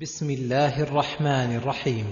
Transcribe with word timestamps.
بسم 0.00 0.30
الله 0.30 0.82
الرحمن 0.82 1.56
الرحيم. 1.56 2.04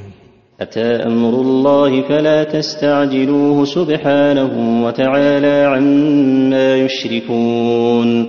أتى 0.60 1.06
أمر 1.06 1.40
الله 1.40 2.08
فلا 2.08 2.44
تستعجلوه 2.44 3.64
سبحانه 3.64 4.84
وتعالى 4.84 5.64
عما 5.64 6.76
يشركون. 6.76 8.26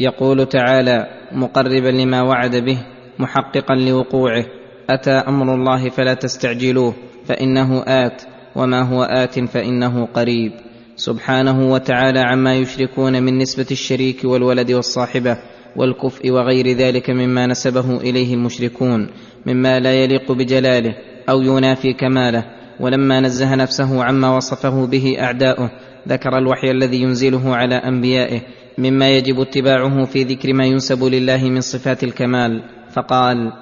يقول 0.00 0.46
تعالى 0.46 1.06
مقربا 1.32 1.88
لما 1.88 2.22
وعد 2.22 2.56
به 2.56 2.78
محققا 3.18 3.74
لوقوعه 3.74 4.44
أتى 4.90 5.10
أمر 5.10 5.54
الله 5.54 5.88
فلا 5.88 6.14
تستعجلوه 6.14 6.94
فإنه 7.24 7.82
آت 7.86 8.22
وما 8.56 8.82
هو 8.82 9.02
آت 9.02 9.38
فإنه 9.38 10.06
قريب. 10.06 10.52
سبحانه 10.96 11.72
وتعالى 11.72 12.20
عما 12.20 12.54
يشركون 12.54 13.22
من 13.22 13.38
نسبة 13.38 13.66
الشريك 13.70 14.24
والولد 14.24 14.72
والصاحبة 14.72 15.36
والكفء 15.76 16.30
وغير 16.30 16.76
ذلك 16.76 17.10
مما 17.10 17.46
نسبه 17.46 17.96
إليه 17.96 18.34
المشركون 18.34 19.08
مما 19.46 19.80
لا 19.80 19.94
يليق 19.94 20.32
بجلاله 20.32 20.94
أو 21.28 21.40
ينافي 21.40 21.92
كماله 21.92 22.44
ولما 22.80 23.20
نزه 23.20 23.54
نفسه 23.54 24.04
عما 24.04 24.36
وصفه 24.36 24.86
به 24.86 25.16
أعداؤه 25.20 25.70
ذكر 26.08 26.38
الوحي 26.38 26.70
الذي 26.70 27.02
ينزله 27.02 27.56
على 27.56 27.74
أنبيائه 27.74 28.40
مما 28.78 29.10
يجب 29.10 29.40
اتباعه 29.40 30.04
في 30.04 30.22
ذكر 30.22 30.52
ما 30.52 30.64
ينسب 30.64 31.04
لله 31.04 31.48
من 31.48 31.60
صفات 31.60 32.04
الكمال 32.04 32.62
فقال 32.92 33.52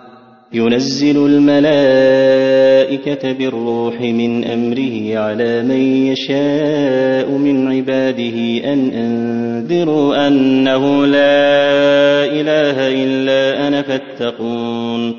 ينزل 0.53 1.27
الملائكة 1.27 2.53
بالروح 3.33 4.01
من 4.01 4.45
أمره 4.45 5.19
على 5.19 5.63
من 5.63 5.81
يشاء 6.07 7.31
من 7.31 7.69
عباده 7.69 8.65
أن 8.73 8.91
أنذروا 8.91 10.27
أنه 10.27 11.07
لا 11.07 12.25
إله 12.25 12.89
إلا 13.05 13.69
أنا 13.69 13.83
فاتقون. 13.83 15.15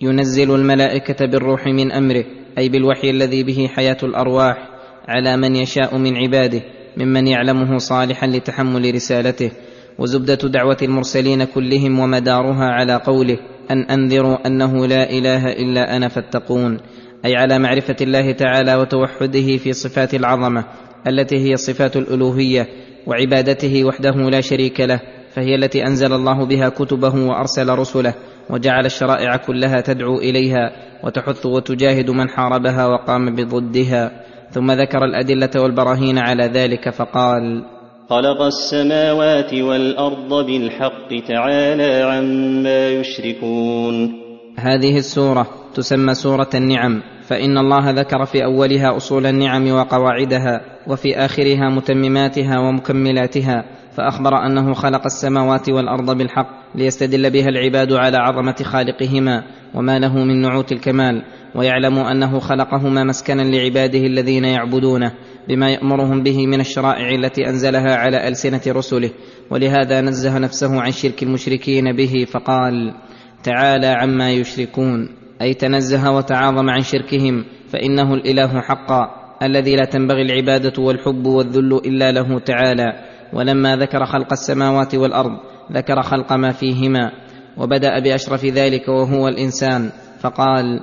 ينزل 0.00 0.54
الملائكة 0.54 1.26
بالروح 1.26 1.66
من 1.66 1.92
أمره 1.92 2.24
أي 2.58 2.68
بالوحي 2.68 3.10
الذي 3.10 3.42
به 3.42 3.66
حياة 3.66 3.98
الأرواح 4.02 4.68
على 5.08 5.36
من 5.36 5.56
يشاء 5.56 5.98
من 5.98 6.16
عباده 6.16 6.62
ممن 6.96 7.26
يعلمه 7.26 7.78
صالحا 7.78 8.26
لتحمل 8.26 8.94
رسالته 8.94 9.50
وزبدة 9.98 10.48
دعوة 10.48 10.78
المرسلين 10.82 11.44
كلهم 11.44 11.98
ومدارها 11.98 12.64
على 12.64 12.94
قوله 12.94 13.38
أن 13.70 13.82
أنذروا 13.82 14.46
أنه 14.46 14.86
لا 14.86 15.10
إله 15.10 15.52
إلا 15.52 15.96
أنا 15.96 16.08
فاتقون 16.08 16.80
أي 17.24 17.36
على 17.36 17.58
معرفة 17.58 17.96
الله 18.00 18.32
تعالى 18.32 18.74
وتوحده 18.74 19.56
في 19.56 19.72
صفات 19.72 20.14
العظمة 20.14 20.64
التي 21.06 21.36
هي 21.36 21.56
صفات 21.56 21.96
الألوهية 21.96 22.66
وعبادته 23.06 23.84
وحده 23.84 24.30
لا 24.30 24.40
شريك 24.40 24.80
له 24.80 25.00
فهي 25.34 25.54
التي 25.54 25.86
أنزل 25.86 26.12
الله 26.12 26.46
بها 26.46 26.68
كتبه 26.68 27.14
وأرسل 27.14 27.68
رسله 27.68 28.14
وجعل 28.50 28.86
الشرائع 28.86 29.36
كلها 29.36 29.80
تدعو 29.80 30.18
إليها 30.18 30.72
وتحث 31.04 31.46
وتجاهد 31.46 32.10
من 32.10 32.28
حاربها 32.28 32.86
وقام 32.86 33.34
بضدها 33.34 34.10
ثم 34.50 34.70
ذكر 34.70 35.04
الأدلة 35.04 35.50
والبراهين 35.62 36.18
على 36.18 36.44
ذلك 36.44 36.90
فقال 36.90 37.64
خلق 38.08 38.42
السماوات 38.42 39.54
والأرض 39.54 40.46
بالحق 40.46 41.08
تعالى 41.28 42.02
عما 42.02 42.88
يشركون. 42.88 44.12
هذه 44.58 44.98
السورة 44.98 45.46
تسمى 45.74 46.14
سورة 46.14 46.48
النعم 46.54 47.02
فإن 47.22 47.58
الله 47.58 47.90
ذكر 47.90 48.24
في 48.24 48.44
أولها 48.44 48.96
أصول 48.96 49.26
النعم 49.26 49.70
وقواعدها 49.70 50.60
وفي 50.86 51.16
آخرها 51.16 51.68
متمماتها 51.70 52.58
ومكملاتها 52.58 53.64
فأخبر 53.96 54.46
أنه 54.46 54.74
خلق 54.74 55.04
السماوات 55.04 55.70
والأرض 55.70 56.18
بالحق 56.18 56.48
ليستدل 56.74 57.30
بها 57.30 57.48
العباد 57.48 57.92
على 57.92 58.16
عظمة 58.16 58.56
خالقهما 58.62 59.44
وما 59.74 59.98
له 59.98 60.14
من 60.24 60.40
نعوت 60.40 60.72
الكمال. 60.72 61.22
ويعلموا 61.54 62.10
أنه 62.10 62.38
خلقهما 62.38 63.04
مسكنا 63.04 63.42
لعباده 63.42 63.98
الذين 63.98 64.44
يعبدونه 64.44 65.12
بما 65.48 65.70
يأمرهم 65.70 66.22
به 66.22 66.46
من 66.46 66.60
الشرائع 66.60 67.14
التي 67.14 67.48
أنزلها 67.48 67.96
على 67.96 68.28
ألسنة 68.28 68.60
رسله 68.66 69.10
ولهذا 69.50 70.00
نزه 70.00 70.38
نفسه 70.38 70.80
عن 70.80 70.90
شرك 70.90 71.22
المشركين 71.22 71.96
به 71.96 72.26
فقال 72.30 72.94
تعالى 73.42 73.86
عما 73.86 74.30
يشركون 74.30 75.08
أي 75.42 75.54
تنزه 75.54 76.10
وتعاظم 76.10 76.70
عن 76.70 76.80
شركهم 76.80 77.44
فإنه 77.68 78.14
الإله 78.14 78.60
حقا 78.60 79.00
الذي 79.42 79.76
لا 79.76 79.84
تنبغي 79.84 80.22
العبادة 80.22 80.82
والحب 80.82 81.26
والذل 81.26 81.74
إلا 81.74 82.12
له 82.12 82.38
تعالى. 82.38 83.18
ولما 83.32 83.76
ذكر 83.76 84.04
خلق 84.06 84.32
السماوات 84.32 84.94
والأرض 84.94 85.38
ذكر 85.72 86.02
خلق 86.02 86.32
ما 86.32 86.52
فيهما 86.52 87.12
وبدأ 87.56 87.98
بأشرف 87.98 88.44
ذلك 88.44 88.88
وهو 88.88 89.28
الإنسان 89.28 89.90
فقال 90.20 90.80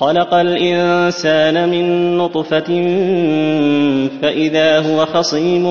خلق 0.00 0.34
الإنسان 0.34 1.68
من 1.68 2.16
نطفة 2.18 2.70
فإذا 4.22 4.80
هو 4.80 5.06
خصيم 5.06 5.64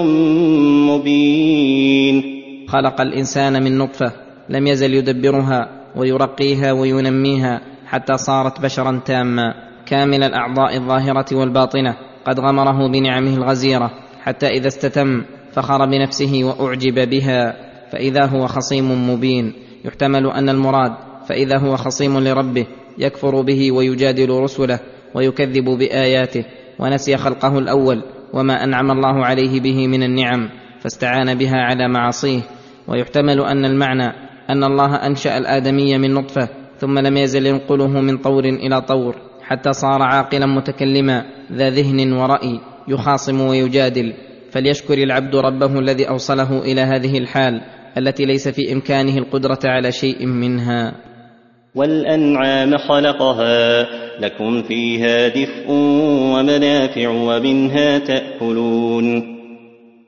مبين. 0.89 2.23
خلق 2.67 3.01
الإنسان 3.01 3.63
من 3.63 3.77
نطفة 3.77 4.11
لم 4.49 4.67
يزل 4.67 4.93
يدبرها 4.93 5.69
ويرقيها 5.95 6.71
وينميها 6.71 7.61
حتى 7.85 8.17
صارت 8.17 8.61
بشرا 8.61 9.01
تاما 9.05 9.53
كامل 9.85 10.23
الأعضاء 10.23 10.77
الظاهرة 10.77 11.25
والباطنة 11.35 11.95
قد 12.25 12.39
غمره 12.39 12.87
بنعمه 12.87 13.33
الغزيرة 13.33 13.91
حتى 14.23 14.47
إذا 14.47 14.67
استتم 14.67 15.23
فخر 15.53 15.85
بنفسه 15.85 16.43
وأعجب 16.43 17.09
بها 17.09 17.55
فإذا 17.91 18.25
هو 18.25 18.47
خصيم 18.47 19.09
مبين. 19.09 19.53
يحتمل 19.85 20.27
أن 20.31 20.49
المراد 20.49 20.93
فإذا 21.27 21.57
هو 21.57 21.77
خصيم 21.77 22.19
لربه 22.19 22.65
يكفر 22.99 23.41
به 23.41 23.71
ويجادل 23.71 24.29
رسله 24.29 24.79
ويكذب 25.15 25.65
بآياته 25.65 26.45
ونسي 26.79 27.17
خلقه 27.17 27.59
الأول 27.59 28.03
وما 28.33 28.63
أنعم 28.63 28.91
الله 28.91 29.25
عليه 29.25 29.59
به 29.59 29.87
من 29.87 30.03
النعم 30.03 30.49
فاستعان 30.79 31.35
بها 31.37 31.57
على 31.57 31.87
معاصيه. 31.87 32.41
ويحتمل 32.87 33.41
أن 33.41 33.65
المعنى 33.65 34.13
أن 34.49 34.63
الله 34.63 34.95
أنشأ 34.95 35.37
الآدمي 35.37 35.97
من 35.97 36.13
نطفة 36.13 36.49
ثم 36.77 36.99
لم 36.99 37.17
يزل 37.17 37.45
ينقله 37.45 37.87
من 37.87 38.17
طور 38.17 38.43
إلى 38.45 38.81
طور 38.81 39.15
حتى 39.41 39.73
صار 39.73 40.01
عاقلا 40.01 40.45
متكلما 40.45 41.25
ذا 41.51 41.69
ذهن 41.69 42.13
ورأي 42.13 42.59
يخاصم 42.87 43.41
ويجادل. 43.41 44.13
فليشكر 44.51 44.97
العبد 44.97 45.35
ربه 45.35 45.79
الذي 45.79 46.09
أوصله 46.09 46.59
إلى 46.59 46.81
هذه 46.81 47.17
الحال 47.17 47.61
التي 47.97 48.25
ليس 48.25 48.47
في 48.47 48.73
إمكانه 48.73 49.17
القدرة 49.17 49.59
على 49.65 49.91
شيء 49.91 50.25
منها. 50.25 51.08
والأنعام 51.75 52.77
خلقها 52.77 53.87
لكم 54.19 54.61
فيها 54.61 55.27
دفء 55.27 55.71
ومنافع 56.33 57.09
ومنها 57.09 57.99
تأكلون. 57.99 59.39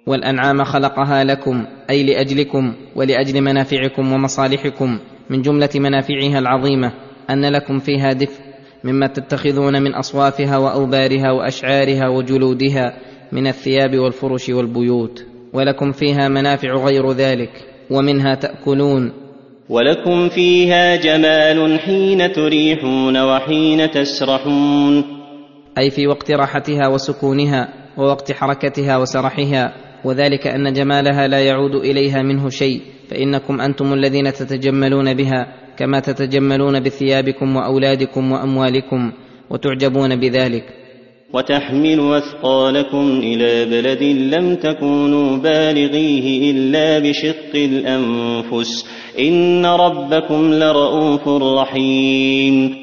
والأنعام 0.07 0.63
خلقها 0.63 1.23
لكم 1.23 1.65
أي 1.89 2.03
لأجلكم 2.03 2.73
ولأجل 2.95 3.41
منافعكم 3.41 4.13
ومصالحكم 4.13 4.99
من 5.29 5.41
جملة 5.41 5.69
منافعها 5.75 6.39
العظيمة 6.39 6.93
أن 7.29 7.45
لكم 7.45 7.79
فيها 7.79 8.13
دفء 8.13 8.41
مما 8.83 9.07
تتخذون 9.07 9.81
من 9.81 9.93
أصوافها 9.93 10.57
وأوبارها 10.57 11.31
وأشعارها 11.31 12.07
وجلودها 12.07 12.93
من 13.31 13.47
الثياب 13.47 13.97
والفرش 13.97 14.49
والبيوت 14.49 15.25
ولكم 15.53 15.91
فيها 15.91 16.27
منافع 16.27 16.73
غير 16.73 17.11
ذلك 17.11 17.51
ومنها 17.91 18.35
تأكلون. 18.35 19.20
ولكم 19.71 20.29
فيها 20.29 20.95
جمال 20.95 21.79
حين 21.79 22.31
تريحون 22.31 23.17
وحين 23.17 23.91
تسرحون. 23.91 25.03
أي 25.77 25.89
في 25.89 26.07
وقت 26.07 26.31
راحتها 26.31 26.87
وسكونها 26.87 27.67
ووقت 27.97 28.31
حركتها 28.31 28.97
وسرحها 28.97 29.73
وذلك 30.05 30.47
أن 30.47 30.73
جمالها 30.73 31.27
لا 31.27 31.39
يعود 31.39 31.75
إليها 31.75 32.21
منه 32.21 32.49
شيء 32.49 32.81
فإنكم 33.09 33.61
أنتم 33.61 33.93
الذين 33.93 34.33
تتجملون 34.33 35.13
بها 35.13 35.47
كما 35.77 35.99
تتجملون 35.99 36.79
بثيابكم 36.79 37.55
وأولادكم 37.55 38.31
وأموالكم 38.31 39.11
وتعجبون 39.49 40.15
بذلك. 40.19 40.80
وتحمل 41.33 42.13
أثقالكم 42.13 43.19
إلى 43.23 43.65
بلد 43.65 44.03
لم 44.03 44.55
تكونوا 44.55 45.37
بالغيه 45.37 46.51
إلا 46.51 46.99
بشق 46.99 47.55
الأنفس. 47.55 48.85
إن 49.19 49.65
ربكم 49.65 50.53
لرؤوف 50.53 51.27
رحيم. 51.27 52.75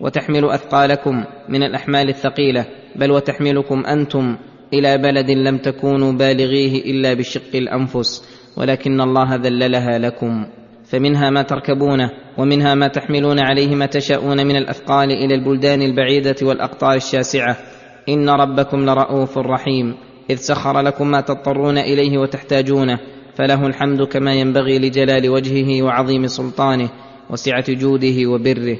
وتحمل 0.00 0.44
أثقالكم 0.44 1.24
من 1.48 1.62
الأحمال 1.62 2.08
الثقيلة 2.08 2.66
بل 2.96 3.10
وتحملكم 3.10 3.86
أنتم 3.86 4.36
إلى 4.74 4.98
بلد 4.98 5.30
لم 5.30 5.58
تكونوا 5.58 6.12
بالغيه 6.12 6.90
إلا 6.90 7.14
بشق 7.14 7.54
الأنفس. 7.54 8.24
ولكن 8.56 9.00
الله 9.00 9.34
ذللها 9.34 9.98
لكم. 9.98 10.46
فمنها 10.84 11.30
ما 11.30 11.42
تركبونه 11.42 12.10
ومنها 12.38 12.74
ما 12.74 12.88
تحملون 12.88 13.38
عليه 13.38 13.74
ما 13.74 13.86
تشاءون 13.86 14.46
من 14.46 14.56
الأثقال 14.56 15.10
إلى 15.10 15.34
البلدان 15.34 15.82
البعيدة 15.82 16.36
والأقطار 16.42 16.94
الشاسعة. 16.94 17.56
ان 18.08 18.28
ربكم 18.28 18.90
لرؤوف 18.90 19.38
رحيم. 19.38 19.94
اذ 20.30 20.36
سخر 20.36 20.80
لكم 20.80 21.10
ما 21.10 21.20
تضطرون 21.20 21.78
اليه 21.78 22.18
وتحتاجونه 22.18 22.98
فله 23.34 23.66
الحمد 23.66 24.02
كما 24.02 24.34
ينبغي 24.34 24.78
لجلال 24.78 25.30
وجهه 25.30 25.82
وعظيم 25.82 26.26
سلطانه 26.26 26.88
وسعه 27.30 27.64
جوده 27.68 28.30
وبره. 28.30 28.78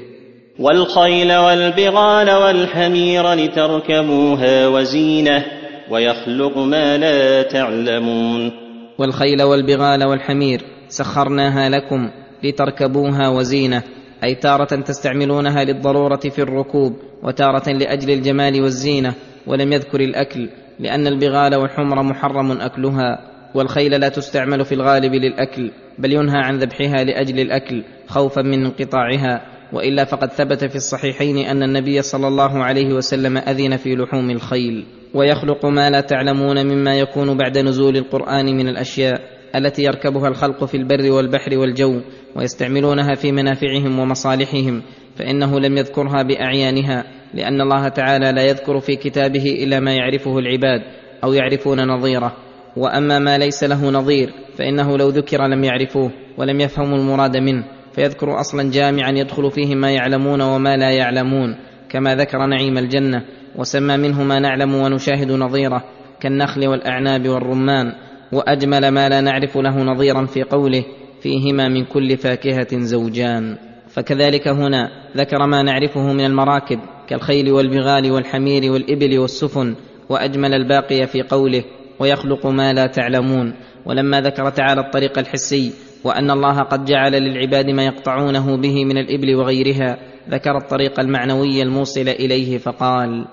والخيل 0.59 1.33
والبغال 1.33 2.31
والحمير 2.31 3.33
لتركبوها 3.33 4.67
وزينه 4.67 5.45
ويخلق 5.91 6.57
ما 6.57 6.97
لا 6.97 7.41
تعلمون. 7.41 8.51
والخيل 8.99 9.41
والبغال 9.43 10.03
والحمير 10.03 10.61
سخرناها 10.87 11.69
لكم 11.69 12.09
لتركبوها 12.43 13.29
وزينه. 13.29 13.83
أي 14.23 14.35
تارة 14.35 14.81
تستعملونها 14.81 15.63
للضرورة 15.63 16.19
في 16.19 16.41
الركوب 16.41 16.95
وتارة 17.23 17.69
لأجل 17.69 18.09
الجمال 18.13 18.61
والزينة 18.61 19.13
ولم 19.47 19.73
يذكر 19.73 19.99
الأكل 19.99 20.49
لأن 20.79 21.07
البغال 21.07 21.55
والحمر 21.55 22.03
محرم 22.03 22.51
أكلها 22.51 23.31
والخيل 23.55 23.99
لا 23.99 24.09
تستعمل 24.09 24.65
في 24.65 24.75
الغالب 24.75 25.13
للأكل 25.13 25.71
بل 25.99 26.13
ينهى 26.13 26.37
عن 26.37 26.57
ذبحها 26.57 27.03
لأجل 27.03 27.39
الأكل 27.39 27.83
خوفا 28.07 28.41
من 28.41 28.65
انقطاعها 28.65 29.41
وإلا 29.73 30.03
فقد 30.05 30.31
ثبت 30.31 30.65
في 30.65 30.75
الصحيحين 30.75 31.37
أن 31.37 31.63
النبي 31.63 32.01
صلى 32.01 32.27
الله 32.27 32.63
عليه 32.63 32.93
وسلم 32.93 33.37
أذن 33.37 33.77
في 33.77 33.95
لحوم 33.95 34.29
الخيل. 34.29 34.85
ويخلق 35.13 35.65
ما 35.65 35.89
لا 35.89 36.01
تعلمون 36.01 36.65
مما 36.65 36.99
يكون 36.99 37.37
بعد 37.37 37.57
نزول 37.57 37.97
القرآن 37.97 38.45
من 38.45 38.67
الأشياء. 38.67 39.40
التي 39.55 39.83
يركبها 39.83 40.27
الخلق 40.27 40.65
في 40.65 40.77
البر 40.77 41.11
والبحر 41.11 41.57
والجو 41.57 42.01
ويستعملونها 42.35 43.15
في 43.15 43.31
منافعهم 43.31 43.99
ومصالحهم 43.99 44.81
فإنه 45.15 45.59
لم 45.59 45.77
يذكرها 45.77 46.23
بأعيانها 46.23 47.03
لأن 47.33 47.61
الله 47.61 47.87
تعالى 47.87 48.31
لا 48.31 48.43
يذكر 48.43 48.79
في 48.79 48.95
كتابه 48.95 49.63
إلا 49.63 49.79
ما 49.79 49.93
يعرفه 49.95 50.39
العباد 50.39 50.81
أو 51.23 51.33
يعرفون 51.33 51.87
نظيره. 51.87 52.35
وأما 52.77 53.19
ما 53.19 53.37
ليس 53.37 53.63
له 53.63 53.89
نظير 53.89 54.33
فإنه 54.57 54.97
لو 54.97 55.09
ذكر 55.09 55.47
لم 55.47 55.63
يعرفوه 55.63 56.11
ولم 56.37 56.61
يفهموا 56.61 56.97
المراد 56.97 57.37
منه 57.37 57.63
فيذكر 57.93 58.39
أصلا 58.39 58.71
جامعا 58.71 59.11
يدخل 59.11 59.51
فيه 59.51 59.75
ما 59.75 59.91
يعلمون 59.91 60.41
وما 60.41 60.77
لا 60.77 60.91
يعلمون 60.91 61.55
كما 61.89 62.15
ذكر 62.15 62.45
نعيم 62.45 62.77
الجنة 62.77 63.25
وسمى 63.55 63.97
منه 63.97 64.23
ما 64.23 64.39
نعلم 64.39 64.75
ونشاهد 64.75 65.31
نظيره 65.31 65.83
كالنخل 66.21 66.67
والأعناب 66.67 67.27
والرمان. 67.27 67.93
وأجمل 68.33 68.87
ما 68.87 69.09
لا 69.09 69.21
نعرف 69.21 69.57
له 69.57 69.83
نظيرا 69.83 70.25
في 70.25 70.43
قوله 70.43 70.83
فيهما 71.21 71.67
من 71.67 71.85
كل 71.85 72.17
فاكهة 72.17 72.79
زوجان. 72.79 73.57
فكذلك 73.87 74.47
هنا 74.47 74.89
ذكر 75.17 75.45
ما 75.47 75.61
نعرفه 75.63 76.13
من 76.13 76.25
المراكب 76.25 76.79
كالخيل 77.07 77.51
والبغال 77.51 78.11
والحمير 78.11 78.71
والإبل 78.71 79.19
والسفن 79.19 79.75
وأجمل 80.09 80.53
الباقي 80.53 81.07
في 81.07 81.21
قوله 81.21 81.63
ويخلق 81.99 82.47
ما 82.47 82.73
لا 82.73 82.87
تعلمون. 82.87 83.53
ولما 83.85 84.21
ذكر 84.21 84.49
تعالى 84.49 84.81
الطريق 84.81 85.19
الحسي 85.19 85.73
وأن 86.03 86.31
الله 86.31 86.61
قد 86.61 86.85
جعل 86.85 87.11
للعباد 87.11 87.69
ما 87.69 87.85
يقطعونه 87.85 88.57
به 88.57 88.85
من 88.85 88.97
الإبل 88.97 89.35
وغيرها 89.35 89.97
ذكر 90.29 90.57
الطريق 90.57 90.99
المعنوي 90.99 91.61
الموصل 91.61 92.09
إليه 92.09 92.57
فقال 92.57 93.25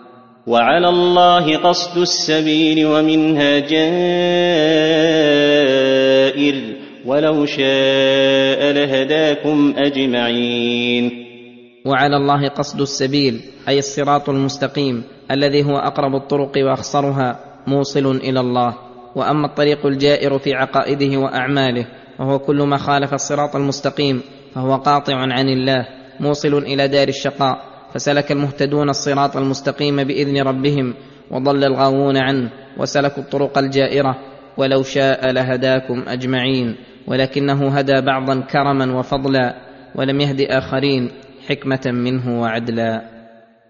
وعلى 0.48 0.88
الله 0.88 1.56
قصد 1.56 1.98
السبيل 1.98 2.86
ومنها 2.86 3.58
جائر 3.58 3.98
ولو 7.06 7.44
شاء 7.44 8.72
لهداكم 8.72 9.74
أجمعين. 9.76 11.04
وعلى 11.84 12.16
الله 12.16 12.48
قصد 12.48 12.80
السبيل 12.80 13.40
أي 13.68 13.78
الصراط 13.78 14.28
المستقيم 14.28 15.04
الذي 15.30 15.64
هو 15.64 15.76
أقرب 15.76 16.14
الطرق 16.14 16.52
وأخصرها 16.56 17.38
موصل 17.66 18.16
إلى 18.16 18.40
الله. 18.40 18.74
وأما 19.16 19.46
الطريق 19.46 19.86
الجائر 19.86 20.38
في 20.38 20.54
عقائده 20.54 21.18
وأعماله 21.18 21.86
وهو 22.18 22.38
كل 22.38 22.62
ما 22.62 22.76
خالف 22.76 23.14
الصراط 23.14 23.56
المستقيم 23.56 24.22
فهو 24.54 24.76
قاطع 24.76 25.14
عن 25.14 25.48
الله 25.48 25.86
موصل 26.20 26.54
إلى 26.58 26.88
دار 26.88 27.08
الشقاء. 27.08 27.67
فسلك 27.94 28.32
المهتدون 28.32 28.88
الصراط 28.88 29.36
المستقيم 29.36 30.04
بإذن 30.04 30.42
ربهم 30.42 30.94
وضل 31.30 31.64
الغاوون 31.64 32.16
عنه 32.16 32.50
وسلكوا 32.78 33.22
الطرق 33.22 33.58
الجائرة 33.58 34.18
ولو 34.56 34.82
شاء 34.82 35.30
لهداكم 35.30 36.04
أجمعين 36.08 36.76
ولكنه 37.06 37.68
هدى 37.68 38.00
بعضا 38.00 38.40
كرما 38.40 38.98
وفضلا 38.98 39.54
ولم 39.94 40.20
يهد 40.20 40.40
آخرين 40.40 41.10
حكمة 41.48 41.80
منه 41.86 42.40
وعدلا. 42.40 43.02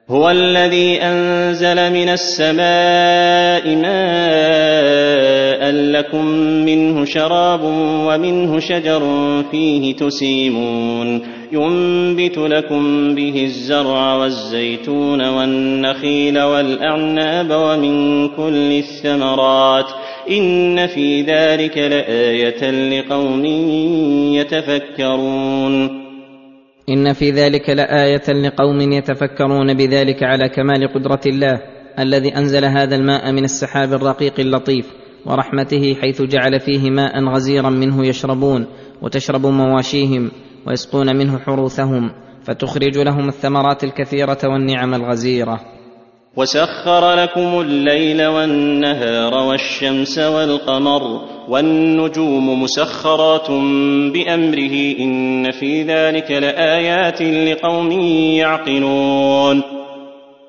هو 0.08 0.30
الذي 0.30 1.02
أنزل 1.02 1.92
من 1.92 2.08
السماء 2.08 3.76
ماء 3.76 5.37
لكم 5.70 6.24
منه 6.64 7.04
شراب 7.04 7.60
ومنه 8.08 8.58
شجر 8.60 9.02
فيه 9.50 9.96
تسيمون 9.96 11.22
ينبت 11.52 12.38
لكم 12.38 13.14
به 13.14 13.44
الزرع 13.44 14.14
والزيتون 14.14 15.28
والنخيل 15.28 16.42
والاعناب 16.42 17.50
ومن 17.50 18.28
كل 18.28 18.72
الثمرات 18.72 19.86
ان 20.30 20.86
في 20.86 21.22
ذلك 21.22 21.78
لايه 21.78 22.70
لقوم 22.70 23.44
يتفكرون 24.34 26.08
ان 26.88 27.12
في 27.12 27.30
ذلك 27.30 27.70
لايه 27.70 28.32
لقوم 28.32 28.92
يتفكرون 28.92 29.74
بذلك 29.74 30.22
على 30.22 30.48
كمال 30.48 30.88
قدره 30.94 31.20
الله 31.26 31.60
الذي 31.98 32.36
انزل 32.36 32.64
هذا 32.64 32.96
الماء 32.96 33.32
من 33.32 33.44
السحاب 33.44 33.92
الرقيق 33.92 34.40
اللطيف 34.40 34.86
ورحمته 35.26 35.94
حيث 36.00 36.22
جعل 36.22 36.60
فيه 36.60 36.90
ماء 36.90 37.24
غزيرا 37.24 37.70
منه 37.70 38.06
يشربون 38.06 38.66
وتشرب 39.02 39.46
مواشيهم 39.46 40.30
ويسقون 40.66 41.16
منه 41.16 41.38
حروثهم 41.38 42.10
فتخرج 42.44 42.98
لهم 42.98 43.28
الثمرات 43.28 43.84
الكثيرة 43.84 44.38
والنعم 44.44 44.94
الغزيرة. 44.94 45.60
وسخر 46.36 47.14
لكم 47.14 47.60
الليل 47.60 48.26
والنهار 48.26 49.34
والشمس 49.34 50.18
والقمر 50.18 51.02
والنجوم 51.48 52.62
مسخرات 52.62 53.50
بأمره 54.12 54.98
إن 55.00 55.50
في 55.50 55.82
ذلك 55.82 56.30
لآيات 56.30 57.22
لقوم 57.22 57.90
يعقلون. 58.38 59.62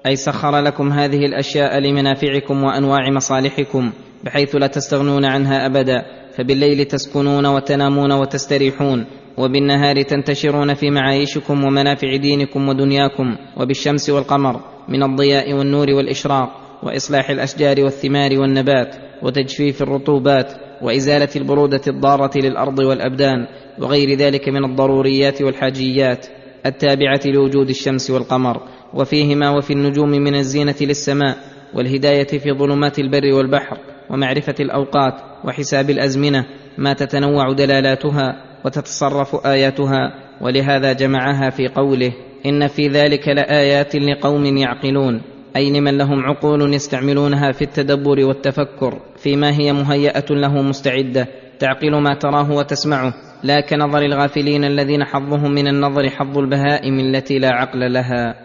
أي 0.06 0.16
سخر 0.16 0.60
لكم 0.60 0.92
هذه 0.92 1.26
الأشياء 1.26 1.80
لمنافعكم 1.80 2.64
وأنواع 2.64 3.10
مصالحكم 3.10 3.92
بحيث 4.24 4.56
لا 4.56 4.68
تستغنون 4.68 5.26
عنها 5.26 5.66
أبدا 5.66 6.06
فبالليل 6.38 6.86
تسكنون 6.86 7.46
وتنامون 7.46 8.12
وتستريحون 8.12 9.06
وبالنهار 9.38 10.02
تنتشرون 10.02 10.74
في 10.74 10.90
معايشكم 10.90 11.64
ومنافع 11.64 12.16
دينكم 12.16 12.70
ودنياكم 12.70 13.36
وبالشمس 13.58 14.10
والقمر 14.10 14.62
من 14.90 15.04
الضياء 15.04 15.54
والنور 15.54 15.90
والإشراق 15.90 16.50
وإصلاح 16.84 17.30
الأشجار 17.30 17.84
والثمار 17.84 18.40
والنبات 18.40 18.96
وتجفيف 19.24 19.82
الرطوبات 19.82 20.54
وإزالة 20.82 21.30
البرودة 21.36 21.82
الضارة 21.88 22.32
للأرض 22.36 22.80
والأبدان 22.80 23.48
وغير 23.80 24.18
ذلك 24.18 24.50
من 24.50 24.66
الضروريات 24.66 25.42
والحاجيات 25.42 26.28
التابعة 26.66 27.22
لوجود 27.26 27.70
الشمس 27.70 28.12
والقمر. 28.12 28.62
وفيهما 28.94 29.50
وفي 29.50 29.74
النجوم 29.74 30.10
من 30.10 30.36
الزينة 30.36 30.76
للسماء 30.82 31.38
والهداية 31.74 32.28
في 32.28 32.52
ظلمات 32.52 33.00
البر 33.00 33.34
والبحر. 33.34 33.78
ومعرفة 34.10 34.56
الأوقات 34.60 35.14
وحساب 35.44 35.90
الأزمنة 35.90 36.46
ما 36.78 36.94
تتنوع 36.94 37.54
دلالاتها 37.54 38.44
وتتصرف 38.66 39.48
آياتها 39.48 40.14
ولهذا 40.42 40.94
جمعها 40.94 41.50
في 41.50 41.68
قوله 41.68 42.12
إن 42.46 42.68
في 42.68 42.88
ذلك 42.88 43.28
لآيات 43.28 43.96
لقوم 43.96 44.58
يعقلون 44.58 45.22
أي 45.56 45.70
لمن 45.80 45.98
لهم 45.98 46.26
عقول 46.26 46.74
يستعملونها 46.74 47.52
في 47.52 47.62
التدبر 47.62 48.26
والتفكر 48.26 49.00
فيما 49.18 49.52
هي 49.52 49.74
مهياه 49.74 50.26
له 50.30 50.62
مستعدة 50.62 51.28
تعقل 51.60 51.96
ما 52.02 52.14
تراه 52.14 52.52
وتسمعه 52.52 53.14
لا 53.44 53.62
كنظر 53.62 54.02
الغافلين 54.02 54.64
الذين 54.64 55.04
حظهم 55.04 55.52
من 55.52 55.68
النظر 55.68 56.10
حظ 56.10 56.38
البهائم 56.38 57.00
التي 57.00 57.40
لا 57.40 57.50
عقل 57.50 57.94
لها. 57.94 58.36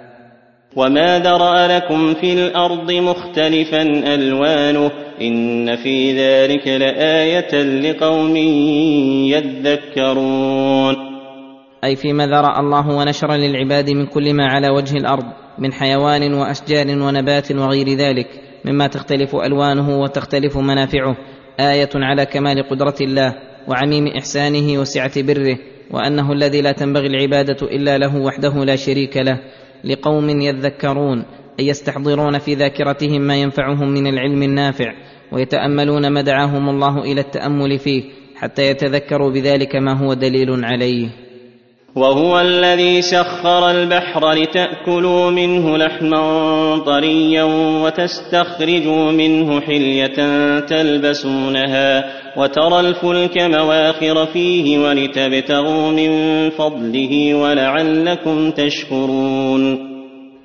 وما 0.76 1.18
ذرأ 1.18 1.76
لكم 1.76 2.14
في 2.14 2.32
الأرض 2.32 2.92
مختلفا 2.92 3.82
ألوانه 4.14 4.90
ان 5.20 5.76
في 5.76 6.12
ذلك 6.12 6.68
لايه 6.68 7.62
لقوم 7.62 8.36
يذكرون 9.26 10.96
أي 11.84 11.96
فيما 11.96 12.26
ذرأ 12.26 12.60
الله 12.60 12.88
ونشر 12.88 13.32
للعباد 13.32 13.90
من 13.90 14.06
كل 14.06 14.34
ما 14.34 14.46
على 14.46 14.68
وجه 14.68 14.96
الأرض 14.96 15.24
من 15.58 15.72
حيوان 15.72 16.34
وأشجار 16.34 16.86
ونبات 16.88 17.52
وغير 17.52 17.88
ذلك 17.88 18.26
مما 18.64 18.86
تختلف 18.86 19.36
ألوانه 19.36 20.00
وتختلف 20.00 20.56
منافعه 20.56 21.16
آية 21.60 21.90
على 21.94 22.26
كمال 22.26 22.68
قدرة 22.68 22.94
الله 23.00 23.34
وعميم 23.68 24.06
إحسانه 24.06 24.80
وسعة 24.80 25.22
بره 25.22 25.58
وأنه 25.90 26.32
الذي 26.32 26.60
لا 26.60 26.72
تنبغي 26.72 27.06
العبادة 27.06 27.66
إلا 27.66 27.98
له 27.98 28.16
وحده 28.16 28.64
لا 28.64 28.76
شريك 28.76 29.16
له 29.16 29.40
لقوم 29.84 30.40
يذكرون 30.40 31.24
أي 31.60 31.66
يستحضرون 31.66 32.38
في 32.38 32.54
ذاكرتهم 32.54 33.20
ما 33.20 33.36
ينفعهم 33.36 33.88
من 33.88 34.06
العلم 34.06 34.42
النافع 34.42 34.92
ويتأملون 35.32 36.08
ما 36.08 36.22
دعاهم 36.22 36.68
الله 36.68 37.02
إلى 37.02 37.20
التأمل 37.20 37.78
فيه 37.78 38.02
حتى 38.36 38.62
يتذكروا 38.62 39.30
بذلك 39.30 39.76
ما 39.76 39.98
هو 39.98 40.14
دليل 40.14 40.64
عليه. 40.64 41.08
وهو 41.96 42.40
الذي 42.40 43.02
سخر 43.02 43.70
البحر 43.70 44.32
لتأكلوا 44.32 45.30
منه 45.30 45.76
لحما 45.76 46.78
طريا 46.78 47.42
وتستخرجوا 47.82 49.12
منه 49.12 49.60
حلية 49.60 50.58
تلبسونها 50.60 52.04
وترى 52.36 52.80
الفلك 52.80 53.38
مواخر 53.38 54.26
فيه 54.26 54.78
ولتبتغوا 54.78 55.90
من 55.90 56.10
فضله 56.50 57.34
ولعلكم 57.34 58.50
تشكرون. 58.50 59.93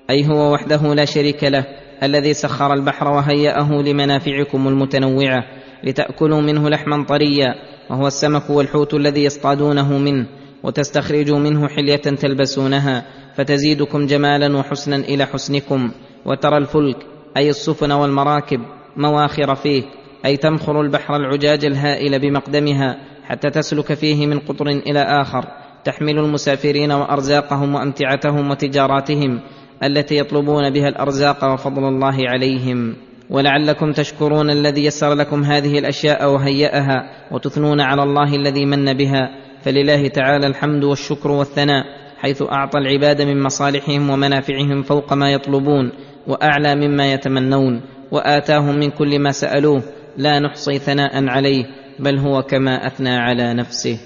أي 0.10 0.28
هو 0.28 0.54
وحده 0.54 0.94
لا 0.94 1.06
شريك 1.06 1.44
له 1.44 1.66
الذي 2.04 2.34
سخر 2.34 2.74
البحر 2.74 3.08
وهيأه 3.08 3.72
لمنافعكم 3.72 4.68
المتنوعة 4.68 5.44
لتأكلوا 5.84 6.42
منه 6.42 6.70
لحما 6.70 7.04
طريا 7.04 7.56
وهو 7.90 8.08
السمك 8.08 8.50
والحوت 8.50 8.94
الذي 8.94 9.24
يصطادونه 9.24 9.98
منه 9.98 10.26
وتستخرجوا 10.64 11.40
منه 11.40 11.68
حلية 11.68 11.96
تلبسونها 11.96 13.06
فتزيدكم 13.36 14.06
جمالا 14.06 14.58
وحسنا 14.58 14.96
إلى 14.96 15.26
حسنكم 15.26 15.92
وترى 16.26 16.58
الفلك 16.58 16.98
أي 17.38 17.50
السفن 17.50 17.92
والمراكب 17.92 18.62
مواخر 18.98 19.56
فيه 19.56 19.84
أي 20.26 20.38
تمخر 20.38 20.82
البحر 20.82 21.16
العجاج 21.16 21.66
الهائل 21.66 22.20
بمقدمها 22.20 22.98
حتى 23.24 23.50
تسلك 23.50 23.94
فيه 23.94 24.28
من 24.28 24.40
قطر 24.40 24.68
إلى 24.68 25.00
آخر 25.00 25.46
تحمل 25.84 26.20
المسافرين 26.20 26.92
وأرزاقهم 26.92 27.76
وأمتعتهم 27.76 28.52
وتجاراتهم 28.52 29.40
التي 29.84 30.18
يطلبون 30.18 30.70
بها 30.70 30.88
الأرزاق 30.88 31.54
وفضل 31.54 31.84
الله 31.88 32.30
عليهم. 32.30 32.96
ولعلكم 33.30 33.92
تشكرون 33.92 34.50
الذي 34.50 34.86
يسر 34.86 35.14
لكم 35.14 35.44
هذه 35.44 35.80
الأشياء 35.80 36.34
وهيأها 36.34 37.10
وتثنون 37.32 37.82
على 37.82 38.04
الله 38.04 38.36
الذي 38.36 38.66
من 38.66 38.94
بها. 38.94 39.30
فلله 39.62 40.08
تعالى 40.08 40.48
الحمد 40.48 40.84
والشكر 40.84 41.32
والثناء 41.32 41.86
حيث 42.18 42.42
أعطى 42.42 42.78
العباد 42.78 43.22
من 43.22 43.44
مصالحهم 43.44 44.10
ومنافعهم 44.10 44.82
فوق 44.82 45.14
ما 45.14 45.32
يطلبون 45.32 45.92
وأعلى 46.28 46.76
مما 46.76 47.14
يتمنون 47.14 47.82
وآتاهم 48.12 48.76
من 48.80 48.90
كل 48.90 49.20
ما 49.20 49.32
سألوه. 49.32 49.84
لا 50.18 50.40
نحصي 50.40 50.80
ثناء 50.80 51.28
عليه 51.28 51.66
بل 52.00 52.18
هو 52.18 52.42
كما 52.42 52.88
أثنى 52.88 53.10
على 53.10 53.54
نفسه. 53.54 54.00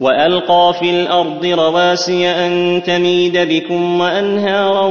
والقى 0.00 0.74
في 0.80 0.90
الأرض 0.90 1.44
رواسي 1.46 2.28
ان 2.28 2.82
تميد 2.82 3.38
بكم 3.38 4.00
وانهارا 4.00 4.86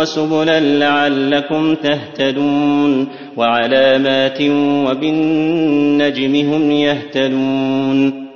وسبلا 0.00 0.60
لعلكم 0.60 1.74
تهتدون 1.74 3.08
وعلامات 3.36 4.40
وبالنجم 4.86 6.34
هم 6.34 6.70
يهتدون 6.70 8.28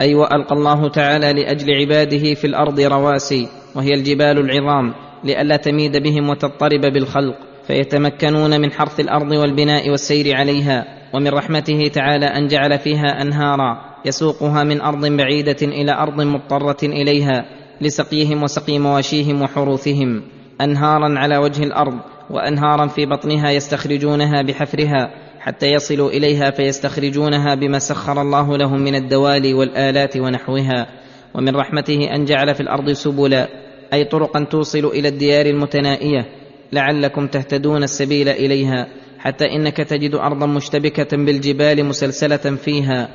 أي 0.00 0.14
وألقى 0.14 0.54
الله 0.54 0.88
تعالى 0.88 1.32
لأجل 1.32 1.74
عباده 1.74 2.34
في 2.34 2.46
الأرض 2.46 2.80
رواسي 2.80 3.48
وهي 3.76 3.94
الجبال 3.94 4.38
العظام 4.38 4.94
لئلا 5.24 5.56
تميد 5.56 6.02
بهم 6.02 6.30
وتضطرب 6.30 6.92
بالخلق 6.92 7.36
فيتمكنون 7.66 8.60
من 8.60 8.72
حرث 8.72 9.00
الأرض 9.00 9.30
والبناء 9.30 9.90
والسير 9.90 10.36
عليها 10.36 10.84
ومن 11.14 11.28
رحمته 11.28 11.88
تعالى 11.94 12.26
أن 12.26 12.46
جعل 12.46 12.78
فيها 12.78 13.22
أنهارا. 13.22 13.87
يسوقها 14.04 14.64
من 14.64 14.80
أرض 14.80 15.06
بعيدة 15.06 15.56
إلى 15.62 15.92
أرض 15.92 16.20
مضطرة 16.20 16.76
إليها 16.82 17.44
لسقيهم 17.80 18.42
وسقي 18.42 18.78
مواشيهم 18.78 19.42
وحروثهم 19.42 20.22
انهارا 20.60 21.18
على 21.18 21.36
وجه 21.36 21.62
الأرض 21.62 21.98
وانهارا 22.30 22.86
في 22.86 23.06
بطنها 23.06 23.50
يستخرجونها 23.50 24.42
بحفرها 24.42 25.10
حتى 25.40 25.66
يصلوا 25.66 26.10
إليها 26.10 26.50
فيستخرجونها 26.50 27.54
بما 27.54 27.78
سخر 27.78 28.22
الله 28.22 28.56
لهم 28.56 28.80
من 28.80 28.94
الدوالي 28.94 29.54
والآلات 29.54 30.16
ونحوها 30.16 30.86
ومن 31.34 31.56
رحمته 31.56 32.14
أن 32.14 32.24
جعل 32.24 32.54
في 32.54 32.60
الأرض 32.60 32.90
سبلا 32.90 33.48
أي 33.92 34.04
طرقا 34.04 34.44
توصل 34.44 34.84
إلى 34.84 35.08
الديار 35.08 35.46
المتنائية 35.46 36.26
لعلكم 36.72 37.26
تهتدون 37.26 37.82
السبيل 37.82 38.28
إليها 38.28 38.86
حتى 39.18 39.44
إنك 39.44 39.76
تجد 39.76 40.14
ارضا 40.14 40.46
مشتبكة 40.46 41.16
بالجبال 41.16 41.84
مسلسلة 41.84 42.36
فيها. 42.36 43.08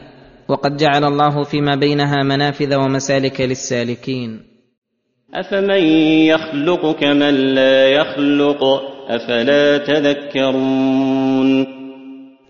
وقد 0.48 0.78
جعل 0.78 1.04
الله 1.06 1.44
فيما 1.44 1.76
بينها 1.76 2.24
منافذ 2.24 2.76
ومسالك 2.76 3.42
للسالكين. 3.42 4.40
أفمن 5.34 5.84
يخلق 6.28 6.92
كمن 7.00 7.34
لا 7.34 7.88
يخلق؟ 7.88 8.64
أفلا 9.10 9.78
تذكرون؟ 9.78 11.68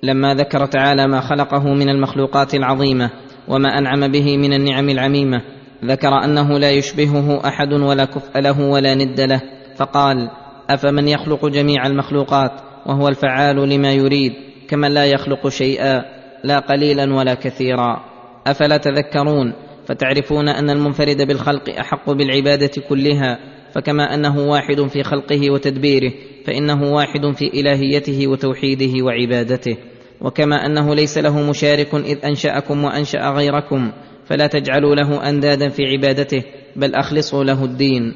لما 0.04 0.34
ذكر 0.34 0.66
تعالى 0.66 1.08
ما 1.08 1.22
خلقه 1.22 1.74
من 1.74 1.90
المخلوقات 1.90 2.56
العظيمة 2.56 3.10
وما 3.48 3.70
أنعم 3.78 4.12
به 4.12 4.38
من 4.38 4.54
النعم 4.54 4.90
العميمة 4.90 5.42
ذكر 5.86 6.24
أنه 6.24 6.60
لا 6.60 6.72
يشبهه 6.72 7.48
أحد 7.48 7.74
ولا 7.74 8.06
كفء 8.06 8.40
له 8.40 8.62
ولا 8.70 8.96
ند 8.96 9.22
له 9.22 9.42
فقال 9.76 10.30
أفمن 10.70 11.08
يخلق 11.08 11.46
جميع 11.46 11.88
المخلوقات 11.88 12.52
وهو 12.86 13.08
الفعال 13.08 13.70
لما 13.70 13.92
يريد 13.94 14.34
كمن 14.70 14.92
لا 14.92 15.06
يخلق 15.06 15.48
شيئا؟ 15.48 16.23
لا 16.44 16.60
قليلا 16.60 17.16
ولا 17.16 17.34
كثيرا. 17.34 18.04
أفلا 18.48 18.78
تذكرون؟ 18.78 19.54
فتعرفون 19.86 20.50
أن 20.50 20.70
المنفرد 20.70 21.28
بالخلق 21.28 21.70
أحق 21.80 22.12
بالعبادة 22.12 22.72
كلها 22.90 23.40
فكما 23.74 24.14
أنه 24.14 24.40
واحد 24.40 24.82
في 24.82 25.04
خلقه 25.04 25.52
وتدبيره 25.52 26.12
فإنه 26.46 26.94
واحد 26.94 27.32
في 27.36 27.48
إلهيته 27.48 28.28
وتوحيده 28.28 29.06
وعبادته. 29.06 29.78
وكما 30.22 30.66
أنه 30.66 30.96
ليس 30.96 31.18
له 31.18 31.50
مشارك 31.50 31.96
إذ 31.96 32.26
أنشأكم 32.26 32.84
وأنشأ 32.84 33.30
غيركم 33.30 33.92
فلا 34.26 34.48
تجعلوا 34.48 34.96
له 34.96 35.30
أندادا 35.30 35.70
في 35.70 35.84
عبادته 35.86 36.44
بل 36.76 36.96
أخلصوا 36.96 37.44
له 37.44 37.66
الدين. 37.66 38.14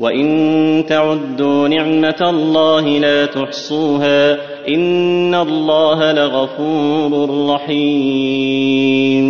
وان 0.00 0.86
تعدوا 0.86 1.68
نعمه 1.68 2.20
الله 2.20 2.98
لا 2.98 3.26
تحصوها 3.26 4.32
ان 4.68 5.34
الله 5.34 6.12
لغفور 6.12 7.12
رحيم. 7.54 9.26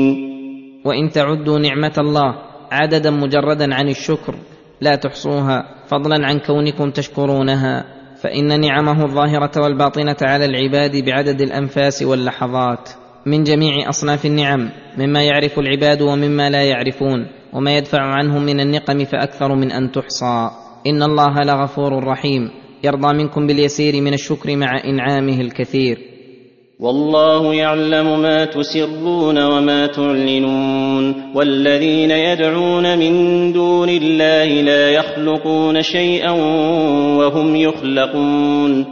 وان 0.85 1.11
تعدوا 1.11 1.59
نعمه 1.59 1.95
الله 1.99 2.35
عددا 2.71 3.11
مجردا 3.11 3.75
عن 3.75 3.89
الشكر 3.89 4.35
لا 4.81 4.95
تحصوها 4.95 5.65
فضلا 5.89 6.27
عن 6.27 6.39
كونكم 6.39 6.91
تشكرونها 6.91 7.85
فان 8.23 8.61
نعمه 8.61 9.05
الظاهره 9.05 9.63
والباطنه 9.63 10.17
على 10.23 10.45
العباد 10.45 11.05
بعدد 11.05 11.41
الانفاس 11.41 12.03
واللحظات. 12.03 12.91
من 13.27 13.45
جميع 13.45 13.89
اصناف 13.89 14.27
النعم 14.27 14.71
مما 14.99 15.23
يعرف 15.23 15.59
العباد 15.59 16.03
ومما 16.03 16.51
لا 16.51 16.63
يعرفون. 16.63 17.27
وما 17.57 17.77
يدفع 17.77 18.01
عنهم 18.01 18.43
من 18.43 18.61
النقم 18.61 19.05
فأكثر 19.05 19.55
من 19.55 19.73
أن 19.73 19.93
تحصى. 19.93 20.51
إن 20.87 21.03
الله 21.03 21.45
لغفور 21.45 22.05
رحيم. 22.05 22.51
يرضى 22.85 23.17
منكم 23.17 23.47
باليسير 23.47 24.03
من 24.03 24.15
الشكر 24.15 24.57
مع 24.57 24.81
إنعامه 24.85 25.41
الكثير. 25.41 25.99
والله 26.81 27.55
يعلم 27.55 28.23
ما 28.23 28.45
تسرون 28.45 29.43
وما 29.43 29.87
تعلنون. 29.87 31.15
والذين 31.35 32.11
يدعون 32.11 32.99
من 32.99 33.53
دون 33.53 33.89
الله 33.89 34.45
لا 34.45 34.91
يخلقون 34.91 35.83
شيئا 35.83 36.31
وهم 37.19 37.57
يخلقون. 37.57 38.85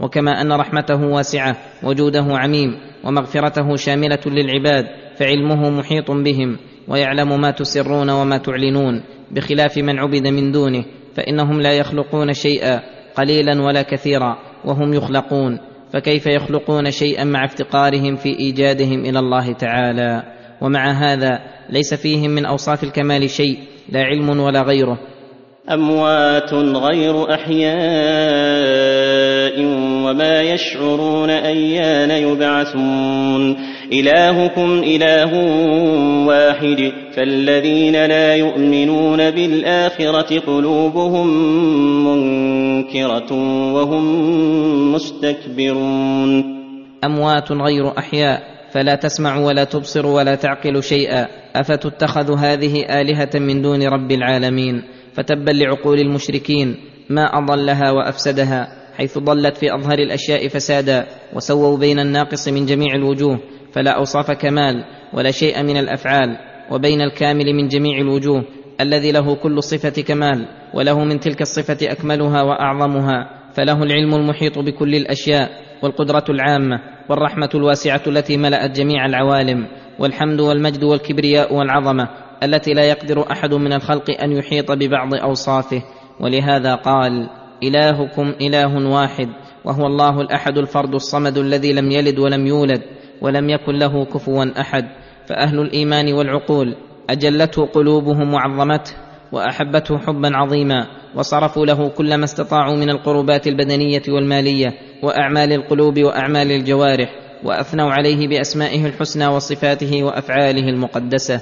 وكما 0.00 0.40
أن 0.40 0.52
رحمته 0.52 1.06
واسعة 1.06 1.56
وجوده 1.82 2.26
عميم 2.30 2.76
ومغفرته 3.04 3.76
شاملة 3.76 4.20
للعباد 4.26 4.86
فعلمه 5.18 5.70
محيط 5.70 6.10
بهم. 6.10 6.56
ويعلم 6.88 7.40
ما 7.40 7.50
تسرون 7.50 8.10
وما 8.10 8.38
تعلنون 8.38 9.02
بخلاف 9.30 9.78
من 9.78 9.98
عبد 9.98 10.26
من 10.26 10.52
دونه 10.52 10.84
فإنهم 11.16 11.60
لا 11.60 11.72
يخلقون 11.72 12.32
شيئا 12.32 12.80
قليلا 13.14 13.62
ولا 13.62 13.82
كثيرا 13.82 14.38
وهم 14.64 14.94
يخلقون. 14.94 15.58
فكيف 15.92 16.26
يخلقون 16.26 16.90
شيئا 16.90 17.24
مع 17.24 17.44
افتقارهم 17.44 18.16
في 18.16 18.38
إيجادهم 18.38 19.04
إلى 19.04 19.18
الله 19.18 19.52
تعالى؟ 19.52 20.22
ومع 20.60 20.90
هذا 20.90 21.40
ليس 21.70 21.94
فيهم 21.94 22.30
من 22.30 22.46
أوصاف 22.46 22.84
الكمال 22.84 23.30
شيء 23.30 23.58
لا 23.88 24.00
علم 24.00 24.40
ولا 24.40 24.62
غيره. 24.62 24.98
أموات 25.70 26.54
غير 26.54 27.34
أحياء 27.34 27.76
وما 30.06 30.42
يشعرون 30.42 31.30
أيان 31.30 32.10
يبعثون. 32.10 33.56
إلهكم 33.92 34.82
إله 34.84 35.32
واحد 36.26 36.92
فالذين 37.14 37.92
لا 37.92 38.34
يؤمنون 38.34 39.30
بالآخرة 39.30 40.38
قلوبهم 40.38 41.26
منكرة 42.06 43.32
وهم 43.72 44.04
مستكبرون. 44.92 46.56
أموات 47.04 47.52
غير 47.52 47.98
أحياء 47.98 48.42
فلا 48.72 48.94
تسمع 48.94 49.38
ولا 49.38 49.64
تبصر 49.64 50.06
ولا 50.06 50.34
تعقل 50.34 50.82
شيئا. 50.82 51.26
أفتتخذ 51.56 52.38
هذه 52.38 53.00
آلهة 53.00 53.30
من 53.34 53.62
دون 53.62 53.82
رب 53.82 54.10
العالمين؟ 54.10 54.82
فتبا 55.14 55.50
لعقول 55.50 55.98
المشركين 55.98 56.76
ما 57.10 57.24
أضلها 57.38 57.90
وأفسدها 57.90 58.68
حيث 58.96 59.18
ضلت 59.18 59.56
في 59.56 59.74
أظهر 59.74 59.98
الأشياء 59.98 60.48
فسادا 60.48 61.06
وسووا 61.34 61.76
بين 61.78 61.98
الناقص 61.98 62.48
من 62.48 62.66
جميع 62.66 62.94
الوجوه. 62.94 63.38
فلا 63.72 63.90
اوصاف 63.90 64.30
كمال 64.30 64.84
ولا 65.12 65.30
شيء 65.30 65.62
من 65.62 65.76
الأفعال 65.76 66.36
وبين 66.70 67.00
الكامل 67.00 67.54
من 67.54 67.68
جميع 67.68 67.98
الوجوه 68.00 68.44
الذي 68.80 69.12
له 69.12 69.34
كل 69.34 69.62
صفة 69.62 70.02
كمال 70.02 70.48
وله 70.74 71.04
من 71.04 71.20
تلك 71.20 71.42
الصفة 71.42 71.78
أكملها 71.82 72.42
وأعظمها 72.42 73.30
فله 73.52 73.82
العلم 73.82 74.14
المحيط 74.14 74.58
بكل 74.58 74.94
الأشياء 74.94 75.50
والقدرة 75.82 76.24
العامة 76.28 76.80
والرحمة 77.08 77.50
الواسعة 77.54 78.02
التي 78.06 78.36
ملأت 78.36 78.70
جميع 78.70 79.06
العوالم 79.06 79.66
والحمد 79.98 80.40
والمجد 80.40 80.84
والكبرياء 80.84 81.54
والعظمة 81.54 82.08
التي 82.42 82.74
لا 82.74 82.84
يقدر 82.84 83.32
أحد 83.32 83.54
من 83.54 83.72
الخلق 83.72 84.22
أن 84.22 84.32
يحيط 84.32 84.72
ببعض 84.72 85.14
أوصافه. 85.14 85.82
ولهذا 86.20 86.74
قال 86.74 87.30
إلهكم 87.62 88.34
إله 88.40 88.90
واحد 88.90 89.28
وهو 89.64 89.86
الله 89.86 90.20
الأحد 90.20 90.58
الفرد 90.58 90.94
الصمد 90.94 91.38
الذي 91.38 91.72
لم 91.72 91.90
يلد 91.90 92.18
ولم 92.18 92.46
يولد. 92.46 92.82
ولم 93.20 93.50
يكن 93.50 93.74
له 93.74 94.04
كفوا 94.04 94.60
أحد 94.60 94.84
فأهل 95.28 95.60
الإيمان 95.60 96.12
والعقول 96.12 96.74
أجلته 97.10 97.66
قلوبهم 97.66 98.34
وعظمته 98.34 98.92
وأحبته 99.32 99.98
حبا 99.98 100.36
عظيما 100.36 100.86
وصرفوا 101.16 101.66
له 101.66 101.88
كل 101.88 102.14
ما 102.14 102.24
استطاعوا 102.24 102.76
من 102.76 102.90
القربات 102.90 103.46
البدنية 103.46 104.02
والمالية 104.08 104.74
وأعمال 105.02 105.52
القلوب 105.52 105.98
وأعمال 106.00 106.52
الجوارح 106.52 107.10
وأثنوا 107.44 107.90
عليه 107.90 108.28
بأسمائه 108.28 108.86
الحسنى 108.86 109.26
وصفاته 109.26 110.04
وأفعاله 110.04 110.68
المقدسة. 110.68 111.40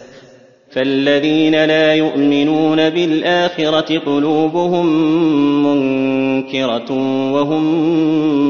فالذين 0.70 1.64
لا 1.64 1.94
يؤمنون 1.94 2.90
بالآخرة 2.90 3.98
قلوبهم 3.98 4.86
منكرة 5.66 6.92
وهم 7.32 7.64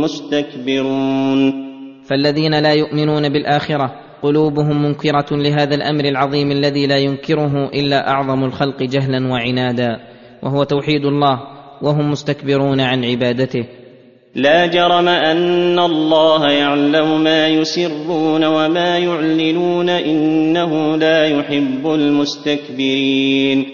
مستكبرون. 0.01 1.74
فالذين 2.09 2.59
لا 2.59 2.73
يؤمنون 2.73 3.29
بالآخرة 3.29 3.95
قلوبهم 4.23 4.83
منكرة 4.83 5.27
لهذا 5.31 5.75
الأمر 5.75 6.05
العظيم 6.05 6.51
الذي 6.51 6.87
لا 6.87 6.99
ينكره 6.99 7.69
إلا 7.69 8.11
أعظم 8.11 8.45
الخلق 8.45 8.83
جهلا 8.83 9.29
وعنادا 9.29 10.01
وهو 10.43 10.65
توحيد 10.65 11.05
الله 11.05 11.41
وهم 11.83 12.11
مستكبرون 12.11 12.81
عن 12.81 13.05
عبادته. 13.05 13.65
لا 14.35 14.67
جرم 14.67 15.09
أن 15.09 15.79
الله 15.79 16.51
يعلم 16.51 17.25
ما 17.25 17.49
يسرون 17.49 18.45
وما 18.45 18.99
يعلنون 18.99 19.89
إنه 19.89 20.97
لا 20.97 21.27
يحب 21.27 21.87
المستكبرين. 21.87 23.67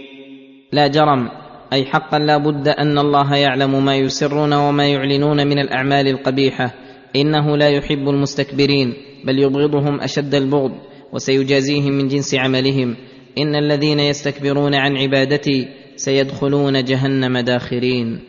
لا 0.73 0.87
جرم 0.87 1.29
أي 1.73 1.85
حقا 1.85 2.19
لا 2.19 2.37
بد 2.37 2.69
أن 2.69 2.99
الله 2.99 3.37
يعلم 3.37 3.85
ما 3.85 3.97
يسرون 3.97 4.53
وما 4.53 4.87
يعلنون 4.87 5.47
من 5.47 5.59
الأعمال 5.59 6.09
القبيحة 6.09 6.75
إنه 7.17 7.57
لا 7.57 7.69
يحب 7.69 8.09
المستكبرين 8.09 8.95
بل 9.25 9.39
يبغضهم 9.39 10.01
أشد 10.01 10.35
البغض 10.35 10.73
وسيجازيهم 11.13 11.93
من 11.93 12.09
جنس 12.09 12.35
عملهم. 12.35 12.97
إن 13.39 13.55
الذين 13.55 14.01
يستكبرون 14.01 14.75
عن 14.75 14.97
عبادتي 14.97 15.69
سيدخلون 15.97 16.85
جهنم 16.85 17.39
داخرين. 17.39 18.21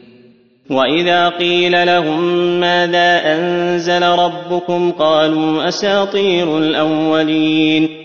وإذا 0.70 1.30
قيل 1.30 1.86
لهم 1.86 2.20
ماذا 2.60 3.22
أنزل 3.36 4.04
ربكم 4.04 4.92
قالوا 4.92 5.68
أساطير 5.68 6.58
الأولين. 6.58 8.02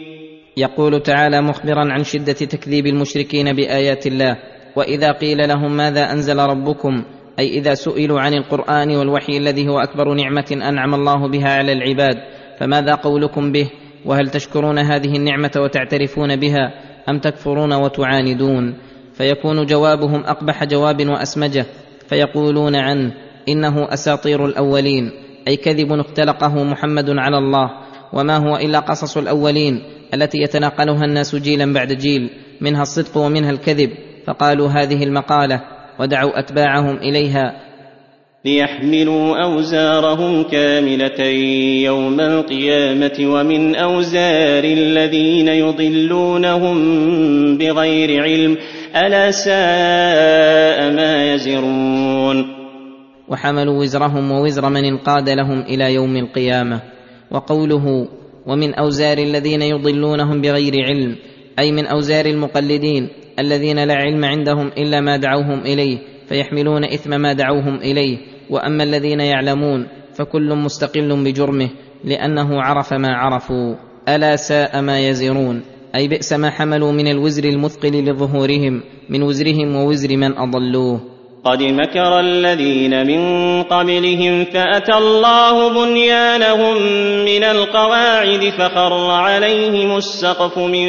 يقول 0.56 1.02
تعالى 1.02 1.42
مخبرا 1.42 1.92
عن 1.92 2.04
شدة 2.04 2.32
تكذيب 2.32 2.86
المشركين 2.86 3.52
بآيات 3.52 4.06
الله 4.06 4.36
وإذا 4.76 5.12
قيل 5.12 5.48
لهم 5.48 5.76
ماذا 5.76 6.12
أنزل 6.12 6.38
ربكم 6.38 7.04
أي 7.38 7.58
إذا 7.58 7.74
سئلوا 7.74 8.20
عن 8.20 8.34
القرآن 8.34 8.96
والوحي 8.96 9.36
الذي 9.36 9.68
هو 9.68 9.78
أكبر 9.78 10.14
نعمة 10.14 10.46
أنعم 10.52 10.94
الله 10.94 11.28
بها 11.28 11.48
على 11.48 11.72
العباد 11.72 12.16
فماذا 12.58 12.94
قولكم 12.94 13.52
به؟ 13.52 13.70
وهل 14.04 14.28
تشكرون 14.28 14.78
هذه 14.78 15.16
النعمة 15.16 15.50
وتعترفون 15.56 16.36
بها 16.36 16.72
أم 17.08 17.18
تكفرون 17.18 17.72
وتعاندون؟ 17.72 18.74
فيكون 19.14 19.66
جوابهم 19.66 20.20
أقبح 20.20 20.64
جواب 20.64 21.08
وأسمجه 21.08 21.66
فيقولون 22.08 22.76
عنه 22.76 23.12
إنه 23.48 23.92
أساطير 23.92 24.46
الأولين 24.46 25.10
أي 25.48 25.56
كذب 25.56 25.92
اختلقه 25.92 26.64
محمد 26.64 27.10
على 27.10 27.38
الله 27.38 27.70
وما 28.12 28.36
هو 28.36 28.56
إلا 28.56 28.78
قصص 28.78 29.16
الأولين 29.16 29.82
التي 30.14 30.38
يتناقلها 30.38 31.04
الناس 31.04 31.36
جيلا 31.36 31.72
بعد 31.72 31.92
جيل 31.92 32.30
منها 32.60 32.82
الصدق 32.82 33.16
ومنها 33.16 33.50
الكذب 33.50 33.90
فقالوا 34.26 34.68
هذه 34.68 35.04
المقالة 35.04 35.75
ودعوا 36.00 36.38
أتباعهم 36.38 36.96
إليها. 36.96 37.52
ليحملوا 38.44 39.44
أوزارهم 39.44 40.42
كاملة 40.42 41.24
يوم 41.84 42.20
القيامة 42.20 43.18
ومن 43.20 43.76
أوزار 43.76 44.64
الذين 44.64 45.48
يضلونهم 45.48 46.78
بغير 47.58 48.22
علم 48.22 48.56
ألا 48.96 49.30
ساء 49.30 50.92
ما 50.92 51.34
يزرون. 51.34 52.56
وحملوا 53.28 53.80
وزرهم 53.80 54.30
ووزر 54.30 54.68
من 54.70 54.84
انقاد 54.84 55.28
لهم 55.28 55.60
إلى 55.60 55.94
يوم 55.94 56.16
القيامة. 56.16 56.80
وقوله 57.30 58.08
ومن 58.46 58.74
أوزار 58.74 59.18
الذين 59.18 59.62
يضلونهم 59.62 60.40
بغير 60.40 60.72
علم 60.84 61.16
أي 61.58 61.72
من 61.72 61.86
أوزار 61.86 62.26
المقلدين 62.26 63.08
الذين 63.38 63.84
لا 63.84 63.94
علم 63.94 64.24
عندهم 64.24 64.66
إلا 64.66 65.00
ما 65.00 65.16
دعوهم 65.16 65.60
إليه 65.60 65.98
فيحملون 66.28 66.84
إثم 66.84 67.20
ما 67.20 67.32
دعوهم 67.32 67.76
إليه. 67.76 68.18
وأما 68.50 68.82
الذين 68.84 69.20
يعلمون 69.20 69.86
فكل 70.14 70.54
مستقل 70.54 71.24
بجرمه 71.24 71.70
لأنه 72.04 72.62
عرف 72.62 72.92
ما 72.92 73.08
عرفوا. 73.08 73.74
ألا 74.08 74.36
ساء 74.36 74.82
ما 74.82 75.08
يزرون. 75.08 75.62
أي 75.94 76.08
بئس 76.08 76.32
ما 76.32 76.50
حملوا 76.50 76.92
من 76.92 77.08
الوزر 77.08 77.44
المثقل 77.44 78.04
لظهورهم 78.04 78.82
من 79.10 79.22
وزرهم 79.22 79.76
ووزر 79.76 80.16
من 80.16 80.38
أضلوه. 80.38 81.15
قد 81.46 81.62
مكر 81.62 82.20
الذين 82.20 83.06
من 83.06 83.22
قبلهم 83.62 84.44
فأتى 84.44 84.94
الله 84.94 85.68
بنيانهم 85.68 86.74
من 87.24 87.44
القواعد 87.44 88.42
فخر 88.58 89.10
عليهم 89.10 89.96
السقف 89.96 90.58
من 90.58 90.88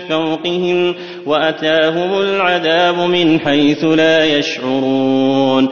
فوقهم 0.00 0.94
وأتاهم 1.26 2.20
العذاب 2.20 3.10
من 3.10 3.40
حيث 3.40 3.84
لا 3.84 4.24
يشعرون. 4.24 5.68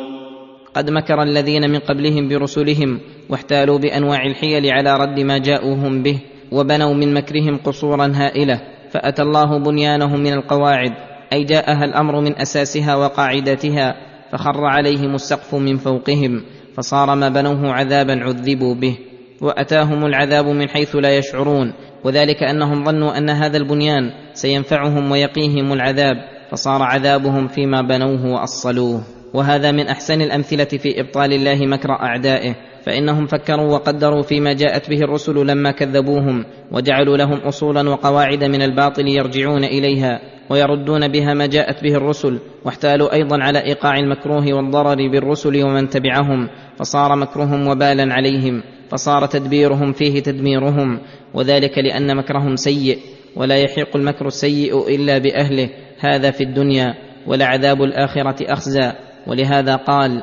قد 0.75 0.91
مكر 0.91 1.23
الذين 1.23 1.71
من 1.71 1.79
قبلهم 1.79 2.29
برسلهم 2.29 3.01
واحتالوا 3.31 3.79
بأنواع 3.79 4.27
الحيل 4.27 4.67
على 4.67 4.97
رد 4.97 5.21
ما 5.21 5.39
جاءوهم 5.39 6.03
به 6.03 6.19
وبنوا 6.53 6.95
من 6.95 7.15
مكرهم 7.15 7.57
قصورا 7.65 8.13
هائلة 8.15 8.61
فأتى 8.91 9.23
الله 9.23 9.59
بنيانهم 9.59 10.21
من 10.21 10.33
القواعد 10.33 10.93
أي 11.33 11.45
جاءها 11.45 11.85
الأمر 11.85 12.21
من 12.21 12.41
أساسها 12.41 12.97
وقاعدتها 12.97 14.16
فخر 14.33 14.65
عليهم 14.65 15.15
السقف 15.15 15.55
من 15.55 15.77
فوقهم 15.77 16.43
فصار 16.77 17.15
ما 17.15 17.29
بنوه 17.29 17.73
عذابا 17.73 18.25
عذبوا 18.25 18.75
به 18.75 18.99
وأتاهم 19.41 20.07
العذاب 20.07 20.47
من 20.47 20.69
حيث 20.69 20.97
لا 20.97 21.17
يشعرون 21.17 21.73
وذلك 22.05 22.43
أنهم 22.43 22.85
ظنوا 22.85 23.19
أن 23.19 23.31
هذا 23.31 23.57
البنيان 23.57 24.11
سينفعهم 24.35 25.11
ويقيهم 25.11 25.73
العذاب 25.73 26.17
فصار 26.51 26.83
عذابهم 26.83 27.49
فيما 27.49 27.83
بنوه 27.83 28.27
وأصلوه. 28.27 29.03
وهذا 29.35 29.73
من 29.73 29.89
أحسن 29.89 30.21
الأمثلة 30.21 30.65
في 30.65 31.01
إبطال 31.01 31.33
الله 31.33 31.67
مكر 31.67 31.93
أعدائه. 31.93 32.55
فإنهم 32.87 33.27
فكروا 33.27 33.73
وقدروا 33.73 34.23
فيما 34.23 34.53
جاءت 34.53 34.91
به 34.91 34.99
الرسل 34.99 35.47
لما 35.47 35.71
كذبوهم 35.71 36.45
وجعلوا 36.73 37.17
لهم 37.17 37.39
اصولا 37.39 37.91
وقواعد 37.91 38.45
من 38.45 38.63
الباطل 38.63 39.09
يرجعون 39.09 39.65
إليها 39.65 40.21
ويردون 40.51 41.09
بها 41.09 41.35
ما 41.35 41.47
جاءت 41.47 41.83
به 41.83 41.95
الرسل 41.95 42.39
واحتالوا 42.65 43.15
أيضا 43.15 43.43
على 43.43 43.59
إيقاع 43.65 43.99
المكروه 43.99 44.55
والضرر 44.55 45.09
بالرسل 45.09 45.65
ومن 45.65 45.89
تبعهم 45.89 46.49
فصار 46.77 47.17
مكرهم 47.17 47.69
وبالا 47.69 48.15
عليهم 48.15 48.63
فصار 48.91 49.27
تدبيرهم 49.27 49.93
فيه 49.93 50.21
تدميرهم 50.21 51.01
وذلك 51.35 51.79
لأن 51.79 52.17
مكرهم 52.17 52.57
سيء 52.57 52.99
ولا 53.37 53.57
يحيق 53.57 53.97
المكر 53.97 54.27
السيء 54.27 54.95
إلا 54.95 55.19
بأهله 55.19 55.69
هذا 55.99 56.31
في 56.31 56.45
الدنيا 56.45 56.95
ولعذاب 57.27 57.83
الآخرة 57.83 58.53
أخزى 58.53 58.93
ولهذا 59.27 59.77
قال 59.77 60.23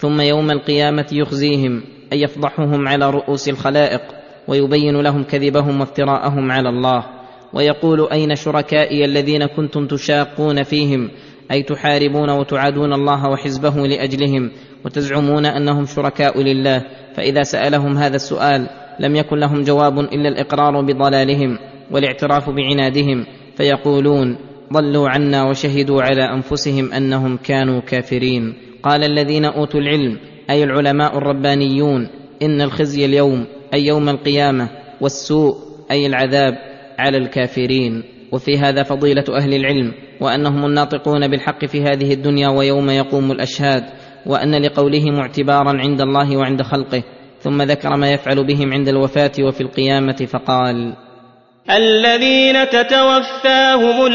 ثم 0.00 0.20
يوم 0.20 0.50
القيامة 0.50 1.06
يخزيهم 1.12 1.82
أي 2.12 2.20
يفضحهم 2.22 2.88
على 2.88 3.10
رؤوس 3.10 3.48
الخلائق 3.48 4.00
ويبين 4.48 5.00
لهم 5.00 5.22
كذبهم 5.24 5.80
وافتراءهم 5.80 6.52
على 6.52 6.68
الله. 6.68 7.04
ويقول 7.52 8.08
أين 8.12 8.36
شركائي 8.36 9.04
الذين 9.04 9.46
كنتم 9.46 9.86
تشاقون 9.86 10.62
فيهم؟ 10.62 11.10
أي 11.50 11.62
تحاربون 11.62 12.30
وتعادون 12.30 12.92
الله 12.92 13.30
وحزبه 13.30 13.86
لأجلهم 13.86 14.50
وتزعمون 14.84 15.46
أنهم 15.46 15.86
شركاء 15.86 16.42
لله؟ 16.42 16.84
فإذا 17.16 17.42
سألهم 17.42 17.98
هذا 17.98 18.16
السؤال 18.16 18.66
لم 19.00 19.16
يكن 19.16 19.36
لهم 19.36 19.62
جواب 19.62 19.98
إلا 19.98 20.28
الإقرار 20.28 20.80
بضلالهم 20.80 21.58
والاعتراف 21.90 22.50
بعنادهم 22.50 23.26
فيقولون 23.56 24.36
ضلوا 24.72 25.08
عنا 25.08 25.48
وشهدوا 25.48 26.02
على 26.02 26.22
أنفسهم 26.22 26.92
أنهم 26.92 27.36
كانوا 27.36 27.80
كافرين. 27.80 28.69
قال 28.82 29.04
الذين 29.04 29.44
أوتوا 29.44 29.80
العلم 29.80 30.18
أي 30.50 30.64
العلماء 30.64 31.18
الربانيون 31.18 32.08
إن 32.42 32.60
الخزي 32.60 33.04
اليوم 33.04 33.46
أي 33.74 33.86
يوم 33.86 34.08
القيامة 34.08 34.68
والسوء 35.00 35.54
أي 35.90 36.06
العذاب 36.06 36.54
على 36.98 37.16
الكافرين. 37.18 38.02
وفي 38.32 38.58
هذا 38.58 38.82
فضيلة 38.82 39.24
أهل 39.36 39.54
العلم 39.54 39.92
وأنهم 40.20 40.64
الناطقون 40.64 41.28
بالحق 41.28 41.64
في 41.64 41.82
هذه 41.82 42.12
الدنيا 42.12 42.48
ويوم 42.48 42.90
يقوم 42.90 43.32
الأشهاد 43.32 43.84
وأن 44.26 44.62
لقولهم 44.62 45.20
اعتبارا 45.20 45.78
عند 45.78 46.00
الله 46.00 46.36
وعند 46.36 46.62
خلقه 46.62 47.02
ثم 47.40 47.62
ذكر 47.62 47.96
ما 47.96 48.10
يفعل 48.10 48.46
بهم 48.46 48.72
عند 48.72 48.88
الوفاة 48.88 49.32
وفي 49.40 49.60
القيامة 49.60 50.28
فقال 50.28 50.94
الذين 51.70 52.68
تتوفاهم 52.68 54.06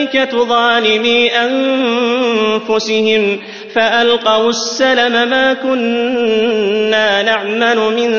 الملائكة 0.00 0.44
ظالمي 0.44 1.28
أنفسهم 1.28 3.38
فألقوا 3.74 4.48
السلم 4.48 5.30
ما 5.30 5.52
كنا 5.52 7.22
نعمل 7.22 7.76
من 7.76 8.10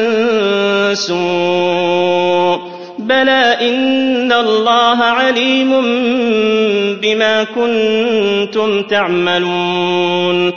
سوء. 0.95 2.71
بلى 2.99 3.57
إن 3.61 4.31
الله 4.31 5.03
عليم 5.03 5.69
بما 7.01 7.43
كنتم 7.43 8.81
تعملون. 8.81 10.53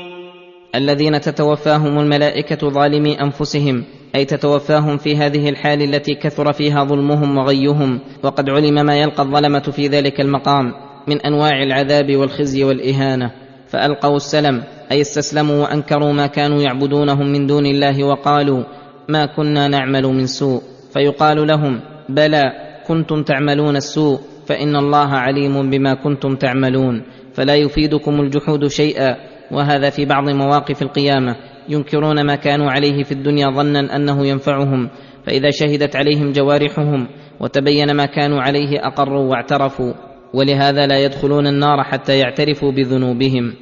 الذين 0.75 1.21
تتوفاهم 1.21 1.99
الملائكة 1.99 2.69
ظالمي 2.69 3.21
أنفسهم 3.21 3.85
أي 4.17 4.25
تتوفاهم 4.25 4.97
في 4.97 5.17
هذه 5.17 5.49
الحال 5.49 5.83
التي 5.83 6.15
كثر 6.15 6.53
فيها 6.53 6.85
ظلمهم 6.85 7.39
وغيهم 7.39 8.01
وقد 8.23 8.51
علم 8.51 8.87
ما 8.87 8.97
يلقى 8.97 9.23
الظلمة 9.23 9.61
في 9.61 9.87
ذلك 9.87 10.21
المقام. 10.21 10.84
من 11.09 11.21
أنواع 11.21 11.63
العذاب 11.63 12.17
والخزي 12.17 12.65
والإهانة 12.65 13.31
فألقوا 13.69 14.17
السلم 14.17 14.63
أي 14.93 15.01
استسلموا 15.01 15.63
وأنكروا 15.63 16.13
ما 16.13 16.27
كانوا 16.27 16.63
يعبدونهم 16.63 17.33
من 17.33 17.47
دون 17.47 17.67
الله 17.67 18.05
وقالوا 18.05 18.65
ما 19.09 19.27
كنا 19.27 19.69
نعمل 19.69 20.03
من 20.03 20.27
سوء. 20.27 20.63
فيقال 20.95 21.47
لهم 21.47 21.81
بلى 22.09 22.43
كنتم 22.89 23.23
تعملون 23.23 23.77
السوء 23.77 24.19
فإن 24.47 24.77
الله 24.77 25.09
عليم 25.09 25.71
بما 25.71 25.95
كنتم 25.95 26.37
تعملون 26.37 27.03
فلا 27.35 27.55
يفيدكم 27.55 28.21
الجحود 28.21 28.67
شيئا. 28.67 29.17
وهذا 29.51 29.91
في 29.91 30.05
بعض 30.05 30.29
مواقف 30.29 30.83
القيامة 30.83 31.37
ينكرون 31.69 32.27
ما 32.27 32.35
كانوا 32.35 32.71
عليه 32.71 33.03
في 33.03 33.13
الدنيا 33.13 33.51
ظنا 33.51 33.97
أنه 33.97 34.27
ينفعهم 34.27 34.91
فإذا 35.27 35.51
شهدت 35.51 35.97
عليهم 35.97 36.33
جوارحهم 36.33 37.09
وتبين 37.41 37.97
ما 37.97 38.07
كانوا 38.07 38.41
عليه 38.43 38.87
أقروا 38.87 39.31
واعترفوا. 39.31 40.14
ولهذا 40.35 40.87
لا 40.87 40.99
يدخلون 40.99 41.47
النار 41.47 41.85
حتى 41.85 42.19
يعترفوا 42.19 42.73
بذنوبهم. 42.73 43.55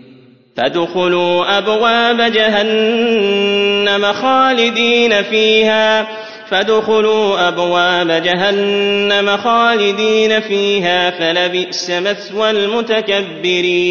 فادخلوا 0.56 1.58
أبواب 1.58 2.32
جهنم 2.32 4.12
خالدين 4.12 5.22
فيها. 5.22 6.06
فادخلوا 6.50 7.48
أبواب 7.48 8.22
جهنم 8.22 9.36
خالدين 9.36 10.40
فيها 10.40 11.10
فلبئس 11.10 11.90
مثوى 11.90 12.50
المتكبرين. 12.50 13.82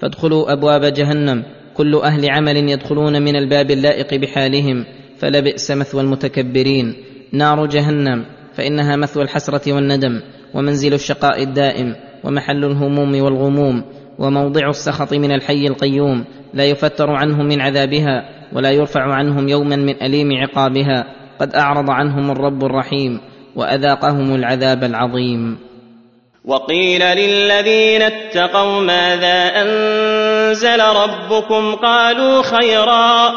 فادخلوا 0.00 0.52
أبواب 0.52 0.84
جهنم. 0.84 1.42
كل 1.74 1.94
أهل 1.94 2.30
عمل 2.30 2.56
يدخلون 2.56 3.22
من 3.22 3.36
الباب 3.36 3.70
اللائق 3.70 4.14
بحالهم 4.14 4.84
فلبئس 5.18 5.70
مثوى 5.70 6.00
المتكبرين. 6.00 6.94
نار 7.32 7.66
جهنم 7.66 8.24
فإنها 8.54 8.96
مثوى 8.96 9.22
الحسرة 9.22 9.72
والندم. 9.72 10.20
ومنزل 10.54 10.94
الشقاء 10.94 11.42
الدائم 11.42 11.96
ومحل 12.24 12.64
الهموم 12.64 13.22
والغموم 13.22 13.84
وموضع 14.18 14.68
السخط 14.68 15.12
من 15.12 15.32
الحي 15.32 15.66
القيوم 15.66 16.24
لا 16.54 16.64
يفتر 16.64 17.10
عنهم 17.10 17.46
من 17.46 17.60
عذابها 17.60 18.28
ولا 18.52 18.70
يرفع 18.70 19.14
عنهم 19.14 19.48
يوما 19.48 19.76
من 19.76 20.02
أليم 20.02 20.28
عقابها 20.32 21.06
قد 21.40 21.54
أعرض 21.54 21.90
عنهم 21.90 22.30
الرب 22.30 22.64
الرحيم 22.64 23.20
وأذاقهم 23.56 24.34
العذاب 24.34 24.84
العظيم. 24.84 25.58
وقيل 26.44 27.00
للذين 27.00 28.02
اتقوا 28.02 28.80
ماذا 28.80 29.52
أنزل 29.62 30.80
ربكم؟ 30.80 31.74
قالوا 31.74 32.42
خيرا. 32.42 33.32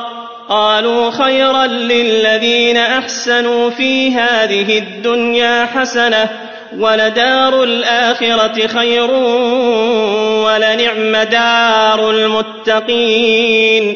قالوا 0.49 1.12
خيرا 1.12 1.65
للذين 1.65 2.77
أحسنوا 2.77 3.69
في 3.69 4.12
هذه 4.12 4.77
الدنيا 4.77 5.65
حسنة 5.65 6.30
ولدار 6.73 7.63
الآخرة 7.63 8.67
خير 8.67 9.12
ولنعم 10.45 11.30
دار 11.32 12.12
المتقين. 12.12 13.95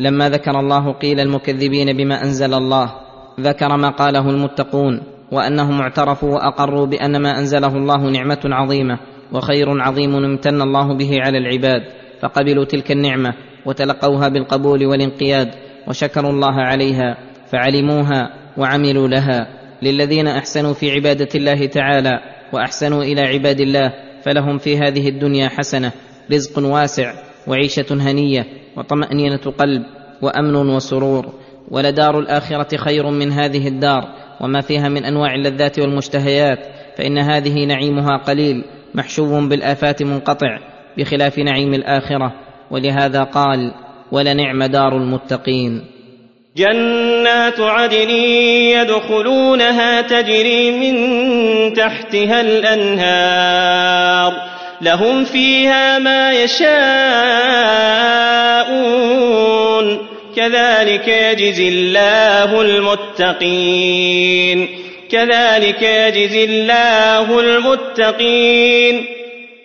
لما 0.00 0.28
ذكر 0.28 0.60
الله 0.60 0.92
قيل 0.92 1.20
المكذبين 1.20 1.96
بما 1.96 2.22
أنزل 2.24 2.54
الله 2.54 2.92
ذكر 3.40 3.76
ما 3.76 3.90
قاله 3.90 4.30
المتقون 4.30 5.02
وأنهم 5.32 5.80
اعترفوا 5.80 6.34
وأقروا 6.34 6.86
بأن 6.86 7.22
ما 7.22 7.38
أنزله 7.38 7.76
الله 7.76 8.10
نعمة 8.10 8.40
عظيمة 8.44 8.98
وخير 9.32 9.80
عظيم 9.80 10.14
امتن 10.14 10.62
الله 10.62 10.94
به 10.94 11.10
على 11.20 11.38
العباد 11.38 11.82
فقبلوا 12.22 12.64
تلك 12.64 12.90
النعمة 12.90 13.34
وتلقوها 13.66 14.28
بالقبول 14.28 14.86
والانقياد 14.86 15.50
وشكروا 15.88 16.30
الله 16.30 16.54
عليها 16.54 17.16
فعلموها 17.52 18.30
وعملوا 18.56 19.08
لها. 19.08 19.59
للذين 19.82 20.26
أحسنوا 20.26 20.72
في 20.72 20.90
عبادة 20.90 21.28
الله 21.34 21.66
تعالى 21.66 22.20
وأحسنوا 22.52 23.02
إلى 23.02 23.20
عباد 23.20 23.60
الله 23.60 23.92
فلهم 24.22 24.58
في 24.58 24.78
هذه 24.78 25.08
الدنيا 25.08 25.48
حسنة 25.48 25.92
رزق 26.32 26.58
واسع 26.58 27.14
وعيشة 27.46 27.86
هنية 27.90 28.46
وطمأنينة 28.76 29.36
قلب 29.58 29.82
وأمن 30.22 30.56
وسرور. 30.56 31.32
ولدار 31.70 32.18
الآخرة 32.18 32.76
خير 32.76 33.10
من 33.10 33.32
هذه 33.32 33.68
الدار 33.68 34.02
وما 34.40 34.60
فيها 34.60 34.88
من 34.88 35.04
أنواع 35.04 35.34
اللذات 35.34 35.78
والمشتهيات 35.78 36.58
فإن 36.96 37.18
هذه 37.18 37.64
نعيمها 37.64 38.16
قليل 38.16 38.64
محشو 38.94 39.48
بالآفات 39.48 40.02
منقطع 40.02 40.58
بخلاف 40.98 41.38
نعيم 41.38 41.74
الآخرة. 41.74 42.32
ولهذا 42.70 43.22
قال 43.22 43.74
ولنعم 44.12 44.64
دار 44.64 44.96
المتقين 44.96 45.84
جنات 46.56 47.60
عدن 47.60 48.10
يدخلونها 48.10 50.00
تجري 50.00 50.70
من 50.70 50.94
تحتها 51.74 52.40
الأنهار 52.40 54.32
لهم 54.82 55.24
فيها 55.24 55.98
ما 55.98 56.32
يشاءون 56.32 56.70
كذلك 60.36 61.08
يجزي 61.08 61.68
الله 61.68 62.62
المتقين 62.62 63.88
كذلك 65.10 65.82
يجزي 65.82 66.44
الله 66.44 67.40
المتقين 67.40 69.04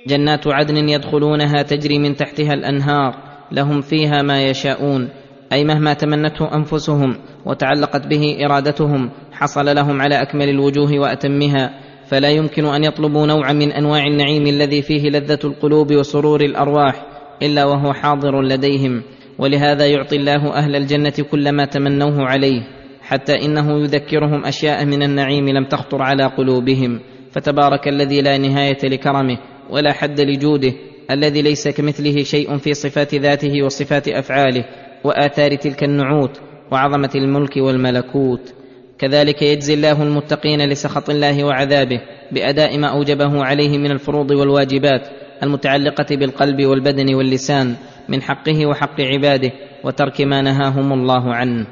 جنات 0.07 0.47
عدن 0.47 0.89
يدخلونها 0.89 1.61
تجري 1.61 1.99
من 1.99 2.15
تحتها 2.15 2.53
الأنهار 2.53 3.15
لهم 3.51 3.81
فيها 3.81 4.21
ما 4.21 4.47
يشاءون 4.47 5.09
أي 5.53 5.63
مهما 5.63 5.93
تمنته 5.93 6.55
أنفسهم 6.55 7.15
وتعلقت 7.45 8.07
به 8.07 8.45
إرادتهم 8.45 9.09
حصل 9.31 9.75
لهم 9.75 10.01
على 10.01 10.21
أكمل 10.21 10.49
الوجوه 10.49 10.99
وأتمها 10.99 11.79
فلا 12.07 12.29
يمكن 12.29 12.65
أن 12.65 12.83
يطلبوا 12.83 13.25
نوعا 13.25 13.53
من 13.53 13.71
أنواع 13.71 14.07
النعيم 14.07 14.47
الذي 14.47 14.81
فيه 14.81 15.09
لذة 15.09 15.39
القلوب 15.43 15.93
وسرور 15.93 16.41
الأرواح 16.41 17.05
إلا 17.41 17.65
وهو 17.65 17.93
حاضر 17.93 18.41
لديهم 18.41 19.03
ولهذا 19.39 19.87
يعطي 19.87 20.15
الله 20.15 20.53
أهل 20.53 20.75
الجنة 20.75 21.13
كل 21.31 21.51
ما 21.51 21.65
تمنوه 21.65 22.23
عليه 22.23 22.61
حتى 23.01 23.45
إنه 23.45 23.79
يذكرهم 23.79 24.45
أشياء 24.45 24.85
من 24.85 25.03
النعيم 25.03 25.49
لم 25.49 25.65
تخطر 25.65 26.01
على 26.01 26.23
قلوبهم 26.23 26.99
فتبارك 27.31 27.87
الذي 27.87 28.21
لا 28.21 28.37
نهاية 28.37 28.77
لكرمه 28.83 29.37
ولا 29.69 29.93
حد 29.93 30.21
لجوده 30.21 30.73
الذي 31.11 31.41
ليس 31.41 31.67
كمثله 31.67 32.23
شيء 32.23 32.57
في 32.57 32.73
صفات 32.73 33.15
ذاته 33.15 33.63
وصفات 33.63 34.07
أفعاله 34.07 34.65
وآثار 35.05 35.55
تلك 35.55 35.83
النعوت 35.83 36.41
وعظمة 36.71 37.09
الملك 37.15 37.57
والملكوت. 37.57 38.53
كذلك 38.99 39.41
يجزي 39.41 39.73
الله 39.73 40.03
المتقين 40.03 40.69
لسخط 40.69 41.09
الله 41.09 41.43
وعذابه 41.43 42.01
بأداء 42.31 42.77
ما 42.77 42.87
أوجبه 42.87 43.43
عليه 43.43 43.77
من 43.77 43.91
الفروض 43.91 44.31
والواجبات 44.31 45.07
المتعلقة 45.43 46.15
بالقلب 46.15 46.65
والبدن 46.65 47.15
واللسان 47.15 47.75
من 48.09 48.21
حقه 48.21 48.65
وحق 48.65 49.01
عباده 49.01 49.51
وترك 49.83 50.21
ما 50.21 50.41
نهاهم 50.41 50.93
الله 50.93 51.33
عنه. 51.33 51.67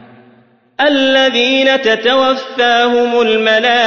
الذين 0.82 1.82
تتوفاهم 1.82 3.22
الملائكة 3.22 3.86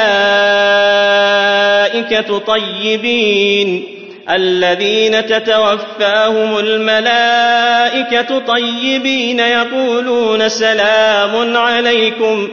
طيبين. 2.39 3.96
الذين 4.31 5.27
تتوفاهم 5.27 6.59
الملائكة 6.59 8.39
طيبين 8.39 9.41
يقولون 9.41 10.49
سلام 10.49 11.57
عليكم 11.57 12.49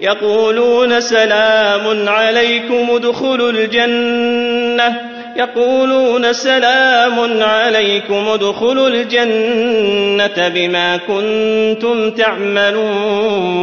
يقولون 0.00 1.00
سلام 1.00 2.08
عليكم 2.08 2.90
ادخلوا 2.90 3.50
الجنة 3.50 5.00
يقولون 5.36 6.32
سلام 6.32 7.42
عليكم 7.42 8.28
ادخلوا 8.28 8.88
الجنة 8.88 10.48
بما 10.48 10.96
كنتم 10.96 12.10
تعملون. 12.10 13.58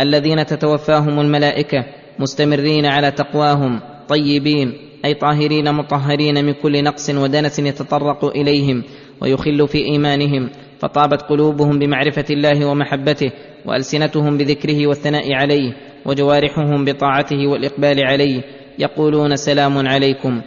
الذين 0.00 0.46
تتوفاهم 0.46 1.20
الملائكة 1.20 1.84
مستمرين 2.18 2.86
على 2.86 3.10
تقواهم. 3.10 3.80
طيبين 4.10 4.72
أي 5.04 5.14
طاهرين 5.14 5.74
مطهرين 5.74 6.44
من 6.44 6.52
كل 6.52 6.84
نقص 6.84 7.10
ودنس 7.10 7.58
يتطرق 7.58 8.24
إليهم 8.24 8.82
ويخل 9.22 9.68
في 9.68 9.78
إيمانهم 9.78 10.50
فطابت 10.78 11.22
قلوبهم 11.22 11.78
بمعرفة 11.78 12.24
الله 12.30 12.66
ومحبته 12.66 13.32
وألسنتهم 13.66 14.38
بذكره 14.38 14.86
والثناء 14.86 15.32
عليه 15.34 15.72
وجوارحهم 16.06 16.84
بطاعته 16.84 17.46
والإقبال 17.46 18.06
عليه 18.06 18.42
يقولون 18.78 19.36
سلام 19.36 19.88
عليكم 19.88 20.40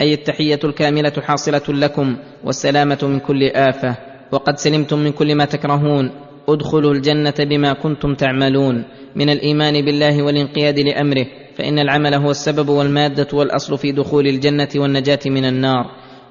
أي 0.00 0.14
التحية 0.14 0.60
الكاملة 0.64 1.12
حاصلة 1.22 1.62
لكم 1.68 2.16
والسلامة 2.44 2.98
من 3.02 3.18
كل 3.18 3.42
آفة 3.44 3.96
وقد 4.32 4.58
سلمتم 4.58 4.98
من 4.98 5.12
كل 5.12 5.34
ما 5.34 5.44
تكرهون 5.44 6.10
ادخلوا 6.48 6.92
الجنة 6.92 7.34
بما 7.38 7.72
كنتم 7.72 8.14
تعملون 8.14 8.84
من 9.16 9.30
الإيمان 9.30 9.84
بالله 9.84 10.22
والانقياد 10.22 10.78
لأمره. 10.78 11.26
فإن 11.58 11.78
العمل 11.78 12.14
هو 12.14 12.30
السبب 12.30 12.68
والمادة 12.68 13.28
والأصل 13.32 13.78
في 13.78 13.92
دخول 13.92 14.26
الجنة 14.26 14.68
والنجاة 14.76 15.18
من 15.26 15.44
النار. 15.44 15.86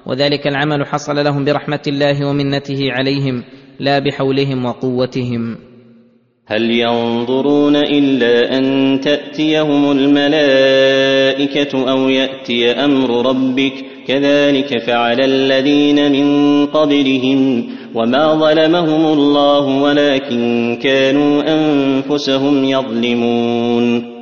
وذلك 0.06 0.46
العمل 0.46 0.86
حصل 0.86 1.24
لهم 1.24 1.44
برحمة 1.44 1.80
الله 1.88 2.28
ومنته 2.28 2.92
عليهم 2.92 3.44
لا 3.80 3.98
بحولهم 3.98 4.64
وقوتهم. 4.64 5.56
هل 6.46 6.70
ينظرون 6.70 7.76
إلا 7.76 8.58
أن 8.58 9.00
تأتيهم 9.00 9.92
الملائكة 9.92 11.90
أو 11.90 12.08
يأتي 12.08 12.70
أمر 12.70 13.26
ربك؟ 13.26 13.72
كذلك 14.06 14.78
فعل 14.86 15.20
الذين 15.20 16.12
من 16.12 16.66
قبلهم. 16.66 17.68
وما 17.94 18.34
ظلمهم 18.34 19.06
الله 19.06 19.82
ولكن 19.82 20.78
كانوا 20.82 21.42
أنفسهم 21.54 22.64
يظلمون. 22.64 24.15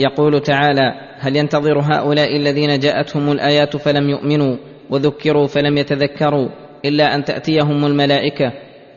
يقول 0.00 0.42
تعالى 0.42 0.94
هل 1.18 1.36
ينتظر 1.36 1.78
هؤلاء 1.78 2.36
الذين 2.36 2.78
جاءتهم 2.78 3.32
الآيات 3.32 3.76
فلم 3.76 4.10
يؤمنوا 4.10 4.56
وذكروا 4.90 5.46
فلم 5.46 5.78
يتذكروا 5.78 6.48
إلا 6.84 7.14
أن 7.14 7.24
تأتيهم 7.24 7.84
الملائكة 7.84 8.52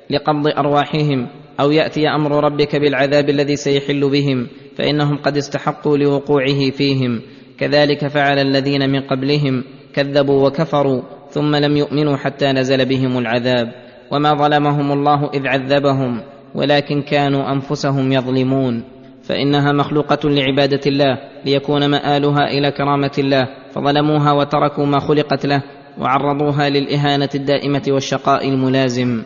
لقبض 0.10 0.48
أرواحهم 0.48 1.28
أو 1.60 1.72
يأتي 1.72 2.08
أمر 2.08 2.44
ربك 2.44 2.76
بالعذاب 2.76 3.30
الذي 3.30 3.56
سيحل 3.56 4.10
بهم 4.10 4.48
فإنهم 4.76 5.18
قد 5.18 5.38
استحقوا 5.38 5.98
لوقوعه 5.98 6.72
فيهم. 6.72 7.22
كذلك 7.58 8.08
فعل 8.08 8.39
الذين 8.39 8.89
من 8.89 9.02
قبلهم 9.02 9.63
كذبوا 9.94 10.48
وكفروا 10.48 11.02
ثم 11.30 11.56
لم 11.56 11.78
يؤمنوا 11.78 12.18
حتى 12.18 12.52
نزل 12.52 12.86
بهم 12.86 13.18
العذاب. 13.18 13.72
وما 14.12 14.34
ظلمهم 14.34 14.92
الله 14.92 15.30
إذ 15.34 15.48
عذبهم 15.48 16.22
ولكن 16.56 17.02
كانوا 17.02 17.52
أنفسهم 17.52 18.12
يظلمون. 18.12 18.92
فإنها 19.23 19.71
مخلوقة 19.71 20.29
لعبادة 20.29 20.81
الله 20.88 21.17
ليكون 21.45 21.89
مآلها 21.89 22.47
إلى 22.47 22.71
كرامة 22.71 23.12
الله 23.17 23.47
فظلموها 23.71 24.31
وتركوا 24.31 24.86
ما 24.86 24.99
خلقت 24.99 25.45
له 25.45 25.63
وعرضوها 25.99 26.69
للإهانة 26.69 27.29
الدائمة 27.36 27.83
والشقاء 27.88 28.49
الملازم. 28.49 29.23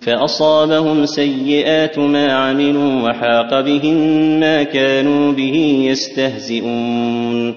فأصابهم 0.00 1.06
سيئات 1.06 1.98
ما 1.98 2.32
عملوا 2.32 3.02
وحاق 3.02 3.60
بهم 3.60 3.96
ما 4.40 4.62
كانوا 4.62 5.32
به 5.32 5.86
يستهزئون. 5.90 7.54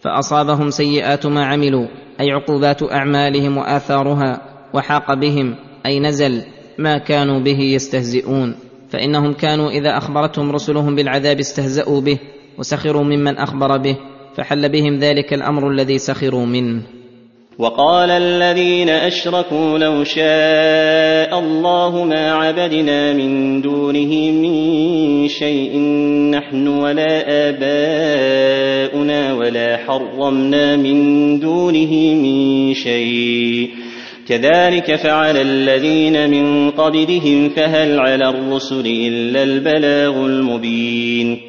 فأصابهم 0.00 0.70
سيئات 0.70 1.26
ما 1.26 1.44
عملوا 1.44 1.86
أي 2.20 2.30
عقوبات 2.30 2.82
أعمالهم 2.82 3.56
وآثارها 3.56 4.40
وحاق 4.74 5.14
بهم 5.14 5.54
أي 5.86 6.00
نزل 6.00 6.42
ما 6.78 6.98
كانوا 6.98 7.40
به 7.40 7.60
يستهزئون. 7.60 8.67
فإنهم 8.90 9.32
كانوا 9.32 9.70
إذا 9.70 9.96
أخبرتهم 9.96 10.52
رسلهم 10.52 10.94
بالعذاب 10.94 11.38
استهزأوا 11.38 12.00
به 12.00 12.18
وسخروا 12.58 13.04
ممن 13.04 13.36
أخبر 13.36 13.76
به 13.76 13.96
فحل 14.36 14.68
بهم 14.68 14.98
ذلك 14.98 15.34
الأمر 15.34 15.70
الذي 15.70 15.98
سخروا 15.98 16.46
منه. 16.46 16.82
وقال 17.58 18.10
الذين 18.10 18.88
أشركوا 18.88 19.78
لو 19.78 20.04
شاء 20.04 21.38
الله 21.38 22.04
ما 22.04 22.32
عبدنا 22.32 23.12
من 23.12 23.62
دونه 23.62 24.30
من 24.30 25.28
شيء 25.28 25.78
نحن 26.30 26.68
ولا 26.68 27.48
آباؤنا 27.48 29.34
ولا 29.34 29.76
حرمنا 29.76 30.76
من 30.76 31.40
دونه 31.40 32.14
من 32.14 32.74
شيء. 32.74 33.87
كذلك 34.28 34.96
فعل 34.96 35.36
الذين 35.36 36.30
من 36.30 36.70
قبلهم 36.70 37.48
فهل 37.48 38.00
على 38.00 38.28
الرسل 38.28 38.86
إلا 38.86 39.42
البلاغ 39.42 40.26
المبين؟ 40.26 41.40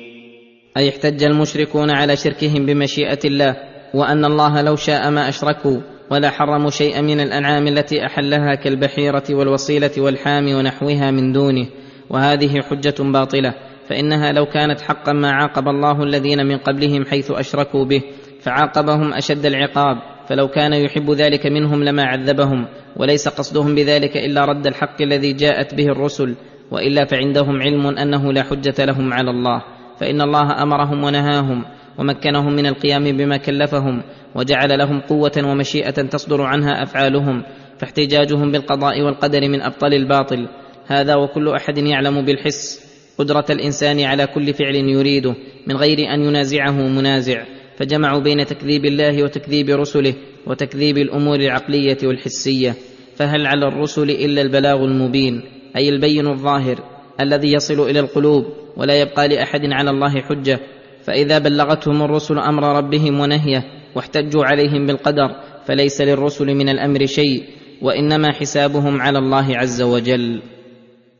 أي 0.78 0.90
احتج 0.90 1.24
المشركون 1.24 1.90
على 1.90 2.16
شركهم 2.16 2.66
بمشيئة 2.66 3.20
الله 3.26 3.56
وأن 3.94 4.26
الله 4.26 4.62
لو 4.62 4.76
شاء 4.76 5.12
ما 5.12 5.30
أشركوا 5.30 5.82
ولا 6.12 6.30
حرموا 6.30 6.70
شيئا 6.70 7.02
من 7.02 7.20
الأنعام 7.20 7.68
التي 7.68 8.06
أحلها 8.06 8.56
كالبحيرة 8.56 9.24
والوصيلة 9.30 9.92
والحام 9.98 10.48
ونحوها 10.56 11.12
من 11.12 11.32
دونه. 11.32 11.68
وهذه 12.10 12.62
حجة 12.62 12.96
باطلة 13.00 13.54
فإنها 13.90 14.32
لو 14.32 14.46
كانت 14.46 14.82
حقا 14.82 15.14
ما 15.14 15.32
عاقب 15.32 15.68
الله 15.68 16.04
الذين 16.04 16.46
من 16.46 16.58
قبلهم 16.58 17.06
حيث 17.06 17.32
أشركوا 17.32 17.86
به 17.86 18.02
فعاقبهم 18.42 19.14
أشد 19.14 19.46
العقاب. 19.46 20.19
فلو 20.30 20.48
كان 20.48 20.74
يحب 20.74 21.12
ذلك 21.12 21.48
منهم 21.48 21.84
لما 21.84 22.04
عذبهم 22.04 22.68
وليس 22.98 23.28
قصدهم 23.28 23.76
بذلك 23.76 24.18
إلا 24.18 24.46
رد 24.46 24.68
الحق 24.68 25.02
الذي 25.02 25.34
جاءت 25.34 25.76
به 25.76 25.86
الرسل 25.86 26.36
وإلا 26.72 27.06
فعندهم 27.06 27.62
علم 27.62 27.88
أنه 27.88 28.34
لا 28.34 28.44
حجة 28.44 28.86
لهم 28.86 29.14
على 29.14 29.30
الله. 29.30 29.64
فإن 30.00 30.22
الله 30.22 30.64
أمرهم 30.64 31.04
ونهاهم 31.04 31.66
ومكنهم 31.98 32.54
من 32.54 32.66
القيام 32.66 33.04
بما 33.18 33.38
كلفهم 33.38 34.02
وجعل 34.36 34.80
لهم 34.80 35.00
قوة 35.00 35.32
ومشيئة 35.44 35.92
تصدر 35.92 36.42
عنها 36.42 36.84
أفعالهم 36.84 37.44
فاحتجاجهم 37.80 38.52
بالقضاء 38.52 39.02
والقدر 39.02 39.50
من 39.50 39.62
أبطل 39.62 39.94
الباطل. 39.94 40.48
هذا 40.88 41.16
وكل 41.16 41.50
أحد 41.50 41.78
يعلم 41.78 42.26
بالحس. 42.26 42.90
قدرة 43.18 43.46
الإنسان 43.50 44.02
على 44.02 44.28
كل 44.28 44.54
فعل 44.54 44.76
يريده 44.76 45.36
من 45.68 45.78
غير 45.78 46.14
أن 46.14 46.22
ينازعه 46.22 46.88
منازع. 46.88 47.59
فجمعوا 47.80 48.20
بين 48.20 48.46
تكذيب 48.46 48.86
الله 48.86 49.24
وتكذيب 49.24 49.70
رسله 49.70 50.14
وتكذيب 50.48 50.98
الأمور 50.98 51.36
العقلية 51.36 51.98
والحسية 52.04 52.76
فهل 53.16 53.46
على 53.46 53.68
الرسل 53.68 54.10
إلا 54.10 54.42
البلاغ 54.42 54.84
المبين 54.84 55.42
أي 55.76 55.90
البين 55.90 56.28
الظاهر 56.28 56.84
الذي 57.20 57.54
يصل 57.54 57.90
إلى 57.90 58.00
القلوب 58.00 58.46
ولا 58.78 59.02
يبقى 59.02 59.28
لأحد 59.28 59.62
على 59.66 59.90
الله 59.90 60.22
حجة؟ 60.22 60.60
فإذا 61.04 61.40
بلغتهم 61.40 62.04
الرسل 62.04 62.38
أمر 62.40 62.78
ربهم 62.78 63.20
ونهيه 63.20 63.64
واحتجوا 63.96 64.46
عليهم 64.46 64.86
بالقدر 64.86 65.36
فليس 65.66 66.02
للرسل 66.02 66.46
من 66.46 66.70
الأمر 66.70 67.06
شيء 67.06 67.44
وإنما 67.82 68.32
حسابهم 68.32 69.02
على 69.02 69.20
الله 69.20 69.58
عز 69.58 69.82
وجل. 69.82 70.42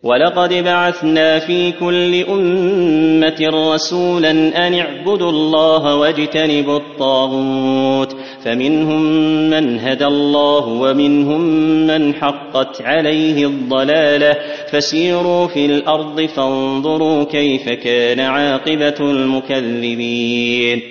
ولقد 0.04 0.54
بعثنا 0.54 1.40
في 1.40 1.72
كل 1.72 2.24
أمة 2.24 3.74
رسولا 3.74 4.32
أن 4.68 4.74
اعبدوا 4.74 5.30
الله 5.30 5.96
واجتنبوا 5.96 6.78
الطاغوت 6.78 8.16
فمنهم 8.46 9.02
من 9.50 9.80
هدى 9.80 10.06
الله 10.06 10.68
ومنهم 10.68 11.42
من 11.88 12.14
حقت 12.14 12.82
عليه 12.82 13.46
الضلالة 13.46 14.36
فسيروا 14.72 15.48
في 15.48 15.66
الأرض 15.66 16.22
فانظروا 16.22 17.24
كيف 17.24 17.70
كان 17.70 18.20
عاقبة 18.20 18.96
المكذبين. 19.12 20.82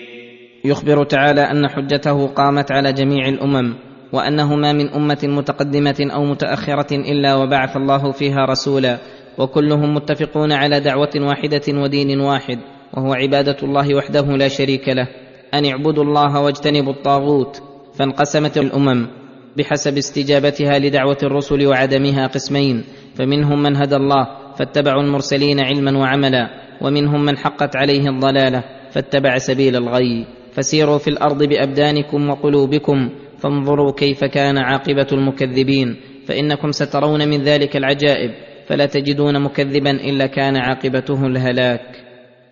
يخبر 0.65 1.05
تعالى 1.05 1.41
أن 1.41 1.69
حجته 1.69 2.27
قامت 2.27 2.73
على 2.73 2.93
جميع 2.93 3.29
الأمم. 3.29 3.88
وانه 4.13 4.57
ما 4.57 4.73
من 4.73 4.89
أمة 4.89 5.19
متقدمة 5.23 6.09
أو 6.15 6.25
متأخرة 6.25 6.95
إلا 6.95 7.35
وبعث 7.35 7.77
الله 7.77 8.13
فيها 8.13 8.45
رسولا 8.45 8.99
وكلهم 9.39 9.95
متفقون 9.95 10.53
على 10.53 10.81
دعوة 10.81 11.11
واحدة 11.17 11.63
ودين 11.69 12.21
واحد 12.21 12.59
وهو 12.95 13.13
عبادة 13.13 13.57
الله 13.63 13.95
وحده 13.95 14.37
لا 14.37 14.49
شريك 14.49 14.89
له 14.89 15.09
أن 15.55 15.65
اعبدوا 15.65 16.05
الله 16.05 16.41
واجتنبوا 16.41 16.93
الطاغوت 16.93 17.63
فانقسمت 17.95 18.59
الأمم 18.59 19.07
بحسب 19.57 19.99
استجابتها 19.99 20.79
لدعوة 20.79 21.19
الرسل 21.23 21.67
وعدمها 21.67 22.27
قسمين 22.27 22.85
فمنهم 23.15 23.63
من 23.63 23.77
هدى 23.77 23.97
الله 23.97 24.29
فاتبعوا 24.59 25.03
المرسلين 25.03 25.61
علما 25.61 25.99
وعملا 25.99 26.49
ومنهم 26.81 27.25
من 27.25 27.39
حقت 27.39 27.77
عليه 27.77 28.09
الضلالة 28.09 28.65
فاتبع 28.91 29.39
سبيل 29.39 29.77
الغي 29.77 30.27
فسيروا 30.55 30.99
في 30.99 31.09
الأرض 31.09 31.43
بأبدانكم 31.43 32.31
وقلوبكم 32.31 33.11
فانظروا 33.39 33.93
كيف 33.93 34.25
كان 34.25 34.59
عاقبة 34.59 35.07
المكذبين 35.13 35.97
فإنكم 36.27 36.73
سترون 36.73 37.29
من 37.29 37.43
ذلك 37.43 37.77
العجائب 37.77 38.31
فلا 38.67 38.87
تجدون 38.87 39.43
مكذبا 39.43 39.91
إلا 39.91 40.27
كان 40.27 40.57
عاقبته 40.57 41.27
الهلاك. 41.27 41.81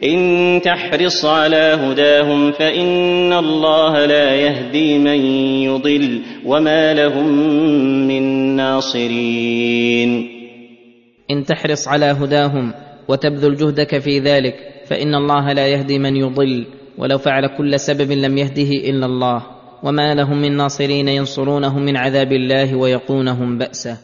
إن 0.04 0.60
تحرص 0.64 1.24
على 1.24 1.56
هداهم 1.56 2.52
فإن 2.52 3.32
الله 3.32 4.06
لا 4.06 4.34
يهدي 4.34 4.98
من 4.98 5.20
يضل 5.64 6.22
وما 6.46 6.94
لهم 6.94 7.28
من 8.08 8.56
ناصرين. 8.56 10.28
إن 11.30 11.44
تحرص 11.44 11.88
على 11.88 12.06
هداهم 12.06 12.72
وتبذل 13.08 13.56
جهدك 13.56 13.98
في 13.98 14.18
ذلك 14.18 14.54
فإن 14.86 15.14
الله 15.14 15.52
لا 15.52 15.66
يهدي 15.66 15.98
من 15.98 16.16
يضل 16.16 16.66
ولو 16.98 17.18
فعل 17.18 17.46
كل 17.58 17.80
سبب 17.80 18.12
لم 18.12 18.38
يهده 18.38 18.70
إلا 18.90 19.06
الله. 19.06 19.55
وما 19.82 20.14
لهم 20.14 20.42
من 20.42 20.56
ناصرين 20.56 21.08
ينصرونهم 21.08 21.82
من 21.82 21.96
عذاب 21.96 22.32
الله 22.32 22.76
ويقونهم 22.76 23.58
باسه 23.58 23.98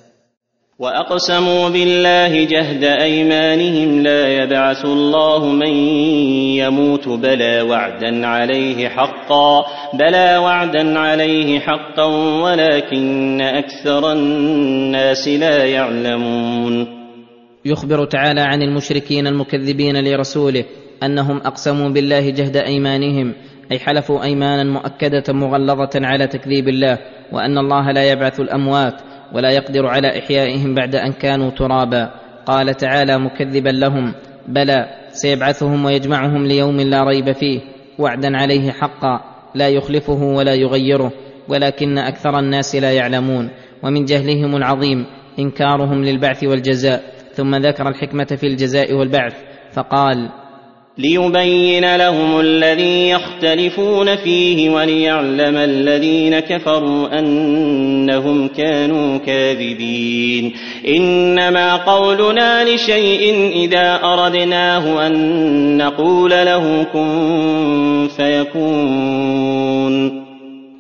واقسموا 0.79 1.69
بالله 1.69 2.45
جهد 2.45 2.85
ايمانهم 2.85 4.03
لا 4.03 4.29
يبعث 4.43 4.85
الله 4.85 5.47
من 5.47 5.75
يموت 6.57 7.09
بلى 7.09 7.63
وعدا 7.63 8.27
عليه 8.27 8.89
حقا 8.89 9.65
بلى 9.95 10.37
وعدا 10.37 10.99
عليه 10.99 11.61
حقا 11.61 12.05
ولكن 12.43 13.41
أكثر 13.41 14.13
الناس 14.13 15.29
لا 15.29 15.65
يعلمون 15.65 16.87
يخبر 17.65 18.05
تعالى 18.05 18.41
عن 18.41 18.63
المشركين 18.63 19.27
المكذبين 19.27 20.05
لرسوله 20.05 20.65
انهم 21.03 21.37
اقسموا 21.37 21.89
بالله 21.89 22.31
جهد 22.31 22.57
ايمانهم 22.57 23.35
أي 23.73 23.79
حلفوا 23.79 24.23
أيمانا 24.25 24.65
مؤكدة 24.65 25.33
مغلظة 25.33 25.91
على 25.95 26.27
تكذيب 26.27 26.69
الله 26.69 26.99
وأن 27.33 27.59
الله 27.59 27.93
لا 27.93 28.11
يبعث 28.11 28.41
الأموات 28.41 28.95
ولا 29.33 29.51
يقدر 29.51 29.87
على 29.87 30.19
إحيائهم 30.19 30.75
بعد 30.75 30.95
أن 30.95 31.13
كانوا 31.13 31.51
ترابا. 31.51 32.11
قال 32.47 32.75
تعالى 32.75 33.19
مكذبا 33.19 33.69
لهم 33.69 34.15
بلى 34.49 34.87
سيبعثهم 35.13 35.85
ويجمعهم 35.85 36.47
ليوم 36.47 36.81
لا 36.81 37.05
ريب 37.05 37.33
فيه 37.33 37.61
وعدا 37.99 38.37
عليه 38.37 38.71
حقا 38.71 39.21
لا 39.55 39.69
يخلفه 39.69 40.23
ولا 40.23 40.55
يغيره 40.55 41.13
ولكن 41.49 41.99
أكثر 41.99 42.39
الناس 42.39 42.77
لا 42.77 42.93
يعلمون. 42.93 43.51
ومن 43.83 44.05
جهلهم 44.05 44.57
العظيم 44.57 45.07
إنكارهم 45.39 46.05
للبعث 46.05 46.45
والجزاء 46.45 47.03
ثم 47.35 47.55
ذكر 47.55 47.89
الحكمة 47.89 48.25
في 48.25 48.47
الجزاء 48.47 48.95
والبعث 48.95 49.35
فقال 49.73 50.29
ليبين 50.99 51.97
لهم 51.97 52.41
الذي 52.41 53.09
يختلفون 53.09 54.17
فيه 54.17 54.71
وليعلم 54.71 55.57
الذين 55.57 56.41
كفروا 56.41 57.19
أنهم 57.19 58.49
كانوا 58.49 59.19
كاذبين. 59.19 60.53
إنما 60.89 61.77
قولنا 61.77 62.75
لشيء 62.75 63.51
إذا 63.65 64.01
أردناه 64.05 65.07
أن 65.07 65.77
نقول 65.77 66.31
له 66.31 66.83
كن 66.83 68.09
فيكون. 68.17 69.93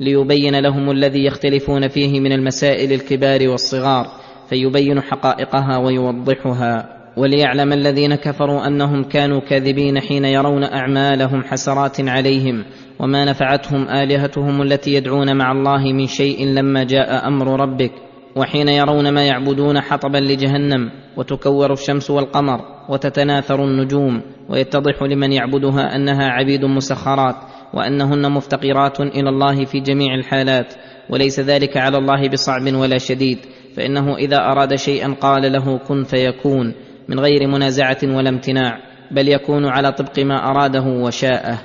ليبين 0.00 0.60
لهم 0.60 0.90
الذي 0.90 1.24
يختلفون 1.24 1.88
فيه 1.88 2.20
من 2.20 2.32
المسائل 2.32 2.92
الكبار 2.92 3.48
والصغار 3.48 4.06
فيبين 4.48 5.00
حقائقها 5.00 5.78
ويوضحها. 5.78 7.01
وليعلم 7.16 7.72
الذين 7.72 8.14
كفروا 8.14 8.66
أنهم 8.66 9.04
كانوا 9.04 9.40
كاذبين 9.40 10.00
حين 10.00 10.24
يرون 10.24 10.64
أعمالهم 10.64 11.44
حسرات 11.44 12.08
عليهم 12.08 12.64
وما 12.98 13.24
نفعتهم 13.24 13.88
آلهتهم 13.88 14.62
التي 14.62 14.94
يدعون 14.94 15.36
مع 15.36 15.52
الله 15.52 15.92
من 15.92 16.06
شيء 16.06 16.46
لما 16.46 16.84
جاء 16.84 17.28
أمر 17.28 17.60
ربك 17.60 17.92
وحين 18.36 18.68
يرون 18.68 19.14
ما 19.14 19.26
يعبدون 19.26 19.80
حطبا 19.80 20.18
لجهنم 20.18 20.90
وتكور 21.16 21.72
الشمس 21.72 22.10
والقمر 22.10 22.60
وتتناثر 22.88 23.64
النجوم 23.64 24.22
ويتضح 24.48 25.02
لمن 25.02 25.32
يعبدها 25.32 25.96
أنها 25.96 26.28
عبيد 26.28 26.64
مسخرات 26.64 27.36
وأنهن 27.74 28.32
مفتقرات 28.32 29.00
إلى 29.00 29.28
الله 29.28 29.64
في 29.64 29.80
جميع 29.80 30.14
الحالات 30.14 30.74
وليس 31.10 31.40
ذلك 31.40 31.76
على 31.76 31.98
الله 31.98 32.28
بصعب 32.28 32.74
ولا 32.74 32.98
شديد 32.98 33.38
فإنه 33.76 34.16
إذا 34.16 34.36
أراد 34.36 34.74
شيئا 34.74 35.14
قال 35.20 35.52
له 35.52 35.78
كن 35.78 36.04
فيكون 36.04 36.74
من 37.08 37.20
غير 37.20 37.46
منازعة 37.46 37.98
ولا 38.04 38.28
امتناع 38.28 38.78
بل 39.10 39.28
يكون 39.28 39.64
على 39.66 39.92
طبق 39.92 40.18
ما 40.18 40.50
أراده 40.50 40.82
وشاءه. 40.82 41.58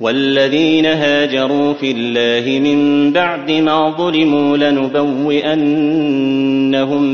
والذين 0.00 0.86
هاجروا 0.86 1.74
في 1.74 1.90
الله 1.90 2.60
من 2.60 3.12
بعد 3.12 3.50
ما 3.50 3.90
ظلموا 3.90 4.56
لنبوئنهم 4.56 5.54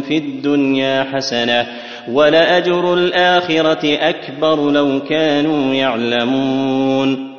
في 0.00 0.18
الدنيا 0.18 1.04
حسنة 1.04 1.66
ولأجر 2.12 2.94
الآخرة 2.94 3.84
أكبر 3.84 4.70
لو 4.70 5.00
كانوا 5.00 5.74
يعلمون. 5.74 7.36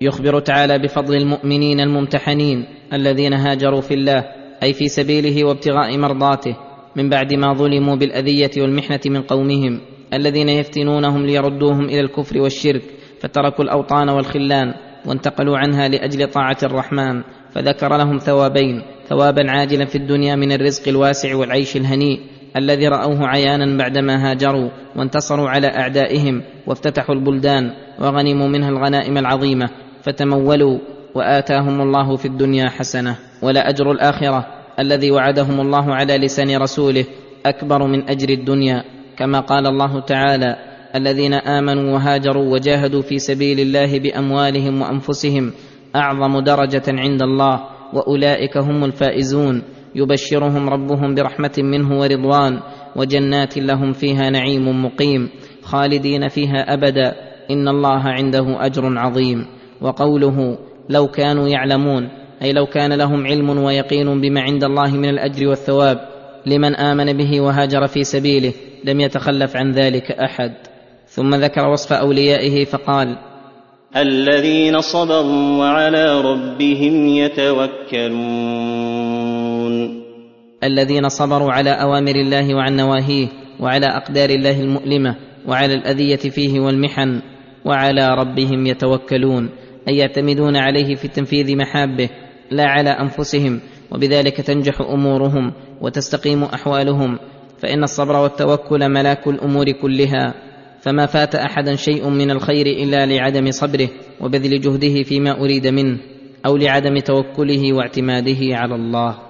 يخبر 0.00 0.40
تعالى 0.40 0.78
بفضل 0.78 1.14
المؤمنين 1.14 1.80
الممتحنين 1.80 2.64
الذين 2.92 3.32
هاجروا 3.32 3.80
في 3.80 3.94
الله 3.94 4.24
أي 4.62 4.72
في 4.72 4.88
سبيله 4.88 5.44
وابتغاء 5.44 5.98
مرضاته. 5.98 6.69
من 6.96 7.08
بعد 7.08 7.34
ما 7.34 7.52
ظلموا 7.52 7.96
بالأذية 7.96 8.50
والمحنة 8.56 9.00
من 9.06 9.22
قومهم 9.22 9.80
الذين 10.12 10.48
يفتنونهم 10.48 11.26
ليردوهم 11.26 11.84
إلى 11.84 12.00
الكفر 12.00 12.40
والشرك 12.40 12.82
فتركوا 13.20 13.64
الأوطان 13.64 14.08
والخلان 14.08 14.74
وانتقلوا 15.06 15.58
عنها 15.58 15.88
لأجل 15.88 16.30
طاعة 16.30 16.56
الرحمن 16.62 17.22
فذكر 17.52 17.96
لهم 17.96 18.18
ثوابين 18.18 18.82
ثوابا 19.08 19.50
عاجلا 19.50 19.84
في 19.84 19.98
الدنيا 19.98 20.36
من 20.36 20.52
الرزق 20.52 20.88
الواسع 20.88 21.36
والعيش 21.36 21.76
الهنيء 21.76 22.20
الذي 22.56 22.88
رأوه 22.88 23.26
عيانا 23.26 23.78
بعدما 23.78 24.30
هاجروا 24.30 24.70
وانتصروا 24.96 25.48
على 25.48 25.66
أعدائهم 25.66 26.42
وافتتحوا 26.66 27.14
البلدان 27.14 27.70
وغنموا 27.98 28.48
منها 28.48 28.68
الغنائم 28.68 29.18
العظيمة 29.18 29.70
فتمولوا 30.02 30.78
وآتاهم 31.14 31.80
الله 31.80 32.16
في 32.16 32.24
الدنيا 32.24 32.68
حسنة 32.68 33.16
ولاجر 33.42 33.90
الآخرة. 33.92 34.59
الذي 34.80 35.10
وعدهم 35.10 35.60
الله 35.60 35.94
على 35.94 36.18
لسان 36.18 36.56
رسوله 36.56 37.04
أكبر 37.46 37.86
من 37.86 38.10
أجر 38.10 38.28
الدنيا 38.28 38.84
كما 39.16 39.40
قال 39.40 39.66
الله 39.66 40.00
تعالى 40.00 40.56
الذين 40.94 41.34
آمنوا 41.34 41.94
وهاجروا 41.94 42.52
وجاهدوا 42.52 43.02
في 43.02 43.18
سبيل 43.18 43.60
الله 43.60 43.98
بأموالهم 43.98 44.82
وأنفسهم 44.82 45.52
أعظم 45.96 46.40
درجة 46.40 46.82
عند 46.88 47.22
الله 47.22 47.60
وأولئك 47.92 48.56
هم 48.56 48.84
الفائزون. 48.84 49.62
يبشرهم 49.94 50.68
ربهم 50.68 51.14
برحمة 51.14 51.52
منه 51.58 52.00
ورضوان 52.00 52.60
وجنات 52.96 53.58
لهم 53.58 53.92
فيها 53.92 54.30
نعيم 54.30 54.84
مقيم 54.84 55.28
خالدين 55.62 56.28
فيها 56.28 56.74
أبدا. 56.74 57.14
إن 57.50 57.68
الله 57.68 58.02
عنده 58.02 58.66
أجر 58.66 58.98
عظيم. 58.98 59.46
وقوله 59.80 60.58
لو 60.88 61.06
كانوا 61.06 61.48
يعلمون. 61.48 62.08
أي 62.42 62.52
لو 62.52 62.66
كان 62.66 62.92
لهم 62.92 63.26
علم 63.26 63.58
ويقين 63.58 64.20
بما 64.20 64.40
عند 64.40 64.64
الله 64.64 64.96
من 64.96 65.08
الأجر 65.08 65.48
والثواب 65.48 66.08
لمن 66.46 66.74
آمن 66.74 67.12
به 67.12 67.40
وهاجر 67.40 67.86
في 67.86 68.04
سبيله 68.04 68.52
لم 68.84 69.00
يتخلف 69.00 69.56
عن 69.56 69.72
ذلك 69.72 70.10
أحد. 70.10 70.52
ثم 71.08 71.34
ذكر 71.34 71.68
وصف 71.68 71.92
أوليائه 71.92 72.64
فقال 72.64 73.16
الذين 73.96 74.80
صبروا 74.80 75.58
وعلى 75.58 76.20
ربهم 76.20 77.06
يتوكلون. 77.06 78.20
الذين 80.64 81.08
صبروا 81.08 81.52
على 81.52 81.70
أوامر 81.70 82.14
الله 82.14 82.54
وعن 82.54 82.76
نواهيه 82.76 83.28
وعلى 83.60 83.86
أقدار 83.86 84.30
الله 84.30 84.60
المؤلمة 84.60 85.16
وعلى 85.46 85.74
الأذية 85.74 86.16
فيه 86.16 86.60
والمحن 86.60 87.20
وعلى 87.64 88.14
ربهم 88.14 88.66
يتوكلون 88.66 89.50
أي 89.88 89.96
يعتمدون 89.96 90.56
عليه 90.56 90.94
في 90.94 91.08
تنفيذ 91.08 91.56
محابه 91.56 92.08
لا 92.50 92.66
على 92.66 92.90
أنفسهم 92.90 93.60
وبذلك 93.90 94.40
تنجح 94.40 94.80
أمورهم 94.80 95.52
وتستقيم 95.80 96.44
أحوالهم 96.44 97.18
فإن 97.58 97.82
الصبر 97.82 98.16
والتوكل 98.16 98.88
ملاك 98.88 99.28
الأمور 99.28 99.70
كلها 99.70 100.34
فما 100.80 101.06
فات 101.06 101.34
أحدا 101.34 101.76
شيء 101.76 102.08
من 102.08 102.30
الخير 102.30 102.66
إلا 102.66 103.06
لعدم 103.06 103.50
صبره 103.50 103.88
وبذل 104.20 104.60
جهده 104.60 105.02
فيما 105.02 105.40
أريد 105.40 105.66
منه 105.66 105.98
أو 106.46 106.56
لعدم 106.56 106.98
توكله 106.98 107.72
واعتماده 107.72 108.38
على 108.56 108.74
الله. 108.74 109.29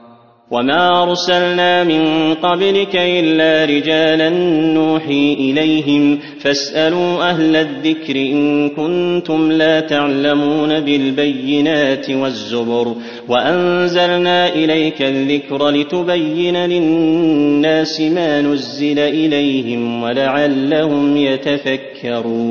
وما 0.50 1.02
ارسلنا 1.02 1.84
من 1.84 2.34
قبلك 2.34 2.96
الا 2.96 3.64
رجالا 3.64 4.30
نوحي 4.74 5.32
اليهم 5.32 6.18
فاسالوا 6.40 7.30
أهل 7.30 7.56
الذكر 7.56 8.16
ان 8.16 8.68
كنتم 8.68 9.52
لا 9.52 9.80
تعلمون 9.80 10.80
بالبينات 10.80 12.10
والزبر 12.10 12.94
وانزلنا 13.28 14.48
اليك 14.48 15.02
الذكر 15.02 15.68
لتبين 15.70 16.56
للناس 16.56 18.00
ما 18.00 18.42
نزل 18.42 18.98
اليهم 18.98 20.02
ولعلهم 20.02 21.16
يتفكرون 21.16 22.50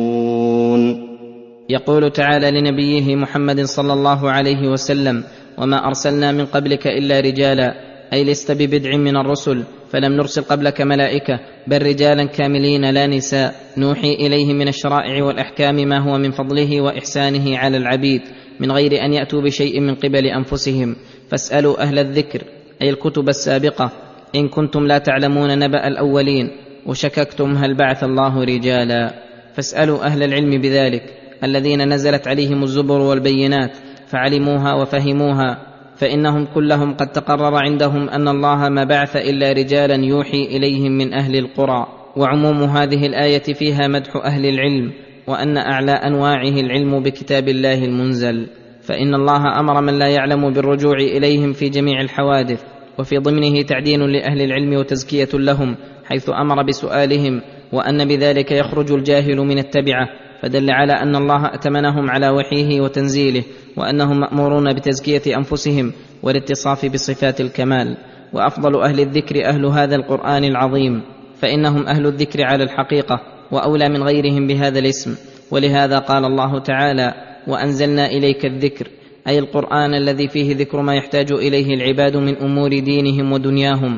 يقول 1.69 2.11
تعالى 2.11 2.51
لنبيه 2.51 3.15
محمد 3.15 3.61
صلى 3.61 3.93
الله 3.93 4.31
عليه 4.31 4.67
وسلم 4.67 5.23
وما 5.57 5.87
ارسلنا 5.87 6.31
من 6.31 6.45
قبلك 6.45 6.87
الا 6.87 7.19
رجالا 7.19 7.88
أي 8.13 8.23
لست 8.23 8.51
ببدع 8.51 8.97
من 8.97 9.17
الرسل 9.17 9.63
فلم 9.91 10.13
نرسل 10.13 10.41
قبلك 10.41 10.81
ملائكة 10.81 11.39
بل 11.67 11.81
رجالا 11.81 12.25
كاملين 12.25 12.89
لا 12.89 13.07
نساء. 13.07 13.55
نوحي 13.77 14.13
إليهم 14.13 14.55
من 14.55 14.67
الشرائع 14.67 15.23
والأحكام 15.23 15.75
ما 15.75 15.99
هو 15.99 16.17
من 16.17 16.31
فضله 16.31 16.81
وإحسانه 16.81 17.57
على 17.57 17.77
العبيد 17.77 18.21
من 18.59 18.71
غير 18.71 19.05
أن 19.05 19.13
يأتوا 19.13 19.41
بشيء 19.41 19.79
من 19.79 19.95
قبل 19.95 20.25
أنفسهم. 20.25 20.95
فاسألوا 21.29 21.81
أهل 21.81 21.99
الذكر 21.99 22.43
أي 22.81 22.89
الكتب 22.89 23.29
السابقة 23.29 23.91
إن 24.35 24.47
كنتم 24.47 24.87
لا 24.87 24.97
تعلمون 24.97 25.59
نبأ 25.59 25.87
الأولين 25.87 26.49
وشككتم 26.85 27.57
هل 27.57 27.77
بعث 27.77 28.03
الله 28.03 28.43
رجالا. 28.43 29.13
فاسألوا 29.53 30.05
أهل 30.05 30.23
العلم 30.23 30.61
بذلك 30.61 31.03
الذين 31.43 31.93
نزلت 31.93 32.27
عليهم 32.27 32.63
الزبر 32.63 32.99
والبينات 33.01 33.77
فعلموها 34.07 34.73
وفهموها. 34.73 35.68
فإنهم 35.99 36.45
كلهم 36.45 36.93
قد 36.93 37.11
تقرر 37.11 37.55
عندهم 37.55 38.09
أن 38.09 38.27
الله 38.27 38.69
ما 38.69 38.83
بعث 38.83 39.15
إلا 39.15 39.51
رجالا 39.51 40.05
يوحي 40.05 40.43
إليهم 40.43 40.91
من 40.91 41.13
أهل 41.13 41.35
القرى 41.35 41.87
وعموم 42.15 42.63
هذه 42.63 43.05
الآية 43.05 43.53
فيها 43.53 43.87
مدح 43.87 44.15
أهل 44.15 44.45
العلم 44.45 44.91
وأن 45.27 45.57
أعلى 45.57 45.91
أنواعه 45.91 46.59
العلم 46.59 47.03
بكتاب 47.03 47.49
الله 47.49 47.85
المنزل. 47.85 48.47
فإن 48.81 49.15
الله 49.15 49.59
أمر 49.59 49.81
من 49.81 49.99
لا 49.99 50.07
يعلم 50.07 50.53
بالرجوع 50.53 50.95
إليهم 50.95 51.53
في 51.53 51.69
جميع 51.69 52.01
الحوادث 52.01 52.63
وفي 52.99 53.17
ضمنه 53.17 53.61
تعدين 53.61 54.01
لأهل 54.01 54.41
العلم 54.41 54.73
وتزكية 54.73 55.29
لهم 55.33 55.75
حيث 56.05 56.29
أمر 56.29 56.63
بسؤالهم 56.63 57.41
وأن 57.73 58.07
بذلك 58.07 58.51
يخرج 58.51 58.91
الجاهل 58.91 59.37
من 59.37 59.59
التبعة. 59.59 60.07
فدل 60.41 60.71
على 60.71 60.93
أن 60.93 61.15
الله 61.15 61.45
أتمنهم 61.53 62.09
على 62.09 62.29
وحيه 62.29 62.81
وتنزيله 62.81 63.43
وأنهم 63.77 64.19
مأمورون 64.19 64.73
بتزكية 64.73 65.37
أنفسهم 65.37 65.93
والاتصاف 66.23 66.85
بصفات 66.85 67.41
الكمال. 67.41 67.97
وأفضل 68.33 68.81
أهل 68.81 68.99
الذكر 68.99 69.45
أهل 69.45 69.65
هذا 69.65 69.95
القرآن 69.95 70.43
العظيم 70.43 71.01
فإنهم 71.41 71.87
أهل 71.87 72.05
الذكر 72.05 72.43
على 72.43 72.63
الحقيقة 72.63 73.21
وأولى 73.51 73.89
من 73.89 74.03
غيرهم 74.03 74.47
بهذا 74.47 74.79
الاسم. 74.79 75.15
ولهذا 75.51 75.99
قال 75.99 76.25
الله 76.25 76.59
تعالى 76.59 77.13
وأنزلنا 77.47 78.05
إليك 78.05 78.45
الذكر 78.45 78.87
أي 79.27 79.39
القرآن 79.39 79.93
الذي 79.93 80.27
فيه 80.27 80.55
ذكر 80.55 80.81
ما 80.81 80.95
يحتاج 80.95 81.31
إليه 81.31 81.73
العباد 81.73 82.17
من 82.17 82.37
أمور 82.37 82.79
دينهم 82.79 83.31
ودنياهم 83.31 83.97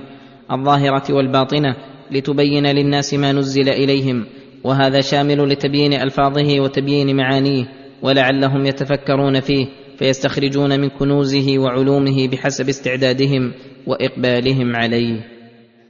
الظاهرة 0.52 1.14
والباطنة 1.14 1.76
لتبين 2.12 2.68
للناس 2.68 3.14
ما 3.14 3.32
نزل 3.32 3.70
إليهم 3.70 4.26
وهذا 4.64 5.02
شامل 5.02 5.50
لتبيين 5.50 5.94
ألفاظه 5.94 6.60
وتبيين 6.60 7.16
معانيه 7.16 7.66
ولعلهم 8.02 8.66
يتفكرون 8.66 9.40
فيه 9.40 9.68
فيستخرجون 9.98 10.80
من 10.80 10.90
كنوزه 10.90 11.60
وعلومه 11.60 12.28
بحسب 12.28 12.70
استعدادهم 12.70 13.54
وإقبالهم 13.88 14.76
عليه. 14.76 15.31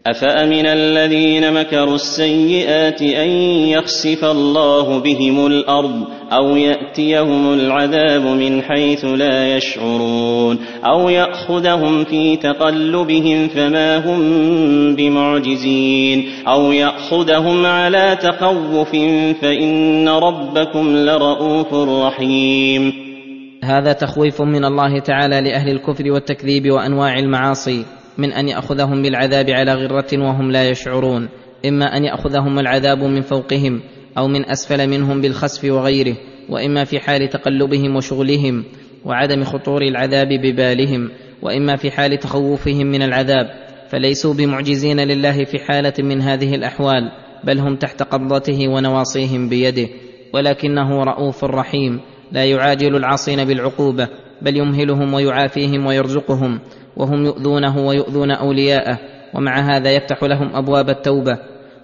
أفأمن 0.07 0.65
الذين 0.65 1.53
مكروا 1.53 1.95
السيئات 1.95 3.01
أن 3.01 3.29
يخسف 3.69 4.25
الله 4.25 4.99
بهم 4.99 5.45
الأرض 5.45 6.07
أو 6.31 6.55
يأتيهم 6.55 7.53
العذاب 7.53 8.21
من 8.21 8.61
حيث 8.61 9.05
لا 9.05 9.55
يشعرون 9.55 10.59
أو 10.85 11.09
يأخذهم 11.09 12.03
في 12.03 12.35
تقلبهم 12.35 13.47
فما 13.47 13.97
هم 13.97 14.21
بمعجزين 14.95 16.29
أو 16.47 16.71
يأخذهم 16.71 17.65
على 17.65 18.17
تخوف 18.21 18.91
فإن 19.41 20.09
ربكم 20.09 20.97
لرءوف 20.97 21.73
رحيم. 21.73 22.93
هذا 23.63 23.93
تخويف 23.93 24.41
من 24.41 24.65
الله 24.65 24.99
تعالى 24.99 25.41
لأهل 25.41 25.69
الكفر 25.69 26.11
والتكذيب 26.11 26.71
وأنواع 26.71 27.19
المعاصي. 27.19 28.00
من 28.21 28.33
أن 28.33 28.47
يأخذهم 28.47 29.01
بالعذاب 29.01 29.49
على 29.49 29.73
غرة 29.73 30.07
وهم 30.13 30.51
لا 30.51 30.69
يشعرون 30.69 31.29
إما 31.65 31.97
أن 31.97 32.03
يأخذهم 32.03 32.59
العذاب 32.59 33.03
من 33.03 33.21
فوقهم 33.21 33.81
أو 34.17 34.27
من 34.27 34.49
أسفل 34.49 34.89
منهم 34.89 35.21
بالخسف 35.21 35.71
وغيره 35.71 36.15
وإما 36.49 36.83
في 36.83 36.99
حال 36.99 37.29
تقلبهم 37.29 37.95
وشغلهم 37.95 38.63
وعدم 39.05 39.43
خطور 39.43 39.81
العذاب 39.81 40.27
ببالهم 40.27 41.09
وإما 41.41 41.75
في 41.75 41.91
حال 41.91 42.19
تخوفهم 42.19 42.87
من 42.87 43.01
العذاب. 43.01 43.47
فليسوا 43.89 44.33
بمعجزين 44.33 44.99
لله 44.99 45.43
في 45.43 45.59
حالة 45.59 45.93
من 45.99 46.21
هذه 46.21 46.55
الأحوال 46.55 47.11
بل 47.43 47.59
هم 47.59 47.75
تحت 47.75 48.03
قبضته 48.03 48.67
ونواصيهم 48.67 49.49
بيده. 49.49 49.87
ولكنه 50.33 51.03
رؤوف 51.03 51.43
رحيم 51.43 51.99
لا 52.31 52.45
يعاجل 52.45 52.95
العاصين 52.95 53.45
بالعقوبة 53.45 54.07
بل 54.41 54.57
يمهلهم 54.57 55.13
ويعافيهم 55.13 55.85
ويرزقهم. 55.85 56.59
وهم 56.97 57.25
يؤذونه 57.25 57.87
ويؤذون 57.87 58.31
أولياءه 58.31 58.99
ومع 59.33 59.59
هذا 59.59 59.91
يفتح 59.91 60.23
لهم 60.23 60.55
أبواب 60.55 60.89
التوبة 60.89 61.37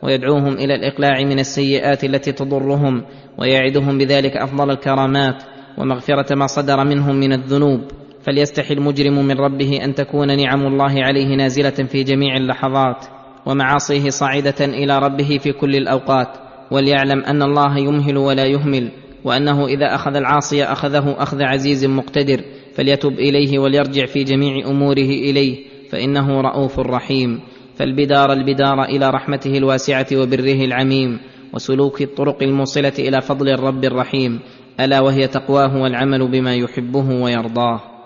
ويدعوهم 0.03 0.53
إلى 0.53 0.75
الإقلاع 0.75 1.23
من 1.23 1.39
السيئات 1.39 2.03
التي 2.03 2.31
تضرهم 2.31 3.03
ويعدهم 3.37 3.97
بذلك 3.97 4.37
أفضل 4.37 4.71
الكرامات 4.71 5.43
ومغفرة 5.77 6.35
ما 6.35 6.47
صدر 6.47 6.83
منهم 6.83 7.15
من 7.15 7.33
الذنوب. 7.33 7.81
فليستحي 8.27 8.73
المجرم 8.73 9.25
من 9.25 9.37
ربه 9.37 9.79
أن 9.83 9.95
تكون 9.95 10.37
نعم 10.37 10.67
الله 10.67 11.03
عليه 11.03 11.35
نازلة 11.35 11.69
في 11.69 12.03
جميع 12.03 12.35
اللحظات 12.37 13.05
ومعاصيه 13.45 14.09
صاعدة 14.09 14.65
إلى 14.65 14.99
ربه 14.99 15.37
في 15.37 15.51
كل 15.51 15.75
الأوقات 15.75 16.27
وليعلم 16.71 17.23
أن 17.23 17.43
الله 17.43 17.77
يمهل 17.77 18.17
ولا 18.17 18.45
يهمل 18.45 18.91
وأنه 19.23 19.65
إذا 19.65 19.95
أخذ 19.95 20.15
العاصي 20.15 20.63
أخذه 20.63 21.15
أخذ 21.19 21.41
عزيز 21.41 21.85
مقتدر 21.85 22.41
فليتب 22.77 23.19
إليه 23.19 23.59
وليرجع 23.59 24.05
في 24.05 24.23
جميع 24.23 24.67
أموره 24.67 25.09
إليه 25.27 25.57
فإنه 25.89 26.41
رؤوف 26.41 26.79
رحيم. 26.79 27.39
فالبدار 27.75 28.33
البدار 28.33 28.83
إلى 28.83 29.09
رحمته 29.09 29.57
الواسعة 29.57 30.07
وبره 30.13 30.65
العميم 30.65 31.19
وسلوك 31.53 32.01
الطرق 32.01 32.43
الموصلة 32.43 32.93
إلى 32.99 33.21
فضل 33.21 33.49
الرب 33.49 33.85
الرحيم. 33.85 34.39
ألا 34.79 34.99
وهي 34.99 35.27
تقواه 35.27 35.81
والعمل 35.81 36.27
بما 36.27 36.55
يحبه 36.55 37.23
ويرضاه. 37.23 37.96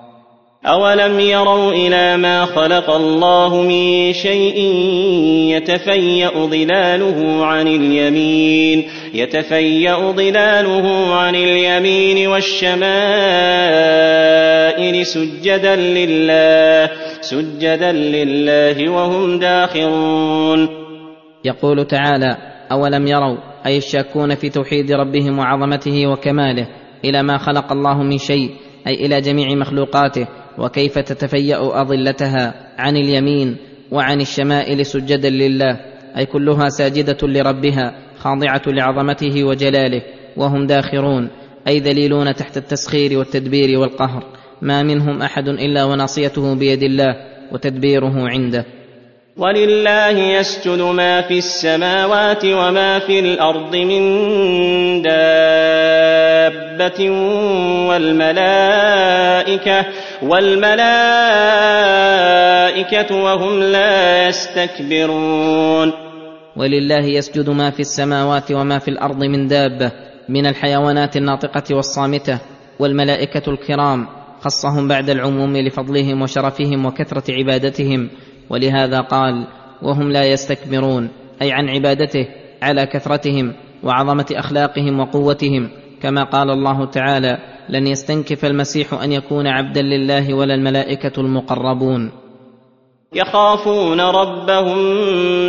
أولم 0.65 1.19
يروا 1.19 1.73
إلى 1.73 2.17
ما 2.17 2.45
خلق 2.45 2.89
الله 2.89 3.61
من 3.61 4.13
شيء 4.13 4.57
يتفيأ 5.57 6.29
ظلاله 6.29 7.45
عن 7.45 7.67
اليمين 7.67 8.83
يتفيأ 9.13 10.11
ظلاله 10.11 11.15
عن 11.15 11.35
اليمين 11.35 12.27
والشمائل 12.27 12.81
سجدا 15.05 15.75
لله 15.75 16.89
سجدا 17.21 17.91
لله 17.91 18.89
وهم 18.89 19.39
داخرون. 19.39 20.69
يقول 21.45 21.87
تعالى 21.87 22.37
اولم 22.71 23.07
يروا 23.07 23.37
اي 23.65 23.77
الشاكون 23.77 24.35
في 24.35 24.49
توحيد 24.49 24.91
ربهم 24.91 25.39
وعظمته 25.39 26.07
وكماله 26.07 26.67
إلى 27.05 27.23
ما 27.23 27.37
خلق 27.37 27.71
الله 27.71 28.03
من 28.03 28.17
شيء 28.17 28.49
اي 28.87 28.93
إلى 28.93 29.21
جميع 29.21 29.55
مخلوقاته. 29.55 30.27
وكيف 30.61 30.99
تتفيأ 30.99 31.81
اظلتها 31.81 32.53
عن 32.77 32.97
اليمين 32.97 33.57
وعن 33.91 34.21
الشمائل 34.21 34.85
سجدا 34.85 35.29
لله؟ 35.29 35.79
أي 36.17 36.25
كلها 36.25 36.69
ساجدة 36.69 37.27
لربها 37.27 37.93
خاضعة 38.19 38.61
لعظمته 38.67 39.43
وجلاله 39.43 40.01
وهم 40.37 40.67
داخرون 40.67 41.29
أي 41.67 41.79
ذليلون 41.79 42.35
تحت 42.35 42.57
التسخير 42.57 43.17
والتدبير 43.17 43.79
والقهر. 43.79 44.23
ما 44.61 44.83
منهم 44.83 45.21
أحد 45.21 45.47
إلا 45.47 45.83
وناصيته 45.83 46.55
بيد 46.55 46.83
الله 46.83 47.15
وتدبيره 47.51 48.29
عنده. 48.29 48.65
ولله 49.37 50.09
يسجد 50.09 50.81
ما 50.81 51.21
في 51.21 51.37
السماوات 51.37 52.45
وما 52.45 52.99
في 52.99 53.19
الأرض 53.19 53.75
من 53.75 54.01
دابة 55.01 57.09
والملائكة 57.89 59.85
والملائكة 60.23 60.75
وهم 63.15 63.59
لا 63.59 64.27
يستكبرون. 64.27 65.93
ولله 66.55 67.05
يسجد 67.05 67.49
ما 67.49 67.69
في 67.69 67.79
السماوات 67.79 68.51
وما 68.51 68.79
في 68.79 68.87
الأرض 68.87 69.23
من 69.23 69.47
دابة 69.47 69.91
من 70.29 70.45
الحيوانات 70.45 71.17
الناطقة 71.17 71.75
والصامتة 71.75 72.39
والملائكة 72.79 73.51
الكرام 73.51 74.07
خصهم 74.41 74.87
بعد 74.87 75.09
العموم 75.09 75.57
لفضلهم 75.57 76.21
وشرفهم 76.21 76.85
وكثرة 76.85 77.23
عبادتهم. 77.33 78.09
ولهذا 78.49 79.01
قال 79.01 79.47
وهم 79.81 80.11
لا 80.11 80.25
يستكبرون 80.25 81.09
أي 81.41 81.51
عن 81.51 81.69
عبادته 81.69 82.27
على 82.61 82.85
كثرتهم 82.85 83.53
وعظمة 83.83 84.25
أخلاقهم 84.31 84.99
وقوتهم 84.99 85.69
كما 86.01 86.23
قال 86.23 86.49
الله 86.49 86.85
تعالى 86.85 87.37
لن 87.69 87.87
يستنكف 87.87 88.45
المسيح 88.45 88.93
أن 88.93 89.11
يكون 89.11 89.47
عبدا 89.47 89.81
لله 89.81 90.33
ولا 90.33 90.55
الملائكة 90.55 91.21
المقربون. 91.21 92.11
يخافون 93.13 94.01
ربهم 94.01 94.77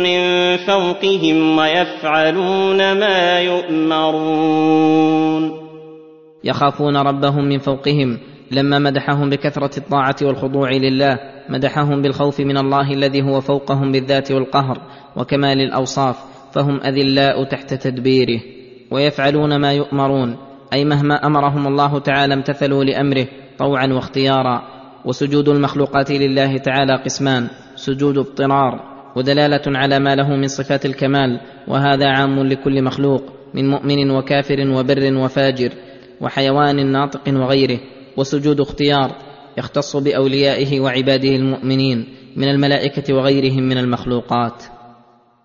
من 0.03 0.57
فوقهم 0.57 1.57
ويفعلون 1.57 2.77
ما 2.99 3.39
يؤمرون. 3.39 4.93
يخافون 6.43 6.97
ربهم 6.97 7.45
من 7.45 7.59
فوقهم 7.59 8.19
لما 8.51 8.79
مدحهم 8.79 9.29
بكثرة 9.29 9.77
الطاعة 9.77 10.15
والخضوع 10.21 10.71
لله 10.71 11.19
مدحهم 11.49 12.01
بالخوف 12.01 12.39
من 12.39 12.57
الله 12.57 12.93
الذي 12.93 13.21
هو 13.21 13.41
فوقهم 13.41 13.91
بالذات 13.91 14.31
والقهر 14.31 14.81
وكمال 15.15 15.61
الأوصاف 15.61 16.17
فهم 16.53 16.81
أذلاء 16.81 17.43
تحت 17.43 17.73
تدبيره 17.73 18.41
ويفعلون 18.91 19.55
ما 19.55 19.73
يؤمرون. 19.73 20.52
أي 20.73 20.85
مهما 20.85 21.25
أمرهم 21.25 21.67
الله 21.67 21.99
تعالى 21.99 22.33
امتثلوا 22.33 22.83
لأمره 22.83 23.27
طوعا 23.59 23.87
واختيارا. 23.87 24.61
وسجود 25.05 25.49
المخلوقات 25.49 26.11
لله 26.11 26.57
تعالى 26.57 26.95
قسمان. 27.05 27.47
سجود 27.75 28.17
اضطرار. 28.17 28.79
ودلالة 29.15 29.61
على 29.67 29.99
ما 29.99 30.15
له 30.15 30.35
من 30.35 30.47
صفات 30.47 30.85
الكمال. 30.85 31.39
وهذا 31.67 32.07
عام 32.07 32.39
لكل 32.39 32.83
مخلوق. 32.83 33.23
من 33.53 33.69
مؤمن 33.69 34.11
وكافر 34.11 34.67
وبر 34.67 35.17
وفاجر. 35.17 35.69
وحيوان 36.21 36.91
ناطق 36.91 37.21
وغيره. 37.27 37.79
وسجود 38.17 38.61
اختيار. 38.61 39.11
يختص 39.57 39.97
بأوليائه 39.97 40.79
وعباده 40.79 41.35
المؤمنين. 41.35 42.07
من 42.35 42.49
الملائكة 42.49 43.13
وغيرهم 43.13 43.63
من 43.63 43.77
المخلوقات. 43.77 44.63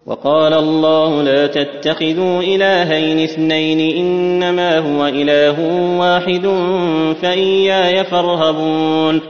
وقال 0.08 0.54
الله 0.54 1.22
لا 1.22 1.46
تتخذوا 1.46 2.42
إلهين 2.42 3.18
اثنين 3.18 3.96
إنما 3.96 4.78
هو 4.78 5.06
إله 5.06 5.60
واحد 5.98 6.46
فإياي 7.22 8.04
فارهبون. 8.04 9.20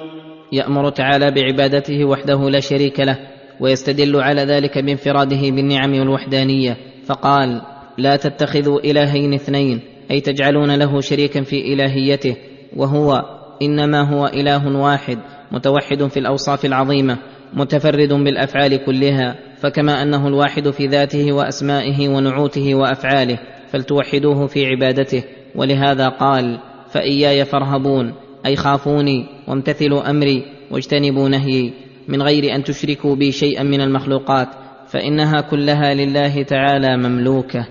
يأمر 0.52 0.90
تعالى 0.90 1.30
بعبادته 1.30 2.04
وحده 2.04 2.50
لا 2.50 2.60
شريك 2.60 3.00
له 3.00 3.18
ويستدل 3.60 4.16
على 4.16 4.42
ذلك 4.42 4.78
بانفراده 4.78 5.40
بالنعم 5.40 5.98
والوحدانية. 5.98 6.76
فقال 7.06 7.60
لا 7.98 8.16
تتخذوا 8.16 8.80
إلهين 8.80 9.34
اثنين 9.34 9.80
أي 10.10 10.20
تجعلون 10.20 10.78
له 10.78 11.00
شريكا 11.00 11.42
في 11.42 11.72
إلهيته 11.72 12.36
وهو 12.76 13.24
إنما 13.62 14.00
هو 14.00 14.26
إله 14.26 14.76
واحد 14.76 15.18
متوحد 15.52 16.06
في 16.06 16.20
الأوصاف 16.20 16.64
العظيمة 16.64 17.18
متفرد 17.54 18.12
بالأفعال 18.12 18.84
كلها 18.84 19.47
فكما 19.60 20.02
أنه 20.02 20.28
الواحد 20.28 20.70
في 20.70 20.86
ذاته 20.86 21.32
وأسمائه 21.32 22.08
ونعوته 22.08 22.74
وأفعاله 22.74 23.38
فلتوحدوه 23.72 24.46
في 24.46 24.66
عبادته. 24.66 25.22
ولهذا 25.54 26.08
قال 26.08 26.58
فإياي 26.90 27.44
فارهبون 27.44 28.14
أي 28.46 28.56
خافوني 28.56 29.26
وامتثلوا 29.48 30.10
أمري 30.10 30.42
واجتنبوا 30.70 31.28
نهيي. 31.28 31.72
من 32.08 32.22
غير 32.22 32.54
أن 32.54 32.64
تشركوا 32.64 33.14
بي 33.16 33.32
شيئا 33.32 33.62
من 33.62 33.80
المخلوقات 33.80 34.48
فإنها 34.88 35.40
كلها 35.40 35.94
لله 35.94 36.42
تعالى 36.42 36.96
مملوكة. 36.96 37.66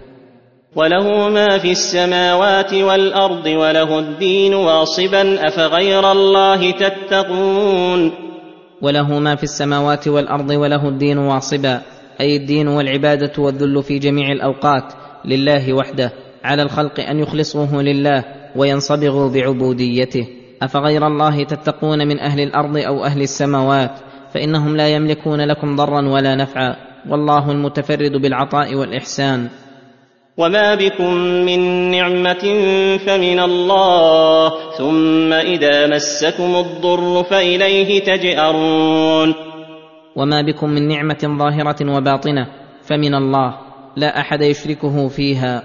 وله 0.76 1.30
ما 1.30 1.58
في 1.58 1.72
السماوات 1.72 2.74
والأرض 2.74 3.46
وله 3.46 4.00
الدين 4.00 4.54
واصبا 4.54 5.48
أفغير 5.48 6.12
الله 6.12 6.72
تتقون. 6.72 8.12
وله 8.82 9.20
ما 9.20 9.36
في 9.36 9.44
السماوات 9.44 10.08
والأرض 10.08 10.50
وله 10.50 10.90
الدين 10.90 11.18
واصبا 11.18 11.82
أي 12.22 12.36
الدين 12.36 12.68
والعبادة 12.68 13.32
والذل 13.38 13.84
في 13.84 14.00
جميع 14.00 14.32
الأوقات 14.32 14.94
لله 15.26 15.74
وحده 15.74 16.12
على 16.44 16.62
الخلق 16.62 17.00
أن 17.00 17.20
يخلصوه 17.20 17.82
لله 17.82 18.24
وينصبغوا 18.56 19.30
بعبوديته. 19.30 20.28
أفغير 20.62 21.08
الله 21.08 21.44
تتقون 21.44 22.08
من 22.08 22.20
أهل 22.20 22.40
الأرض 22.40 22.78
أو 22.78 23.06
أهل 23.06 23.22
السماوات؟ 23.22 23.92
فإنهم 24.34 24.76
لا 24.76 24.88
يملكون 24.88 25.42
لكم 25.42 25.76
ضرا 25.76 26.10
ولا 26.10 26.36
نفعا 26.36 26.76
والله 27.10 27.52
المتفرد 27.52 28.12
بالعطاء 28.12 28.76
والإحسان. 28.76 29.50
وما 30.38 30.76
بكم 30.76 31.14
من 31.46 31.92
نعمة 31.92 32.44
فمن 33.06 33.40
الله 33.40 34.50
ثم 34.78 35.34
إذا 35.34 35.88
مسكم 35.88 36.56
الضر 36.56 37.24
فإليه 37.24 38.00
تجأرون 38.00 39.34
وما 40.16 40.42
بكم 40.42 40.70
من 40.70 40.88
نعمه 40.88 41.38
ظاهره 41.40 41.98
وباطنه 41.98 42.48
فمن 42.82 43.16
الله 43.16 43.58
لا 43.96 44.20
احد 44.20 44.42
يشركه 44.42 45.08
فيها 45.08 45.64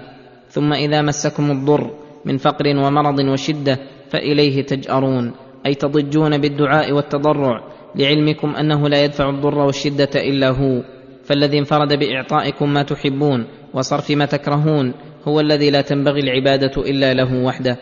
ثم 0.49 0.73
اذا 0.73 1.01
مسكم 1.01 1.51
الضر 1.51 1.89
من 2.25 2.37
فقر 2.37 2.67
ومرض 2.67 3.19
وشده 3.19 3.79
فاليه 4.09 4.61
تجارون 4.61 5.33
اي 5.65 5.73
تضجون 5.75 6.37
بالدعاء 6.37 6.91
والتضرع 6.91 7.63
لعلمكم 7.95 8.55
انه 8.55 8.89
لا 8.89 9.03
يدفع 9.03 9.29
الضر 9.29 9.57
والشده 9.57 10.09
الا 10.15 10.49
هو 10.49 10.81
فالذي 11.23 11.59
انفرد 11.59 11.99
باعطائكم 11.99 12.73
ما 12.73 12.83
تحبون 12.83 13.47
وصرف 13.73 14.11
ما 14.11 14.25
تكرهون 14.25 14.93
هو 15.27 15.39
الذي 15.39 15.69
لا 15.69 15.81
تنبغي 15.81 16.19
العبادة 16.19 16.81
إلا 16.81 17.13
له 17.13 17.43
وحده. 17.43 17.77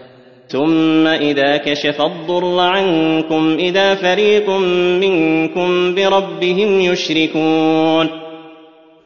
ثم 0.47 1.07
إذا 1.07 1.57
كشف 1.57 2.01
الضر 2.01 2.59
عنكم 2.59 3.57
إذا 3.59 3.95
فريق 3.95 4.49
منكم 5.01 5.95
بربهم 5.95 6.79
يشركون. 6.79 8.07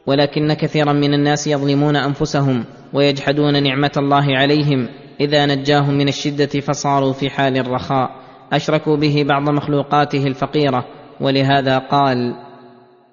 ولكن 0.06 0.52
كثيرا 0.52 0.92
من 0.92 1.14
الناس 1.14 1.46
يظلمون 1.46 1.96
أنفسهم 1.96 2.64
ويجحدون 2.92 3.62
نعمة 3.62 3.92
الله 3.96 4.36
عليهم 4.36 4.88
إذا 5.20 5.46
نجاهم 5.46 5.94
من 5.94 6.08
الشدة 6.08 6.60
فصاروا 6.60 7.12
في 7.12 7.30
حال 7.30 7.56
الرخاء. 7.56 8.10
أشركوا 8.52 8.96
به 8.96 9.24
بعض 9.28 9.50
مخلوقاته 9.50 10.26
الفقيرة 10.26 10.84
ولهذا 11.20 11.78
قال 11.78 12.45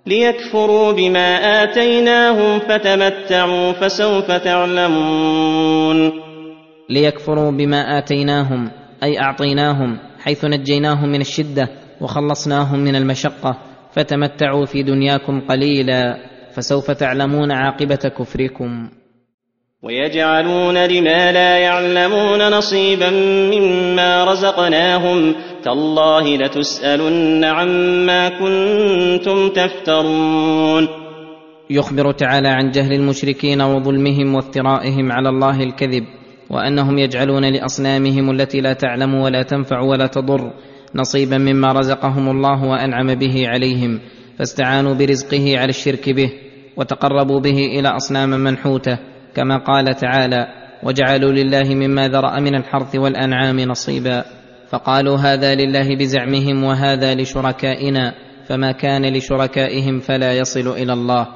ليكفروا 0.08 0.92
بما 0.92 1.64
آتيناهم 1.64 2.60
فتمتعوا 2.60 3.72
فسوف 3.72 4.32
تعلمون. 4.32 6.12
ليكفروا 6.90 7.52
بما 7.52 7.98
آتيناهم 7.98 8.72
أي 9.04 9.20
أعطيناهم 9.20 10.00
حيث 10.20 10.46
نجيناهم 10.46 11.10
من 11.10 11.22
الشدة 11.22 11.70
وخلصناهم 12.02 12.80
من 12.80 12.96
المشقة. 12.96 13.58
فتمتعوا 13.94 14.66
في 14.66 14.84
دنياكم 14.84 15.42
قليلا 15.42 16.18
فسوف 16.56 16.92
تعلمون 16.92 17.52
عاقبة 17.52 17.96
كفركم. 17.96 18.90
ويجعلون 19.84 20.78
لما 20.78 21.32
لا 21.32 21.58
يعلمون 21.58 22.52
نصيبا 22.52 23.10
مما 23.54 24.24
رزقناهم 24.24 25.36
تالله 25.64 26.38
لتسألن 26.38 27.44
عما 27.44 28.30
كنتم 28.30 29.50
تفترون. 29.50 30.88
يخبر 31.70 32.12
تعالى 32.12 32.48
عن 32.48 32.72
جهل 32.72 32.94
المشركين 32.94 33.62
وظلمهم 33.62 34.36
وافترائهم 34.36 35.12
على 35.12 35.30
الله 35.30 35.64
الكذب 35.64 36.04
وأنهم 36.50 36.98
يجعلون 36.98 37.54
لأصنامهم 37.54 38.32
التي 38.32 38.62
لا 38.62 38.74
تعلم 38.74 39.16
ولا 39.16 39.44
تنفع 39.44 39.80
ولا 39.80 40.08
تضر 40.08 40.54
نصيبا 40.96 41.38
مما 41.38 41.72
رزقهم 41.72 42.30
الله 42.30 42.66
وأنعم 42.66 43.16
به 43.16 43.48
عليهم 43.48 44.00
فاستعانوا 44.40 44.94
برزقه 44.94 45.58
على 45.58 45.70
الشرك 45.70 46.10
به 46.10 46.32
وتقربوا 46.78 47.40
به 47.40 47.80
إلى 47.80 47.88
أصنام 47.88 48.30
منحوتة 48.30 49.13
كما 49.36 49.58
قال 49.58 49.96
تعالى 49.96 50.48
وجعلوا 50.84 51.32
لله 51.32 51.76
مما 51.76 52.08
ذرأ 52.08 52.40
من 52.40 52.56
الحرث 52.56 52.96
والأنعام 52.96 53.60
نصيبا 53.60 54.24
فقالوا 54.70 55.18
هذا 55.18 55.56
لله 55.56 55.96
بزعمهم 55.96 56.64
وهذا 56.64 57.16
لشركائنا 57.16 58.14
فما 58.48 58.72
كان 58.72 59.14
لشركائهم 59.14 60.00
فلا 60.00 60.34
يصل 60.34 60.68
إلى 60.68 60.94
الله. 60.94 61.28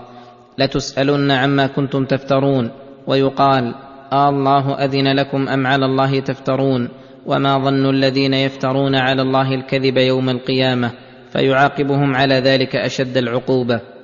لتسألن 0.57 1.31
عما 1.31 1.67
كنتم 1.67 2.05
تفترون 2.05 2.71
ويقال 3.07 3.75
آه 4.13 4.29
الله 4.29 4.85
أذن 4.85 5.15
لكم 5.15 5.47
أم 5.47 5.67
على 5.67 5.85
الله 5.85 6.19
تفترون؟ 6.19 6.89
وما 7.25 7.57
ظن 7.57 7.89
الذين 7.89 8.33
يفترون 8.33 8.95
على 8.95 9.21
الله 9.21 9.53
الكذب 9.53 9.97
يوم 9.97 10.29
القيامة؟ 10.29 10.91
فيعاقبهم 11.33 12.15
على 12.15 12.35
ذلك 12.35 12.75
أشد 12.75 13.17
العقوبة. 13.17 13.96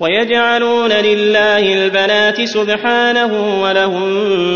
ويجعلون 0.00 0.92
لله 0.92 1.84
البنات 1.84 2.42
سبحانه 2.42 3.62
ولهم 3.62 4.02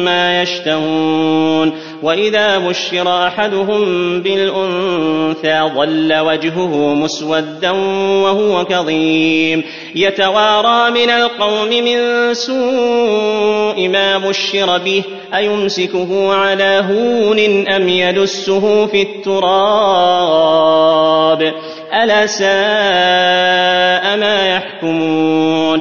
ما 0.04 0.42
يشتهون. 0.42 1.72
وإذا 2.02 2.58
بشر 2.58 3.26
أحدهم 3.26 3.82
بالأنثى 4.20 5.70
ظل 5.74 6.18
وجهه 6.18 6.94
مسودا 6.94 7.70
وهو 8.22 8.64
كظيم. 8.64 9.64
يتوارى 9.94 10.90
من 10.90 11.10
القوم 11.10 11.68
من 11.68 12.34
سوء 12.34 13.88
ما 13.88 14.18
بشر 14.18 14.78
به. 14.78 15.02
أيمسكه 15.34 16.34
على 16.34 16.84
هون 16.90 17.68
أم 17.68 17.88
يدسه 17.88 18.86
في 18.86 19.02
التراب؟ 19.02 19.42
ألا 21.92 22.26
ساء 22.26 24.16
ما 24.16 24.56
يحكمون. 24.56 25.80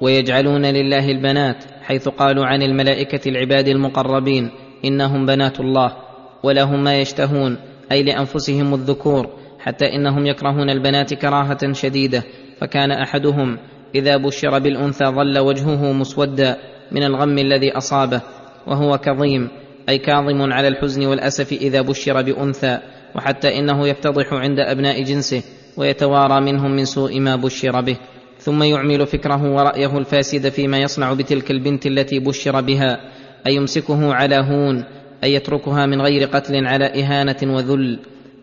ويجعلون 0.00 0.66
لله 0.66 1.10
البنات 1.10 1.64
حيث 1.82 2.08
قالوا 2.08 2.46
عن 2.46 2.62
الملائكة 2.62 3.28
العباد 3.28 3.68
المقربين 3.68 4.50
إنهم 4.84 5.26
بنات 5.26 5.60
الله 5.60 5.96
ولهم 6.42 6.84
ما 6.84 7.00
يشتهون 7.00 7.58
أي 7.92 8.02
لأنفسهم 8.02 8.74
الذكور 8.74 9.26
حتى 9.58 9.94
إنهم 9.94 10.26
يكرهون 10.26 10.70
البنات 10.70 11.14
كراهة 11.14 11.72
شديدة 11.72 12.22
فكان 12.60 12.90
أحدهم 12.90 13.58
إذا 13.94 14.16
بشر 14.16 14.58
بالأنثى 14.58 15.04
ظل 15.04 15.38
وجهه 15.38 15.92
مسودا 15.92 16.56
من 16.92 17.02
الغم 17.02 17.38
الذي 17.38 17.76
أصابه 17.76 18.22
وهو 18.66 18.98
كظيم 18.98 19.48
أي 19.88 19.98
كاظم 19.98 20.52
على 20.52 20.68
الحزن 20.68 21.06
والأسف 21.06 21.52
إذا 21.52 21.80
بشر 21.80 22.22
بأنثى. 22.22 22.78
وحتى 23.16 23.58
إنه 23.58 23.88
يفتضح 23.88 24.32
عند 24.32 24.58
أبناء 24.60 25.02
جنسه 25.02 25.42
ويتوارى 25.76 26.40
منهم 26.40 26.76
من 26.76 26.84
سوء 26.84 27.20
ما 27.20 27.36
بشر 27.36 27.80
به 27.80 27.96
ثم 28.38 28.62
يعمل 28.62 29.06
فكره 29.06 29.54
ورأيه 29.54 29.98
الفاسد 29.98 30.48
فيما 30.48 30.78
يصنع 30.78 31.12
بتلك 31.12 31.50
البنت 31.50 31.86
التي 31.86 32.18
بشر 32.18 32.60
بها 32.60 33.00
اي 33.46 33.54
يمسكه 33.54 34.14
على 34.14 34.36
هون 34.36 34.84
أي 35.24 35.34
يتركها 35.34 35.86
من 35.86 36.02
غير 36.02 36.28
قتل 36.28 36.66
على 36.66 36.84
إهانة 36.84 37.36
وذل 37.42 37.98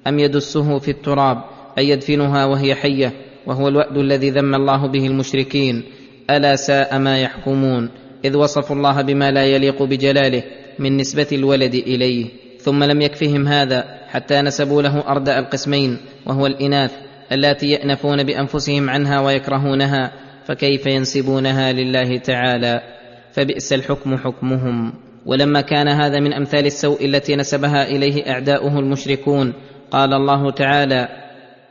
أم 0.08 0.20
يدسه 0.20 0.80
في 0.80 0.92
التراب 0.92 1.44
أي 1.78 1.90
يدفنها 1.90 2.46
وهي 2.46 2.76
حية 2.76 3.14
وهو 3.46 3.68
الوأد 3.68 3.98
الذي 3.98 4.30
ذم 4.30 4.56
الله 4.56 4.88
به 4.88 5.08
المشركين 5.08 5.84
ألا 6.30 6.56
ساء 6.56 7.00
ما 7.00 7.22
يحكمون 7.22 7.90
إذ 8.26 8.38
وصفوا 8.38 8.76
الله 8.76 9.02
بما 9.02 9.32
لا 9.32 9.46
يليق 9.46 9.84
بجلاله 9.84 10.44
من 10.80 10.98
نسبة 10.98 11.28
الولد 11.32 11.76
إليه. 11.76 12.43
ثم 12.64 12.84
لم 12.84 13.02
يكفهم 13.02 13.48
هذا 13.48 13.86
حتى 14.08 14.42
نسبوا 14.42 14.82
له 14.82 15.04
أردأ 15.08 15.40
القسمين 15.40 15.98
وهو 16.26 16.48
الإناث 16.48 16.92
اللاتي 17.32 17.68
يأنفون 17.68 18.24
بأنفسهم 18.24 18.90
عنها 18.90 19.20
ويكرهونها 19.20 20.12
فكيف 20.46 20.86
ينسبونها 20.86 21.72
لله 21.72 22.18
تعالى؟ 22.18 22.82
فبئس 23.34 23.74
الحكم 23.74 24.18
حكمهم. 24.18 24.94
ولما 25.26 25.62
كان 25.62 25.88
هذا 25.88 26.20
من 26.20 26.34
أمثال 26.34 26.66
السوء 26.66 27.06
التي 27.06 27.36
نسبها 27.36 27.88
إليه 27.88 28.32
أعداؤه 28.32 28.80
المشركون 28.80 29.54
قال 29.92 30.14
الله 30.14 30.52
تعالى 30.52 31.08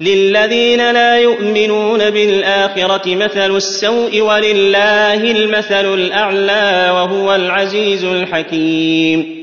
للذين 0.01 0.93
لا 0.93 1.19
يؤمنون 1.19 2.11
بالآخرة 2.11 3.15
مثل 3.15 3.57
السوء 3.57 4.21
ولله 4.21 5.31
المثل 5.31 5.95
الأعلى 5.95 6.91
وهو 6.91 7.35
العزيز 7.35 8.05
الحكيم. 8.05 9.42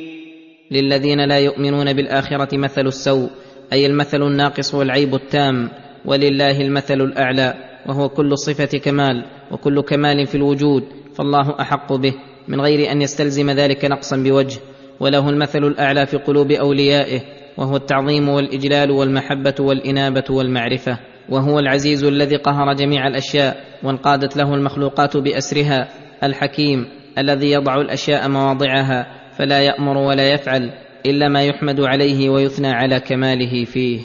للذين 0.71 1.25
لا 1.25 1.39
يؤمنون 1.39 1.93
بالآخرة 1.93 2.57
مثل 2.57 2.87
السوء 2.87 3.29
أي 3.73 3.85
المثل 3.85 4.21
الناقص 4.23 4.75
والعيب 4.75 5.15
التام 5.15 5.69
ولله 6.05 6.61
المثل 6.61 7.01
الأعلى 7.01 7.53
وهو 7.85 8.09
كل 8.09 8.37
صفة 8.37 8.77
كمال 8.77 9.25
وكل 9.51 9.81
كمال 9.81 10.27
في 10.27 10.35
الوجود 10.35 10.83
فالله 11.15 11.61
أحق 11.61 11.93
به 11.93 12.13
من 12.47 12.61
غير 12.61 12.91
أن 12.91 13.01
يستلزم 13.01 13.51
ذلك 13.51 13.85
نقصا 13.85 14.17
بوجه 14.17 14.59
وله 14.99 15.29
المثل 15.29 15.63
الأعلى 15.63 16.05
في 16.05 16.17
قلوب 16.17 16.51
أوليائه 16.51 17.21
وهو 17.57 17.75
التعظيم 17.75 18.29
والإجلال 18.29 18.91
والمحبة 18.91 19.55
والإنابة 19.59 20.23
والمعرفة 20.29 20.99
وهو 21.29 21.59
العزيز 21.59 22.03
الذي 22.03 22.35
قهر 22.35 22.73
جميع 22.73 23.07
الأشياء 23.07 23.63
وانقادت 23.83 24.37
له 24.37 24.55
المخلوقات 24.55 25.17
بأسرها 25.17 25.87
الحكيم 26.23 26.85
الذي 27.17 27.51
يضع 27.51 27.81
الأشياء 27.81 28.29
مواضعها 28.29 29.18
فلا 29.39 29.59
يأمر 29.59 29.97
ولا 29.97 30.33
يفعل 30.33 30.71
إلا 31.05 31.29
ما 31.29 31.43
يحمد 31.43 31.81
عليه 31.81 32.29
ويثنى 32.29 32.71
على 32.71 32.99
كماله 32.99 33.65
فيه. 33.65 33.99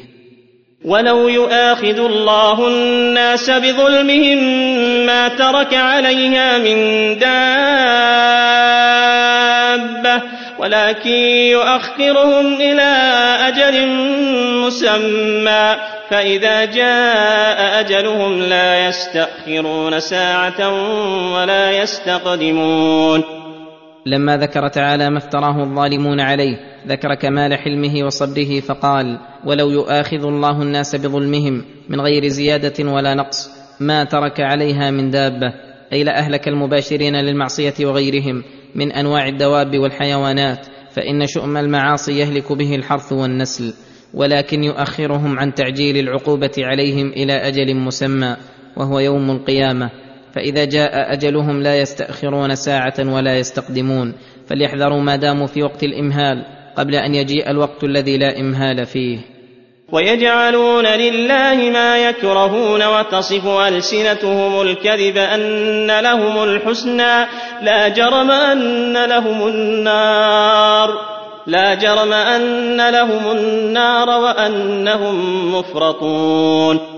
ولو 0.85 1.29
يؤاخذ 1.29 1.99
الله 1.99 2.69
الناس 2.69 3.51
بظلمهم 3.51 4.39
ما 5.07 5.29
ترك 5.29 5.75
عليها 5.75 6.59
من 6.59 6.75
دابه 7.19 7.35
ولكن 10.59 11.11
يؤخرهم 11.51 12.55
إلى 12.55 12.93
أجل 13.49 13.87
مسمى 14.67 15.77
فاذا 16.11 16.65
جاء 16.65 17.81
اجلهم 17.81 18.43
لا 18.43 18.89
يستاخرون 18.89 20.01
ساعه 20.01 20.71
ولا 21.35 21.71
يستقدمون 21.71 23.44
لما 24.07 24.37
ذكر 24.37 24.69
تعالى 24.69 25.11
ما 25.11 25.19
افتراه 25.19 25.63
الظالمون 25.63 26.21
عليه 26.21 26.57
ذكر 26.87 27.15
كمال 27.15 27.55
حلمه 27.55 28.07
وصبره 28.07 28.61
فقال 28.61 29.19
ولو 29.45 29.71
يؤاخذ 29.71 30.27
الله 30.27 30.63
الناس 30.63 30.97
بظلمهم 30.97 31.65
من 31.89 32.01
غير 32.01 32.29
زيادة 32.29 32.91
ولا 32.91 33.15
نقص 33.15 33.51
ما 33.81 34.05
ترك 34.05 34.41
عليها 34.41 34.91
من 34.91 35.11
دابة 35.11 35.53
أي 35.93 36.05
لاهلك 36.05 36.49
المباشرين 36.49 37.17
للمعصية 37.17 37.75
وغيرهم 37.81 38.43
من 38.75 38.93
أنواع 38.93 39.29
الدواب 39.29 39.79
والحيوانات 39.79 40.67
فإن 40.91 41.27
شؤم 41.27 41.57
المعاصي 41.57 42.19
يهلك 42.19 42.53
به 42.53 42.75
الحرث 42.75 43.13
والنسل 43.13 43.75
ولكن 44.15 44.65
يؤخرهم 44.65 45.39
عن 45.39 45.55
تعجيل 45.55 45.97
العقوبة 45.97 46.53
عليهم 46.59 47.09
إلى 47.09 47.33
أجل 47.33 47.77
مسمى 47.77 48.37
وهو 48.77 48.99
يوم 48.99 49.31
القيامة. 49.31 49.91
فإذا 50.35 50.65
جاء 50.65 51.13
أجلهم 51.13 51.63
لا 51.63 51.81
يستأخرون 51.81 52.55
ساعة 52.55 52.95
ولا 52.99 53.39
يستقدمون 53.39 54.15
فليحذروا 54.47 55.01
ما 55.01 55.17
داموا 55.17 55.47
في 55.47 55.63
وقت 55.63 55.83
الإمهال 55.83 56.45
قبل 56.77 56.95
أن 56.95 57.15
يجيء 57.15 57.51
الوقت 57.51 57.85
الذي 57.85 58.19
لا 58.19 58.41
إمهال 58.41 58.87
فيه. 58.87 59.19
ويجعلون 59.93 60.87
لله 60.87 61.71
ما 61.73 62.09
يكرهون 62.09 62.83
وتصف 62.83 63.47
ألسنتهم 63.47 64.63
الكذب 64.63 65.17
أن 65.17 66.01
لهم 66.01 66.43
الحسنى 66.45 67.27
لا 67.63 67.89
جرم 67.89 68.31
أن 68.31 69.05
لهم 69.05 69.49
النار 69.49 70.89
لا 71.47 71.75
جرم 71.75 72.13
أن 72.13 72.91
لهم 72.91 73.31
النار 73.31 74.09
وأنهم 74.09 75.55
مفرطون. 75.55 76.94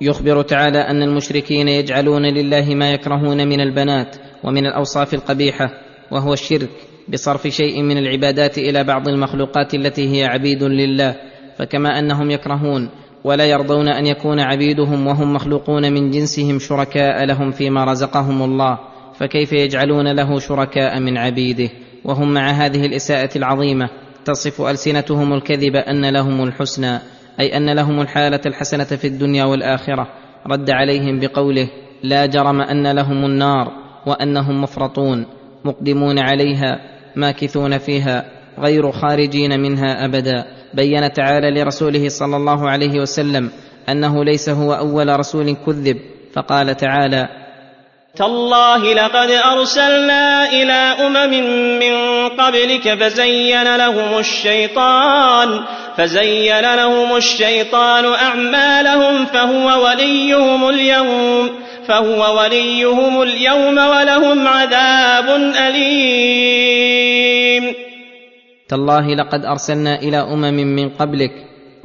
يخبر 0.00 0.42
تعالى 0.42 0.78
أن 0.78 1.02
المشركين 1.02 1.68
يجعلون 1.68 2.26
لله 2.26 2.74
ما 2.74 2.92
يكرهون 2.92 3.48
من 3.48 3.60
البنات 3.60 4.16
ومن 4.44 4.66
الأوصاف 4.66 5.14
القبيحة 5.14 5.70
وهو 6.10 6.32
الشرك 6.32 6.70
بصرف 7.08 7.46
شيء 7.46 7.82
من 7.82 7.98
العبادات 7.98 8.58
إلى 8.58 8.84
بعض 8.84 9.08
المخلوقات 9.08 9.74
التي 9.74 10.16
هي 10.16 10.24
عبيد 10.24 10.62
لله. 10.62 11.14
فكما 11.58 11.98
أنهم 11.98 12.30
يكرهون 12.30 12.90
ولا 13.24 13.44
يرضون 13.44 13.88
أن 13.88 14.06
يكون 14.06 14.40
عبيدهم 14.40 15.06
وهم 15.06 15.32
مخلوقون 15.32 15.92
من 15.92 16.10
جنسهم 16.10 16.58
شركاء 16.58 17.24
لهم 17.24 17.50
فيما 17.50 17.84
رزقهم 17.84 18.42
الله. 18.42 18.78
فكيف 19.14 19.52
يجعلون 19.52 20.12
له 20.12 20.38
شركاء 20.38 21.00
من 21.00 21.16
عبيده؟ 21.16 21.70
وهم 22.04 22.34
مع 22.34 22.50
هذه 22.50 22.86
الإساءة 22.86 23.38
العظيمة 23.38 23.90
تصف 24.24 24.60
ألسنتهم 24.60 25.32
الكذب 25.32 25.76
أن 25.76 26.10
لهم 26.10 26.42
الحسنى. 26.42 26.98
أي 27.40 27.56
أن 27.56 27.70
لهم 27.70 28.00
الحالة 28.00 28.40
الحسنة 28.46 28.84
في 28.84 29.06
الدنيا 29.06 29.44
والآخرة. 29.44 30.08
رد 30.46 30.70
عليهم 30.70 31.20
بقوله 31.20 31.68
لا 32.02 32.26
جرم 32.26 32.60
أن 32.60 32.86
لهم 32.92 33.24
النار 33.24 33.72
وأنهم 34.06 34.62
مفرطون 34.62 35.26
مقدمون 35.64 36.18
عليها 36.18 36.80
ماكثون 37.16 37.78
فيها 37.78 38.24
غير 38.58 38.92
خارجين 38.92 39.60
منها 39.60 40.04
أبدا. 40.04 40.44
بين 40.74 41.12
تعالى 41.12 41.60
لرسوله 41.60 42.08
صلى 42.08 42.36
الله 42.36 42.70
عليه 42.70 43.00
وسلم 43.00 43.50
أنه 43.88 44.24
ليس 44.24 44.48
هو 44.48 44.72
أول 44.72 45.18
رسول 45.18 45.56
كذب 45.66 45.96
فقال 46.32 46.76
تعالى 46.76 47.28
تالله 48.16 48.94
لقد 48.94 49.30
أرسلنا 49.30 50.50
إلى 50.50 50.72
أمم 51.06 51.30
من 51.78 52.28
قبلك 52.28 52.94
فزين 52.94 53.76
لهم 53.76 54.18
الشيطان 54.18 55.60
فزين 55.96 56.74
لهم 56.74 57.16
الشيطان 57.16 58.04
أعمالهم 58.04 59.24
فهو 59.24 59.84
وليهم 59.86 60.68
اليوم 60.68 61.50
فهو 61.88 62.40
وليهم 62.40 63.22
اليوم 63.22 63.78
ولهم 63.78 64.48
عذاب 64.48 65.28
أليم. 65.68 66.98
تالله 68.68 69.14
لقد 69.14 69.44
أرسلنا 69.44 70.02
إلى 70.02 70.16
أمم 70.16 70.54
من 70.76 70.88
قبلك 70.88 71.32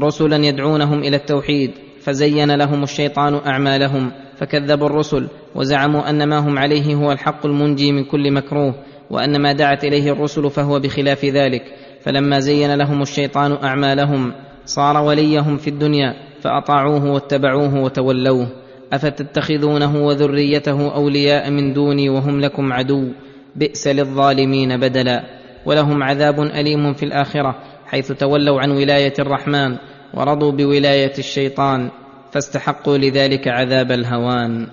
رسلا 0.01 0.45
يدعونهم 0.45 0.99
إلى 0.99 1.15
التوحيد 1.15 1.71
فزين 2.05 2.55
لهم 2.55 2.83
الشيطان 2.83 3.41
أعمالهم 3.47 4.11
فكذبوا 4.35 4.87
الرسل 4.87 5.27
وزعموا 5.55 6.09
أن 6.09 6.29
ما 6.29 6.37
هم 6.37 6.59
عليه 6.59 6.95
هو 6.95 7.11
الحق 7.11 7.45
المنجي 7.45 7.91
من 7.91 8.03
كل 8.03 8.31
مكروه 8.31 8.75
وأن 9.09 9.41
ما 9.41 9.53
دعت 9.53 9.83
إليه 9.83 10.11
الرسل 10.11 10.49
فهو 10.49 10.79
بخلاف 10.79 11.25
ذلك. 11.25 11.63
فلما 12.01 12.39
زين 12.39 12.75
لهم 12.75 13.01
الشيطان 13.01 13.57
أعمالهم 13.63 14.33
صار 14.65 14.97
وليهم 14.97 15.57
في 15.57 15.69
الدنيا 15.69 16.13
فأطاعوه 16.41 17.11
واتبعوه 17.11 17.83
وتولوه. 17.83 18.47
أفتتخذونه 18.93 20.05
وذريته 20.05 20.95
أولياء 20.95 21.51
من 21.51 21.73
دوني 21.73 22.09
وهم 22.09 22.41
لكم 22.41 22.73
عدو؟ 22.73 23.11
بئس 23.55 23.87
للظالمين 23.87 24.77
بدلا. 24.77 25.23
ولهم 25.65 26.03
عذاب 26.03 26.39
أليم 26.39 26.93
في 26.93 27.03
الآخرة 27.03 27.55
حيث 27.85 28.11
تولوا 28.11 28.61
عن 28.61 28.71
ولاية 28.71 29.13
الرحمن 29.19 29.77
ورضوا 30.13 30.51
بولاية 30.51 31.13
الشيطان. 31.17 31.89
فاستحقوا 32.33 32.97
لذلك 32.97 33.47
عذاب 33.47 33.91
الهوان. 33.91 34.67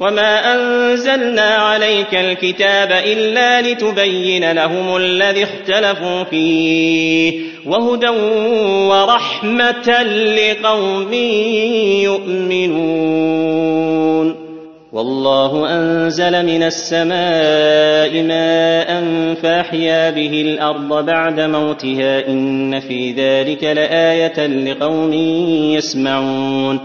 وما 0.00 0.54
انزلنا 0.54 1.40
عليك 1.40 2.14
الكتاب 2.14 2.92
الا 2.92 3.62
لتبين 3.62 4.52
لهم 4.52 4.96
الذي 4.96 5.44
اختلفوا 5.44 6.24
فيه 6.24 7.40
وهدى 7.66 8.08
ورحمه 8.88 10.02
لقوم 10.12 11.12
يؤمنون. 12.02 14.49
والله 14.92 15.76
أنزل 15.76 16.46
من 16.46 16.62
السماء 16.62 18.22
ماء 18.22 19.04
فأحيا 19.34 20.10
به 20.10 20.42
الأرض 20.42 21.06
بعد 21.06 21.40
موتها 21.40 22.28
إن 22.28 22.80
في 22.80 23.12
ذلك 23.12 23.64
لآية 23.64 24.46
لقوم 24.46 25.12
يسمعون 25.74 26.80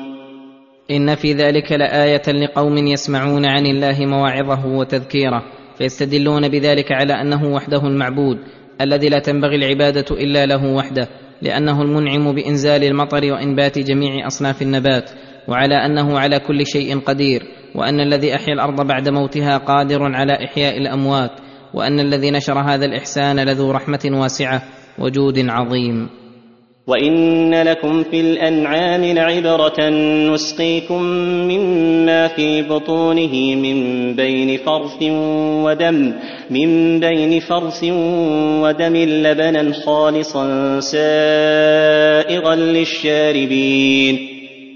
إن 0.91 1.15
في 1.15 1.33
ذلك 1.33 1.71
لآية 1.71 2.21
لقوم 2.27 2.77
يسمعون 2.77 3.45
عن 3.45 3.65
الله 3.65 4.05
مواعظه 4.05 4.65
وتذكيره 4.65 5.43
فيستدلون 5.77 6.47
بذلك 6.47 6.91
على 6.91 7.13
أنه 7.13 7.53
وحده 7.53 7.87
المعبود 7.87 8.37
الذي 8.81 9.09
لا 9.09 9.19
تنبغي 9.19 9.55
العبادة 9.55 10.05
إلا 10.11 10.45
له 10.45 10.73
وحده 10.73 11.07
لأنه 11.41 11.81
المنعم 11.81 12.35
بإنزال 12.35 12.83
المطر 12.83 13.31
وإنبات 13.31 13.79
جميع 13.79 14.27
أصناف 14.27 14.61
النبات. 14.61 15.09
وعلى 15.47 15.75
أنه 15.75 16.19
على 16.19 16.39
كل 16.39 16.67
شيء 16.67 16.99
قدير 16.99 17.43
وأن 17.75 17.99
الذي 17.99 18.35
أحيا 18.35 18.53
الأرض 18.53 18.87
بعد 18.87 19.09
موتها 19.09 19.57
قادر 19.57 20.03
على 20.03 20.33
إحياء 20.33 20.77
الأموات 20.77 21.31
وأن 21.73 21.99
الذي 21.99 22.31
نشر 22.31 22.59
هذا 22.59 22.85
الإحسان 22.85 23.39
لذو 23.39 23.71
رحمة 23.71 24.09
واسعة 24.11 24.61
وجود 24.99 25.49
عظيم. 25.49 26.09
وإن 26.87 27.53
لكم 27.63 28.03
في 28.03 28.19
الأنعام 28.21 29.03
لعبرة 29.03 29.89
نسقيكم 30.33 31.01
مما 31.49 32.27
في 32.27 32.61
بطونه 32.61 33.55
من 33.55 33.77
بين 34.15 34.57
فرث 34.57 35.03
ودم 35.65 36.13
من 36.49 36.99
بين 36.99 37.39
فرث 37.39 37.83
ودم 38.63 38.95
لبنا 38.95 39.73
خالصا 39.85 40.79
سائغا 40.79 42.55
للشاربين. 42.55 44.34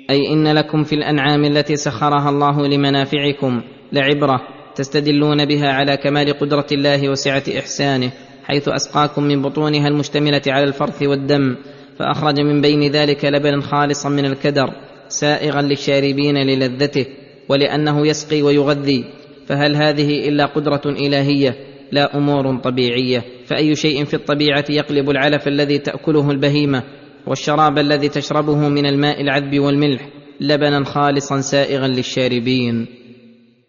أي 0.10 0.34
إن 0.34 0.48
لكم 0.48 0.84
في 0.84 0.96
الأنعام 0.96 1.46
التي 1.46 1.76
سخرها 1.76 2.30
الله 2.30 2.68
لمنافعكم 2.68 3.62
لعبرة 3.92 4.42
تستدلون 4.76 5.46
بها 5.46 5.68
على 5.68 5.98
كمال 5.98 6.34
قدرة 6.40 6.68
الله 6.72 7.10
وسعة 7.10 7.44
إحسانه 7.60 8.12
حيث 8.44 8.70
أسقاكم 8.70 9.24
من 9.24 9.42
بطونها 9.42 9.88
المشتملة 9.88 10.42
على 10.48 10.64
الفرث 10.64 11.04
والدم 11.04 11.56
فأخرج 12.00 12.40
من 12.40 12.62
بين 12.62 12.92
ذلك 12.92 13.26
لبنا 13.26 13.62
خالصا 13.62 14.10
من 14.10 14.26
الكدر 14.26 14.70
سائغا 15.08 15.62
للشاربين 15.62 16.38
للذته 16.38 17.06
ولأنه 17.50 18.08
يسقي 18.08 18.42
ويغذي 18.42 19.06
فهل 19.48 19.76
هذه 19.76 20.30
إلا 20.30 20.46
قدرة 20.46 20.82
إلهية 20.86 21.56
لا 21.92 22.18
أمور 22.18 22.58
طبيعية 22.58 23.24
فأي 23.46 23.76
شيء 23.76 24.06
في 24.06 24.14
الطبيعة 24.14 24.66
يقلب 24.70 25.10
العلف 25.10 25.48
الذي 25.48 25.78
تأكله 25.78 26.32
البهيمة 26.32 26.84
والشراب 27.30 27.78
الذي 27.78 28.10
تشربه 28.10 28.70
من 28.70 28.86
الماء 28.86 29.22
العذب 29.22 29.60
والملح 29.60 30.02
لبنا 30.42 30.84
خالصا 30.84 31.42
سائغا 31.42 31.88
للشاربين. 31.88 32.88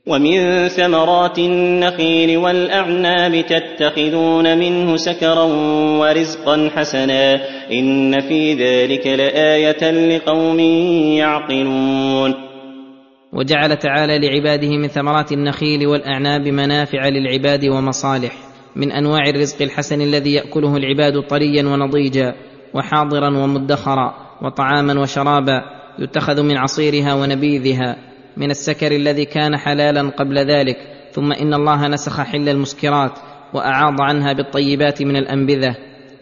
ومن 0.07 0.69
ثمرات 0.69 1.39
النخيل 1.39 2.37
والأعناب 2.37 3.45
تتخذون 3.47 4.59
منه 4.59 4.97
سكرا 4.97 5.43
ورزقا 6.01 6.71
حسنا. 6.77 7.41
إن 7.73 8.21
في 8.21 8.55
ذلك 8.55 9.07
لآية 9.07 10.17
لقوم 10.17 10.61
يعقلون. 11.19 12.35
وجعل 13.33 13.77
تعالى 13.77 14.19
لعباده 14.19 14.69
من 14.69 14.89
ثمرات 14.89 15.33
النخيل 15.33 15.87
والأعناب 15.87 16.49
منافع 16.49 17.09
للعباد 17.09 17.65
ومصالح 17.65 18.33
من 18.77 18.93
أنواع 18.93 19.23
الرزق 19.29 19.63
الحسن 19.63 20.01
الذي 20.01 20.33
يأكله 20.35 20.77
العباد 20.77 21.23
طريا 21.29 21.63
ونضيجا. 21.63 22.50
وحاضرا 22.75 23.39
ومدخرا 23.39 24.15
وطعاما 24.43 25.01
وشرابا 25.01 25.63
يتخذ 25.99 26.43
من 26.43 26.57
عصيرها 26.57 27.15
ونبيذها 27.15 27.97
من 28.37 28.51
السكر 28.51 28.93
الذي 28.93 29.25
كان 29.25 29.57
حلالا 29.57 30.11
قبل 30.11 30.39
ذلك 30.39 30.77
ثم 31.13 31.33
إن 31.33 31.55
الله 31.55 31.89
نسخ 31.89 32.21
حل 32.21 32.49
المسكرات 32.49 33.13
وأعاض 33.55 34.01
عنها 34.01 34.33
بالطيبات 34.33 35.03
من 35.03 35.17
الأنبذة 35.17 35.77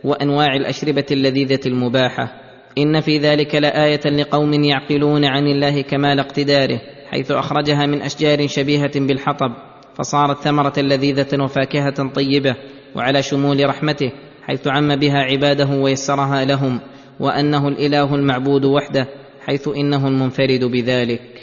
وأنواع 0.04 0.56
الأشربة 0.56 1.06
اللذيذة 1.10 1.60
المباحة. 1.66 2.48
إن 2.78 3.00
في 3.00 3.18
ذلك 3.18 3.54
لآية 3.54 4.00
لقوم 4.06 4.52
يعقلون 4.52 5.24
عن 5.24 5.46
الله 5.46 5.80
كمال 5.82 6.20
اقتداره 6.20 6.80
حيث 7.10 7.30
أخرجها 7.30 7.86
من 7.86 8.02
أشجار 8.02 8.46
شبيهة 8.46 9.00
بالحطب 9.00 9.52
فصارت 9.98 10.38
ثمرة 10.38 10.72
لذيذة 10.78 11.42
وفاكهة 11.42 12.08
طيبة 12.14 12.56
وعلى 12.94 13.22
شمول 13.22 13.68
رحمته 13.68 14.12
حيث 14.48 14.66
عم 14.68 14.96
بها 14.96 15.18
عباده 15.18 15.68
ويسرها 15.68 16.44
لهم 16.44 16.80
وأنه 17.20 17.68
الإله 17.68 18.14
المعبود 18.14 18.64
وحده 18.64 19.08
حيث 19.46 19.68
إنه 19.68 20.08
المنفرد 20.08 20.64
بذلك. 20.64 21.37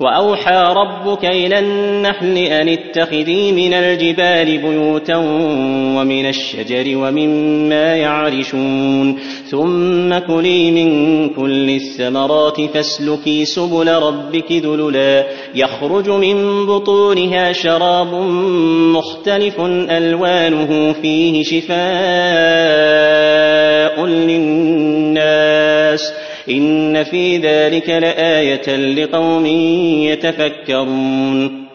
وأوحى 0.00 0.74
ربك 0.76 1.24
إلى 1.24 1.58
النحل 1.58 2.38
أن 2.38 2.68
اتخذي 2.68 3.52
من 3.52 3.74
الجبال 3.74 4.58
بيوتا 4.58 5.16
ومن 5.96 6.28
الشجر 6.28 6.96
ومما 6.96 7.96
يعرشون 7.96 9.18
ثم 9.50 10.18
كلي 10.18 10.70
من 10.70 11.28
كل 11.28 11.70
الثمرات 11.70 12.60
فاسلكي 12.60 13.44
سبل 13.44 13.88
ربك 13.88 14.52
ذللا. 14.52 15.26
يخرج 15.54 16.10
من 16.10 16.66
بطونها 16.66 17.52
شراب 17.52 18.14
مختلف 18.94 19.60
ألوانه 19.90 20.92
فيه 20.92 21.42
شفاء 21.42 21.80
للناس. 24.06 26.12
ان 26.50 27.04
في 27.04 27.38
ذلك 27.38 27.88
لايه 27.88 28.76
لقوم 28.76 29.46
يتفكرون 30.06 31.66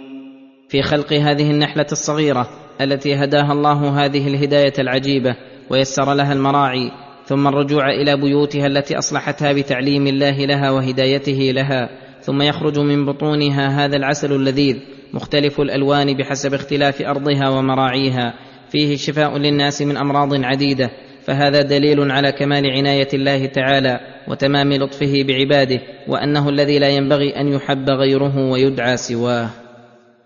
في 0.70 0.82
خلق 0.82 1.14
هذه 1.14 1.52
النحلة 1.52 1.86
الصغيرة 1.92 2.50
التي 2.82 3.16
هداها 3.16 3.52
الله 3.52 4.06
هذه 4.06 4.28
الهداية 4.28 4.74
العجيبة 4.80 5.36
ويسر 5.70 6.14
لها 6.14 6.34
المراعي 6.34 6.92
ثم 7.26 7.48
الرجوع 7.48 7.90
إلى 7.90 8.18
بيوتها 8.18 8.68
التي 8.68 8.98
أصلحتها 8.98 9.54
بتعليم 9.54 10.08
الله 10.08 10.46
لها 10.46 10.72
وهدايته 10.72 11.52
لها 11.56 11.90
ثم 12.22 12.42
يخرج 12.42 12.80
من 12.80 13.06
بطونها 13.06 13.86
هذا 13.86 13.96
العسل 13.96 14.34
اللذيذ 14.34 14.78
مختلف 15.14 15.62
الألوان 15.62 16.18
بحسب 16.18 16.54
اختلاف 16.54 17.02
أرضها 17.02 17.50
ومراعيها 17.50 18.34
فيه 18.70 18.96
شفاء 18.96 19.38
للناس 19.38 19.82
من 19.82 19.98
أمراض 19.98 20.44
عديدة 20.44 20.92
فهذا 21.26 21.62
دليل 21.62 22.12
على 22.12 22.32
كمال 22.32 22.72
عناية 22.72 23.08
الله 23.14 23.46
تعالى 23.46 24.00
وتمام 24.28 24.74
لطفه 24.74 25.24
بعباده 25.28 25.80
وأنه 26.08 26.50
الذي 26.50 26.80
لا 26.80 26.90
ينبغي 26.90 27.40
أن 27.40 27.54
يحب 27.54 27.90
غيره 27.90 28.52
ويدعى 28.52 28.98
سواه. 28.98 29.50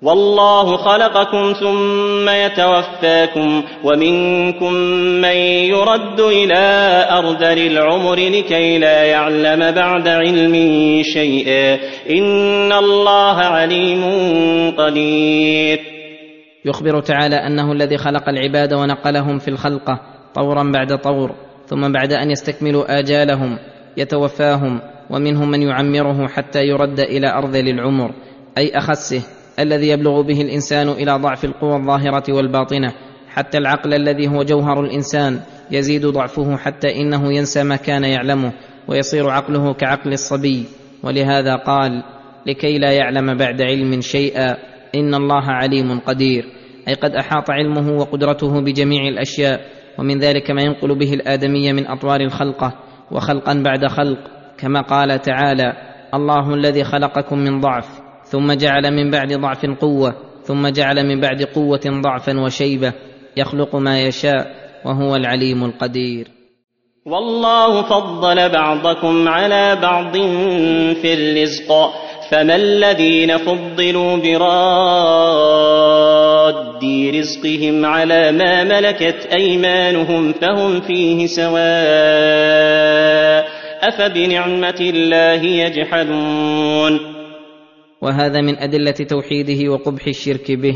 والله 0.02 0.78
خلقكم 0.78 1.54
ثم 1.60 2.30
يتوفاكم 2.30 3.64
ومنكم 3.84 4.74
من 5.22 5.38
يرد 5.70 6.20
إلى 6.20 6.58
ارذل 7.12 7.72
العمر 7.72 8.16
لكي 8.16 8.78
لا 8.78 9.04
يعلم 9.04 9.72
بعد 9.72 10.08
علم 10.08 10.54
شيئا. 11.04 11.80
إن 12.10 12.72
الله 12.72 13.36
عليم 13.36 14.04
قدير. 14.78 15.80
يخبر 16.66 17.00
تعالى 17.00 17.36
أنه 17.36 17.72
الذي 17.72 17.98
خلق 17.98 18.30
العباد 18.30 18.74
ونقلهم 18.74 19.40
في 19.40 19.48
الخلقه 19.48 20.19
طورا 20.36 20.72
بعد 20.72 20.98
طور 21.02 21.36
ثم 21.66 21.92
بعد 21.92 22.14
أن 22.14 22.32
يستكملوا 22.32 23.00
آجالهم 23.00 23.58
يتوفاهم 23.98 24.82
ومنهم 25.10 25.52
من 25.52 25.62
يعمره 25.62 26.28
حتى 26.28 26.68
يرد 26.68 27.00
إلى 27.00 27.28
ارذل 27.28 27.70
العمر 27.70 28.12
أي 28.58 28.72
أخسه 28.78 29.22
الذي 29.60 29.88
يبلغ 29.90 30.22
به 30.22 30.42
الإنسان 30.42 30.90
إلى 30.90 31.12
ضعف 31.12 31.46
القوى 31.46 31.76
الظاهرة 31.76 32.34
والباطنة 32.34 32.94
حتى 33.30 33.58
العقل 33.58 33.94
الذي 33.94 34.28
هو 34.28 34.44
جوهر 34.44 34.82
الإنسان 34.82 35.40
يزيد 35.72 36.06
ضعفه 36.06 36.58
حتى 36.58 37.02
إنه 37.02 37.34
ينسى 37.34 37.64
ما 37.64 37.76
كان 37.76 38.04
يعلمه 38.04 38.54
ويصير 38.88 39.30
عقله 39.30 39.74
كعقل 39.74 40.14
الصبي. 40.14 40.66
ولهذا 41.04 41.56
قال 41.56 42.04
لكي 42.46 42.78
لا 42.78 42.92
يعلم 42.92 43.38
بعد 43.38 43.62
علم 43.62 44.02
شيئا 44.02 44.58
إن 44.96 45.14
الله 45.16 45.44
عليم 45.44 46.00
قدير. 46.00 46.46
أي 46.88 46.94
قد 46.94 47.12
أحاط 47.12 47.50
علمه 47.50 47.92
وقدرته 47.98 48.62
بجميع 48.62 49.08
الأشياء 49.08 49.79
ومن 50.00 50.20
ذلك 50.20 50.52
ما 50.52 50.62
ينقل 50.62 50.96
به 50.96 51.14
الآدمي 51.14 51.74
من 51.74 51.88
أطوار 51.88 52.22
الخلقة 52.22 52.74
وخلقا 53.12 53.54
بعد 53.54 53.88
خلق 53.88 54.20
كما 54.58 54.82
قال 54.82 55.22
تعالى 55.22 55.74
الله 56.14 56.54
الذي 56.54 56.84
خلقكم 56.84 57.38
من 57.38 57.62
ضعف 57.62 57.86
ثم 58.24 58.54
جعل 58.54 58.92
من 58.92 59.12
بعد 59.12 59.34
ضعف 59.34 59.66
قوة 59.66 60.16
ثم 60.44 60.68
جعل 60.68 61.08
من 61.08 61.20
بعد 61.20 61.44
قوة 61.44 61.82
ضعفا 61.86 62.40
وشيبة 62.40 62.94
يخلق 63.38 63.76
ما 63.76 64.02
يشاء 64.02 64.48
وهو 64.86 65.16
العليم 65.16 65.66
القدير. 65.66 66.28
والله 67.06 67.82
فضل 67.82 68.50
بعضكم 68.50 69.28
على 69.28 69.76
بعض 69.82 70.14
في 71.02 71.14
الرزق. 71.14 71.72
فما 72.30 72.56
الذين 72.56 73.38
فضلوا 73.38 74.18
براد 74.18 75.60
رزقهم 77.16 77.86
على 77.86 78.32
ما 78.32 78.64
ملكت 78.64 79.26
ايمانهم 79.36 80.34
فهم 80.34 80.82
فيه 80.82 81.26
سواء 81.28 81.60
افبنعمه 83.82 84.78
الله 84.80 85.44
يجحدون 85.44 87.00
وهذا 88.02 88.42
من 88.42 88.58
أدلة 88.58 88.92
توحيده 88.92 89.72
وقبح 89.72 90.08
الشرك 90.08 90.52
به. 90.52 90.76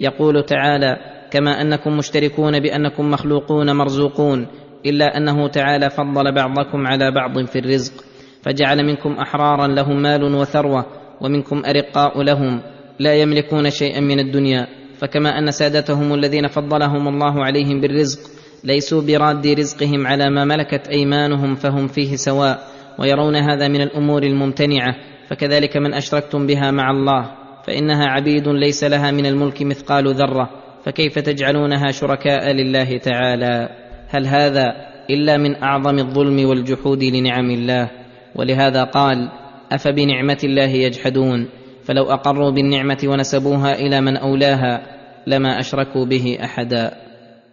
يقول 0.00 0.44
تعالى 0.44 0.96
كما 1.30 1.50
أنكم 1.50 1.96
مشتركون 1.96 2.60
بأنكم 2.60 3.10
مخلوقون 3.10 3.76
مرزوقون 3.76 4.46
إلا 4.86 5.16
أنه 5.16 5.48
تعالى 5.48 5.90
فضل 5.90 6.34
بعضكم 6.34 6.86
على 6.86 7.10
بعض 7.10 7.46
في 7.46 7.58
الرزق. 7.58 8.07
فجعل 8.42 8.86
منكم 8.86 9.12
أحرارا 9.12 9.66
لهم 9.66 10.02
مال 10.02 10.34
وثروة 10.34 10.86
ومنكم 11.20 11.62
أرقاء 11.66 12.22
لهم. 12.22 12.60
لا 12.98 13.14
يملكون 13.14 13.70
شيئا 13.70 14.00
من 14.00 14.20
الدنيا. 14.20 14.66
فكما 14.98 15.38
أن 15.38 15.50
سادتهم 15.50 16.14
الذين 16.14 16.46
فضلهم 16.46 17.08
الله 17.08 17.44
عليهم 17.44 17.80
بالرزق 17.80 18.30
ليسوا 18.64 19.02
براد 19.02 19.46
رزقهم 19.46 20.06
على 20.06 20.30
ما 20.30 20.44
ملكت 20.44 20.88
أيمانهم 20.88 21.54
فهم 21.54 21.86
فيه 21.86 22.16
سواء 22.16 22.58
ويرون 22.98 23.36
هذا 23.36 23.68
من 23.68 23.80
الأمور 23.80 24.22
الممتنعة. 24.22 24.94
فكذلك 25.28 25.76
من 25.76 25.94
أشركتم 25.94 26.46
بها 26.46 26.70
مع 26.70 26.90
الله 26.90 27.30
فإنها 27.66 28.06
عبيد 28.06 28.48
ليس 28.48 28.84
لها 28.84 29.10
من 29.10 29.26
الملك 29.26 29.62
مثقال 29.62 30.14
ذرة. 30.14 30.50
فكيف 30.84 31.18
تجعلونها 31.18 31.90
شركاء 31.90 32.52
لله 32.52 32.98
تعالى؟ 32.98 33.68
هل 34.08 34.26
هذا 34.26 34.66
إلا 35.10 35.36
من 35.36 35.62
أعظم 35.62 35.98
الظلم 35.98 36.48
والجحود 36.48 37.04
لنعم 37.04 37.50
الله؟ 37.50 37.90
ولهذا 38.38 38.84
قال 38.84 39.28
أفبنعمة 39.72 40.38
الله 40.44 40.70
يجحدون؟ 40.70 41.48
فلو 41.84 42.04
أقروا 42.04 42.50
بالنعمة 42.50 42.98
ونسبوها 43.04 43.74
إلى 43.74 44.00
من 44.00 44.16
أولاها 44.16 44.82
لما 45.26 45.60
أشركوا 45.60 46.04
به 46.04 46.38
أحدا. 46.44 46.90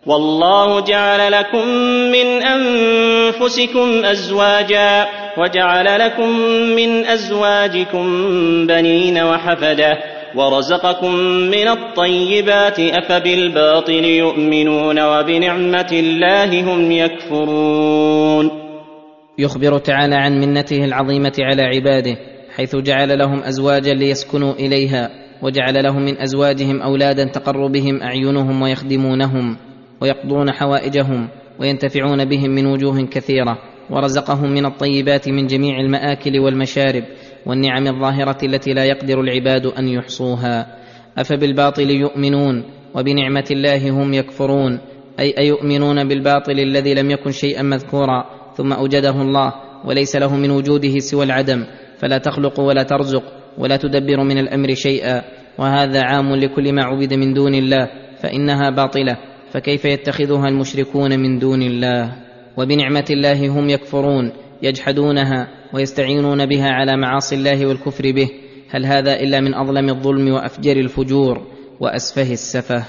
والله 0.07 0.79
جعل 0.79 1.31
لكم 1.31 1.67
من 2.11 2.43
أنفسكم 2.43 4.05
أزواجا 4.05 5.07
وجعل 5.37 5.99
لكم 5.99 6.29
من 6.75 7.05
أزواجكم 7.05 8.05
بنين 8.67 9.17
وحفدة 9.23 9.97
ورزقكم 10.35 11.15
من 11.25 11.67
الطيبات 11.67 12.79
أفبالباطل 12.79 14.05
يؤمنون 14.05 14.99
وبنعمة 14.99 15.89
الله 15.91 16.61
هم 16.73 16.91
يكفرون. 16.91 18.64
يخبر 19.37 19.77
تعالى 19.77 20.15
عن 20.15 20.39
منته 20.39 20.85
العظيمة 20.85 21.33
على 21.39 21.61
عباده 21.61 22.17
حيث 22.55 22.75
جعل 22.75 23.19
لهم 23.19 23.39
أزواجا 23.43 23.93
ليسكنوا 23.93 24.53
إليها 24.53 25.09
وجعل 25.41 25.83
لهم 25.83 26.05
من 26.05 26.21
أزواجهم 26.21 26.81
أولادا 26.81 27.25
تقر 27.25 27.67
بهم 27.67 28.01
أعينهم 28.01 28.61
ويخدمونهم 28.61 29.57
ويقضون 30.01 30.51
حوائجهم 30.51 31.27
وينتفعون 31.59 32.25
بهم 32.25 32.49
من 32.49 32.65
وجوه 32.65 33.01
كثيرة 33.01 33.57
ورزقهم 33.89 34.51
من 34.51 34.65
الطيبات 34.65 35.29
من 35.29 35.47
جميع 35.47 35.79
المآكل 35.79 36.39
والمشارب 36.39 37.03
والنعم 37.45 37.87
الظاهرة 37.87 38.37
التي 38.45 38.73
لا 38.73 38.85
يقدر 38.85 39.21
العباد 39.21 39.65
أن 39.65 39.87
يحصوها. 39.87 40.77
أفبالباطل 41.17 41.89
يؤمنون 41.89 42.63
وبنعمة 42.95 43.45
الله 43.51 43.89
هم 43.89 44.13
يكفرون 44.13 44.79
أي 45.19 45.37
أيؤمنون 45.37 46.07
بالباطل 46.07 46.59
الذي 46.59 46.93
لم 46.93 47.11
يكن 47.11 47.31
شيئا 47.31 47.61
مذكورا؟ 47.61 48.34
ثم 48.57 48.73
أوجده 48.73 49.21
الله 49.21 49.53
وليس 49.85 50.15
له 50.15 50.35
من 50.35 50.51
وجوده 50.51 50.99
سوى 50.99 51.25
العدم 51.25 51.65
فلا 51.97 52.17
تخلق 52.17 52.59
ولا 52.59 52.83
ترزق 52.83 53.23
ولا 53.57 53.77
تدبر 53.77 54.23
من 54.23 54.37
الأمر 54.37 54.73
شيئا 54.73 55.21
وهذا 55.57 56.01
عام 56.01 56.35
لكل 56.35 56.73
ما 56.73 56.83
عبد 56.83 57.13
من 57.13 57.33
دون 57.33 57.55
الله 57.55 57.89
فإنها 58.21 58.69
باطلة 58.69 59.17
فكيف 59.51 59.85
يتخذها 59.85 60.47
المشركون 60.47 61.19
من 61.19 61.39
دون 61.39 61.61
الله؟ 61.61 62.11
وبنعمة 62.57 63.05
الله 63.09 63.47
هم 63.47 63.69
يكفرون 63.69 64.31
يجحدونها 64.61 65.47
ويستعينون 65.73 66.45
بها 66.45 66.69
على 66.69 66.97
معاصي 66.97 67.35
الله 67.35 67.65
والكفر 67.65 68.11
به 68.11 68.29
هل 68.69 68.85
هذا 68.85 69.19
إلا 69.19 69.41
من 69.41 69.53
أظلم 69.53 69.89
الظلم 69.89 70.33
وأفجر 70.33 70.77
الفجور 70.77 71.41
وأسفه 71.79 72.33
السفه؟ 72.33 72.85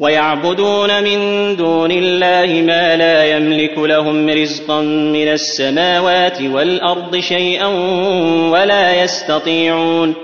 ويعبدون 0.00 1.04
من 1.04 1.56
دون 1.56 1.90
الله 1.90 2.62
ما 2.66 2.96
لا 2.96 3.36
يملك 3.36 3.78
لهم 3.78 4.28
رزقا 4.28 4.80
من 4.82 5.28
السماوات 5.28 6.42
والأرض 6.42 7.16
شيئا 7.16 7.66
ولا 8.52 9.02
يستطيعون. 9.02 10.14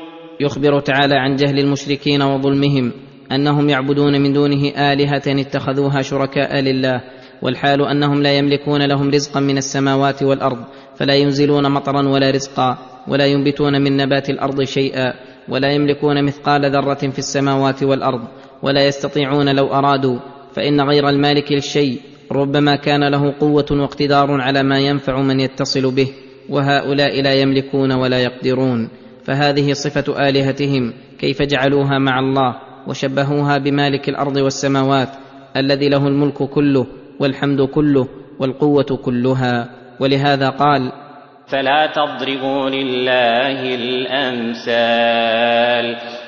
يخبر 0.40 0.80
تعالى 0.80 1.14
عن 1.14 1.36
جهل 1.36 1.58
المشركين 1.58 2.22
وظلمهم 2.22 2.92
أنهم 3.32 3.68
يعبدون 3.68 4.20
من 4.20 4.32
دونه 4.32 4.68
آلهة 4.92 5.40
اتخذوها 5.40 6.02
شركاء 6.02 6.60
لله 6.60 7.00
والحال 7.42 7.82
أنهم 7.82 8.22
لا 8.22 8.38
يملكون 8.38 8.88
لهم 8.88 9.10
رزقا 9.10 9.40
من 9.40 9.58
السماوات 9.58 10.22
والأرض 10.22 10.58
فلا 10.96 11.14
ينزلون 11.14 11.70
مطرا 11.72 12.08
ولا 12.08 12.30
رزقا 12.30 12.78
ولا 13.08 13.26
ينبتون 13.26 13.82
من 13.82 13.96
نبات 13.96 14.30
الأرض 14.30 14.62
شيئا 14.62 15.12
ولا 15.48 15.72
يملكون 15.72 16.24
مثقال 16.24 16.70
ذرة 16.70 17.10
في 17.10 17.18
السماوات 17.18 17.82
والأرض 17.82 18.20
ولا 18.62 18.86
يستطيعون 18.86 19.56
لو 19.56 19.66
أرادوا 19.66 20.18
فإن 20.54 20.80
غير 20.80 21.08
المالك 21.08 21.52
للشيء 21.52 22.00
ربما 22.32 22.76
كان 22.76 23.08
له 23.08 23.34
قوة 23.40 23.66
واقتدار 23.70 24.40
على 24.40 24.62
ما 24.62 24.78
ينفع 24.78 25.20
من 25.20 25.40
يتصل 25.40 25.94
به 25.94 26.08
وهؤلاء 26.48 27.22
لا 27.22 27.34
يملكون 27.34 27.92
ولا 27.92 28.18
يقدرون. 28.18 28.88
فهذه 29.24 29.72
صفة 29.72 30.28
آلهتهم 30.28 30.92
كيف 31.18 31.42
جعلوها 31.42 31.98
مع 31.98 32.18
الله 32.18 32.56
وشبهوها 32.86 33.58
بمالك 33.58 34.08
الأرض 34.08 34.36
والسماوات 34.36 35.08
الذي 35.56 35.88
له 35.88 36.06
الملك 36.06 36.42
كله 36.42 36.86
والحمد 37.20 37.60
كله 37.62 38.08
والقوة 38.38 38.98
كلها. 39.04 39.70
ولهذا 40.00 40.48
قال 40.48 40.92
فلا 41.46 41.86
تضربوا 41.86 42.70
لله 42.70 43.74
الأمثال. 43.74 44.66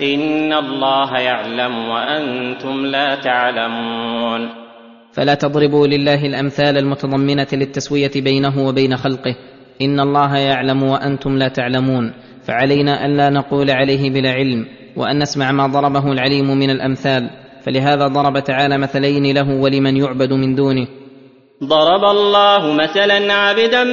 إن 0.03 0.53
الله 0.53 1.19
يعلم 1.19 1.89
وأنتم 1.89 2.87
لا 2.87 3.15
تعلمون. 3.15 4.49
فلا 5.13 5.35
تضربوا 5.35 5.87
لله 5.87 6.27
الأمثال 6.27 6.79
المتضمنة 6.79 7.47
للتسوية 7.53 8.11
بينه 8.17 8.67
وبين 8.69 8.97
خلقه. 8.97 9.37
إن 9.83 10.01
الله 10.01 10.37
يعلم 10.37 10.83
وأنتم 10.83 11.39
لا 11.39 11.49
تعلمون. 11.49 12.13
فعلينا 12.45 13.05
ان 13.05 13.17
لا 13.17 13.31
نقول 13.31 13.71
عليه 13.71 14.11
بلا 14.11 14.31
علم 14.31 14.67
وأن 14.97 15.19
نسمع 15.19 15.53
ما 15.53 15.67
ضربه 15.67 16.13
العليم 16.13 16.59
من 16.59 16.71
الأمثال. 16.71 17.31
فلهذا 17.63 18.07
ضرب 18.07 18.39
تعالى 18.39 18.79
مثلين 18.79 19.35
له 19.35 19.55
ولمن 19.55 19.97
يعبد 19.97 20.33
من 20.33 20.55
دونه. 20.55 20.87
ضرب 21.65 22.05
الله 22.05 22.73
مثلا 22.73 23.33
عبدا 23.33 23.85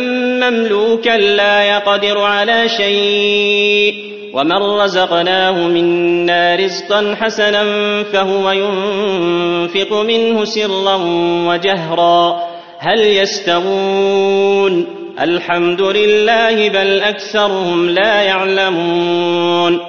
مملوكا 0.41 1.17
لا 1.17 1.63
يقدر 1.63 2.17
على 2.17 2.69
شيء 2.69 3.93
ومن 4.33 4.81
رزقناه 4.81 5.67
منا 5.67 6.55
رزقا 6.55 7.15
حسنا 7.15 7.63
فهو 8.03 8.51
ينفق 8.51 9.93
منه 10.01 10.45
سرا 10.45 10.95
وجهرا. 11.47 12.39
هل 12.79 12.99
يستوون؟ 12.99 14.85
الحمد 15.19 15.81
لله 15.81 16.69
بل 16.69 16.99
أكثرهم 16.99 17.89
لا 17.89 18.21
يعلمون. 18.21 19.79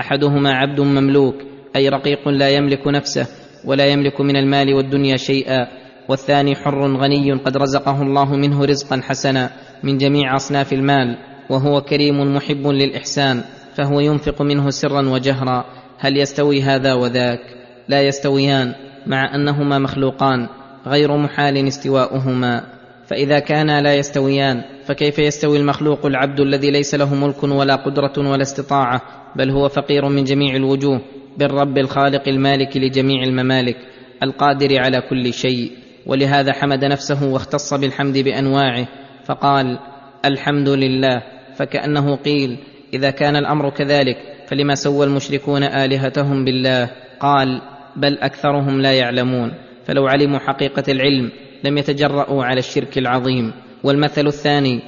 أحدهما 0.00 0.52
عبد 0.52 0.80
مملوك 0.80 1.34
أي 1.76 1.88
رقيق 1.88 2.28
لا 2.28 2.48
يملك 2.50 2.86
نفسه 2.86 3.26
ولا 3.64 3.86
يملك 3.86 4.20
من 4.20 4.36
المال 4.36 4.74
والدنيا 4.74 5.16
شيئا. 5.16 5.79
والثاني 6.10 6.56
حر 6.56 6.96
غني 6.96 7.32
قد 7.32 7.56
رزقه 7.56 8.02
الله 8.02 8.36
منه 8.36 8.64
رزقا 8.64 9.00
حسنا 9.02 9.50
من 9.82 9.98
جميع 9.98 10.36
أصناف 10.36 10.72
المال 10.72 11.16
وهو 11.50 11.80
كريم 11.80 12.34
محب 12.34 12.66
للإحسان 12.66 13.42
فهو 13.74 14.00
ينفق 14.00 14.42
منه 14.42 14.70
سرا 14.70 15.08
وجهرا. 15.08 15.64
هل 15.98 16.16
يستوي 16.16 16.62
هذا 16.62 16.94
وذاك؟ 16.94 17.40
لا 17.88 18.02
يستويان 18.02 18.74
مع 19.06 19.34
أنهما 19.34 19.78
مخلوقان 19.78 20.48
غير 20.86 21.16
محال 21.16 21.66
استواؤهما. 21.68 22.62
فإذا 23.06 23.38
كانا 23.38 23.80
لا 23.82 23.94
يستويان 23.94 24.62
فكيف 24.84 25.18
يستوي 25.18 25.58
المخلوق 25.58 26.06
العبد 26.06 26.40
الذي 26.40 26.70
ليس 26.70 26.94
له 26.94 27.14
ملك 27.14 27.42
ولا 27.42 27.76
قدرة 27.76 28.12
ولا 28.18 28.42
استطاعة 28.42 29.02
بل 29.36 29.50
هو 29.50 29.68
فقير 29.68 30.08
من 30.08 30.24
جميع 30.24 30.56
الوجوه 30.56 31.00
بالرب 31.38 31.78
الخالق 31.78 32.28
المالك 32.28 32.76
لجميع 32.76 33.22
الممالك 33.22 33.76
القادر 34.22 34.78
على 34.78 35.00
كل 35.10 35.32
شيء. 35.32 35.70
ولهذا 36.06 36.52
حمد 36.52 36.84
نفسه 36.84 37.28
واختص 37.28 37.74
بالحمد 37.74 38.18
بأنواعه 38.18 38.86
فقال 39.24 39.78
الحمد 40.24 40.68
لله. 40.68 41.22
فكأنه 41.56 42.16
قيل 42.16 42.58
إذا 42.94 43.10
كان 43.10 43.36
الأمر 43.36 43.70
كذلك 43.70 44.16
فلما 44.48 44.74
سوى 44.74 45.06
المشركون 45.06 45.62
آلهتهم 45.62 46.44
بالله؟ 46.44 46.90
قال 47.20 47.60
بل 47.96 48.18
أكثرهم 48.18 48.80
لا 48.80 48.92
يعلمون. 48.92 49.52
فلو 49.86 50.06
علموا 50.06 50.38
حقيقة 50.38 50.84
العلم 50.88 51.32
لم 51.64 51.78
يتجرأوا 51.78 52.44
على 52.44 52.58
الشرك 52.58 52.98
العظيم. 52.98 53.52
والمثل 53.84 54.26
الثاني 54.26 54.80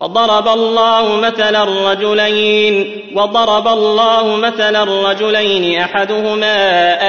وضرب 0.00 0.48
الله 0.48 1.20
مثلا 1.20 1.64
رجلين 1.92 3.02
وضرب 3.16 3.68
الله 3.68 4.36
مثلا 4.36 4.84
رجلين 4.84 5.80
أحدهما 5.80 6.54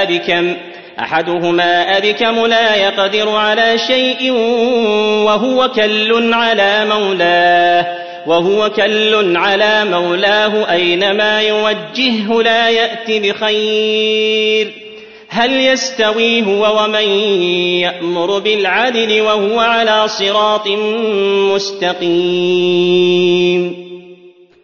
أبكم 0.02 0.56
أحدهما 1.00 1.96
ابكم 1.98 2.46
لا 2.46 2.76
يقدر 2.76 3.28
على 3.28 3.78
شيء 3.78 4.32
وهو 5.26 5.68
كل 5.68 6.34
على 6.34 6.84
مولاه 6.84 7.86
وهو 8.26 8.70
كل 8.70 9.36
على 9.36 9.84
مولاه 9.84 10.72
أينما 10.72 11.42
يوجهه 11.42 12.42
لا 12.42 12.70
يات 12.70 13.10
بخير. 13.10 14.72
هل 15.28 15.52
يستوي 15.52 16.46
هو 16.46 16.84
ومن 16.84 17.08
يأمر 17.80 18.38
بالعدل 18.38 19.20
وهو 19.20 19.58
على 19.58 20.08
صراط 20.08 20.68
مستقيم؟ 21.54 23.08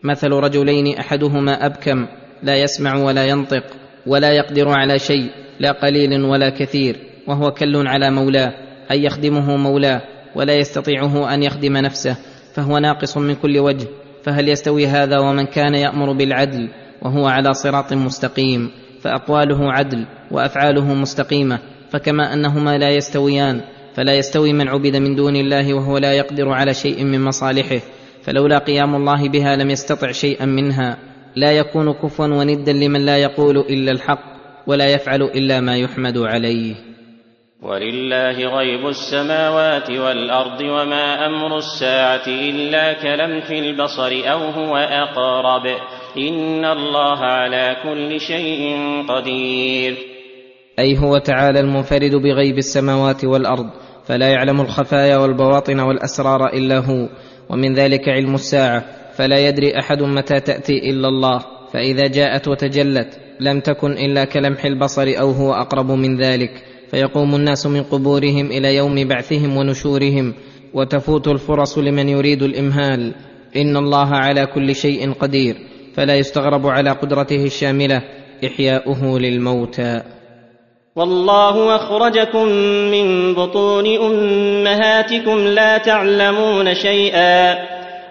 مثل 0.03 0.29
رجلين 0.29 0.99
أحدهما 0.99 1.67
أبكم 1.67 2.07
لا 2.43 2.57
يسمع 2.57 2.97
ولا 2.97 3.27
ينطق 3.27 3.65
ولا 4.07 4.33
يقدر 4.33 4.69
على 4.69 4.99
شيء 4.99 5.44
لا 5.61 5.73
قليل 5.73 6.25
ولا 6.25 6.51
كثير 6.51 6.97
وهو 7.27 7.51
كل 7.51 7.87
على 7.87 8.11
مولاه 8.11 8.53
اي 8.91 9.05
يخدمه 9.05 9.57
مولاه 9.57 10.03
ولا 10.35 10.55
يستطيعه 10.55 11.35
أن 11.35 11.43
يخدم 11.43 11.77
نفسه 11.77 12.17
فهو 12.55 12.79
ناقص 12.79 13.17
من 13.17 13.35
كل 13.35 13.59
وجه 13.59 13.87
فهل 14.23 14.49
يستوي 14.49 14.87
هذا 14.87 15.19
ومن 15.19 15.47
كان 15.47 15.75
يأمر 15.75 16.13
بالعدل 16.13 16.69
وهو 17.03 17.27
على 17.27 17.55
صراط 17.55 17.93
مستقيم 17.93 18.71
فأقواله 19.01 19.73
عدل 19.73 20.07
وأفعاله 20.31 20.95
مستقيمة 20.95 21.59
فكما 21.91 22.35
أنهما 22.35 22.79
لا 22.79 22.91
يستويان 22.91 23.61
فلا 23.95 24.15
يستوي 24.15 24.53
من 24.53 24.69
عبد 24.69 24.97
من 24.97 25.15
دون 25.15 25.37
الله 25.37 25.75
وهو 25.75 25.99
لا 25.99 26.13
يقدر 26.13 26.49
على 26.49 26.75
شيء 26.75 27.05
من 27.05 27.21
مصالحه 27.25 27.81
فلولا 28.23 28.59
قيام 28.59 28.95
الله 28.95 29.29
بها 29.29 29.57
لم 29.57 29.71
يستطع 29.71 30.13
شيئا 30.13 30.45
منها 30.47 30.99
لا 31.37 31.53
يكون 31.53 31.93
كفوا 31.93 32.27
وندا 32.27 32.73
لمن 32.73 33.01
لا 33.01 33.17
يقول 33.17 33.59
إلا 33.59 33.93
الحق. 33.93 34.34
ولا 34.67 34.87
يفعل 34.87 35.23
إلا 35.23 35.61
ما 35.61 35.77
يحمد 35.77 36.19
عليه. 36.19 36.75
ولله 37.63 38.57
غيب 38.57 38.87
السماوات 38.87 39.91
والأرض 39.91 40.61
وما 40.61 41.27
أمر 41.27 41.57
الساعة 41.57 42.27
إلا 42.27 42.93
كلمح 42.93 43.51
البصر 43.51 44.13
أو 44.33 44.39
هو 44.39 44.77
أقرب. 44.77 45.67
إن 46.19 46.65
الله 46.65 47.19
على 47.19 47.77
كل 47.83 48.21
شيء 48.21 48.77
قدير. 49.09 49.97
أي 50.79 50.99
هو 50.99 51.19
تعالى 51.19 51.61
المنفرد 51.61 52.15
بغيب 52.15 52.59
السماوات 52.59 53.25
والأرض 53.25 53.71
فلا 54.07 54.29
يعلم 54.29 54.61
الخفايا 54.61 55.17
والبواطن 55.17 55.81
والأسرار 55.81 56.47
إلا 56.47 56.79
هو. 56.79 57.09
ومن 57.51 57.75
ذلك 57.75 58.09
علم 58.09 58.35
الساعة 58.35 58.85
فلا 59.17 59.49
يدري 59.49 59.79
أحد 59.79 60.03
متى 60.03 60.41
تأتي 60.41 60.91
إلا 60.91 61.09
الله. 61.09 61.39
فإذا 61.73 62.03
جاءت 62.03 62.49
وتجلت 62.49 63.24
لم 63.45 63.61
تكن 63.61 63.93
إلا 63.93 64.25
كلمح 64.25 64.65
البصر 64.65 65.15
أو 65.21 65.31
هو 65.31 65.53
أقرب 65.53 65.91
من 65.91 66.17
ذلك 66.17 66.51
فيقوم 66.91 67.35
الناس 67.35 67.67
من 67.67 67.83
قبورهم 67.83 68.47
إلى 68.47 68.77
يوم 68.77 69.09
بعثهم 69.09 69.57
ونشورهم 69.57 70.35
وتفوت 70.75 71.29
الفرص 71.29 71.79
لمن 71.79 72.09
يريد 72.09 72.43
الإمهال. 72.43 73.15
إن 73.57 73.77
الله 73.77 74.09
على 74.09 74.47
كل 74.47 74.75
شيء 74.75 75.13
قدير 75.13 75.57
فلا 75.95 76.15
يستغرب 76.15 76.67
على 76.67 76.91
قدرته 76.91 77.45
الشاملة 77.45 78.03
إحياؤه 78.47 79.19
للموتى. 79.19 80.03
والله 80.97 81.77
أخرجكم 81.77 82.49
من 82.91 83.35
بطون 83.35 83.87
أمهاتكم 83.87 85.39
لا 85.39 85.79
تعلمون 85.79 86.75
شيئا. 86.75 87.55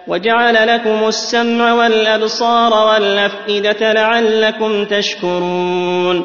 وجعل 0.08 0.66
لكم 0.66 1.08
السمع 1.08 1.72
والأبصار 1.72 2.72
والأفئدة 2.72 3.92
لعلكم 3.92 4.84
تشكرون. 4.84 6.24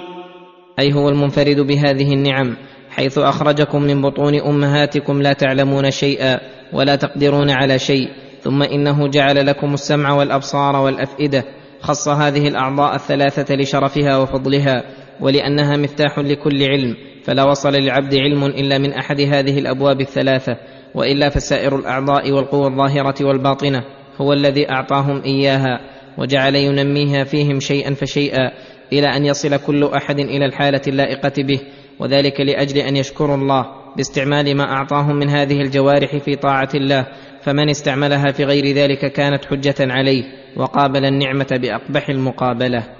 أي 0.79 0.93
هو 0.93 1.09
المنفرد 1.09 1.59
بهذه 1.59 2.13
النعم 2.13 2.57
حيث 2.89 3.17
أخرجكم 3.17 3.81
من 3.81 4.01
بطون 4.01 4.35
أمهاتكم 4.35 5.21
لا 5.21 5.33
تعلمون 5.33 5.91
شيئا 5.91 6.39
ولا 6.73 6.95
تقدرون 6.95 7.49
على 7.49 7.79
شيء 7.79 8.07
ثم 8.41 8.63
إنه 8.63 9.07
جعل 9.07 9.45
لكم 9.45 9.73
السمع 9.73 10.13
والأبصار 10.13 10.75
والأفئدة 10.75 11.43
خص 11.81 12.07
هذه 12.07 12.47
الأعضاء 12.47 12.95
الثلاثة 12.95 13.55
لشرفها 13.55 14.17
وفضلها 14.17 14.83
ولأنها 15.21 15.77
مفتاح 15.77 16.19
لكل 16.19 16.63
علم 16.63 16.95
فلا 17.23 17.43
وصل 17.43 17.69
للعبد 17.69 18.15
علم 18.15 18.43
إلا 18.43 18.77
من 18.77 18.93
أحد 18.93 19.21
هذه 19.21 19.59
الأبواب 19.59 20.01
الثلاثة. 20.01 20.57
وإلا 20.95 21.29
فسائر 21.29 21.75
الأعضاء 21.75 22.31
والقوى 22.31 22.67
الظاهرة 22.67 23.25
والباطنة 23.25 23.83
هو 24.21 24.33
الذي 24.33 24.71
أعطاهم 24.71 25.21
إياها 25.25 25.79
وجعل 26.17 26.55
ينميها 26.55 27.23
فيهم 27.23 27.59
شيئا 27.59 27.93
فشيئا 27.93 28.51
إلى 28.93 29.07
أن 29.07 29.25
يصل 29.25 29.57
كل 29.57 29.83
أحد 29.83 30.19
إلى 30.19 30.45
الحالة 30.45 30.81
اللائقة 30.87 31.43
به 31.43 31.59
وذلك 31.99 32.41
لأجل 32.41 32.77
أن 32.77 32.95
يشكروا 32.95 33.35
الله 33.35 33.65
باستعمال 33.97 34.57
ما 34.57 34.63
أعطاهم 34.63 35.15
من 35.15 35.29
هذه 35.29 35.61
الجوارح 35.61 36.17
في 36.17 36.35
طاعة 36.35 36.69
الله 36.75 37.07
فمن 37.41 37.69
استعملها 37.69 38.31
في 38.31 38.43
غير 38.43 38.75
ذلك 38.75 39.11
كانت 39.11 39.45
حجة 39.45 39.75
عليه 39.79 40.23
وقابل 40.57 41.05
النعمة 41.05 41.59
بأقبح 41.61 42.09
المقابلة. 42.09 42.98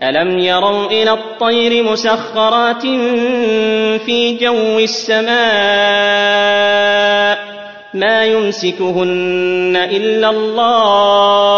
الم 0.00 0.38
يروا 0.38 0.86
إلى 0.86 1.12
الطير 1.12 1.84
مسخرات 1.92 2.82
في 4.06 4.38
جو 4.40 4.78
السماء 4.78 5.32
ما 7.94 8.24
يمسكهن 8.24 9.76
الا 9.76 10.30
الله 10.30 11.52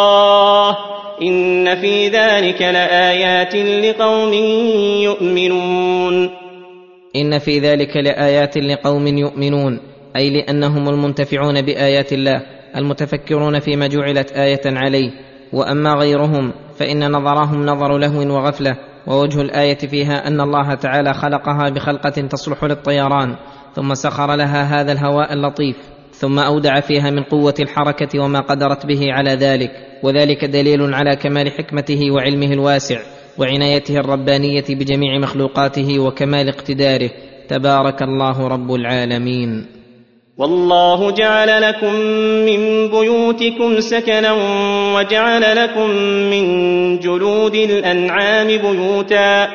ان 1.23 1.75
في 1.75 2.09
ذلك 2.09 2.63
لايات 2.63 3.57
لقوم 3.57 4.33
يؤمنون. 5.03 6.31
ان 7.17 7.39
في 7.39 7.59
ذلك 7.59 7.97
لايات 7.97 8.59
لقوم 8.59 9.07
يؤمنون 9.07 9.81
أي 10.17 10.31
لانهم 10.31 10.89
المنتفعون 10.89 11.63
بايات 11.63 12.13
الله 12.13 12.43
المتفكرون 12.77 13.61
فيما 13.61 13.87
جعلت 13.87 14.33
إيه 14.33 14.61
عليه 14.67 15.11
واما 15.53 15.95
غيرهم 15.95 16.53
فإن 16.79 17.11
نظرهم 17.11 17.67
نظر 17.67 17.99
لهو 17.99 18.35
وغفلة 18.35 18.77
ووجه 19.07 19.41
الآية 19.41 19.79
فيها 19.79 20.29
أن 20.29 20.41
الله 20.41 20.75
تعالى 20.75 21.15
خلقها 21.15 21.71
بخلقة 21.71 22.11
تصلح 22.11 22.65
للطيران 22.65 23.37
ثم 23.75 23.95
سخر 23.95 24.35
لها 24.35 24.81
هذا 24.81 24.93
الهواء 24.93 25.33
اللطيف 25.33 25.77
ثم 26.13 26.39
أودع 26.39 26.81
فيها 26.81 27.11
من 27.11 27.23
قوة 27.23 27.55
الحركة 27.61 28.21
وما 28.21 28.41
قدرت 28.41 28.87
به 28.87 29.13
على 29.13 29.31
ذلك 29.31 29.71
وذلك 30.03 30.45
دليل 30.45 30.95
على 30.95 31.17
كمال 31.17 31.53
حكمته 31.53 32.11
وعلمه 32.11 32.53
الواسع 32.53 33.01
وعنايته 33.39 33.97
الربانية 33.97 34.65
بجميع 34.69 35.19
مخلوقاته 35.19 35.99
وكمال 35.99 36.49
اقتداره. 36.49 37.11
تبارك 37.49 38.03
الله 38.03 38.49
رب 38.49 38.75
العالمين. 38.75 39.74
والله 40.39 41.11
جعل 41.11 41.63
لكم 41.63 41.95
من 42.47 42.89
بيوتكم 42.89 43.81
سكنا 43.81 44.33
وجعل 44.95 45.57
لكم 45.57 45.91
من 46.31 46.99
جلود 46.99 47.55
الأنعام 47.55 48.47
بيوتا 48.47 49.49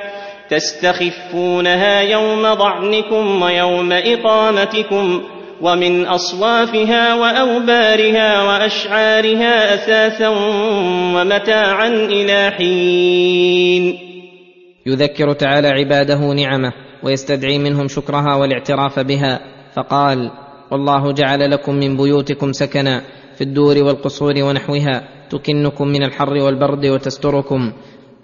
تستخفونها 0.49 2.01
يوم 2.01 2.53
ضعنكم 2.53 3.41
ويوم 3.41 3.91
إقامتكم 3.91 5.21
ومن 5.61 6.05
أصوافها 6.05 7.15
وأوبارها 7.15 8.43
وأشعارها 8.43 9.73
أثاثا 9.73 10.27
ومتاعا 11.15 11.87
إلى 11.87 12.51
حين. 12.57 13.97
يذكر 14.85 15.33
تعالى 15.33 15.67
عباده 15.67 16.33
نعمه 16.33 16.73
ويستدعي 17.03 17.57
منهم 17.57 17.87
شكرها 17.87 18.35
والاعتراف 18.35 18.99
بها 18.99 19.39
فقال 19.75 20.31
والله 20.71 21.11
جعل 21.11 21.51
لكم 21.51 21.75
من 21.75 21.97
بيوتكم 21.97 22.51
سكنا 22.51 23.01
في 23.35 23.41
الدور 23.41 23.83
والقصور 23.83 24.33
ونحوها 24.43 25.03
تكنكم 25.29 25.87
من 25.87 26.03
الحر 26.03 26.33
والبرد 26.33 26.85
وتستركم 26.85 27.71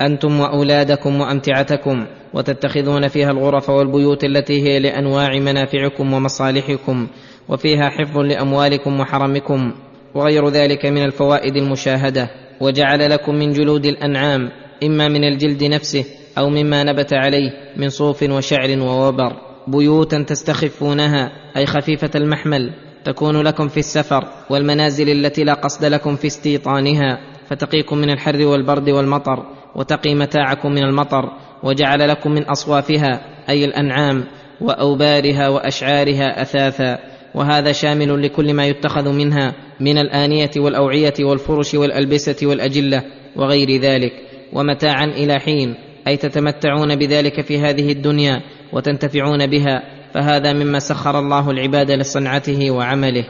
أنتم 0.02 0.40
وأولادكم 0.40 1.22
وأمتعتكم 1.22 2.06
وتتخذون 2.34 3.08
فيها 3.08 3.32
الغرف 3.32 3.70
والبيوت 3.70 4.24
التي 4.24 4.62
هي 4.62 4.80
لأنواع 4.80 5.40
منافعكم 5.40 6.14
ومصالحكم 6.14 7.08
وفيها 7.50 7.90
حفظ 7.90 8.18
لأموالكم 8.18 9.00
وحرمكم 9.00 9.72
وغير 10.16 10.50
ذلك 10.50 10.86
من 10.86 11.04
الفوائد 11.06 11.56
المشاهدة 11.56 12.30
وجعل 12.62 13.10
لكم 13.10 13.36
من 13.36 13.52
جلود 13.54 13.86
الأنعام 13.86 14.50
إما 14.84 15.08
من 15.08 15.24
الجلد 15.24 15.64
نفسه 15.64 16.06
أو 16.38 16.50
مما 16.50 16.84
نبت 16.84 17.14
عليه 17.14 17.52
من 17.78 17.90
صوف 17.90 18.24
وشعر 18.24 18.80
ووبر 18.80 19.34
بيوتا 19.68 20.24
تستخفونها 20.24 21.32
أي 21.58 21.66
خفيفة 21.66 22.12
المحمل 22.16 22.74
تكون 23.06 23.42
لكم 23.42 23.68
في 23.68 23.78
السفر 23.78 24.28
والمنازل 24.50 25.10
التي 25.10 25.44
لا 25.44 25.54
قصد 25.54 25.86
لكم 25.86 26.16
في 26.16 26.28
استيطانها 26.28 27.20
فتقيكم 27.50 27.98
من 27.98 28.10
الحر 28.10 28.46
والبرد 28.46 28.90
والمطر 28.90 29.46
وتقي 29.76 30.16
متاعكم 30.16 30.72
من 30.72 30.84
المطر 30.84 31.32
وجعل 31.64 32.10
لكم 32.10 32.32
من 32.32 32.44
أصوافها 32.44 33.22
أي 33.50 33.66
الأنعام 33.66 34.24
وأوبارها 34.62 35.50
وأشعارها 35.50 36.42
أثاثا 36.42 37.00
وهذا 37.36 37.72
شامل 37.72 38.24
لكل 38.24 38.54
ما 38.54 38.66
يتخذ 38.66 39.10
منها 39.10 39.54
من 39.80 39.98
الآنية 39.98 40.52
والأوعية 40.58 41.14
والفرش 41.20 41.74
والألبسة 41.74 42.48
والأجلة 42.48 43.04
وغير 43.36 43.82
ذلك 43.82 44.14
ومتاعا 44.54 45.06
إلى 45.06 45.40
حين. 45.40 45.76
أي 46.08 46.18
تتمتعون 46.18 46.96
بذلك 46.96 47.42
في 47.42 47.60
هذه 47.60 47.92
الدنيا 47.92 48.42
وتنتفعون 48.74 49.48
بها 49.48 49.84
فهذا 50.14 50.54
مما 50.54 50.80
سخر 50.80 51.20
الله 51.20 51.52
العباد 51.52 51.92
لصنعته 51.92 52.72
وعمله. 52.72 53.26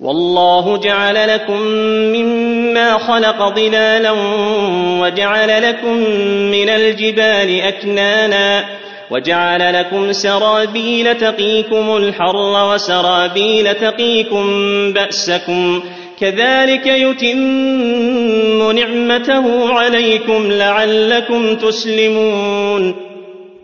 والله 0.00 0.80
جعل 0.80 1.28
لكم 1.28 1.60
مما 2.16 2.98
خلق 2.98 3.54
ظلالا 3.54 4.10
وجعل 5.00 5.62
لكم 5.62 5.96
من 6.50 6.68
الجبال 6.68 7.60
أكنانا 7.60 8.64
وجعل 9.10 9.74
لكم 9.74 10.12
سرابيل 10.12 11.14
تقيكم 11.14 11.96
الحر 11.96 12.72
وسرابيل 12.74 13.74
تقيكم 13.74 14.46
بأسكم 14.92 15.82
كذلك 16.18 16.86
يتم 16.86 18.72
نعمته 18.76 19.72
عليكم 19.72 20.42
لعلكم 20.50 21.54
تسلمون. 21.54 22.94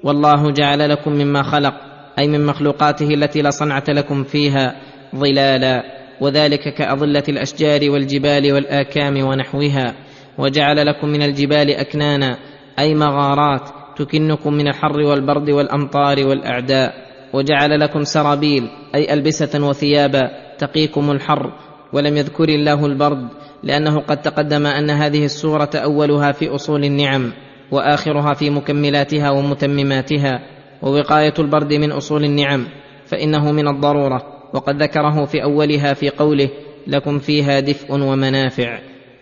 والله 0.05 0.51
جعل 0.51 0.91
لكم 0.91 1.13
مما 1.13 1.43
خلق 1.43 1.75
أي 2.19 2.29
من 2.29 2.47
مخلوقاته 2.47 3.15
التي 3.15 3.43
لا 3.43 3.51
صنعة 3.51 3.85
لكم 3.89 4.25
فيها 4.25 4.75
ظلالا 5.17 5.83
وذلك 6.21 6.75
كأظلة 6.75 7.23
الأشجار 7.29 7.91
والجبال 7.91 8.53
والآكام 8.53 9.25
ونحوها. 9.25 9.95
وجعل 10.39 10.87
لكم 10.87 11.09
من 11.09 11.23
الجبال 11.23 11.71
أكنانا 11.71 12.39
أي 12.79 12.95
مغارات 12.95 13.69
تكنكم 13.97 14.55
من 14.55 14.69
الحر 14.69 15.01
والبرد 15.01 15.51
والأمطار 15.51 16.27
والأعداء. 16.27 16.95
وجعل 17.33 17.81
لكم 17.81 18.05
سرابيل 18.05 18.69
أي 18.95 19.13
ألبسة 19.13 19.67
وثيابا 19.69 20.31
تقيكم 20.59 21.11
الحر. 21.11 21.53
ولم 21.93 22.17
يذكر 22.17 22.49
الله 22.49 22.87
البرد 22.87 23.29
لأنه 23.63 24.01
قد 24.01 24.23
تقدم 24.23 24.67
أن 24.67 24.91
هذه 24.91 25.25
السورة 25.25 25.71
أولها 25.75 26.33
في 26.33 26.49
أصول 26.49 26.85
النعم 26.85 27.33
وآخرها 27.71 28.35
في 28.35 28.51
مكملاتها 28.51 29.31
ومتمماتها 29.31 30.41
ووقاية 30.83 31.35
البرد 31.39 31.73
من 31.73 31.93
أصول 31.93 32.25
النعم 32.25 32.67
فإنه 33.07 33.53
من 33.53 33.69
الضرورة 33.69 34.23
وقد 34.55 34.83
ذكره 34.83 35.25
في 35.25 35.43
أولها 35.43 35.95
في 35.95 36.11
قوله 36.11 36.49
لكم 36.87 37.19
فيها 37.19 37.61
دفء 37.61 37.93
ومنافع 37.93 38.79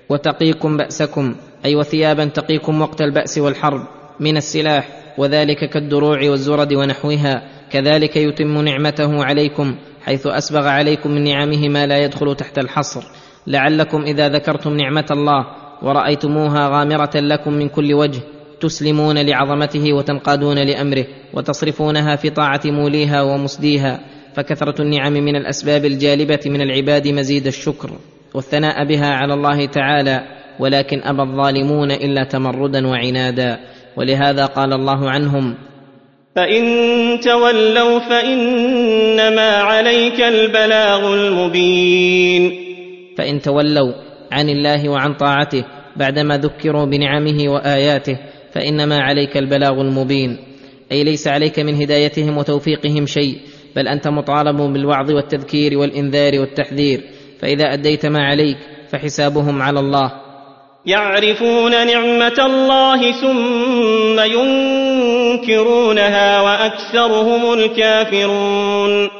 وتقيكم 0.08 0.76
بأسكم 0.76 1.34
أي 1.64 1.76
وثيابا 1.76 2.24
تقيكم 2.24 2.80
وقت 2.82 3.00
البأس 3.02 3.38
والحرب 3.38 3.80
من 4.20 4.36
السلاح 4.36 4.88
وذلك 5.18 5.70
كالدروع 5.70 6.30
والزرد 6.30 6.72
ونحوها 6.72 7.42
كذلك 7.70 8.16
يتم 8.16 8.60
نعمته 8.60 9.24
عليكم 9.24 9.74
حيث 10.04 10.26
أسبغ 10.26 10.66
عليكم 10.66 11.10
من 11.10 11.24
نعمه 11.24 11.68
ما 11.68 11.86
لا 11.86 11.98
يدخل 11.98 12.36
تحت 12.36 12.58
الحصر. 12.58 13.02
لعلكم 13.46 14.02
إذا 14.02 14.28
ذكرتم 14.28 14.76
نعمة 14.76 15.06
الله 15.10 15.46
ورأيتموها 15.82 16.68
غامرة 16.68 17.10
لكم 17.14 17.52
من 17.52 17.68
كل 17.68 17.94
وجه 17.94 18.20
تسلمون 18.60 19.18
لعظمته 19.18 19.92
وتنقادون 19.92 20.58
لأمره 20.58 21.04
وتصرفونها 21.34 22.16
في 22.16 22.30
طاعة 22.30 22.60
موليها 22.64 23.22
ومسديها. 23.22 24.00
فكثرة 24.34 24.82
النعم 24.82 25.12
من 25.12 25.36
الأسباب 25.36 25.84
الجالبة 25.84 26.40
من 26.46 26.60
العباد 26.60 27.08
مزيد 27.08 27.46
الشكر 27.46 27.90
والثناء 28.34 28.84
بها 28.84 29.10
على 29.12 29.34
الله 29.34 29.66
تعالى 29.66 30.22
ولكن 30.58 31.00
أبى 31.04 31.22
الظالمون 31.22 31.90
إلا 31.90 32.24
تمردا 32.24 32.86
وعنادا. 32.86 33.58
ولهذا 33.96 34.46
قال 34.46 34.72
الله 34.72 35.10
عنهم 35.10 35.54
فإن 36.36 37.20
تولوا 37.20 37.98
فإنما 37.98 39.56
عليك 39.56 40.20
البلاغ 40.20 41.14
المبين. 41.14 42.52
فإن 43.18 43.40
تولوا 43.40 43.92
عن 44.32 44.48
الله 44.48 44.88
وعن 44.88 45.14
طاعته 45.14 45.64
بعدما 45.96 46.38
ذكروا 46.38 46.84
بنعمه 46.84 47.52
وآياته 47.52 48.18
فإنما 48.52 49.00
عليك 49.00 49.36
البلاغ 49.36 49.80
المبين. 49.80 50.36
أي 50.92 51.04
ليس 51.04 51.28
عليك 51.28 51.58
من 51.58 51.74
هدايتهم 51.74 52.38
وتوفيقهم 52.38 53.06
شيء 53.06 53.38
بل 53.76 53.88
أنت 53.88 54.08
مطالب 54.08 54.56
بالوعظ 54.56 55.10
والتذكير 55.10 55.78
والإنذار 55.78 56.40
والتحذير. 56.40 57.00
فإذا 57.40 57.72
أديت 57.72 58.06
ما 58.06 58.22
عليك 58.22 58.56
فحسابهم 58.92 59.62
على 59.62 59.80
الله. 59.80 60.12
يعرفون 60.86 61.70
نعمة 61.70 62.46
الله 62.46 63.12
ثم 63.12 64.20
ينكرونها 65.30 66.40
وأكثرهم 66.40 67.52
الكافرون. 67.52 69.10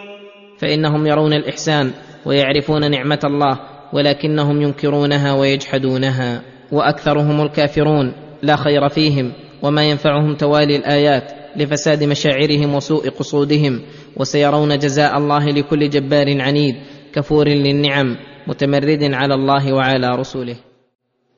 فإنهم 0.58 1.06
يرون 1.06 1.32
الإحسان 1.32 1.90
ويعرفون 2.26 2.90
نعمة 2.90 3.20
الله 3.24 3.58
ولكنهم 3.92 4.62
ينكرونها 4.62 5.34
ويجحدونها 5.34 6.42
وأكثرهم 6.72 7.42
الكافرون 7.42 8.12
لا 8.42 8.56
خير 8.56 8.88
فيهم 8.88 9.32
وما 9.62 9.84
ينفعهم 9.84 10.34
توالي 10.34 10.76
الآيات 10.76 11.32
لفساد 11.56 12.04
مشاعرهم 12.04 12.74
وسوء 12.74 13.08
قصودهم 13.08 13.80
وسيرون 14.16 14.78
جزاء 14.78 15.18
الله 15.18 15.50
لكل 15.50 15.90
جبار 15.90 16.42
عنيد 16.42 16.74
كفور 17.12 17.48
للنعم 17.48 18.16
متمرد 18.46 19.14
على 19.14 19.34
الله 19.34 19.72
وعلى 19.72 20.08
رسله 20.16 20.56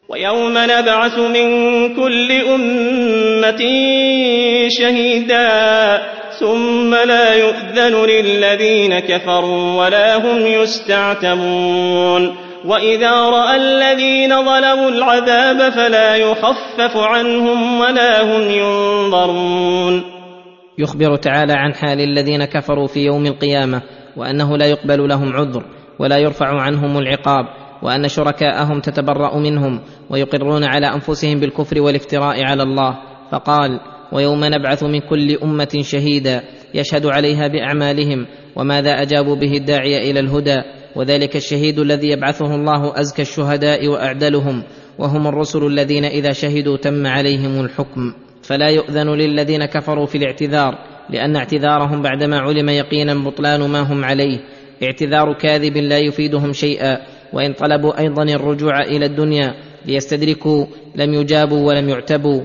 ويوم 0.09 0.55
نبعث 0.59 1.19
من 1.19 1.49
كل 1.97 2.33
أمة 2.33 3.63
شهيدا 4.69 5.49
ثم 6.41 6.95
لا 6.95 7.35
يؤذن 7.35 8.05
للذين 8.05 8.99
كفروا 8.99 9.85
ولا 9.85 10.17
هم 10.17 10.47
يستعتبون 10.47 12.37
وإذا 12.65 13.11
رأى 13.11 13.57
الذين 13.57 14.45
ظلموا 14.45 14.89
العذاب 14.91 15.73
فلا 15.73 16.17
يخفف 16.17 16.97
عنهم 16.97 17.81
ولا 17.81 18.23
هم 18.23 18.51
ينظرون. 18.51 20.03
يخبر 20.79 21.17
تعالى 21.17 21.53
عن 21.53 21.75
حال 21.75 22.01
الذين 22.01 22.45
كفروا 22.45 22.87
في 22.87 23.01
يوم 23.01 23.27
القيامة 23.27 23.83
وأنه 24.17 24.57
لا 24.57 24.67
يقبل 24.67 25.09
لهم 25.09 25.33
عذر 25.33 25.63
ولا 25.99 26.19
يرفع 26.19 26.61
عنهم 26.61 26.99
العقاب 26.99 27.62
وأن 27.83 28.09
شركاءهم 28.09 28.81
تتبرأ 28.81 29.39
منهم 29.39 29.81
ويقرون 30.11 30.65
على 30.65 30.87
أنفسهم 30.87 31.41
بالكفر 31.41 31.81
والافتراء 31.81 32.45
على 32.45 32.63
الله. 32.63 32.99
فقال 33.33 33.81
ويوم 34.13 34.45
نبعث 34.45 34.83
من 34.83 35.01
كل 35.01 35.39
أمة 35.43 35.81
شهيدا 35.81 36.43
يشهد 36.75 37.07
عليها 37.07 37.49
بأعمالهم 37.49 38.27
وماذا 38.57 39.03
أجابوا 39.03 39.37
به 39.37 39.53
الداعي 39.53 40.11
إلى 40.11 40.21
الهدى. 40.21 40.63
وذلك 40.97 41.37
الشهيد 41.37 41.79
الذي 41.79 42.09
يبعثه 42.09 42.55
الله 42.55 43.01
أزكى 43.01 43.23
الشهداء 43.23 43.89
وأعدلهم 43.89 44.63
وهم 44.99 45.27
الرسل 45.27 45.67
الذين 45.67 46.05
إذا 46.05 46.33
شهدوا 46.33 46.77
تم 46.77 47.07
عليهم 47.07 47.65
الحكم. 47.65 48.13
فلا 48.43 48.69
يؤذن 48.69 49.09
للذين 49.11 49.65
كفروا 49.65 50.07
في 50.07 50.19
الاعتذار 50.19 50.79
لأن 51.11 51.37
اعتذارهم 51.37 52.03
بعدما 52.03 52.39
علم 52.39 52.69
يقينا 52.69 53.15
بطلان 53.15 53.61
ما 53.61 53.81
هم 53.81 54.05
عليه. 54.05 54.39
اعتذار 54.83 55.33
كاذب 55.33 55.77
لا 55.77 55.99
يفيدهم 55.99 56.53
شيئا. 56.53 56.99
وإن 57.33 57.53
طلبوا 57.53 57.99
أيضا 57.99 58.23
الرجوع 58.23 58.83
إلى 58.83 59.07
الدنيا 59.07 59.55
ليستدركوا 59.87 60.67
لم 60.97 61.15
يجابوا 61.15 61.69
ولم 61.69 61.89
يعتبوا 61.89 62.41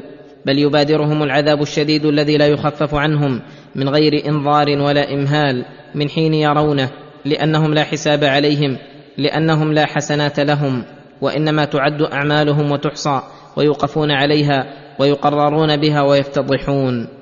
بل 0.45 0.59
يبادرهم 0.59 1.23
العذاب 1.23 1.61
الشديد 1.61 2.05
الذي 2.05 2.37
لا 2.37 2.47
يخفف 2.47 2.95
عنهم 2.95 3.41
من 3.75 3.89
غير 3.89 4.29
إنظار 4.29 4.69
ولا 4.69 5.13
إمهال 5.13 5.65
من 5.95 6.09
حين 6.09 6.33
يرونه 6.33 6.89
لأنهم 7.25 7.73
لا 7.73 7.83
حساب 7.83 8.23
عليهم 8.23 8.77
لأنهم 9.17 9.73
لا 9.73 9.85
حسنات 9.85 10.39
لهم 10.39 10.83
وإنما 11.21 11.65
تعد 11.65 12.01
أعمالهم 12.01 12.71
وتحصى 12.71 13.21
ويوقفون 13.57 14.11
عليها 14.11 14.65
ويقررون 14.99 15.77
بها 15.77 16.01
ويفتضحون. 16.01 17.16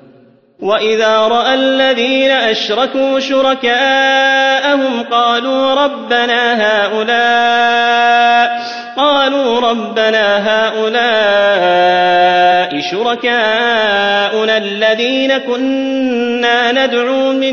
واذا 0.60 1.18
راى 1.18 1.54
الذين 1.54 2.30
اشركوا 2.30 3.20
شركاءهم 3.20 5.02
قالوا 5.02 5.74
ربنا 5.84 6.54
هؤلاء 6.62 8.60
قالوا 8.96 9.60
ربنا 9.60 10.48
هؤلاء 10.48 11.86
شركاؤنا 12.90 14.56
الذين 14.56 15.38
كنا 15.38 16.86
ندعو 16.86 17.32
من 17.32 17.52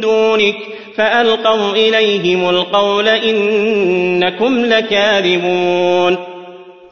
دونك 0.00 0.56
فألقوا 0.96 1.72
إليهم 1.72 2.48
القول 2.48 3.08
إنكم 3.08 4.64
لكاذبون 4.64 6.16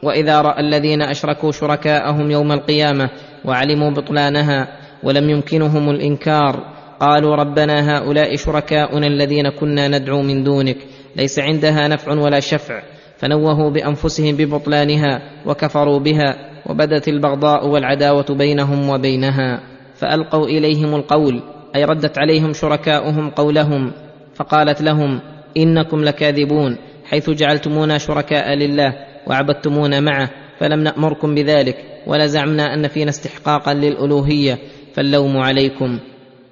واذا 0.03 0.41
راى 0.41 0.59
الذين 0.59 1.01
اشركوا 1.01 1.51
شركاءهم 1.51 2.31
يوم 2.31 2.51
القيامه 2.51 3.09
وعلموا 3.45 3.91
بطلانها 3.91 4.82
ولم 5.03 5.29
يمكنهم 5.29 5.89
الإنكار. 5.89 6.73
قالوا 6.99 7.35
ربنا 7.35 7.97
هؤلاء 7.97 8.35
شركاؤنا 8.35 9.07
الذين 9.07 9.49
كنا 9.49 9.87
ندعو 9.87 10.21
من 10.21 10.43
دونك. 10.43 10.77
ليس 11.15 11.39
عندها 11.39 11.87
نفع 11.87 12.13
ولا 12.13 12.39
شفع. 12.39 12.81
فنوهوا 13.17 13.69
بأنفسهم 13.69 14.35
ببطلانها 14.35 15.21
وكفروا 15.45 15.99
بها 15.99 16.35
وبدت 16.69 17.07
البغضاء 17.07 17.67
والعداوة 17.67 18.25
بينهم 18.29 18.89
وبينها. 18.89 19.59
فألقوا 19.95 20.45
إليهم 20.45 20.95
القول 20.95 21.41
أي 21.75 21.83
ردت 21.85 22.17
عليهم 22.17 22.53
شركاؤهم 22.53 23.29
قولهم. 23.29 23.91
فقالت 24.35 24.81
لهم 24.81 25.21
إنكم 25.57 26.03
لكاذبون 26.03 26.77
حيث 27.05 27.29
جعلتمونا 27.29 27.97
شركاء 27.97 28.53
لله 28.53 28.93
وعبدتمونا 29.27 29.99
معه 29.99 30.29
فلم 30.59 30.79
نأمركم 30.79 31.35
بذلك 31.35 31.75
ولا 32.07 32.25
زعمنا 32.25 32.73
أن 32.73 32.87
فينا 32.87 33.09
استحقاقا 33.09 33.73
للألوهية. 33.73 34.57
فاللوم 34.93 35.37
عليكم. 35.37 35.99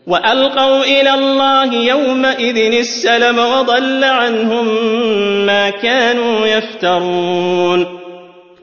وألقوا 0.07 0.83
إلى 0.83 1.13
الله 1.13 1.73
يومئذ 1.73 2.57
السلم 2.79 3.39
وضل 3.39 4.03
عنهم 4.03 4.65
ما 5.45 5.69
كانوا 5.69 6.47
يفترون. 6.47 7.85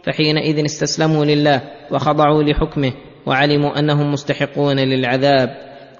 فحينئذ 0.06 0.64
استسلموا 0.64 1.24
لله 1.24 1.62
وخضعوا 1.90 2.42
لحكمه 2.42 2.92
وعلموا 3.26 3.78
أنهم 3.78 4.12
مستحقون 4.12 4.76
للعذاب 4.76 5.48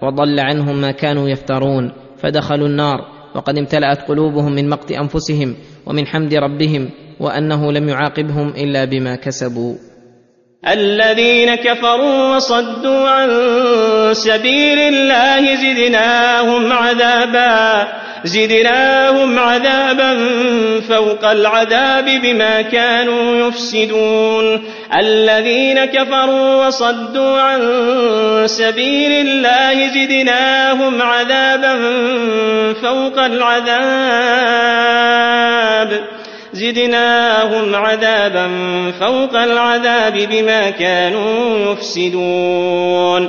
وضل 0.02 0.40
عنهم 0.40 0.80
ما 0.80 0.90
كانوا 0.90 1.28
يفترون. 1.28 1.92
فدخلوا 2.18 2.68
النار 2.68 2.98
وقد 3.34 3.59
امتلأت 3.59 4.09
قلوبهم 4.09 4.52
من 4.52 4.68
مقت 4.68 4.92
أنفسهم 4.92 5.56
ومن 5.86 6.06
حمد 6.06 6.34
ربهم 6.34 6.90
وأنه 7.20 7.72
لم 7.72 7.88
يعاقبهم 7.88 8.48
إلا 8.48 8.84
بما 8.84 9.16
كسبوا. 9.16 9.88
الذين 10.66 11.55
كفروا 11.55 12.36
وصدوا 12.36 13.09
عن 13.09 13.30
سبيل 14.12 14.78
الله 14.78 15.55
زدناهم 15.55 16.72
عذابا 16.72 17.89
زدناهم 18.24 19.39
عذابا 19.39 20.18
فوق 20.89 21.30
العذاب 21.30 22.05
بما 22.05 22.62
كانوا 22.62 23.48
يفسدون. 23.48 24.64
الذين 24.98 25.85
كفروا 25.85 26.66
وصدوا 26.66 27.40
عن 27.40 27.60
سبيل 28.47 29.12
الله 29.12 29.89
زدناهم 29.89 31.02
عذابا 31.02 31.74
فوق 32.82 33.18
العذاب. 33.24 33.78
زدناهم 36.59 37.74
عذابا 37.74 38.47
فوق 38.90 39.35
العذاب 39.36 40.12
بما 40.30 40.70
كانوا 40.70 41.59
يفسدون. 41.72 43.28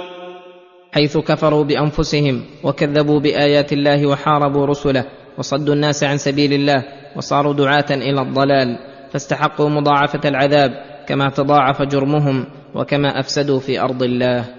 حيث 0.91 1.17
كفروا 1.17 1.63
بأنفسهم 1.63 2.35
وكذبوا 2.63 3.19
بآيات 3.19 3.73
الله 3.73 4.07
وحاربوا 4.07 4.65
رسله 4.65 5.05
وصدوا 5.37 5.73
الناس 5.73 6.03
عن 6.03 6.17
سبيل 6.17 6.53
الله 6.53 6.83
وصاروا 7.15 7.53
دعاة 7.53 7.89
إلى 7.91 8.21
الضلال 8.21 8.77
فاستحقوا 9.11 9.69
مضاعفة 9.69 10.29
العذاب 10.29 10.71
كما 11.07 11.29
تضاعف 11.29 11.81
جرمهم 11.81 12.45
وكما 12.75 13.19
أفسدوا 13.19 13.59
في 13.59 13.79
أرض 13.79 14.03
الله. 14.03 14.58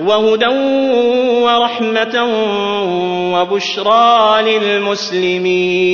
وهدى 0.00 0.46
ورحمة 1.42 2.24
وبشرى 3.34 4.42
للمسلمين. 4.42 5.92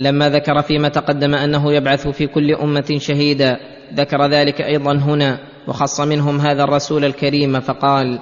لما 0.00 0.28
ذكر 0.28 0.62
فيما 0.62 0.88
تقدم 0.88 1.34
أنه 1.34 1.72
يبعث 1.72 2.08
في 2.08 2.26
كل 2.26 2.54
أمة 2.54 2.98
شهيدا 2.98 3.56
ذكر 3.94 4.26
ذلك 4.26 4.60
أيضا 4.60 4.92
هنا 4.92 5.38
وخص 5.68 6.00
منهم 6.00 6.40
هذا 6.40 6.64
الرسول 6.64 7.04
الكريم 7.04 7.60
فقال 7.60 8.18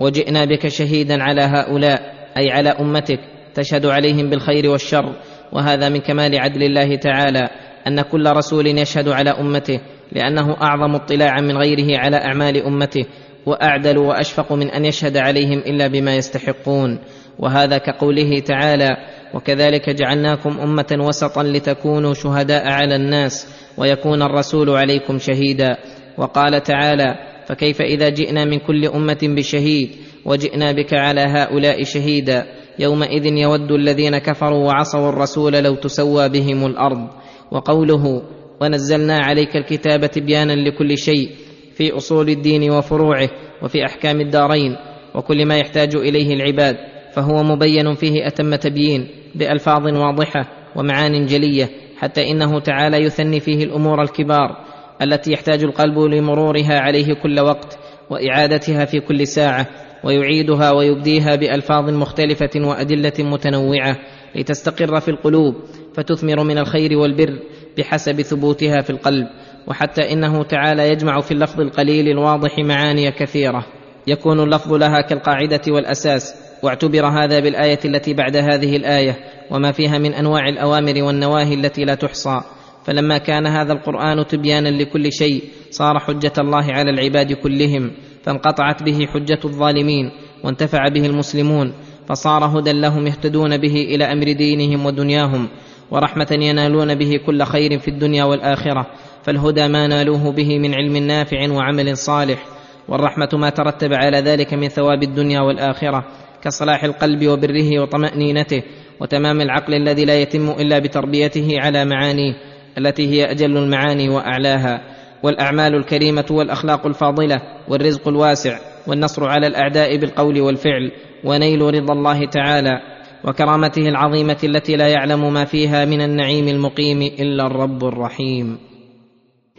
وجئنا 0.00 0.44
بك 0.44 0.68
شهيدا 0.68 1.22
على 1.22 1.40
هؤلاء 1.40 2.00
أي 2.36 2.50
على 2.50 2.68
أمتك 2.68 3.20
تشهد 3.54 3.86
عليهم 3.86 4.30
بالخير 4.30 4.70
والشر 4.70 5.12
وهذا 5.52 5.88
من 5.88 5.98
كمال 5.98 6.38
عدل 6.38 6.62
الله 6.62 6.96
تعالى 6.96 7.48
أن 7.86 8.02
كل 8.02 8.26
رسول 8.26 8.66
يشهد 8.66 9.08
على 9.08 9.30
أمته 9.30 9.80
لأنه 10.14 10.56
أعظم 10.62 10.94
اطلاعا 10.94 11.40
من 11.40 11.56
غيره 11.56 11.98
على 11.98 12.16
أعمال 12.16 12.62
أمته 12.66 13.04
وأعدل 13.46 13.98
وأشفق 13.98 14.52
من 14.52 14.70
أن 14.70 14.84
يشهد 14.84 15.16
عليهم 15.16 15.58
إلا 15.58 15.86
بما 15.86 16.16
يستحقون. 16.16 16.98
وهذا 17.38 17.78
كقوله 17.78 18.38
تعالى 18.38 18.96
وكذلك 19.34 19.90
جعلناكم 19.90 20.60
أمة 20.60 20.96
وسطا 20.98 21.42
لتكونوا 21.42 22.14
شهداء 22.14 22.68
على 22.68 22.96
الناس 22.96 23.46
ويكون 23.78 24.22
الرسول 24.22 24.70
عليكم 24.70 25.18
شهيدا. 25.18 25.76
وقال 26.18 26.62
تعالى 26.62 27.14
فكيف 27.46 27.80
إذا 27.80 28.08
جئنا 28.08 28.44
من 28.44 28.58
كل 28.58 28.86
أمة 28.86 29.18
بشهيد 29.22 29.90
وجئنا 30.24 30.72
بك 30.72 30.94
على 30.94 31.20
هؤلاء 31.20 31.82
شهيدا؟ 31.82 32.46
يومئذ 32.78 33.26
يود 33.26 33.72
الذين 33.72 34.18
كفروا 34.18 34.66
وعصوا 34.66 35.08
الرسول 35.08 35.52
لو 35.52 35.74
تسوى 35.74 36.28
بهم 36.28 36.66
الأرض. 36.66 37.08
وقوله 37.50 38.22
ونزلنا 38.62 39.18
عليك 39.18 39.56
الكتاب 39.56 40.06
تبيانا 40.06 40.52
لكل 40.52 40.98
شيء 40.98 41.30
في 41.74 41.96
أصول 41.96 42.28
الدين 42.28 42.70
وفروعه 42.70 43.28
وفي 43.62 43.86
أحكام 43.86 44.20
الدارين 44.20 44.76
وكل 45.14 45.46
ما 45.46 45.58
يحتاج 45.58 45.96
إليه 45.96 46.34
العباد 46.34 46.76
فهو 47.14 47.42
مبين 47.42 47.94
فيه 47.94 48.26
أتم 48.26 48.54
تبيين 48.54 49.08
بألفاظ 49.34 49.86
واضحة 49.86 50.48
ومعان 50.76 51.26
جلية 51.26 51.70
حتى 51.98 52.30
إنه 52.30 52.60
تعالى 52.60 52.96
يثني 52.96 53.40
فيه 53.40 53.64
الأمور 53.64 54.02
الكبار 54.02 54.64
التي 55.02 55.32
يحتاج 55.32 55.64
القلب 55.64 55.98
لمرورها 55.98 56.78
عليه 56.78 57.14
كل 57.14 57.40
وقت 57.40 57.78
وإعادتها 58.10 58.84
في 58.84 59.00
كل 59.00 59.26
ساعة 59.26 59.66
ويعيدها 60.04 60.70
ويبديها 60.72 61.36
بألفاظ 61.36 61.90
مختلفة 61.90 62.50
وأدلة 62.56 63.12
متنوعة 63.18 63.98
لتستقر 64.34 65.00
في 65.00 65.10
القلوب 65.10 65.54
فتثمر 65.94 66.44
من 66.44 66.58
الخير 66.58 66.98
والبر 66.98 67.38
بحسب 67.78 68.22
ثبوتها 68.22 68.80
في 68.80 68.90
القلب 68.90 69.26
وحتى 69.66 70.12
إنه 70.12 70.42
تعالى 70.42 70.88
يجمع 70.88 71.20
في 71.20 71.32
اللفظ 71.32 71.60
القليل 71.60 72.08
الواضح 72.08 72.58
معاني 72.58 73.10
كثيرة. 73.10 73.66
يكون 74.06 74.40
اللفظ 74.40 74.72
لها 74.72 75.00
كالقاعدة 75.00 75.60
والأساس 75.68 76.34
واعتبر 76.62 77.06
هذا 77.06 77.40
بالآية 77.40 77.78
التي 77.84 78.14
بعد 78.14 78.36
هذه 78.36 78.76
الآية 78.76 79.16
وما 79.50 79.72
فيها 79.72 79.98
من 79.98 80.14
أنواع 80.14 80.48
الأوامر 80.48 81.02
والنواهي 81.02 81.54
التي 81.54 81.84
لا 81.84 81.94
تحصى. 81.94 82.40
فلما 82.84 83.18
كان 83.18 83.46
هذا 83.46 83.72
القرآن 83.72 84.26
تبيانا 84.26 84.68
لكل 84.68 85.12
شيء 85.12 85.42
صار 85.70 85.98
حجة 85.98 86.32
الله 86.38 86.72
على 86.72 86.90
العباد 86.90 87.32
كلهم 87.32 87.90
فانقطعت 88.22 88.82
به 88.82 89.06
حجة 89.06 89.38
الظالمين 89.44 90.10
وانتفع 90.44 90.88
به 90.88 91.06
المسلمون 91.06 91.72
فصار 92.08 92.58
هدى 92.58 92.72
لهم 92.72 93.06
يهتدون 93.06 93.56
به 93.56 93.74
إلى 93.74 94.04
أمر 94.04 94.32
دينهم 94.32 94.86
ودنياهم. 94.86 95.48
ورحمة 95.92 96.38
ينالون 96.40 96.94
به 96.94 97.20
كل 97.26 97.42
خير 97.42 97.78
في 97.78 97.88
الدنيا 97.88 98.24
والآخرة 98.24 98.86
فالهدى 99.22 99.68
ما 99.68 99.86
نالوه 99.86 100.32
به 100.32 100.58
من 100.58 100.74
علم 100.74 100.96
نافع 100.96 101.50
وعمل 101.50 101.96
صالح 101.96 102.44
والرحمة 102.88 103.28
ما 103.32 103.50
ترتب 103.50 103.92
على 103.92 104.18
ذلك 104.18 104.54
من 104.54 104.68
ثواب 104.68 105.02
الدنيا 105.02 105.40
والآخرة 105.40 106.04
كصلاح 106.42 106.84
القلب 106.84 107.26
وبره 107.26 107.80
وطمأنينته 107.82 108.62
وتمام 109.00 109.40
العقل 109.40 109.74
الذي 109.74 110.04
لا 110.04 110.20
يتم 110.22 110.50
إلا 110.50 110.78
بتربيته 110.78 111.48
على 111.60 111.84
معانيه 111.84 112.34
التي 112.78 113.08
هي 113.08 113.30
أجل 113.30 113.56
المعاني 113.56 114.08
وأعلاها 114.08 114.80
والأعمال 115.22 115.74
الكريمة 115.74 116.26
والأخلاق 116.30 116.86
الفاضلة 116.86 117.42
والرزق 117.68 118.08
الواسع 118.08 118.58
والنصر 118.86 119.24
على 119.28 119.46
الأعداء 119.46 119.96
بالقول 119.96 120.40
والفعل 120.40 120.92
ونيل 121.24 121.62
رضا 121.62 121.92
الله 121.92 122.26
تعالى. 122.26 122.91
وكرامته 123.24 123.88
العظيمة 123.88 124.38
التي 124.44 124.76
لا 124.76 124.88
يعلم 124.88 125.32
ما 125.32 125.44
فيها 125.44 125.84
من 125.84 126.00
النعيم 126.00 126.48
المقيم 126.48 127.02
إلا 127.02 127.46
الرب 127.46 127.84
الرحيم. 127.84 128.58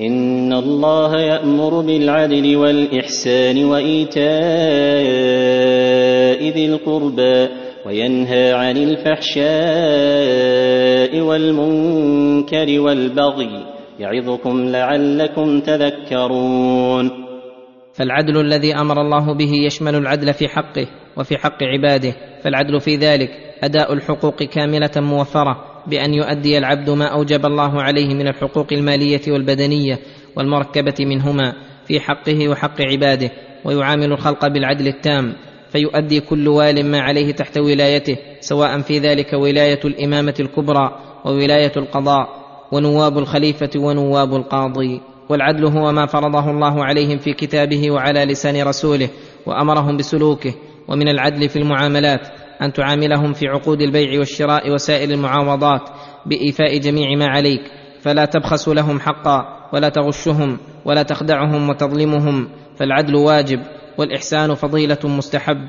إن 0.02 0.53
الله 0.53 1.19
يأمر 1.19 1.81
بالعدل 1.81 2.56
والإحسان 2.56 3.65
وإيتاء 3.65 4.23
ذي 6.49 6.65
القربى 6.65 7.48
وينهى 7.85 8.53
عن 8.53 8.77
الفحشاء 8.77 9.44
والمنكر 11.22 12.80
والبغي 12.80 13.65
يعظكم 13.99 14.69
لعلكم 14.69 15.60
تذكرون. 15.60 17.23
فالعدل 17.94 18.38
الذي 18.38 18.76
أمر 18.76 19.02
الله 19.02 19.34
به 19.34 19.52
يشمل 19.65 19.95
العدل 19.95 20.34
في 20.34 20.48
حقه 20.48 20.88
وفي 21.18 21.38
حق 21.38 21.64
عباده 21.64 22.15
فالعدل 22.44 22.80
في 22.80 22.95
ذلك 22.95 23.43
أداء 23.64 23.94
الحقوق 23.94 24.44
كاملة 24.44 24.91
موفرة 24.95 25.65
بأن 25.88 26.14
يؤدي 26.14 26.57
العبد 26.57 26.90
ما 26.90 27.06
أوجب 27.06 27.45
الله 27.45 27.81
عليه 27.81 28.14
من 28.14 28.27
الحقوق 28.27 28.68
المالية 28.72 29.22
والبدنية 29.27 29.99
والمركبة 30.35 30.95
منهما 30.99 31.53
في 31.88 31.99
حقه 31.99 32.49
وحق 32.49 32.81
عباده 32.81 33.31
ويعامل 33.65 34.11
الخلق 34.11 34.48
بالعدل 34.48 34.88
التام 34.88 35.34
فيؤدي 35.72 36.19
كل 36.19 36.48
وال 36.48 36.85
ما 36.85 36.99
عليه 36.99 37.31
تحت 37.31 37.57
ولايته 37.57 38.18
سواء 38.40 38.81
في 38.81 38.99
ذلك 38.99 39.34
ولاية 39.34 39.80
الإمامة 39.85 40.35
الكبرى 40.40 40.99
وولاية 41.26 41.72
القضاء 41.77 42.27
ونواب 42.72 43.18
الخليفة 43.18 43.69
ونواب 43.76 44.35
القاضي. 44.35 45.02
والعدل 45.30 45.65
هو 45.65 45.91
ما 45.91 46.06
فرضه 46.06 46.49
الله 46.49 46.85
عليهم 46.85 47.18
في 47.18 47.34
كتابه 47.34 47.91
وعلى 47.91 48.26
لسان 48.26 48.68
رسوله 48.68 49.10
وأمرهم 49.45 49.98
بسلوكه 49.98 50.53
ومن 50.88 51.07
العدل 51.07 51.49
في 51.49 51.60
المعاملات 51.60 52.27
أن 52.64 52.73
تعاملهم 52.73 53.34
في 53.34 53.48
عقود 53.48 53.81
البيع 53.81 54.19
والشراء 54.19 54.72
وسائر 54.72 55.10
المعاوضات 55.10 55.90
بإيفاء 56.26 56.77
جميع 56.77 57.18
ما 57.18 57.27
عليك 57.27 57.61
فلا 58.02 58.26
تبخس 58.26 58.69
لهم 58.69 58.99
حقا 58.99 59.69
ولا 59.73 59.90
تغشهم 59.90 60.57
ولا 60.85 61.03
تخدعهم 61.03 61.69
وتظلمهم 61.69 62.49
فالعدل 62.77 63.15
واجب 63.15 63.60
والإحسان 63.98 64.53
فضيلة 64.53 64.98
مستحب. 65.03 65.68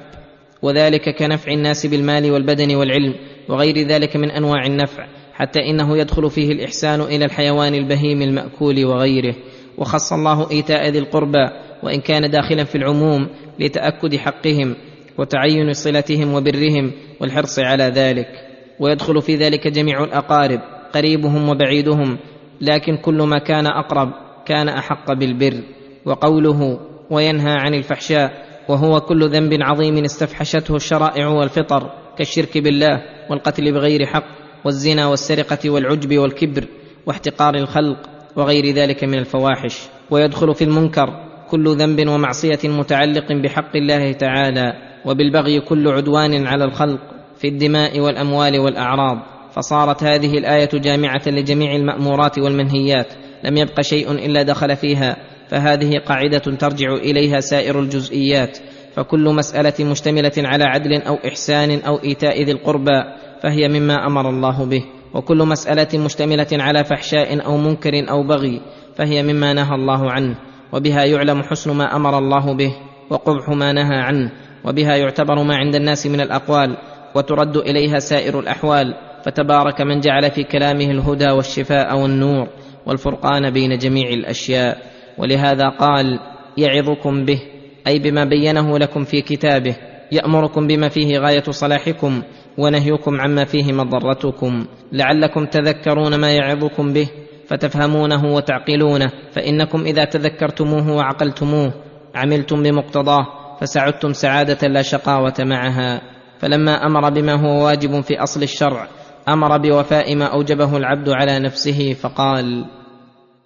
وذلك 0.62 1.16
كنفع 1.16 1.52
الناس 1.52 1.86
بالمال 1.86 2.30
والبدن 2.30 2.74
والعلم 2.74 3.14
وغير 3.48 3.86
ذلك 3.86 4.16
من 4.16 4.30
أنواع 4.30 4.66
النفع 4.66 5.06
حتى 5.32 5.60
إنه 5.70 5.98
يدخل 5.98 6.30
فيه 6.30 6.52
الإحسان 6.52 7.00
إلى 7.00 7.24
الحيوان 7.24 7.74
البهيم 7.74 8.22
المأكول 8.22 8.84
وغيره. 8.84 9.34
وخص 9.78 10.12
الله 10.12 10.50
إيتاء 10.50 10.88
ذي 10.88 10.98
القربى 10.98 11.48
وإن 11.82 12.00
كان 12.00 12.30
داخلا 12.30 12.64
في 12.64 12.74
العموم 12.74 13.28
لتأكد 13.60 14.16
حقهم 14.16 14.76
وتعين 15.18 15.72
صلتهم 15.72 16.34
وبرهم 16.34 16.92
والحرص 17.20 17.58
على 17.58 17.84
ذلك. 17.84 18.28
ويدخل 18.80 19.22
في 19.22 19.36
ذلك 19.36 19.68
جميع 19.68 20.04
الأقارب 20.04 20.60
قريبهم 20.92 21.48
وبعيدهم. 21.48 22.18
لكن 22.60 22.96
كل 22.96 23.22
ما 23.22 23.38
كان 23.38 23.66
أقرب 23.66 24.12
كان 24.46 24.68
أحق 24.68 25.12
بالبر. 25.12 25.62
وقوله 26.04 26.80
وينهى 27.10 27.52
عن 27.52 27.74
الفحشاء 27.74 28.44
وهو 28.68 29.00
كل 29.00 29.28
ذنب 29.28 29.62
عظيم 29.62 30.04
استفحشته 30.04 30.76
الشرائع 30.76 31.28
والفطر 31.28 31.90
كالشرك 32.18 32.58
بالله 32.58 33.02
والقتل 33.30 33.72
بغير 33.72 34.06
حق 34.06 34.24
والزنا 34.64 35.06
والسرقة 35.06 35.70
والعجب 35.70 36.18
والكبر 36.18 36.64
واحتقار 37.06 37.54
الخلق 37.54 37.98
وغير 38.36 38.74
ذلك 38.74 39.04
من 39.04 39.18
الفواحش. 39.18 39.82
ويدخل 40.10 40.54
في 40.54 40.64
المنكر 40.64 41.06
كل 41.50 41.76
ذنب 41.76 42.08
ومعصية 42.08 42.58
متعلق 42.64 43.32
بحق 43.32 43.76
الله 43.76 44.12
تعالى. 44.12 44.93
وبالبغي 45.04 45.60
كل 45.60 45.88
عدوان 45.88 46.46
على 46.46 46.64
الخلق 46.64 47.00
في 47.38 47.48
الدماء 47.48 48.00
والأموال 48.00 48.58
والأعراض. 48.58 49.18
فصارت 49.52 50.04
هذه 50.04 50.38
الآية 50.38 50.68
جامعة 50.74 51.22
لجميع 51.26 51.76
المأمورات 51.76 52.38
والمنهيات. 52.38 53.12
لم 53.44 53.56
يبق 53.56 53.80
شيء 53.80 54.12
إلا 54.12 54.42
دخل 54.42 54.76
فيها. 54.76 55.16
فهذه 55.48 55.98
قاعدة 55.98 56.38
ترجع 56.38 56.94
إليها 56.94 57.40
سائر 57.40 57.80
الجزئيات. 57.80 58.58
فكل 58.96 59.34
مسألة 59.34 59.90
مشتملة 59.90 60.32
على 60.38 60.64
عدل 60.64 61.02
أو 61.02 61.14
إحسان 61.14 61.80
أو 61.80 61.96
إيتاء 62.04 62.42
ذي 62.42 62.52
القربى 62.52 63.02
فهي 63.42 63.68
مما 63.68 64.06
أمر 64.06 64.30
الله 64.30 64.64
به. 64.64 64.84
وكل 65.14 65.38
مسألة 65.38 66.04
مشتملة 66.04 66.46
على 66.52 66.84
فحشاء 66.84 67.46
أو 67.46 67.56
منكر 67.56 68.10
أو 68.10 68.26
بغي 68.26 68.60
فهي 68.96 69.22
مما 69.22 69.52
نهى 69.52 69.74
الله 69.74 70.10
عنه. 70.10 70.34
وبها 70.72 71.04
يعلم 71.04 71.42
حسن 71.42 71.76
ما 71.76 71.96
أمر 71.96 72.18
الله 72.18 72.54
به 72.54 72.76
وقبح 73.10 73.48
ما 73.48 73.72
نهى 73.72 73.96
عنه. 73.96 74.30
وبها 74.64 74.96
يعتبر 74.96 75.42
ما 75.42 75.56
عند 75.56 75.74
الناس 75.74 76.06
من 76.06 76.20
الأقوال 76.20 76.76
وترد 77.14 77.56
إليها 77.56 77.98
سائر 77.98 78.40
الأحوال 78.40 78.94
فتبارك 79.24 79.80
من 79.80 80.00
جعل 80.00 80.30
في 80.30 80.44
كلامه 80.44 80.90
الهدى 80.90 81.30
والشفاء 81.30 81.98
والنور 81.98 82.48
والفرقان 82.86 83.50
بين 83.50 83.78
جميع 83.78 84.08
الأشياء. 84.08 84.78
ولهذا 85.18 85.68
قال 85.68 86.20
يعظكم 86.58 87.24
به 87.24 87.42
أي 87.86 87.98
بما 87.98 88.24
بينه 88.24 88.78
لكم 88.78 89.04
في 89.04 89.20
كتابه 89.20 89.76
يأمركم 90.12 90.66
بما 90.66 90.88
فيه 90.88 91.18
غاية 91.18 91.42
صلاحكم 91.50 92.22
ونهيكم 92.58 93.20
عما 93.20 93.44
فيه 93.44 93.72
مضرتكم. 93.72 94.66
لعلكم 94.92 95.46
تذكرون 95.46 96.14
ما 96.14 96.32
يعظكم 96.32 96.92
به 96.92 97.08
فتفهمونه 97.46 98.34
وتعقلونه 98.34 99.10
فإنكم 99.32 99.80
إذا 99.80 100.04
تذكرتموه 100.04 100.96
وعقلتموه 100.96 101.72
عملتم 102.14 102.62
بمقتضاه. 102.62 103.43
فسعدتم 103.60 104.12
سعادة 104.12 104.68
لا 104.68 104.82
شقاوة 104.82 105.34
معها. 105.38 106.14
فلما 106.38 106.86
أمر 106.86 107.10
بما 107.10 107.32
هو 107.32 107.66
واجب 107.66 108.00
في 108.00 108.22
أصل 108.22 108.42
الشرع 108.42 108.86
أمر 109.28 109.58
بوفاء 109.58 110.16
ما 110.16 110.24
أوجبه 110.24 110.76
العبد 110.76 111.08
على 111.08 111.38
نفسه 111.38 111.92
فقال 111.92 112.64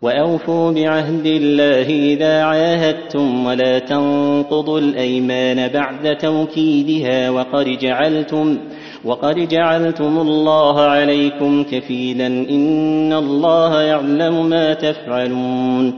وأوفوا 0.02 0.72
بعهد 0.72 1.26
الله 1.26 1.86
إذا 2.14 2.42
عاهدتم 2.42 3.46
ولا 3.46 3.78
تنقضوا 3.78 4.78
الأيمان 4.78 5.72
بعد 5.72 6.16
توكيدها 6.16 7.30
وقد 7.30 7.66
جعلتم 7.66 8.58
وقد 9.04 9.34
جعلتم 9.34 10.18
الله 10.18 10.80
عليكم 10.80 11.62
كفيلا 11.62 12.26
إن 12.26 13.12
الله 13.12 13.82
يعلم 13.82 14.48
ما 14.48 14.74
تفعلون. 14.74 15.94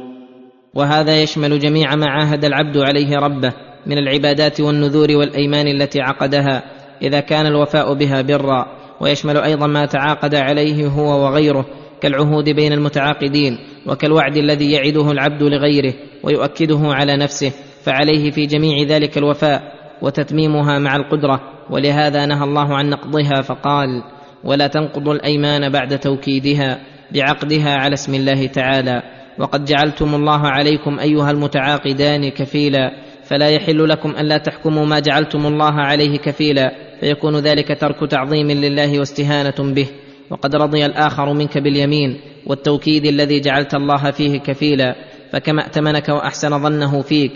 وهذا 0.74 1.22
يشمل 1.22 1.58
جميع 1.58 1.96
ما 1.96 2.06
عاهد 2.06 2.44
العبد 2.44 2.76
عليه 2.76 3.16
ربه 3.16 3.69
من 3.86 3.98
العبادات 3.98 4.60
والنذور 4.60 5.16
والأيمان 5.16 5.68
التي 5.68 6.00
عقدها 6.00 6.62
إذا 7.02 7.20
كان 7.20 7.46
الوفاء 7.46 7.94
بها 7.94 8.22
برا 8.22 8.66
ويشمل 9.00 9.36
أيضا 9.36 9.66
ما 9.66 9.86
تعاقد 9.86 10.34
عليه 10.34 10.86
هو 10.86 11.24
وغيره 11.24 11.66
كالعهود 12.00 12.48
بين 12.48 12.72
المتعاقدين 12.72 13.58
وكالوعد 13.86 14.36
الذي 14.36 14.72
يعده 14.72 15.10
العبد 15.10 15.42
لغيره 15.42 15.94
ويؤكده 16.22 16.80
على 16.82 17.16
نفسه 17.16 17.52
فعليه 17.82 18.30
في 18.30 18.46
جميع 18.46 18.86
ذلك 18.86 19.18
الوفاء 19.18 19.72
وتتميمها 20.02 20.78
مع 20.78 20.96
القدرة 20.96 21.40
ولهذا 21.70 22.26
نهى 22.26 22.44
الله 22.44 22.74
عن 22.74 22.90
نقضها 22.90 23.42
فقال 23.42 24.02
ولا 24.44 24.66
تنقضوا 24.66 25.14
الأيمان 25.14 25.68
بعد 25.68 25.98
توكيدها 25.98 26.80
بعقدها 27.12 27.76
على 27.76 27.94
اسم 27.94 28.14
الله 28.14 28.46
تعالى 28.46 29.02
وقد 29.38 29.64
جعلتم 29.64 30.14
الله 30.14 30.48
عليكم 30.48 30.98
أيها 30.98 31.30
المتعاقدان 31.30 32.28
كفيلا 32.28 32.90
فلا 33.30 33.50
يحل 33.50 33.88
لكم 33.88 34.10
الا 34.10 34.38
تحكموا 34.38 34.86
ما 34.86 34.98
جعلتم 34.98 35.46
الله 35.46 35.72
عليه 35.72 36.18
كفيلا 36.18 36.72
فيكون 37.00 37.36
ذلك 37.36 37.80
ترك 37.80 38.10
تعظيم 38.10 38.50
لله 38.50 38.98
واستهانة 38.98 39.74
به. 39.74 39.88
وقد 40.30 40.56
رضي 40.56 40.86
الآخر 40.86 41.32
منك 41.32 41.58
باليمين 41.58 42.20
والتوكيد 42.46 43.06
الذي 43.06 43.40
جعلت 43.40 43.74
الله 43.74 44.10
فيه 44.10 44.38
كفيلا 44.38 44.94
فكما 45.32 45.62
ائتمنك 45.62 46.08
وأحسن 46.08 46.62
ظنه 46.62 47.02
فيك. 47.02 47.32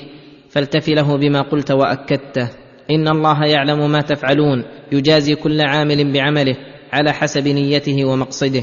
فالتف 0.50 0.88
له 0.88 1.16
بما 1.16 1.42
قلت 1.42 1.70
وأكدته. 1.70 2.48
إن 2.90 3.08
الله 3.08 3.44
يعلم 3.44 3.90
ما 3.92 4.00
تفعلون 4.00 4.64
يجازي 4.92 5.34
كل 5.34 5.60
عامل 5.60 6.12
بعمله 6.12 6.56
على 6.92 7.12
حسب 7.12 7.48
نيته 7.48 8.04
ومقصده. 8.04 8.62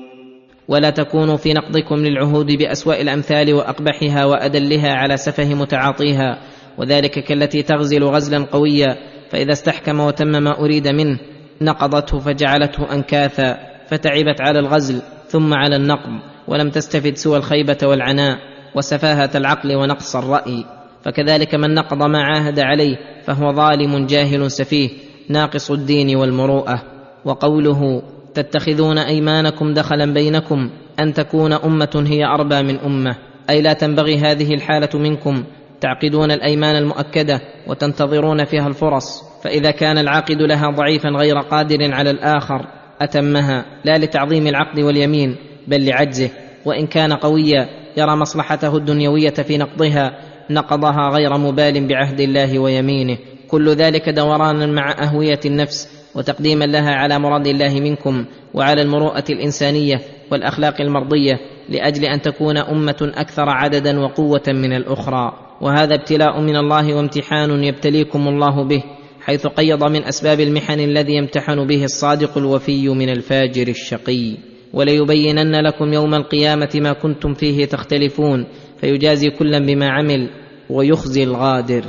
ولا 0.71 0.89
تكونوا 0.89 1.37
في 1.37 1.53
نقضكم 1.53 1.95
للعهود 1.95 2.45
باسوا 2.45 3.01
الأمثال 3.01 3.53
وأقبحها 3.53 4.25
وأدلها 4.25 4.93
على 4.93 5.17
سفه 5.17 5.53
متعاطيها 5.53 6.39
وذلك 6.77 7.19
كالتي 7.19 7.61
تغزل 7.61 8.03
غزلا 8.03 8.45
قويا 8.45 8.97
فإذا 9.31 9.51
استحكم 9.51 9.99
وتم 9.99 10.27
ما 10.27 10.59
أريد 10.59 10.87
منه 10.87 11.19
نقضته 11.61 12.19
فجعلته 12.19 12.93
أنكاثا 12.93 13.57
فتعبت 13.87 14.41
على 14.41 14.59
الغزل 14.59 15.01
ثم 15.27 15.53
على 15.53 15.75
النقض 15.75 16.19
ولم 16.47 16.69
تستفد 16.69 17.15
سوى 17.15 17.37
الخيبة 17.37 17.77
والعناء 17.83 18.37
وسفاهة 18.75 19.29
العقل 19.35 19.75
ونقص 19.75 20.15
الرأي. 20.15 20.65
فكذلك 21.03 21.55
من 21.55 21.73
نقض 21.73 22.03
ما 22.03 22.23
عاهد 22.23 22.59
عليه 22.59 22.95
فهو 23.25 23.53
ظالم 23.53 24.05
جاهل 24.05 24.51
سفيه 24.51 24.89
ناقص 25.29 25.71
الدين 25.71 26.15
والمروءة. 26.15 26.81
وقوله 27.25 28.01
تتخذون 28.33 28.97
أيمانكم 28.97 29.73
دخلا 29.73 30.13
بينكم 30.13 30.69
أن 30.99 31.13
تكون 31.13 31.53
أمة 31.53 32.03
هي 32.07 32.25
أربى 32.25 32.61
من 32.61 32.79
أمة. 32.79 33.15
أي 33.49 33.61
لا 33.61 33.73
تنبغي 33.73 34.17
هذه 34.17 34.53
الحالة 34.53 34.99
منكم. 34.99 35.43
تعقدون 35.81 36.31
الأيمان 36.31 36.75
المؤكدة 36.75 37.41
وتنتظرون 37.67 38.45
فيها 38.45 38.67
الفرص. 38.67 39.23
فإذا 39.43 39.71
كان 39.71 39.97
العاقد 39.97 40.41
لها 40.41 40.71
ضعيفا 40.71 41.09
غير 41.09 41.39
قادر 41.39 41.93
على 41.93 42.09
الآخر 42.09 42.65
أتمها. 43.01 43.65
لا 43.85 43.97
لتعظيم 43.97 44.47
العقد 44.47 44.79
واليمين 44.79 45.35
بل 45.67 45.85
لعجزه. 45.85 46.29
وإن 46.65 46.87
كان 46.87 47.13
قويا 47.13 47.69
يرى 47.97 48.15
مصلحته 48.15 48.77
الدنيوية 48.77 49.33
في 49.33 49.57
نقضها 49.57 50.17
نقضها 50.49 51.09
غير 51.09 51.37
مبال 51.37 51.87
بعهد 51.87 52.19
الله 52.19 52.59
ويمينه. 52.59 53.17
كل 53.47 53.69
ذلك 53.69 54.09
دورانا 54.09 54.65
مع 54.65 54.95
أهوية 55.03 55.39
النفس 55.45 56.00
وتقديما 56.15 56.65
لها 56.65 56.91
على 56.91 57.19
مراد 57.19 57.47
الله 57.47 57.79
منكم 57.79 58.25
وعلى 58.53 58.81
المروءة 58.81 59.23
الإنسانية 59.29 60.01
والأخلاق 60.31 60.81
المرضية 60.81 61.39
لأجل 61.69 62.05
أن 62.05 62.21
تكون 62.21 62.57
أمة 62.57 63.11
أكثر 63.15 63.49
عددا 63.49 63.99
وقوة 63.99 64.43
من 64.47 64.73
الأخرى. 64.73 65.33
وهذا 65.61 65.95
ابتلاء 65.95 66.41
من 66.41 66.55
الله 66.55 66.93
وامتحان 66.93 67.63
يبتليكم 67.63 68.27
الله 68.27 68.63
به 68.63 68.83
حيث 69.21 69.47
قيض 69.47 69.83
من 69.83 70.03
أسباب 70.03 70.39
المحن 70.39 70.79
الذي 70.79 71.13
يمتحن 71.13 71.67
به 71.67 71.83
الصادق 71.83 72.37
الوفي 72.37 72.89
من 72.89 73.09
الفاجر 73.09 73.67
الشقي. 73.67 74.37
وليبينن 74.73 75.55
لكم 75.55 75.93
يوم 75.93 76.13
القيامة 76.15 76.69
ما 76.75 76.93
كنتم 76.93 77.33
فيه 77.33 77.65
تختلفون 77.65 78.45
فيجازي 78.81 79.29
كلا 79.29 79.59
بما 79.59 79.89
عمل 79.89 80.29
ويخزي 80.69 81.23
الغادر. 81.23 81.83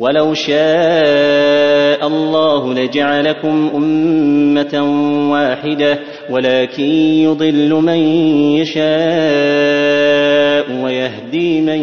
ولو 0.00 0.34
شاء 0.34 2.06
الله 2.06 2.74
لجعلكم 2.74 3.70
امه 3.74 4.74
واحدة 5.32 5.98
ولكن 6.30 6.84
يضل 7.24 7.74
من 7.74 7.98
يشاء 8.56 8.90
ويهدي 10.84 11.60
من 11.60 11.80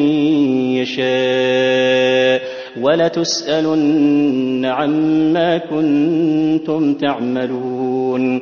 يشاء 0.82 2.42
ولتسالن 2.82 4.66
عما 4.66 5.58
كنتم 5.58 6.94
تعملون 6.94 8.42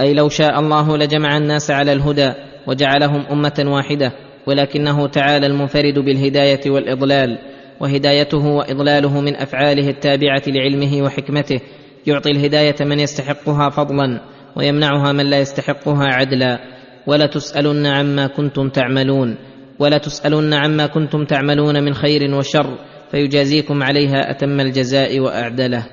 أي 0.00 0.14
لو 0.14 0.28
شاء 0.28 0.60
الله 0.60 0.96
لجمع 0.96 1.36
الناس 1.36 1.70
على 1.70 1.92
الهدى 1.92 2.32
وجعلهم 2.66 3.26
أمة 3.30 3.64
واحدة 3.66 4.12
ولكنه 4.46 5.06
تعالى 5.06 5.46
المنفرد 5.46 5.98
بالهداية 5.98 6.70
والإضلال. 6.70 7.49
وهدايته 7.80 8.46
وإضلاله 8.46 9.20
من 9.20 9.36
أفعاله 9.36 9.88
التابعة 9.88 10.42
لعلمه 10.46 11.02
وحكمته. 11.02 11.60
يعطي 12.06 12.30
الهداية 12.30 12.76
من 12.80 13.00
يستحقها 13.00 13.70
فضلا 13.70 14.20
ويمنعها 14.56 15.12
من 15.12 15.26
لا 15.30 15.38
يستحقها 15.38 16.04
عدلا. 16.04 16.58
ولا 17.06 17.26
تسألن 17.26 17.86
عما 17.86 18.26
كنتم 18.26 18.68
تعملون. 18.68 19.36
ولا 19.78 19.98
تسألن 19.98 20.54
عما 20.54 20.86
كنتم 20.86 21.24
تعملون 21.24 21.84
من 21.84 21.94
خير 21.94 22.34
وشر 22.34 22.78
فيجازيكم 23.10 23.82
عليها 23.82 24.30
أتم 24.30 24.60
الجزاء 24.60 25.20
وأعدله. 25.20 25.86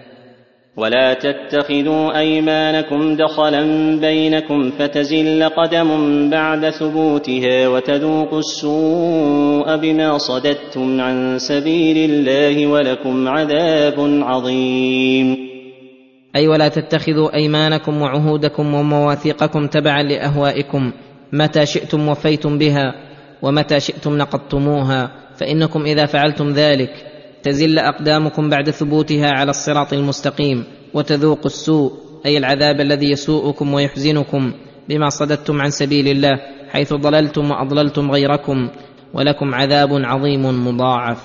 ولا 0.77 1.13
تتخذوا 1.13 2.19
أيمانكم 2.19 3.15
دخلا 3.15 3.61
بينكم 3.99 4.71
فتزل 4.71 5.43
قدم 5.43 5.89
بعد 6.29 6.69
ثبوتها 6.69 7.67
وتذوقوا 7.67 8.39
السوء 8.39 9.75
بما 9.75 10.17
صددتم 10.17 11.01
عن 11.01 11.39
سبيل 11.39 12.11
الله 12.11 12.67
ولكم 12.67 13.27
عذاب 13.27 13.95
عظيم. 14.23 15.37
أي 16.35 16.47
ولا 16.47 16.67
تتخذوا 16.67 17.33
أيمانكم 17.33 18.01
وعهودكم 18.01 18.73
ومواثيقكم 18.73 19.67
تبعا 19.67 20.03
لأهوائكم. 20.03 20.91
متى 21.33 21.65
شئتم 21.65 22.07
وفيتم 22.07 22.57
بها 22.57 22.93
ومتى 23.41 23.79
شئتم 23.79 24.17
نقضتموها 24.17 25.11
فإنكم 25.37 25.81
إذا 25.85 26.05
فعلتم 26.05 26.49
ذلك 26.49 27.06
تزل 27.47 27.79
أقدامكم 27.79 28.49
بعد 28.49 28.69
ثبوتها 28.69 29.31
على 29.31 29.49
الصراط 29.49 29.93
المستقيم 29.93 30.63
وتذوقوا 30.93 31.45
السوء 31.45 31.91
أي 32.25 32.37
العذاب 32.37 32.81
الذي 32.81 33.11
يسوءكم 33.11 33.73
ويحزنكم 33.73 34.53
بما 34.89 35.09
صددتم 35.09 35.61
عن 35.61 35.69
سبيل 35.69 36.07
الله 36.07 36.39
حيث 36.69 36.93
ضللتم 36.93 37.51
وأضللتم 37.51 38.11
غيركم 38.11 38.69
ولكم 39.13 39.55
عذاب 39.55 39.89
عظيم 39.91 40.67
مضاعف. 40.67 41.17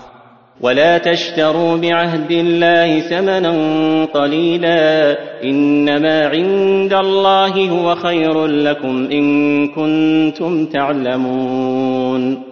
ولا 0.61 0.99
تشتروا 0.99 1.77
بعهد 1.77 2.31
الله 2.31 3.01
ثمنا 3.01 3.55
قليلا 4.05 5.17
إنما 5.45 6.27
عند 6.27 6.93
الله 6.93 7.71
هو 7.71 7.95
خير 7.95 8.47
لكم 8.47 9.09
إن 9.13 9.25
كنتم 9.69 10.67
تعلمون. 10.67 12.52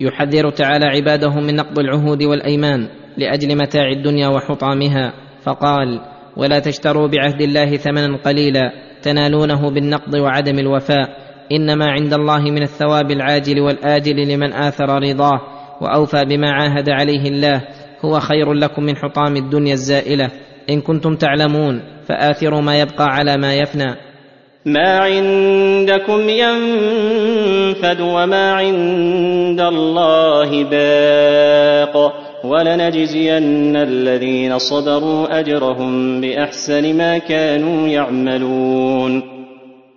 يحذر 0.00 0.50
تعالى 0.50 0.84
عباده 0.86 1.34
من 1.40 1.56
نقض 1.56 1.78
العهود 1.78 2.22
والأيمان 2.22 2.88
لأجل 3.16 3.56
متاع 3.56 3.88
الدنيا 3.88 4.28
وحطامها. 4.28 5.12
فقال 5.42 6.00
ولا 6.36 6.58
تشتروا 6.58 7.08
بعهد 7.08 7.40
الله 7.40 7.76
ثمنا 7.76 8.16
قليلا 8.16 8.72
تنالونه 9.02 9.70
بالنقض 9.70 10.14
وعدم 10.14 10.58
الوفاء. 10.58 11.08
إنما 11.52 11.86
عند 11.86 12.14
الله 12.14 12.40
من 12.40 12.62
الثواب 12.62 13.10
العاجل 13.10 13.60
والآجل 13.60 14.16
لمن 14.16 14.52
آثر 14.52 15.02
رضاه 15.02 15.40
وأوفى 15.80 16.24
بما 16.24 16.50
عاهد 16.50 16.90
عليه 16.90 17.28
الله. 17.28 17.62
هو 18.04 18.20
خير 18.20 18.52
لكم 18.52 18.82
من 18.82 18.96
حطام 18.96 19.36
الدنيا 19.36 19.72
الزائلة. 19.72 20.30
إن 20.70 20.80
كنتم 20.80 21.16
تعلمون 21.16 21.82
فآثروا 22.06 22.60
ما 22.60 22.80
يبقى 22.80 23.06
على 23.06 23.36
ما 23.36 23.54
يفنى. 23.54 24.07
ما 24.66 24.98
عندكم 24.98 26.28
ينفد 26.28 28.00
وما 28.00 28.52
عند 28.52 29.60
الله 29.60 30.64
باق 30.64 32.12
ولنجزين 32.44 33.76
الذين 33.76 34.58
صبروا 34.58 35.40
أجرهم 35.40 36.20
بأحسن 36.20 36.96
ما 36.96 37.18
كانوا 37.18 37.88
يعملون. 37.88 39.22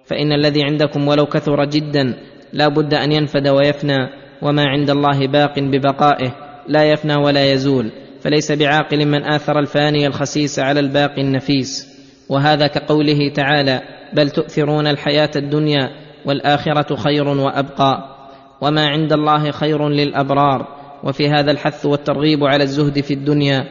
فإن 0.05 0.31
الذي 0.31 0.63
عندكم 0.63 1.07
ولو 1.07 1.25
كثر 1.25 1.65
جدا 1.65 2.13
لا 2.53 2.67
بد 2.67 2.93
أن 2.93 3.11
ينفد 3.11 3.47
ويفنى 3.47 3.97
وما 4.41 4.63
عند 4.65 4.89
الله 4.89 5.27
باق 5.27 5.59
ببقائه 5.59 6.35
لا 6.67 6.83
يفنى 6.83 7.15
ولا 7.15 7.51
يزول 7.53 7.91
فليس 8.21 8.51
بعاقل 8.51 9.05
من 9.05 9.23
آثر 9.23 9.59
الفاني 9.59 10.07
الخسيس 10.07 10.59
على 10.59 10.79
الباقي 10.79 11.21
النفيس. 11.21 11.87
وهذا 12.29 12.67
كقوله 12.67 13.29
تعالى 13.35 13.81
بل 14.13 14.29
تؤثرون 14.29 14.87
الحياة 14.87 15.31
الدنيا 15.35 15.89
والآخرة 16.25 16.95
خير 16.95 17.27
وأبقى. 17.27 18.17
وما 18.61 18.87
عند 18.87 19.13
الله 19.13 19.51
خير 19.51 19.89
للأبرار. 19.89 20.67
وفي 21.03 21.29
هذا 21.29 21.51
الحث 21.51 21.85
والترغيب 21.85 22.43
على 22.43 22.63
الزهد 22.63 23.01
في 23.01 23.13
الدنيا 23.13 23.67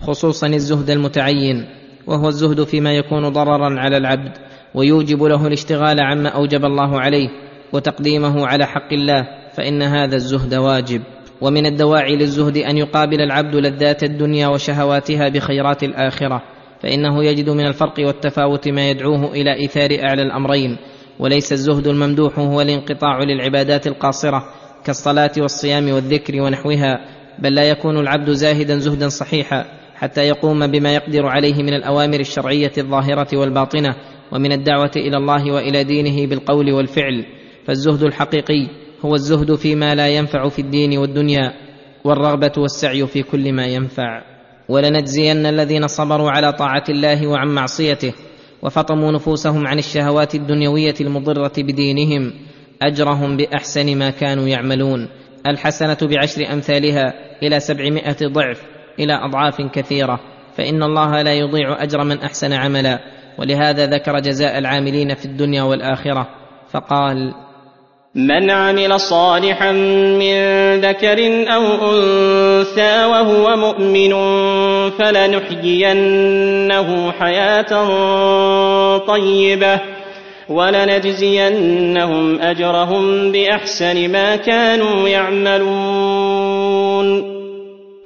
خصوصا 0.00 0.46
الزهد 0.46 0.90
المتعين. 0.90 1.66
وهو 2.06 2.28
الزهد 2.28 2.64
فيما 2.64 2.92
يكون 2.92 3.28
ضررا 3.28 3.80
على 3.80 3.96
العبد 3.96 4.32
ويوجب 4.74 5.22
له 5.22 5.46
الاشتغال 5.46 6.00
عما 6.00 6.28
أوجب 6.28 6.64
الله 6.64 7.00
عليه 7.00 7.28
وتقديمه 7.72 8.46
على 8.46 8.66
حق 8.66 8.92
الله 8.92 9.26
فإن 9.54 9.82
هذا 9.82 10.16
الزهد 10.16 10.54
واجب. 10.54 11.02
ومن 11.40 11.66
الدواعي 11.66 12.16
للزهد 12.16 12.56
أن 12.56 12.78
يقابل 12.78 13.20
العبد 13.20 13.56
لذات 13.56 14.04
الدنيا 14.04 14.48
وشهواتها 14.48 15.28
بخيرات 15.28 15.82
الآخرة. 15.82 16.53
فإنه 16.84 17.24
يجد 17.24 17.50
من 17.50 17.66
الفرق 17.66 17.94
والتفاوت 17.98 18.68
ما 18.68 18.90
يدعوه 18.90 19.32
إلى 19.32 19.54
إيثار 19.54 19.90
أعلى 20.08 20.22
الأمرين 20.22 20.76
وليس 21.18 21.52
الزهد 21.52 21.86
الممدوح 21.86 22.38
هو 22.38 22.60
الانقطاع 22.60 23.18
للعبادات 23.22 23.86
القاصرة 23.86 24.44
كالصلاة 24.84 25.30
والصيام 25.38 25.92
والذكر 25.92 26.40
ونحوها 26.40 27.00
بل 27.38 27.54
لا 27.54 27.64
يكون 27.64 27.98
العبد 27.98 28.30
زاهدا 28.30 28.78
زهدا 28.78 29.08
صحيحا 29.08 29.64
حتى 29.94 30.20
يقوم 30.20 30.66
بما 30.66 30.94
يقدر 30.94 31.26
عليه 31.26 31.62
من 31.62 31.74
الأوامر 31.74 32.20
الشرعية 32.20 32.72
الظاهرة 32.78 33.36
والباطنة 33.36 33.96
ومن 34.32 34.52
الدعوة 34.52 34.92
إلى 34.96 35.16
الله 35.16 35.52
وإلى 35.52 35.84
دينه 35.84 36.26
بالقول 36.26 36.72
والفعل. 36.72 37.24
فالزهد 37.66 38.02
الحقيقي 38.02 38.68
هو 39.04 39.14
الزهد 39.14 39.54
فيما 39.54 39.94
لا 39.94 40.08
ينفع 40.08 40.48
في 40.48 40.58
الدين 40.58 40.98
والدنيا 40.98 41.52
والرغبة 42.04 42.52
والسعي 42.58 43.06
في 43.06 43.22
كل 43.22 43.52
ما 43.52 43.66
ينفع. 43.66 44.33
ولنجزين 44.68 45.46
الذين 45.46 45.86
صبروا 45.86 46.30
على 46.30 46.52
طاعة 46.52 46.84
الله 46.88 47.26
وعن 47.26 47.48
معصيته 47.48 48.12
وفطموا 48.62 49.12
نفوسهم 49.12 49.66
عن 49.66 49.78
الشهوات 49.78 50.34
الدنيوية 50.34 50.94
المضرة 51.00 51.52
بدينهم 51.58 52.32
أجرهم 52.82 53.36
بأحسن 53.36 53.98
ما 53.98 54.10
كانوا 54.10 54.48
يعملون. 54.48 55.08
الحسنة 55.46 55.98
بعشر 56.02 56.52
أمثالها 56.52 57.14
إلى 57.42 57.60
سبعمائة 57.60 58.16
ضعف 58.26 58.62
إلى 58.98 59.14
أضعاف 59.14 59.62
كثيرة. 59.72 60.20
فإن 60.56 60.82
الله 60.82 61.22
لا 61.22 61.34
يضيع 61.34 61.82
أجر 61.82 62.04
من 62.04 62.18
أحسن 62.20 62.52
عملا. 62.52 62.98
ولهذا 63.38 63.86
ذكر 63.86 64.18
جزاء 64.18 64.58
العاملين 64.58 65.14
في 65.14 65.24
الدنيا 65.24 65.62
والآخرة 65.62 66.28
فقال 66.70 67.34
من 68.14 68.50
عمل 68.50 69.00
صالحا 69.00 69.72
من 69.72 70.36
ذكر 70.80 71.18
أو 71.54 71.62
أنثى 71.90 73.04
وهو 73.04 73.56
مؤمن 73.56 74.10
فلنحيينه 74.90 76.32
حياة 77.12 77.88
طيبة 78.98 79.80
ولنجزينهم 80.48 82.40
أجرهم 82.40 83.32
بأحسن 83.32 84.12
ما 84.12 84.36
كانوا 84.36 85.08
يعملون. 85.08 86.54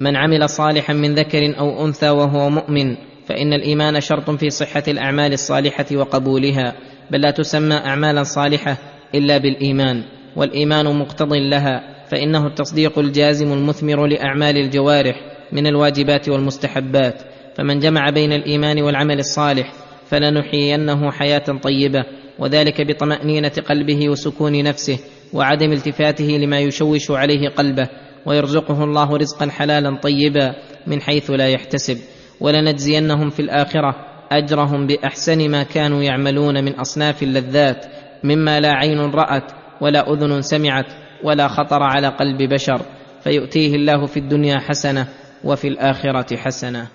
من 0.00 0.16
عمل 0.16 0.48
صالحا 0.48 0.92
من 0.92 1.14
ذكر 1.14 1.54
أو 1.58 1.84
أنثى 1.84 2.10
وهو 2.10 2.50
مؤمن 2.50 2.96
فإن 3.26 3.52
الإيمان 3.52 4.00
شرط 4.00 4.30
في 4.30 4.50
صحة 4.50 4.82
الأعمال 4.88 5.32
الصالحة 5.32 5.86
وقبولها 5.92 6.74
بل 7.10 7.20
لا 7.20 7.30
تسمى 7.30 7.74
أعمالا 7.74 8.22
صالحة 8.22 8.76
إلا 9.14 9.38
بالإيمان 9.38 10.02
والإيمان 10.36 10.98
مقتض 10.98 11.32
لها 11.32 12.04
فإنه 12.10 12.46
التصديق 12.46 12.98
الجازم 12.98 13.52
المثمر 13.52 14.06
لأعمال 14.06 14.56
الجوارح 14.56 15.16
من 15.52 15.66
الواجبات 15.66 16.28
والمستحبات. 16.28 17.22
فمن 17.56 17.78
جمع 17.78 18.10
بين 18.10 18.32
الإيمان 18.32 18.82
والعمل 18.82 19.18
الصالح 19.18 19.72
فلنحيينه 20.06 21.10
حياة 21.10 21.58
طيبة 21.62 22.04
وذلك 22.38 22.86
بطمأنينة 22.86 23.52
قلبه 23.68 24.08
وسكون 24.08 24.62
نفسه 24.62 24.98
وعدم 25.32 25.72
التفاته 25.72 26.24
لما 26.24 26.60
يشوش 26.60 27.10
عليه 27.10 27.48
قلبه. 27.48 27.88
ويرزقه 28.26 28.84
الله 28.84 29.16
رزقا 29.16 29.50
حلالا 29.50 29.96
طيبا 29.96 30.54
من 30.86 31.00
حيث 31.00 31.30
لا 31.30 31.48
يحتسب. 31.48 31.98
ولنجزينهم 32.40 33.30
في 33.30 33.40
الآخرة 33.40 33.94
أجرهم 34.32 34.86
بأحسن 34.86 35.50
ما 35.50 35.62
كانوا 35.62 36.02
يعملون 36.02 36.64
من 36.64 36.74
أصناف 36.74 37.22
اللذات. 37.22 37.86
مما 38.24 38.60
لا 38.60 38.72
عين 38.72 39.00
رأت 39.00 39.52
ولا 39.80 40.12
أذن 40.12 40.42
سمعت 40.42 40.86
ولا 41.24 41.48
خطر 41.48 41.82
على 41.82 42.08
قلب 42.08 42.42
بشر 42.42 42.80
فيؤتيه 43.24 43.74
الله 43.74 44.06
في 44.06 44.16
الدنيا 44.16 44.58
حسنة 44.58 45.08
وفي 45.44 45.68
الآخرة 45.68 46.36
حسنة. 46.36 46.86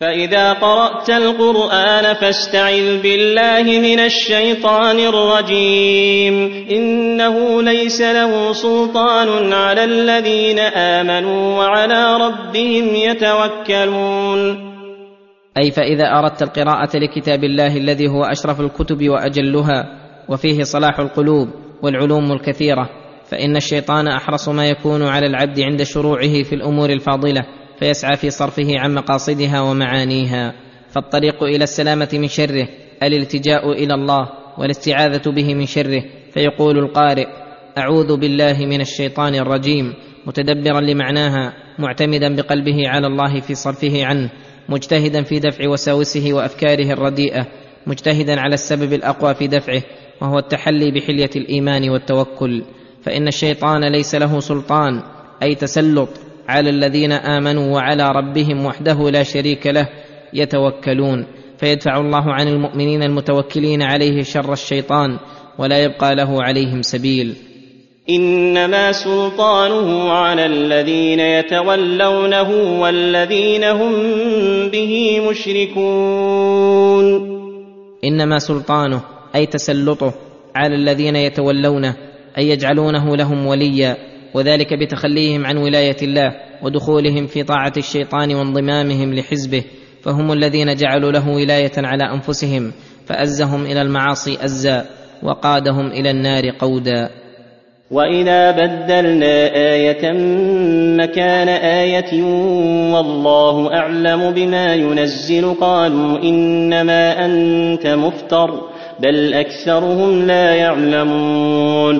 فإذا 0.00 0.52
قرأت 0.52 1.10
القرآن 1.10 2.14
فاستعذ 2.14 3.02
بالله 3.02 3.62
من 3.62 3.98
الشيطان 3.98 4.98
الرجيم. 4.98 6.66
إنه 6.70 7.62
ليس 7.62 8.00
له 8.00 8.52
سلطان 8.52 9.52
على 9.52 9.84
الذين 9.84 10.58
آمنوا 10.58 11.58
وعلى 11.58 12.16
ربهم 12.16 12.94
يتوكلون. 12.94 14.72
أي 15.58 15.70
فإذا 15.70 16.04
أردت 16.04 16.42
القراءة 16.42 16.96
لكتاب 16.96 17.44
الله 17.44 17.76
الذي 17.76 18.08
هو 18.08 18.24
أشرف 18.24 18.60
الكتب 18.60 19.08
وأجلها 19.08 20.01
وفيه 20.28 20.62
صلاح 20.62 21.00
القلوب 21.00 21.48
والعلوم 21.82 22.32
الكثيرة 22.32 22.88
فإن 23.24 23.56
الشيطان 23.56 24.08
أحرص 24.08 24.48
ما 24.48 24.68
يكون 24.68 25.02
على 25.02 25.26
العبد 25.26 25.60
عند 25.60 25.82
شروعه 25.82 26.42
في 26.42 26.54
الأمور 26.54 26.90
الفاضلة 26.90 27.46
فيسعى 27.78 28.16
في 28.16 28.30
صرفه 28.30 28.78
عن 28.78 28.94
مقاصدها 28.94 29.60
ومعانيها. 29.60 30.54
فالطريق 30.92 31.42
إلى 31.42 31.64
السلامة 31.64 32.08
من 32.12 32.28
شره 32.28 32.68
الالتجاء 33.02 33.72
إلى 33.72 33.94
الله 33.94 34.28
والاستعاذة 34.58 35.30
به 35.30 35.54
من 35.54 35.66
شره 35.66 36.02
فيقول 36.34 36.78
القارئ 36.78 37.26
أعوذ 37.78 38.16
بالله 38.16 38.66
من 38.66 38.80
الشيطان 38.80 39.34
الرجيم 39.34 39.94
متدبرا 40.26 40.80
لمعناها 40.80 41.52
معتمدا 41.78 42.36
بقلبه 42.36 42.88
على 42.88 43.06
الله 43.06 43.40
في 43.40 43.54
صرفه 43.54 44.06
عنه 44.06 44.30
مجتهدا 44.68 45.22
في 45.22 45.38
دفع 45.38 45.68
وساوسه 45.68 46.32
وأفكاره 46.32 46.92
الرديئة 46.92 47.46
مجتهدا 47.86 48.40
على 48.40 48.54
السبب 48.54 48.92
الأقوى 48.92 49.34
في 49.34 49.46
دفعه 49.46 49.82
وهو 50.22 50.38
التحلي 50.38 50.90
بحلية 50.90 51.30
الإيمان 51.36 51.90
والتوكل 51.90 52.62
فإن 53.02 53.28
الشيطان 53.28 53.84
ليس 53.84 54.14
له 54.14 54.40
سلطان 54.40 55.02
أي 55.42 55.54
تسلط 55.54 56.08
على 56.48 56.70
الذين 56.70 57.12
آمنوا 57.12 57.74
وعلى 57.74 58.12
ربهم 58.12 58.66
وحده 58.66 59.10
لا 59.10 59.22
شريك 59.22 59.66
له 59.66 59.88
يتوكلون. 60.34 61.26
فيدفع 61.58 62.00
الله 62.00 62.32
عن 62.32 62.48
المؤمنين 62.48 63.02
المتوكلين 63.02 63.82
عليه 63.82 64.22
شر 64.22 64.52
الشيطان 64.52 65.18
ولا 65.58 65.84
يبقى 65.84 66.14
له 66.14 66.42
عليهم 66.42 66.82
سبيل. 66.82 67.34
إنما 68.10 68.92
سلطانه 68.92 70.10
على 70.10 70.46
الذين 70.46 71.20
يتولونه 71.20 72.80
والذين 72.80 73.64
هم 73.64 73.92
به 74.68 75.20
مشركون. 75.30 77.04
إنما 78.04 78.38
سلطانه 78.38 79.02
أي 79.34 79.46
تسلطه 79.46 80.14
على 80.56 80.74
الذين 80.74 81.16
يتولونه 81.16 81.96
أي 82.38 82.48
يجعلونه 82.48 83.16
لهم 83.16 83.46
وليا 83.46 83.96
وذلك 84.34 84.74
بتخليهم 84.74 85.46
عن 85.46 85.56
ولاية 85.56 85.96
الله 86.02 86.32
ودخولهم 86.62 87.26
في 87.26 87.42
طاعة 87.42 87.72
الشيطان 87.76 88.34
وانضمامهم 88.34 89.14
لحزبه 89.14 89.64
فهم 90.02 90.32
الذين 90.32 90.74
جعلوا 90.74 91.12
له 91.12 91.28
ولاية 91.28 91.72
على 91.76 92.04
أنفسهم 92.04 92.72
فأزهم 93.06 93.66
إلى 93.66 93.82
المعاصي 93.82 94.44
أزا 94.44 94.84
وقادهم 95.22 95.86
إلى 95.86 96.10
النار 96.10 96.50
قودا. 96.58 97.10
وإذا 97.90 98.50
بدلنا 98.50 99.54
آية 99.54 100.12
مكان 100.96 101.48
آية 101.48 102.22
والله 102.92 103.74
أعلم 103.74 104.30
بما 104.30 104.74
ينزل 104.74 105.54
قالوا 105.54 106.18
إنما 106.22 107.24
أنت 107.24 107.86
مفتر. 107.86 108.71
بل 109.02 109.34
أكثرهم 109.34 110.26
لا 110.26 110.54
يعلمون. 110.54 111.98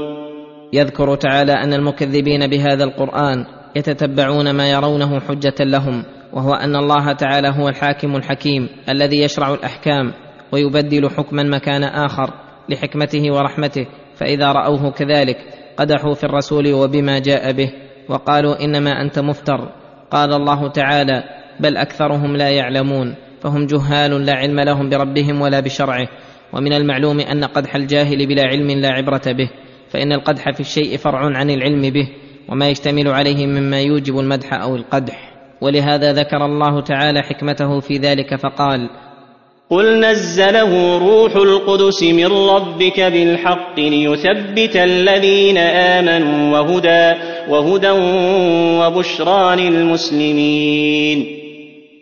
يذكر 0.73 1.15
تعالى 1.15 1.53
أن 1.53 1.73
المكذبين 1.73 2.47
بهذا 2.47 2.85
القرآن 2.85 3.45
يتتبعون 3.77 4.51
ما 4.51 4.71
يرونه 4.71 5.21
حجة 5.21 5.55
لهم 5.61 6.05
وهو 6.33 6.55
أن 6.55 6.77
الله 6.77 7.13
تعالى 7.13 7.49
هو 7.49 7.69
الحاكم 7.69 8.17
الحكيم 8.17 8.69
الذي 8.89 9.23
يشرع 9.23 9.55
الأحكام 9.55 10.13
ويبدل 10.53 11.11
حكما 11.11 11.43
مكان 11.43 11.85
آخر 11.85 12.31
لحكمته 12.69 13.33
ورحمته 13.33 13.87
فإذا 14.17 14.53
رأوه 14.53 14.91
كذلك 14.91 15.37
قدحوا 15.77 16.15
في 16.15 16.25
الرسول 16.25 16.73
وبما 16.73 17.19
جاء 17.19 17.53
به 17.53 17.73
وقالوا 18.09 18.65
إنما 18.65 18.91
أنت 18.91 19.19
مفتر. 19.19 19.69
قال 20.11 20.33
الله 20.33 20.69
تعالى 20.69 21.23
بل 21.61 21.77
أكثرهم 21.77 22.37
لا 22.37 22.49
يعلمون 22.49 23.15
فهم 23.41 23.67
جهال 23.67 24.27
لا 24.27 24.33
علم 24.33 24.61
لهم 24.61 24.89
بربهم 24.89 25.41
ولا 25.41 25.61
بشرعه. 25.61 26.09
ومن 26.53 26.73
المعلوم 26.73 27.21
أن 27.21 27.45
قدح 27.45 27.77
الجاهل 27.77 28.27
بلا 28.27 28.43
علم 28.43 28.71
لا 28.71 28.89
عبرة 28.89 29.23
به 29.27 29.51
فإن 29.91 30.13
القدح 30.13 30.51
في 30.51 30.61
الشيء 30.61 30.97
فرع 30.97 31.19
عن 31.19 31.51
العلم 31.51 31.81
به 31.81 32.09
وما 32.49 32.69
يشتمل 32.69 33.09
عليه 33.09 33.47
مما 33.47 33.81
يوجب 33.81 34.19
المدح 34.19 34.55
أو 34.55 34.77
القدح. 34.77 35.33
ولهذا 35.61 36.13
ذكر 36.13 36.45
الله 36.45 36.81
تعالى 36.81 37.23
حكمته 37.23 37.81
في 37.81 37.97
ذلك 37.97 38.35
فقال 38.35 38.91
قل 39.71 40.01
نزله 40.01 40.99
روح 40.99 41.37
القدس 41.37 42.03
من 42.03 42.27
ربك 42.27 43.01
بالحق 43.01 43.81
ليثبت 43.81 44.77
الذين 44.77 45.59
آمنوا 45.59 46.59
وهدى 46.59 47.21
وهدى 47.49 47.91
وبشرى 48.81 49.57
للمسلمين. 49.57 51.42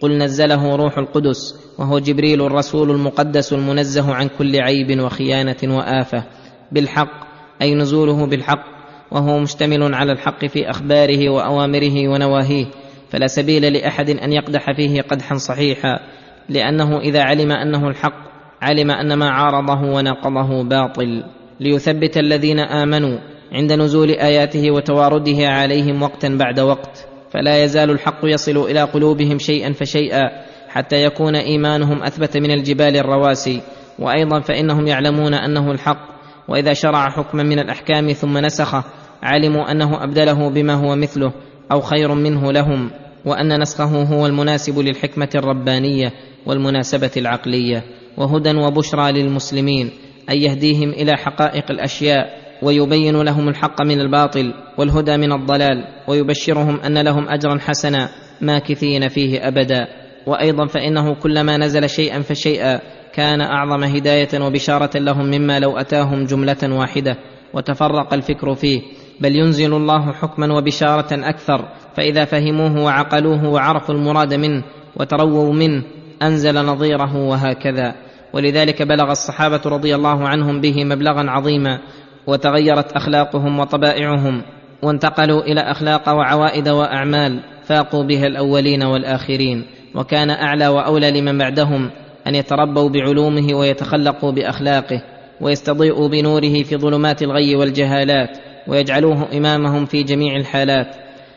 قل 0.00 0.18
نزله 0.18 0.76
روح 0.76 0.98
القدس 0.98 1.54
وهو 1.78 1.98
جبريل 1.98 2.42
الرسول 2.42 2.90
المقدس 2.90 3.52
المنزه 3.52 4.14
عن 4.14 4.28
كل 4.38 4.60
عيب 4.60 5.00
وخيانة 5.00 5.76
وآفة. 5.76 6.24
بالحق 6.72 7.26
أي 7.62 7.74
نزوله 7.74 8.26
بالحق 8.26 8.64
وهو 9.12 9.38
مشتمل 9.38 9.94
على 9.94 10.12
الحق 10.12 10.44
في 10.44 10.70
أخباره 10.70 11.28
وأوامره 11.28 12.08
ونواهيه. 12.08 12.66
فلا 13.10 13.26
سبيل 13.26 13.72
لأحد 13.72 14.10
أن 14.10 14.32
يقدح 14.32 14.76
فيه 14.76 15.02
قدحا 15.02 15.34
صحيحا 15.34 16.00
لأنه 16.48 16.98
إذا 16.98 17.22
علم 17.22 17.52
أنه 17.52 17.88
الحق 17.88 18.30
علم 18.62 18.90
أن 18.90 19.14
ما 19.14 19.30
عارضه 19.30 19.80
وناقضه 19.80 20.62
باطل. 20.62 21.24
ليثبت 21.60 22.16
الذين 22.16 22.58
آمنوا 22.58 23.18
عند 23.52 23.72
نزول 23.72 24.10
آياته 24.10 24.70
وتوارده 24.70 25.48
عليهم 25.48 26.02
وقتا 26.02 26.28
بعد 26.28 26.60
وقت. 26.60 27.09
فلا 27.30 27.64
يزال 27.64 27.90
الحق 27.90 28.20
يصل 28.24 28.56
إلى 28.56 28.82
قلوبهم 28.82 29.38
شيئا 29.38 29.72
فشيئا 29.72 30.20
حتى 30.68 31.04
يكون 31.04 31.36
إيمانهم 31.36 32.02
أثبت 32.02 32.36
من 32.36 32.50
الجبال 32.50 32.96
الرواسي. 32.96 33.60
وأيضا 34.00 34.40
فإنهم 34.40 34.86
يعلمون 34.86 35.34
أنه 35.34 35.70
الحق 35.70 36.08
وإذا 36.48 36.72
شرع 36.72 37.10
حكما 37.10 37.42
من 37.42 37.58
الأحكام 37.58 38.12
ثم 38.12 38.38
نسخه 38.38 38.84
علموا 39.22 39.70
أنه 39.70 40.04
أبدله 40.04 40.50
بما 40.50 40.74
هو 40.74 40.96
مثله 40.96 41.32
أو 41.72 41.80
خير 41.80 42.14
منه 42.14 42.52
لهم 42.52 42.90
وأن 43.24 43.60
نسخه 43.60 44.02
هو 44.02 44.26
المناسب 44.26 44.78
للحكمة 44.78 45.28
الربانية 45.34 46.12
والمناسبة 46.46 47.10
العقلية. 47.16 47.84
وهدى 48.16 48.56
وبشرى 48.56 49.12
للمسلمين 49.12 49.90
أن 50.30 50.36
يهديهم 50.36 50.90
إلى 50.90 51.16
حقائق 51.16 51.70
الأشياء 51.70 52.39
ويبين 52.62 53.22
لهم 53.22 53.48
الحق 53.48 53.82
من 53.82 54.00
الباطل 54.00 54.54
والهدى 54.78 55.16
من 55.16 55.32
الضلال 55.32 55.84
ويبشرهم 56.08 56.80
أن 56.80 56.98
لهم 56.98 57.28
أجرا 57.28 57.58
حسنا 57.58 58.08
ماكثين 58.40 59.08
فيه 59.08 59.48
أبدا. 59.48 59.86
وأيضا 60.26 60.66
فإنه 60.66 61.14
كلما 61.14 61.56
نزل 61.56 61.90
شيئا 61.90 62.20
فشيئا 62.20 62.80
كان 63.14 63.40
أعظم 63.40 63.84
هداية 63.84 64.46
وبشارة 64.46 64.98
لهم 64.98 65.26
مما 65.26 65.58
لو 65.58 65.78
أتاهم 65.78 66.24
جملة 66.24 66.56
واحدة 66.62 67.16
وتفرق 67.54 68.14
الفكر 68.14 68.54
فيه. 68.54 68.80
بل 69.20 69.36
ينزل 69.36 69.74
الله 69.74 70.12
حكما 70.12 70.58
وبشارة 70.58 71.28
أكثر 71.28 71.68
فإذا 71.96 72.24
فهموه 72.24 72.84
وعقلوه 72.84 73.48
وعرفوا 73.48 73.94
المراد 73.94 74.34
منه 74.34 74.64
وترووا 74.96 75.52
منه 75.52 75.82
أنزل 76.22 76.64
نظيره 76.66 77.16
وهكذا. 77.16 77.94
ولذلك 78.32 78.82
بلغ 78.82 79.10
الصحابة 79.10 79.60
رضي 79.66 79.94
الله 79.94 80.28
عنهم 80.28 80.60
به 80.60 80.84
مبلغا 80.84 81.30
عظيما 81.30 81.78
وتغيرت 82.26 82.92
أخلاقهم 82.92 83.58
وطبائعهم 83.58 84.42
وانتقلوا 84.82 85.42
إلى 85.42 85.60
أخلاق 85.60 86.08
وعوائد 86.08 86.68
وأعمال 86.68 87.40
فاقوا 87.64 88.02
بها 88.04 88.26
الأولين 88.26 88.82
والآخرين 88.82 89.64
وكان 89.94 90.30
أعلى 90.30 90.68
وأولى 90.68 91.20
لمن 91.20 91.38
بعدهم 91.38 91.90
أن 92.26 92.34
يتربوا 92.34 92.88
بعلومه 92.88 93.54
ويتخلقوا 93.54 94.30
بأخلاقه 94.30 95.02
ويستضيئوا 95.40 96.08
بنوره 96.08 96.62
في 96.62 96.76
ظلمات 96.76 97.22
الغي 97.22 97.56
والجهالات 97.56 98.38
ويجعلوه 98.68 99.28
إمامهم 99.36 99.86
في 99.86 100.02
جميع 100.02 100.36
الحالات 100.36 100.96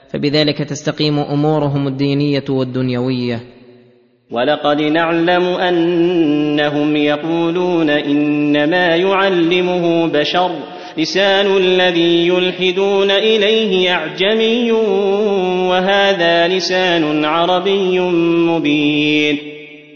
فبذلك 0.09 0.57
تستقيم 0.57 1.19
أمورهم 1.19 1.87
الدينية 1.87 2.43
والدنيوية. 2.49 3.52
ولقد 4.33 4.81
نعلم 4.81 5.43
أنهم 5.43 6.95
يقولون 6.95 7.89
إنما 7.89 8.95
يعلمه 8.95 10.07
بشر. 10.07 10.51
لسان 10.97 11.57
الذي 11.57 12.27
يلحدون 12.27 13.11
إليه 13.11 13.91
أعجمي 13.91 14.71
وهذا 15.69 16.47
لسان 16.47 17.25
عربي 17.25 17.99
مبين. 18.49 19.37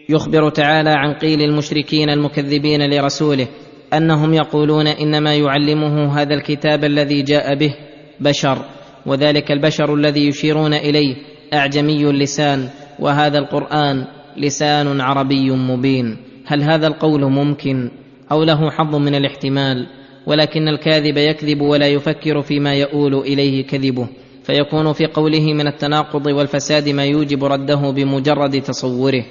يخبر 0.10 0.50
تعالى 0.50 0.90
عن 0.90 1.14
قيل 1.14 1.42
المشركين 1.42 2.10
المكذبين 2.10 2.90
لرسوله 2.90 3.48
أنهم 3.94 4.34
يقولون 4.34 4.88
إنما 4.88 5.36
يعلمه 5.36 6.22
هذا 6.22 6.34
الكتاب 6.34 6.84
الذي 6.84 7.22
جاء 7.22 7.56
به 7.56 7.74
بشر 8.20 8.58
وذلك 9.06 9.52
البشر 9.52 9.94
الذي 9.94 10.28
يشيرون 10.28 10.74
إليه 10.74 11.16
أعجمي 11.54 12.10
اللسان 12.10 12.70
وهذا 13.00 13.38
القرآن 13.38 14.17
لسان 14.38 15.02
عربي 15.02 15.52
مبين. 15.52 16.18
هل 16.46 16.64
هذا 16.64 16.88
القول 16.88 17.22
ممكن 17.22 17.92
أو 18.32 18.44
له 18.44 18.70
حظ 18.72 18.96
من 18.96 19.16
الاحتمال؟ 19.16 19.88
ولكن 20.26 20.68
الكاذب 20.68 21.18
يكذب 21.18 21.62
ولا 21.62 21.88
يفكر 21.88 22.42
فيما 22.42 22.74
يؤول 22.74 23.16
إليه 23.16 23.68
كذبه. 23.68 24.08
فيكون 24.44 24.94
في 24.94 25.06
قوله 25.06 25.54
من 25.54 25.68
التناقض 25.68 26.28
والفساد 26.28 26.90
ما 26.90 27.06
يوجب 27.06 27.46
رده 27.46 27.92
بمجرد 27.92 28.62
تصوره. 28.62 29.24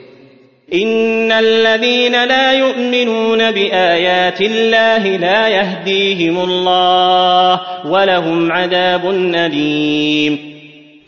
إن 0.75 1.33
الذين 1.33 2.13
لا 2.13 2.53
يؤمنون 2.53 3.51
بآيات 3.51 4.41
الله 4.41 5.17
لا 5.17 5.49
يهديهم 5.49 6.39
الله 6.39 7.61
ولهم 7.87 8.53
عذاب 8.53 9.11
أليم. 9.35 10.56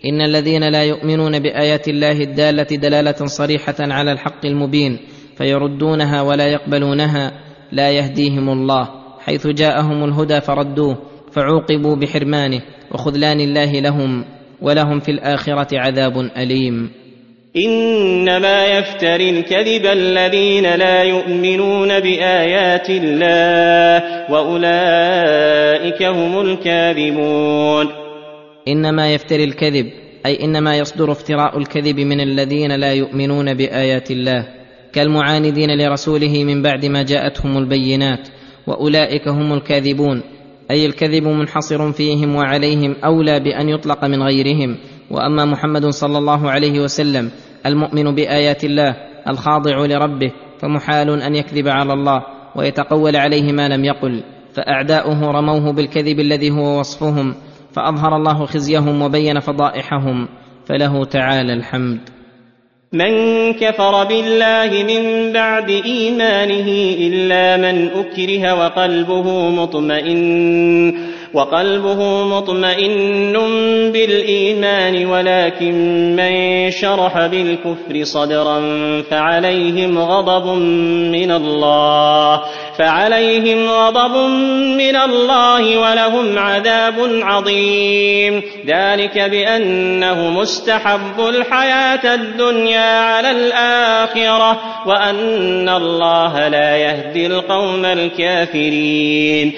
إن 0.05 0.21
الذين 0.21 0.69
لا 0.69 0.85
يؤمنون 0.85 1.39
بآيات 1.39 1.89
الله 1.89 2.13
الدالة 2.13 2.63
دلالة 2.63 3.27
صريحة 3.27 3.75
على 3.81 4.13
الحق 4.13 4.47
المبين 4.47 4.99
فيردونها 5.39 6.23
ولا 6.23 6.47
يقبلونها 6.47 7.33
لا 7.73 7.91
يهديهم 7.91 8.49
الله 8.49 8.89
حيث 9.21 9.47
جاءهم 9.47 10.05
الهدى 10.05 10.41
فردوه 10.41 10.99
فعوقبوا 11.33 11.97
بحرمانه 11.97 12.61
وخذلان 12.93 13.41
الله 13.41 13.81
لهم 13.81 14.25
ولهم 14.63 15.01
في 15.01 15.11
الآخرة 15.11 15.79
عذاب 15.79 16.31
أليم. 16.37 16.91
إنما 17.57 18.67
يفتري 18.67 19.31
الكذب 19.31 19.87
الذين 19.87 20.75
لا 20.75 21.03
يؤمنون 21.03 22.01
بآيات 22.01 22.91
الله 22.91 24.33
وأولئك 24.33 26.03
هم 26.03 26.41
الكاذبون. 26.41 28.08
إنما 28.69 29.15
يفتري 29.15 29.45
الكذب 29.45 29.91
أي 30.27 30.45
إنما 30.45 30.77
يصدر 30.77 31.13
افتراء 31.13 31.59
الكذب 31.59 32.01
من 32.01 32.21
الذين 32.21 32.73
لا 32.73 32.93
يؤمنون 32.93 33.55
بآيات 33.55 34.11
الله 34.11 34.49
كالمعاندين 34.93 35.79
لرسوله 35.79 36.45
من 36.45 36.63
بعد 36.63 36.87
ما 36.87 37.03
جاءتهم 37.03 37.59
البينات 37.59 38.29
وأولئك 38.67 39.29
هم 39.29 39.53
الكاذبون 39.53 40.23
أي 40.71 40.87
الكذب 40.87 41.27
منحصر 41.27 41.93
فيهم 41.93 42.37
وعليهم 42.37 42.97
أولى 43.05 43.41
بأن 43.41 43.69
يطلق 43.69 44.05
من 44.05 44.23
غيرهم. 44.23 44.77
وأما 45.11 45.45
محمد 45.45 45.87
صلى 45.87 46.19
الله 46.19 46.51
عليه 46.51 46.81
وسلم 46.81 47.31
المؤمن 47.67 48.15
بآيات 48.15 48.65
الله 48.65 48.97
الخاضع 49.29 49.87
لربه 49.87 50.33
فمحال 50.59 51.23
أن 51.23 51.35
يكذب 51.35 51.69
على 51.69 51.93
الله 51.93 52.23
ويتقول 52.57 53.17
عليه 53.17 53.53
ما 53.53 53.69
لم 53.69 53.85
يقل 53.85 54.23
فأعداؤه 54.55 55.31
رموه 55.31 55.73
بالكذب 55.73 56.21
الذي 56.21 56.51
هو 56.51 56.79
وصفهم 56.81 57.35
فأظهر 57.73 58.17
الله 58.17 58.47
خزيهم 58.47 59.03
وبين 59.03 59.41
فضائحهم 59.41 60.29
فله 60.67 61.05
تعالى 61.05 61.53
الحمد. 61.53 61.99
من 62.93 63.53
كفر 63.53 64.05
بالله 64.05 64.83
من 64.83 65.33
بعد 65.33 65.71
إيمانه 65.71 66.69
إلا 66.99 67.57
من 67.57 67.89
أكره 67.89 68.55
وقلبه 68.55 69.51
مطمئن. 69.51 71.18
وقلبه 71.35 72.25
مطمئن 72.25 73.33
بالإيمان 73.93 75.07
ولكن 75.07 75.75
من 76.17 76.71
شرح 76.71 77.27
بالكفر 77.27 78.05
صدرا 78.05 78.61
فعليهم 79.11 79.99
غضب 79.99 80.47
من 81.13 81.31
الله 81.31 82.43
فعليهم 82.79 83.69
غضب 83.69 84.17
من 84.79 84.97
الله 84.97 85.79
ولهم 85.79 86.39
عذاب 86.39 86.95
عظيم. 87.23 88.43
ذلك 88.67 89.19
بأنه 89.19 90.31
مستحب 90.31 91.21
الحياة 91.21 92.15
الدنيا 92.15 93.01
على 93.01 93.31
الآخرة 93.31 94.59
وأن 94.87 95.69
الله 95.69 96.49
لا 96.49 96.77
يهدي 96.77 97.27
القوم 97.27 97.85
الكافرين. 97.85 99.53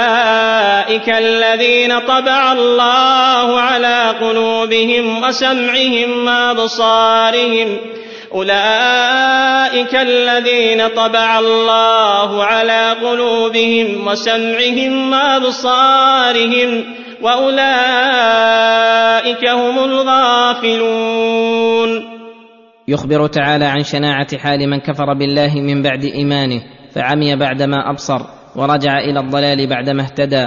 اولئك 0.00 1.08
الذين 1.08 1.98
طبع 1.98 2.52
الله 2.52 3.60
على 3.60 4.14
قلوبهم 4.20 5.24
وسمعهم 5.24 6.26
وابصارهم 6.26 7.78
أولئك 8.34 9.94
الذين 9.94 10.88
طبع 10.88 11.38
الله 11.38 12.44
على 12.44 12.96
قلوبهم 13.02 14.06
وسمعهم 14.06 15.12
وأبصارهم 15.12 16.84
وأولئك 17.22 17.58
هم 19.48 19.78
الغافلون 19.84 20.90
يخبر 22.88 23.26
تعالى 23.26 23.64
عن 23.64 23.82
شناعة 23.82 24.38
حال 24.38 24.70
من 24.70 24.80
كفر 24.80 25.14
بالله 25.14 25.60
من 25.60 25.82
بعد 25.82 26.04
إيمانه 26.04 26.62
فعمي 26.94 27.36
بعدما 27.36 27.90
أبصر. 27.90 28.39
ورجع 28.56 28.98
إلى 28.98 29.20
الضلال 29.20 29.66
بعدما 29.66 30.02
اهتدى 30.02 30.46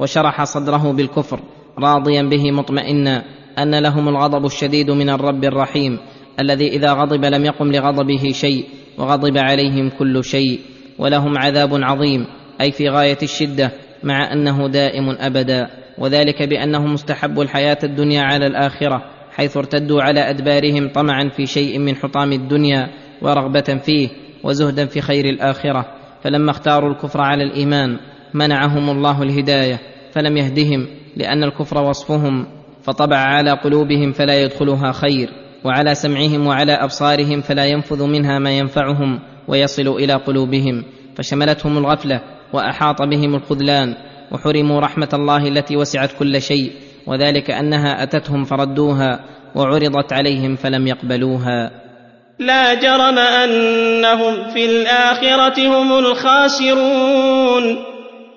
وشرح 0.00 0.44
صدره 0.44 0.92
بالكفر 0.92 1.40
راضيا 1.78 2.22
به 2.22 2.52
مطمئنا 2.52 3.24
أن 3.58 3.74
لهم 3.74 4.08
الغضب 4.08 4.46
الشديد 4.46 4.90
من 4.90 5.10
الرب 5.10 5.44
الرحيم 5.44 5.98
الذي 6.40 6.68
إذا 6.68 6.92
غضب 6.92 7.24
لم 7.24 7.44
يقم 7.44 7.72
لغضبه 7.72 8.32
شيء 8.32 8.64
وغضب 8.98 9.38
عليهم 9.38 9.90
كل 9.98 10.24
شيء 10.24 10.60
ولهم 10.98 11.38
عذاب 11.38 11.70
عظيم 11.74 12.26
أي 12.60 12.72
في 12.72 12.88
غاية 12.88 13.18
الشدة 13.22 13.70
مع 14.02 14.32
أنه 14.32 14.68
دائم 14.68 15.16
ابدا 15.20 15.68
وذلك 15.98 16.42
بأنهم 16.42 16.92
مستحبوا 16.92 17.42
الحياة 17.42 17.78
الدنيا 17.84 18.22
على 18.22 18.46
الآخرة 18.46 19.02
حيث 19.30 19.56
ارتدوا 19.56 20.02
على 20.02 20.30
أدبارهم 20.30 20.88
طمعا 20.88 21.28
في 21.28 21.46
شيء 21.46 21.78
من 21.78 21.96
حطام 21.96 22.32
الدنيا 22.32 22.90
ورغبة 23.22 23.80
فيه 23.84 24.08
وزهدا 24.44 24.86
في 24.86 25.00
خير 25.00 25.24
الآخرة. 25.24 25.86
فلما 26.24 26.50
اختاروا 26.50 26.90
الكفر 26.90 27.20
على 27.20 27.44
الإيمان 27.44 27.96
منعهم 28.34 28.90
الله 28.90 29.22
الهداية 29.22 29.80
فلم 30.12 30.36
يهدهم 30.36 30.86
لأن 31.16 31.44
الكفر 31.44 31.82
وصفهم 31.82 32.46
فطبع 32.82 33.16
على 33.16 33.50
قلوبهم 33.50 34.12
فلا 34.12 34.42
يدخلها 34.42 34.92
خير 34.92 35.30
وعلى 35.64 35.94
سمعهم 35.94 36.46
وعلى 36.46 36.72
أبصارهم 36.72 37.40
فلا 37.40 37.64
ينفذ 37.64 38.06
منها 38.06 38.38
ما 38.38 38.50
ينفعهم 38.50 39.20
ويصل 39.48 39.88
إلى 39.88 40.12
قلوبهم 40.12 40.84
فشملتهم 41.16 41.78
الغفلة 41.78 42.20
وأحاط 42.52 43.02
بهم 43.02 43.34
الخذلان 43.34 43.94
وحرموا 44.32 44.80
رحمة 44.80 45.08
الله 45.12 45.48
التي 45.48 45.76
وسعت 45.76 46.12
كل 46.18 46.42
شيء 46.42 46.72
وذلك 47.06 47.50
أنها 47.50 48.02
أتتهم 48.02 48.44
فردوها 48.44 49.20
وعرضت 49.54 50.12
عليهم 50.12 50.56
فلم 50.56 50.86
يقبلوها. 50.86 51.83
لا 52.38 52.74
جرم 52.74 53.18
أنهم 53.18 54.50
في 54.54 54.64
الآخرة 54.64 55.68
هم 55.68 55.98
الخاسرون. 55.98 57.76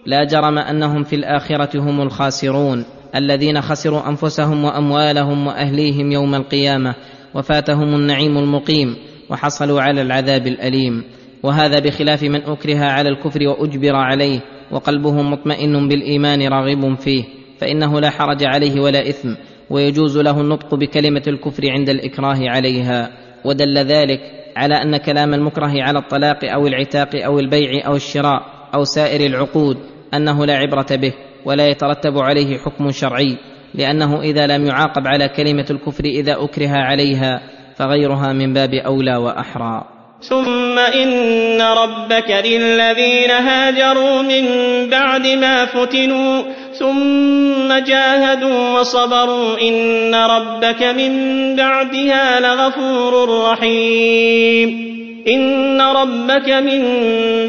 لا 0.06 0.24
جرم 0.24 0.58
أنهم 0.58 1.04
في 1.04 1.16
الآخرة 1.16 1.80
هم 1.80 2.02
الخاسرون. 2.02 2.86
الذين 3.16 3.62
خسروا 3.62 4.10
أنفسهم 4.10 4.64
وأموالهم 4.64 5.48
وأهليهم 5.48 6.12
يوم 6.12 6.36
القيامة 6.36 6.96
وفاتهم 7.36 7.96
النعيم 7.96 8.38
المقيم 8.38 8.96
وحصلوا 9.30 9.82
على 9.82 10.02
العذاب 10.02 10.48
الأليم. 10.48 11.04
وهذا 11.44 11.80
بخلاف 11.80 12.24
من 12.24 12.42
أكره 12.42 12.80
على 12.80 13.10
الكفر 13.10 13.48
وأجبر 13.48 13.96
عليه 13.96 14.40
وقلبه 14.72 15.22
مطمئن 15.22 15.88
بالإيمان 15.88 16.48
راغب 16.48 16.96
فيه 16.96 17.24
فإنه 17.60 18.00
لا 18.00 18.10
حرج 18.10 18.44
عليه 18.44 18.82
ولا 18.82 19.10
إثم 19.10 19.30
ويجوز 19.70 20.18
له 20.18 20.42
النطق 20.42 20.76
بكلمة 20.76 21.24
الكفر 21.28 21.64
عند 21.70 21.90
الإكراه 21.90 22.38
عليها. 22.40 23.27
ودل 23.46 23.78
ذلك 23.78 24.20
على 24.56 24.76
أن 24.76 24.98
كلام 24.98 25.34
المكره 25.34 25.84
على 25.84 26.00
الطلاق 26.00 26.40
أو 26.44 26.68
العتاق 26.68 27.10
أو 27.16 27.40
البيع 27.40 27.88
أو 27.88 27.96
الشراء 27.96 28.42
أو 28.76 28.84
سائر 28.84 29.26
العقود 29.26 29.78
أنه 30.14 30.46
لا 30.46 30.58
عبرة 30.58 30.88
به 30.92 31.14
ولا 31.46 31.68
يترتب 31.68 32.18
عليه 32.18 32.58
حكم 32.58 32.92
شرعي 32.92 33.38
لأنه 33.76 34.22
إذا 34.22 34.48
لم 34.48 34.66
يعاقب 34.66 35.08
على 35.08 35.30
كلمة 35.30 35.66
الكفر 35.70 36.06
إذا 36.06 36.44
أكره 36.44 36.70
عليها 36.70 37.42
فغيرها 37.76 38.34
من 38.34 38.54
باب 38.54 38.74
أولى 38.74 39.16
وأحرى. 39.16 39.84
ثم 40.22 40.80
إن 40.80 41.62
ربك 41.62 42.30
للذين 42.46 43.32
هاجروا 43.32 44.22
من 44.22 44.46
بعد 44.90 45.28
ما 45.28 45.66
فتنوا 45.66 46.44
ثم 46.80 47.84
جاهدوا 47.86 48.80
وصبروا 48.80 49.62
إن 49.62 50.16
ربك 50.16 50.84
من 50.84 51.12
بعدها 51.56 52.40
لغفور 52.40 53.42
رحيم. 53.52 54.70
إن 55.28 55.82
ربك 55.82 56.50
من 56.50 56.82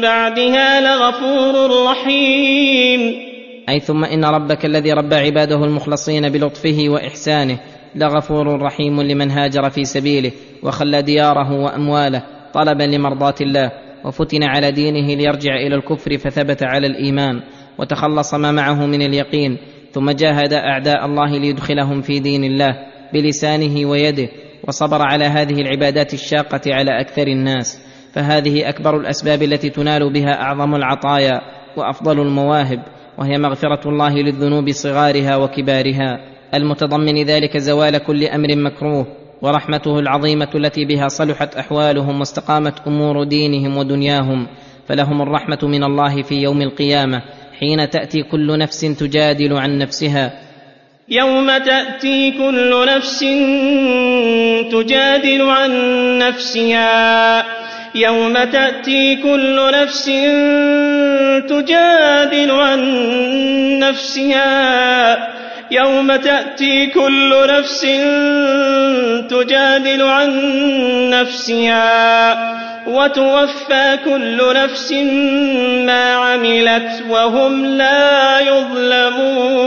بعدها 0.01 0.81
لغفور 0.81 1.85
رحيم. 1.91 3.29
أي 3.69 3.79
ثم 3.79 4.05
إن 4.05 4.25
ربك 4.25 4.65
الذي 4.65 4.93
ربى 4.93 5.15
عباده 5.15 5.55
المخلصين 5.55 6.29
بلطفه 6.29 6.85
وإحسانه 6.89 7.59
لغفور 7.95 8.61
رحيم 8.61 9.01
لمن 9.01 9.31
هاجر 9.31 9.69
في 9.69 9.83
سبيله 9.83 10.31
وخلى 10.63 11.01
دياره 11.01 11.63
وأمواله 11.63 12.23
طلبا 12.53 12.83
لمرضاة 12.83 13.35
الله 13.41 13.71
وفتن 14.05 14.43
على 14.43 14.71
دينه 14.71 15.13
ليرجع 15.15 15.55
إلى 15.55 15.75
الكفر 15.75 16.17
فثبت 16.17 16.63
على 16.63 16.87
الإيمان. 16.87 17.41
وتخلص 17.79 18.33
ما 18.33 18.51
معه 18.51 18.85
من 18.85 19.01
اليقين 19.01 19.57
ثم 19.91 20.11
جاهد 20.11 20.53
أعداء 20.53 21.05
الله 21.05 21.37
ليدخلهم 21.37 22.01
في 22.01 22.19
دين 22.19 22.43
الله 22.43 22.75
بلسانه 23.13 23.89
ويده 23.89 24.29
وصبر 24.67 25.01
على 25.01 25.25
هذه 25.25 25.61
العبادات 25.61 26.13
الشاقة 26.13 26.61
على 26.67 27.01
أكثر 27.01 27.27
الناس. 27.27 27.81
فهذه 28.13 28.69
أكبر 28.69 28.97
الأسباب 28.97 29.43
التي 29.43 29.69
تنال 29.69 30.13
بها 30.13 30.41
أعظم 30.41 30.75
العطايا 30.75 31.41
وأفضل 31.77 32.21
المواهب 32.21 32.79
وهي 33.17 33.37
مغفرة 33.37 33.89
الله 33.89 34.15
للذنوب 34.15 34.71
صغارها 34.71 35.35
وكبارها. 35.35 36.19
المتضمن 36.53 37.23
ذلك 37.23 37.57
زوال 37.57 37.97
كل 37.97 38.23
أمر 38.23 38.55
مكروه 38.55 39.07
ورحمته 39.41 39.99
العظيمة 39.99 40.49
التي 40.55 40.85
بها 40.85 41.07
صلحت 41.07 41.55
أحوالهم 41.55 42.19
واستقامت 42.19 42.87
أمور 42.87 43.23
دينهم 43.23 43.77
ودنياهم. 43.77 44.47
فلهم 44.87 45.21
الرحمة 45.21 45.59
من 45.63 45.83
الله 45.83 46.21
في 46.21 46.35
يوم 46.35 46.61
القيامة. 46.61 47.21
حين 47.59 47.89
تأتي 47.89 48.23
كل 48.23 48.57
نفس 48.57 48.79
تجادل 48.79 49.53
عن 49.53 49.77
نفسها. 49.77 50.31
يوم 51.09 51.57
تأتي 51.57 52.31
كل 52.31 52.85
نفس 52.87 53.19
تجادل 54.71 55.41
عن 55.41 55.71
نفسها. 56.17 57.45
يوم 57.95 58.43
تأتي 58.43 59.15
كل 59.15 59.71
نفس 59.73 60.05
تجادل 61.49 62.51
عن 62.51 62.81
نفسها. 63.79 65.17
يوم 65.71 66.15
تأتي 66.15 66.85
كل 66.85 67.47
نفس 67.49 67.81
تجادل 69.29 70.01
عن 70.01 70.29
نفسها. 71.09 72.58
وتوفى 72.89 73.97
كل 74.05 74.53
نفس 74.55 74.91
ما 75.85 76.13
عملت 76.13 77.03
وهم 77.09 77.65
لا 77.65 78.39
يظلمون. 78.39 79.59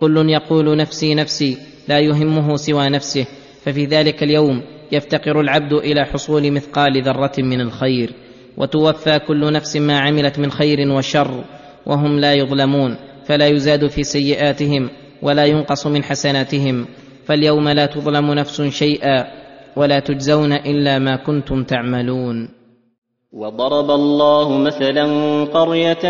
كل 0.00 0.30
يقول 0.30 0.76
نفسي 0.76 1.14
نفسي 1.14 1.58
لا 1.88 1.98
يهمه 1.98 2.56
سوى 2.56 2.88
نفسه 2.88 3.26
ففي 3.64 3.84
ذلك 3.84 4.22
اليوم 4.22 4.62
يفتقر 4.92 5.40
العبد 5.40 5.72
إلى 5.72 6.04
حصول 6.04 6.50
مثقال 6.52 7.02
ذرة 7.02 7.32
من 7.38 7.60
الخير. 7.60 8.12
وتوفى 8.56 9.18
كل 9.18 9.52
نفس 9.52 9.76
ما 9.76 9.98
عملت 9.98 10.38
من 10.38 10.50
خير 10.50 10.88
وشر 10.90 11.44
وهم 11.86 12.18
لا 12.18 12.34
يظلمون 12.34 12.96
فلا 13.26 13.46
يزاد 13.46 13.86
في 13.86 14.02
سيئاتهم 14.02 14.90
ولا 15.22 15.44
ينقص 15.44 15.86
من 15.86 16.04
حسناتهم. 16.04 16.86
فاليوم 17.26 17.68
لا 17.68 17.86
تظلم 17.86 18.34
نفس 18.34 18.62
شيئا 18.62 19.39
ولا 19.76 20.00
تجزون 20.00 20.52
إلا 20.52 20.98
ما 20.98 21.16
كنتم 21.16 21.64
تعملون. 21.64 22.60
وضرب 23.32 23.90
الله 23.90 24.58
مثلا 24.58 25.06
قرية 25.44 26.04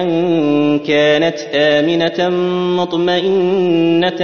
كانت 0.76 1.38
آمنة 1.54 2.28
مطمئنة 2.82 4.22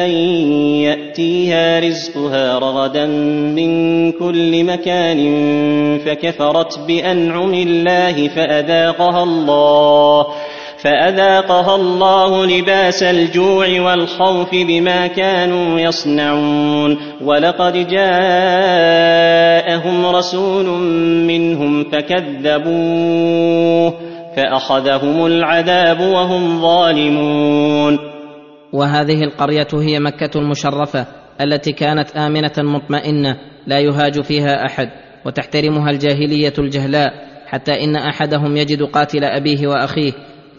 يأتيها 0.89 1.81
رزقها 1.81 2.59
رغدا 2.59 3.07
من 3.57 4.13
كل 4.13 4.65
مكان 4.65 5.21
فكفرت 5.99 6.79
بأنعم 6.89 7.55
الله 7.55 8.29
فأذاقها 8.29 9.23
الله. 9.23 10.27
فأذاقها 10.79 11.75
الله 11.77 12.47
لباس 12.47 13.03
الجوع 13.03 13.81
والخوف 13.81 14.51
بما 14.53 15.07
كانوا 15.07 15.81
يصنعون. 15.81 16.99
ولقد 17.23 17.73
جاءهم 17.89 18.87
رسول 20.07 20.67
منهم 21.27 21.85
فكذبوه 21.85 23.37
فأخذهم 24.37 25.27
العذاب 25.27 26.01
وهم 26.01 26.61
ظالمون. 26.61 27.99
وهذه 28.73 29.25
القرية 29.25 29.69
هي 29.75 30.01
مكة 30.01 30.31
المشرفة 30.37 31.07
التي 31.41 31.73
كانت 31.73 32.17
آمنة 32.17 32.53
مطمئنة 32.59 33.37
لا 33.67 33.81
يهاج 33.81 34.21
فيها 34.21 34.67
أحد 34.67 34.89
وتحترمها 35.27 35.91
الجاهلية 35.91 36.53
الجهلاء 36.59 37.13
حتى 37.47 37.85
إن 37.85 37.97
أحدهم 37.97 38.57
يجد 38.57 38.83
قاتل 38.83 39.25
أبيه 39.25 39.69
وأخيه. 39.69 40.13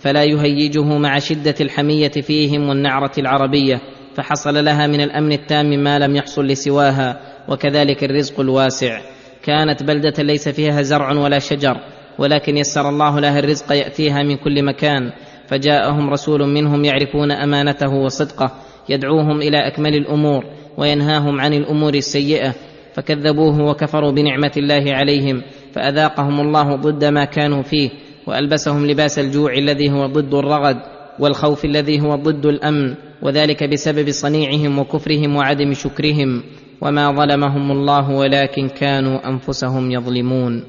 فلا 0.07 0.23
يهيجه 0.23 0.97
مع 0.97 1.19
شدة 1.19 1.55
الحمية 1.61 2.07
فيهم 2.07 2.69
والنعرة 2.69 3.11
العربية 3.17 3.81
فحصل 4.15 4.65
لها 4.65 4.87
من 4.87 5.01
الأمن 5.01 5.31
التام 5.31 5.69
ما 5.69 5.99
لم 5.99 6.15
يحصل 6.15 6.45
لسواها 6.45 7.19
وكذلك 7.49 8.03
الرزق 8.03 8.39
الواسع. 8.39 8.99
كانت 9.43 9.83
بلدة 9.83 10.23
ليس 10.23 10.49
فيها 10.49 10.81
زرع 10.81 11.11
ولا 11.11 11.39
شجر 11.39 11.77
ولكن 12.19 12.57
يسر 12.57 12.89
الله 12.89 13.19
لها 13.19 13.39
الرزق 13.39 13.71
يأتيها 13.71 14.23
من 14.23 14.35
كل 14.35 14.63
مكان. 14.63 15.11
فجاءهم 15.47 16.09
رسول 16.09 16.47
منهم 16.47 16.85
يعرفون 16.85 17.31
أمانته 17.31 17.93
وصدقه 17.93 18.51
يدعوهم 18.89 19.41
إلى 19.41 19.67
أكمل 19.67 19.95
الأمور 19.95 20.45
وينهاهم 20.77 21.41
عن 21.41 21.53
الأمور 21.53 21.93
السيئة. 21.93 22.53
فكذبوه 22.93 23.61
وكفروا 23.61 24.11
بنعمة 24.11 24.51
الله 24.57 24.83
عليهم 24.87 25.41
فأذاقهم 25.73 26.39
الله 26.39 26.75
ضد 26.75 27.05
ما 27.05 27.25
كانوا 27.25 27.61
فيه. 27.61 27.89
وألبسهم 28.27 28.85
لباس 28.85 29.19
الجوع 29.19 29.53
الذي 29.53 29.91
هو 29.91 30.05
ضد 30.05 30.33
الرغد 30.33 30.77
والخوف 31.19 31.65
الذي 31.65 32.01
هو 32.01 32.15
ضد 32.15 32.45
الأمن 32.45 32.95
وذلك 33.21 33.63
بسبب 33.63 34.09
صنيعهم 34.09 34.79
وكفرهم 34.79 35.35
وعدم 35.35 35.73
شكرهم. 35.73 36.43
وما 36.81 37.11
ظلمهم 37.11 37.71
الله 37.71 38.09
ولكن 38.11 38.69
كانوا 38.69 39.29
أنفسهم 39.29 39.91
يظلمون. 39.91 40.63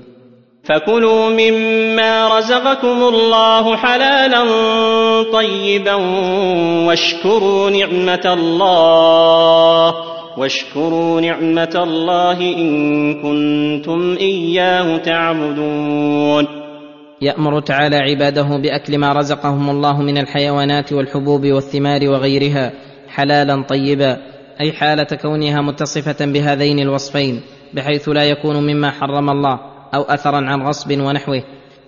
فكلوا 0.64 1.30
مما 1.30 2.38
رزقكم 2.38 3.02
الله 3.14 3.76
حلالا 3.76 4.42
طيبا 5.32 5.94
واشكروا 6.86 7.70
نعمة 7.70 8.32
الله 8.32 9.94
واشكروا 10.38 11.20
نعمة 11.20 11.82
الله 11.82 12.40
إن 12.40 13.14
كنتم 13.22 14.16
إياه 14.20 14.96
تعبدون. 14.96 16.57
يأمر 17.20 17.60
تعالى 17.60 17.96
عباده 17.96 18.56
بأكل 18.56 18.98
ما 18.98 19.12
رزقهم 19.12 19.70
الله 19.70 20.02
من 20.02 20.18
الحيوانات 20.18 20.92
والحبوب 20.92 21.46
والثمار 21.46 22.08
وغيرها 22.08 22.72
حلالا 23.08 23.62
طيبا 23.62 24.16
أي 24.60 24.72
حالة 24.72 25.04
كونها 25.22 25.60
متصفة 25.60 26.26
بهذين 26.26 26.78
الوصفين 26.78 27.40
بحيث 27.74 28.08
لا 28.08 28.24
يكون 28.24 28.56
مما 28.56 28.90
حرم 28.90 29.30
الله 29.30 29.60
أو 29.94 30.02
أثرا 30.02 30.36
عن 30.36 30.62
غصب 30.62 31.00
ونحوه. 31.00 31.42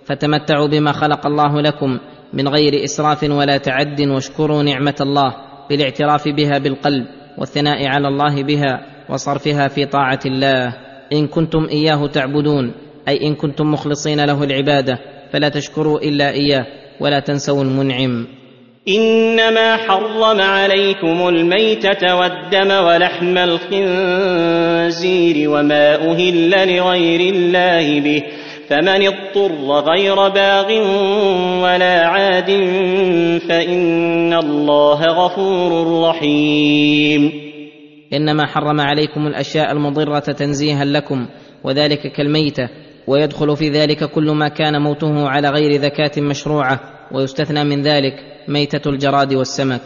فتمتعوا 0.05 0.67
بما 0.67 0.91
خلق 0.91 1.27
الله 1.27 1.61
لكم 1.61 1.99
من 2.33 2.47
غير 2.47 2.83
إسراف 2.83 3.23
ولا 3.23 3.57
تعد 3.57 4.01
واشكروا 4.01 4.63
نعمة 4.63 4.95
الله 5.01 5.33
بالاعتراف 5.69 6.27
بها 6.27 6.57
بالقلب 6.57 7.05
والثناء 7.37 7.87
على 7.87 8.07
الله 8.07 8.43
بها 8.43 8.85
وصرفها 9.09 9.67
في 9.67 9.85
طاعة 9.85 10.19
الله. 10.25 10.73
إن 11.13 11.27
كنتم 11.27 11.67
إياه 11.71 12.07
تعبدون 12.07 12.73
أي 13.07 13.27
إن 13.27 13.35
كنتم 13.35 13.71
مخلصين 13.71 14.25
له 14.25 14.43
العبادة. 14.43 14.99
فلا 15.33 15.49
تشكروا 15.49 15.99
إلا 15.99 16.31
إياه 16.31 16.65
ولا 16.99 17.19
تنسوا 17.19 17.63
المنعم. 17.63 18.27
إنما 18.87 19.77
حرم 19.77 20.41
عليكم 20.41 21.27
الميتة 21.27 22.15
والدم 22.15 22.71
ولحم 22.71 23.37
الخنزير 23.37 24.69
وما 25.49 25.95
أهل 25.95 26.75
لغير 26.75 27.33
الله 27.33 27.99
به 27.99 28.23
فمن 28.69 29.07
اضطر 29.07 29.51
غير 29.91 30.15
باغ 30.15 30.71
ولا 31.63 32.07
عاد 32.07 32.49
فإن 33.49 34.33
الله 34.33 35.05
غفور 35.05 36.01
رحيم. 36.09 37.31
إنما 38.13 38.45
حرم 38.45 38.81
عليكم 38.81 39.27
الأشياء 39.27 39.71
المضرة 39.71 40.19
تنزيها 40.19 40.85
لكم 40.85 41.27
وذلك 41.63 42.11
كالميتة 42.11 42.69
ويدخل 43.07 43.57
في 43.57 43.69
ذلك 43.69 44.03
كل 44.03 44.31
ما 44.31 44.47
كان 44.47 44.81
موته 44.81 45.29
على 45.29 45.49
غير 45.49 45.81
ذكاه 45.81 46.21
مشروعة 46.21 46.79
ويستثنى 47.11 47.63
من 47.63 47.81
ذلك 47.81 48.13
ميتة 48.47 48.89
الجراد 48.89 49.33
والسمك 49.33 49.81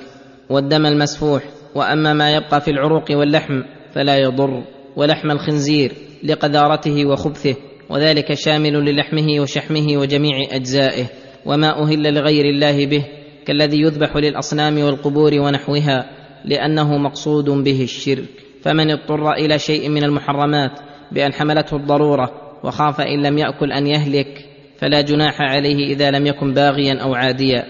والدم 0.49 0.85
المسفوح. 0.85 1.43
وأما 1.75 2.13
ما 2.13 2.35
يبقى 2.35 2.61
في 2.61 2.71
العروق 2.71 3.11
واللحم 3.11 3.61
فلا 3.93 4.17
يضر 4.17 4.63
ولحم 4.95 5.31
الخنزير 5.31 5.91
لقذارته 6.23 7.05
وخبثه 7.05 7.55
وذلك 7.89 8.33
شامل 8.33 8.73
للحمه 8.73 9.39
وشحمه 9.39 9.97
وجميع 9.97 10.47
أجزائه. 10.51 11.05
وما 11.45 11.83
أهل 11.83 12.13
لغير 12.13 12.45
الله 12.45 12.85
به 12.85 13.05
كالذي 13.45 13.81
يذبح 13.81 14.15
للأصنام 14.15 14.79
والقبور 14.79 15.33
ونحوها 15.39 16.09
لأنه 16.45 16.97
مقصود 16.97 17.49
به 17.49 17.83
الشرك. 17.83 18.29
فمن 18.61 18.91
اضطر 18.91 19.31
إلى 19.31 19.59
شيء 19.59 19.89
من 19.89 20.03
المحرمات 20.03 20.71
بأن 21.11 21.33
حملته 21.33 21.77
الضرورة 21.77 22.44
وخاف 22.63 23.01
إن 23.01 23.23
لم 23.23 23.37
يأكل 23.37 23.71
أن 23.71 23.87
يهلك 23.87 24.45
فلا 24.77 25.01
جناح 25.01 25.41
عليه 25.41 25.93
إذا 25.93 26.11
لم 26.11 26.27
يكن 26.27 26.53
باغيا 26.53 27.01
أو 27.01 27.15
عاديا 27.15 27.65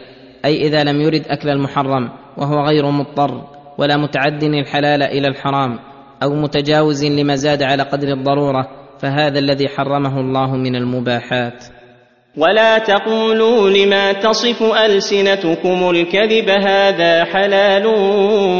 أي 0.45 0.67
إذا 0.67 0.83
لم 0.83 1.01
يرد 1.01 1.27
أكل 1.27 1.49
المحرم 1.49 2.09
وهو 2.37 2.65
غير 2.65 2.91
مضطر 2.91 3.47
ولا 3.77 3.97
متعد 3.97 4.43
الحلال 4.43 5.03
إلى 5.03 5.27
الحرام 5.27 5.79
أو 6.23 6.35
متجاوز 6.35 7.05
لما 7.05 7.35
زاد 7.35 7.63
على 7.63 7.83
قدر 7.83 8.07
الضرورة 8.07 8.67
فهذا 8.99 9.39
الذي 9.39 9.67
حرمه 9.67 10.19
الله 10.19 10.55
من 10.55 10.75
المباحات. 10.75 11.63
ولا 12.37 12.77
تقولوا 12.77 13.69
لما 13.69 14.13
تصف 14.13 14.63
ألسنتكم 14.63 15.89
الكذب 15.89 16.49
هذا 16.49 17.23
حلال 17.23 17.85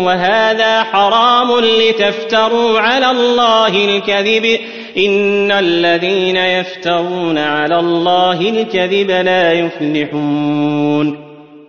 وهذا 0.06 0.84
حرام 0.84 1.48
لتفتروا 1.60 2.80
على 2.80 3.12
الله 3.12 3.86
الكذب 3.86 4.60
إن 4.98 5.52
الذين 5.52 6.38
يفترون 6.38 7.38
على 7.38 7.80
الله 7.80 8.50
الكذب 8.50 9.12
لا 9.12 9.52
يفلحون. 9.54 11.18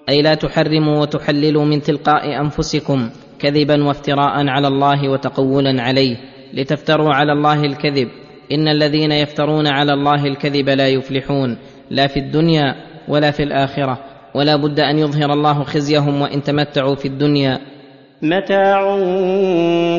أي 0.08 0.22
لا 0.22 0.34
تحرموا 0.34 1.00
وتحللوا 1.00 1.64
من 1.64 1.82
تلقاء 1.82 2.40
أنفسكم 2.40 3.10
كذبا 3.38 3.84
وافتراء 3.84 4.48
على 4.48 4.68
الله 4.68 5.08
وتقولا 5.08 5.82
عليه 5.82 6.16
لتفتروا 6.54 7.14
على 7.14 7.32
الله 7.32 7.60
الكذب. 7.64 8.08
إن 8.52 8.68
الذين 8.68 9.12
يفترون 9.12 9.66
على 9.66 9.92
الله 9.92 10.26
الكذب 10.26 10.68
لا 10.68 10.88
يفلحون. 10.88 11.58
لا 11.90 12.06
في 12.06 12.18
الدنيا 12.18 12.74
ولا 13.08 13.30
في 13.30 13.42
الآخرة 13.42 13.98
ولا 14.34 14.56
بد 14.56 14.80
أن 14.80 14.98
يظهر 14.98 15.32
الله 15.32 15.64
خزيهم 15.64 16.22
وإن 16.22 16.42
تمتعوا 16.42 16.94
في 16.94 17.08
الدنيا. 17.08 17.58
متاع 18.22 18.94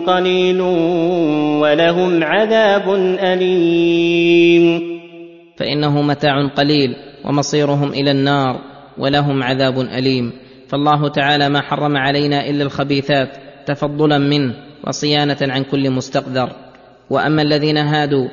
قليل 0.07 0.61
ولهم 1.61 2.23
عذاب 2.23 2.93
أليم. 3.19 4.81
فإنه 5.57 6.01
متاع 6.01 6.47
قليل 6.47 6.95
ومصيرهم 7.26 7.89
إلى 7.89 8.11
النار 8.11 8.61
ولهم 8.97 9.43
عذاب 9.43 9.80
أليم. 9.80 10.31
فالله 10.68 11.07
تعالى 11.07 11.49
ما 11.49 11.61
حرم 11.61 11.97
علينا 11.97 12.49
إلا 12.49 12.64
الخبيثات 12.64 13.30
تفضلا 13.65 14.18
منه 14.18 14.53
وصيانة 14.88 15.38
عن 15.41 15.64
كل 15.64 15.91
مستقذر 15.91 16.49
وأما 17.09 17.41
الذين 17.41 17.77
هادوا 17.77 18.27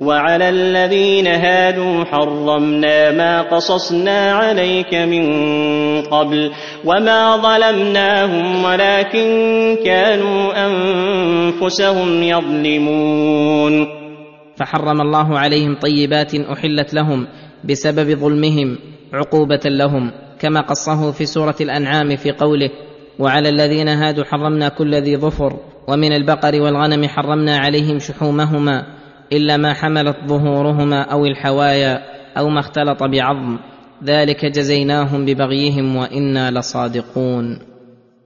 وعلى 0.00 0.48
الذين 0.48 1.26
هادوا 1.26 2.04
حرمنا 2.04 3.10
ما 3.10 3.42
قصصنا 3.42 4.32
عليك 4.32 4.94
من 4.94 5.24
قبل 6.02 6.52
وما 6.84 7.36
ظلمناهم 7.36 8.64
ولكن 8.64 9.28
كانوا 9.84 10.66
أنفسهم 10.66 12.22
يظلمون. 12.22 13.86
فحرم 14.56 15.00
الله 15.00 15.38
عليهم 15.38 15.74
طيبات 15.74 16.34
أحلت 16.34 16.94
لهم 16.94 17.26
بسبب 17.64 18.18
ظلمهم 18.18 18.78
عقوبة 19.12 19.60
لهم 19.66 20.10
كما 20.40 20.60
قصه 20.60 21.12
في 21.12 21.26
سورة 21.26 21.56
الأنعام 21.60 22.16
في 22.16 22.32
قوله 22.32 22.70
وعلى 23.18 23.48
الذين 23.48 23.88
هادوا 23.88 24.24
حرمنا 24.24 24.68
كل 24.68 24.94
ذي 24.94 25.16
ظفر 25.16 25.56
ومن 25.88 26.12
البقر 26.12 26.60
والغنم 26.60 27.08
حرمنا 27.08 27.56
عليهم 27.56 27.98
شحومهما 27.98 28.95
إلا 29.32 29.56
ما 29.56 29.74
حملت 29.74 30.16
ظهورهما 30.26 31.02
أو 31.02 31.26
الحوايا 31.26 32.02
أو 32.38 32.48
ما 32.48 32.60
اختلط 32.60 33.02
بعظم. 33.02 33.58
ذلك 34.04 34.44
جزيناهم 34.44 35.24
ببغيهم 35.24 35.96
وإنا 35.96 36.50
لصادقون. 36.50 37.58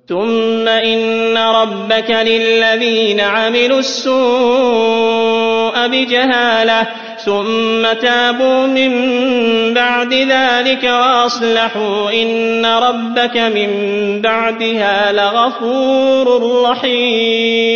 ثم 0.07 0.69
إن 0.69 1.37
ربك 1.37 2.11
للذين 2.11 3.21
عملوا 3.21 3.79
السوء 3.79 4.17
بجهالة 5.87 6.87
ثم 7.25 7.93
تابوا 8.03 8.67
من 8.67 8.93
بعد 9.75 10.15
ذلك 10.15 10.85
وأصلحوا. 10.85 12.11
إن 12.23 12.67
ربك 12.67 13.37
من 13.37 13.71
بعدها 14.21 15.13
لغفور 15.13 16.63
رحيم. 16.71 17.71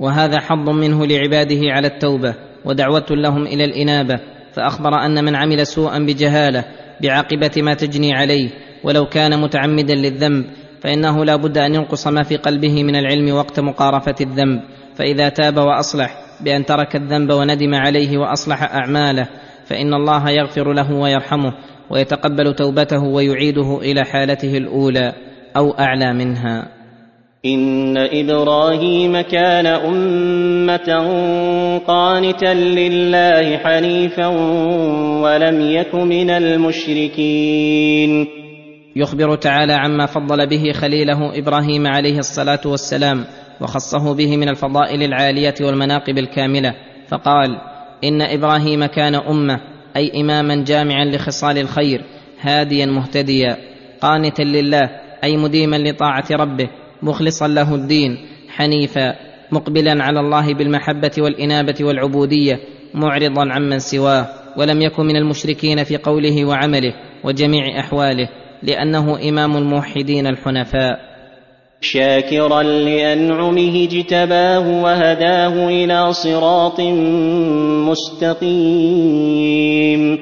وهذا 0.00 0.40
حظ 0.40 0.70
منه 0.70 1.06
لعباده 1.06 1.60
على 1.62 1.86
التوبة 1.86 2.34
ودعوة 2.64 3.06
لهم 3.10 3.46
إلى 3.46 3.64
الإنابة 3.64 4.20
فأخبر 4.52 4.94
أن 4.94 5.24
من 5.24 5.36
عمل 5.36 5.66
سوءا 5.66 5.98
بجهالة 5.98 6.64
بعاقبة 7.02 7.50
ما 7.56 7.74
تجني 7.74 8.14
عليه 8.14 8.50
ولو 8.84 9.06
كان 9.06 9.40
متعمدا 9.40 9.94
للذنب 9.94 10.44
فإنه 10.80 11.24
لا 11.24 11.36
بد 11.36 11.58
أن 11.58 11.74
ينقص 11.74 12.06
ما 12.06 12.22
في 12.22 12.36
قلبه 12.36 12.82
من 12.82 12.96
العلم 12.96 13.34
وقت 13.34 13.60
مقارفة 13.60 14.14
الذنب 14.20 14.60
فإذا 14.94 15.28
تاب 15.28 15.56
وأصلح 15.56 16.16
بأن 16.40 16.64
ترك 16.64 16.96
الذنب 16.96 17.32
وندم 17.32 17.74
عليه 17.74 18.18
وأصلح 18.18 18.62
أعماله 18.62 19.28
فإن 19.66 19.94
الله 19.94 20.30
يغفر 20.30 20.72
له 20.72 20.92
ويرحمه 20.92 21.52
ويتقبل 21.90 22.54
توبته 22.54 23.04
ويعيده 23.04 23.78
إلى 23.78 24.04
حالته 24.04 24.56
الأولى 24.56 25.12
أو 25.56 25.70
أعلى 25.70 26.12
منها. 26.12 26.79
إن 27.46 27.96
إبراهيم 27.96 29.20
كان 29.20 29.66
أمة 29.66 30.88
قانتا 31.86 32.54
لله 32.54 33.56
حنيفا 33.56 34.26
ولم 35.22 35.60
يك 35.60 35.94
من 35.94 36.30
المشركين. 36.30 38.26
يخبر 38.96 39.34
تعالى 39.34 39.72
عما 39.72 40.06
فضل 40.06 40.48
به 40.48 40.72
خليله 40.72 41.38
إبراهيم 41.38 41.86
عليه 41.86 42.18
الصلاه 42.18 42.60
والسلام 42.66 43.24
وخصه 43.60 44.14
به 44.14 44.36
من 44.36 44.48
الفضائل 44.48 45.02
العاليه 45.02 45.54
والمناقب 45.60 46.18
الكامله. 46.18 46.74
فقال 47.08 47.58
ان 48.04 48.22
إبراهيم 48.22 48.84
كان 48.84 49.14
امه 49.14 49.60
أي 49.96 50.20
اماما 50.20 50.64
جامعا 50.64 51.04
لخصال 51.04 51.58
الخير 51.58 52.04
هاديا 52.40 52.86
مهتديا 52.86 53.56
قانتا 54.00 54.42
لله 54.42 54.90
أي 55.24 55.36
مديما 55.36 55.76
لطاعه 55.76 56.26
ربه. 56.30 56.68
مخلصا 57.02 57.48
له 57.48 57.74
الدين 57.74 58.18
حنيفا 58.48 59.14
مقبلا 59.52 60.04
على 60.04 60.20
الله 60.20 60.54
بالمحبة 60.54 61.10
والإنابة 61.18 61.74
والعبودية 61.80 62.60
معرضا 62.94 63.52
عمن 63.52 63.78
سواه 63.78 64.26
ولم 64.56 64.82
يكن 64.82 65.06
من 65.06 65.16
المشركين 65.16 65.84
في 65.84 65.96
قوله 65.96 66.44
وعمله 66.44 66.94
وجميع 67.24 67.80
أحواله 67.80 68.28
لأنه 68.62 69.28
إمام 69.28 69.56
الموحدين 69.56 70.26
الحنفاء. 70.26 71.10
شاكرا 71.80 72.62
لأنعمه 72.62 73.84
اجتباه 73.84 74.82
وهداه 74.82 75.68
إلى 75.68 76.12
صراط 76.12 76.80
مستقيم. 79.20 80.18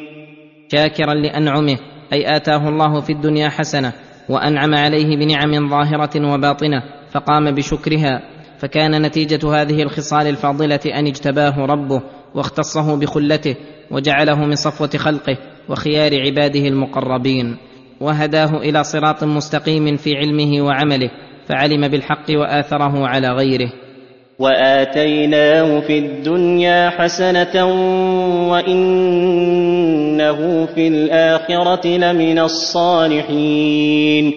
شاكرا 0.72 1.14
لأنعمه 1.14 1.78
أي 2.12 2.36
آتاه 2.36 2.68
الله 2.68 3.00
في 3.00 3.12
الدنيا 3.12 3.48
حسنة 3.48 3.92
وأنعم 4.28 4.74
عليه 4.74 5.16
بنعم 5.16 5.68
ظاهرة 5.68 6.34
وباطنة 6.34 6.82
فقام 7.10 7.54
بشكرها 7.54 8.22
فكان 8.58 9.02
نتيجة 9.02 9.60
هذه 9.60 9.82
الخصال 9.82 10.26
الفاضلة 10.26 10.80
أن 10.86 11.06
اجتباه 11.06 11.66
ربه 11.66 12.02
واختصه 12.34 12.96
بخلته 12.96 13.56
وجعله 13.90 14.44
من 14.44 14.54
صفوة 14.54 14.90
خلقه 14.96 15.36
وخيار 15.68 16.20
عباده 16.20 16.68
المقربين. 16.68 17.56
وهداه 18.00 18.56
إلى 18.56 18.84
صراط 18.84 19.24
مستقيم 19.24 19.96
في 19.96 20.16
علمه 20.16 20.62
وعمله 20.62 21.10
فعلم 21.46 21.88
بالحق 21.88 22.30
وآثره 22.30 23.06
على 23.06 23.28
غيره. 23.28 23.72
وآتيناه 24.38 25.80
في 25.80 25.98
الدنيا 25.98 26.90
حسنة 26.90 27.64
وإنه 28.50 30.36
في 30.66 30.88
الآخرة 30.88 31.86
لمن 31.86 32.38
الصالحين 32.38 34.32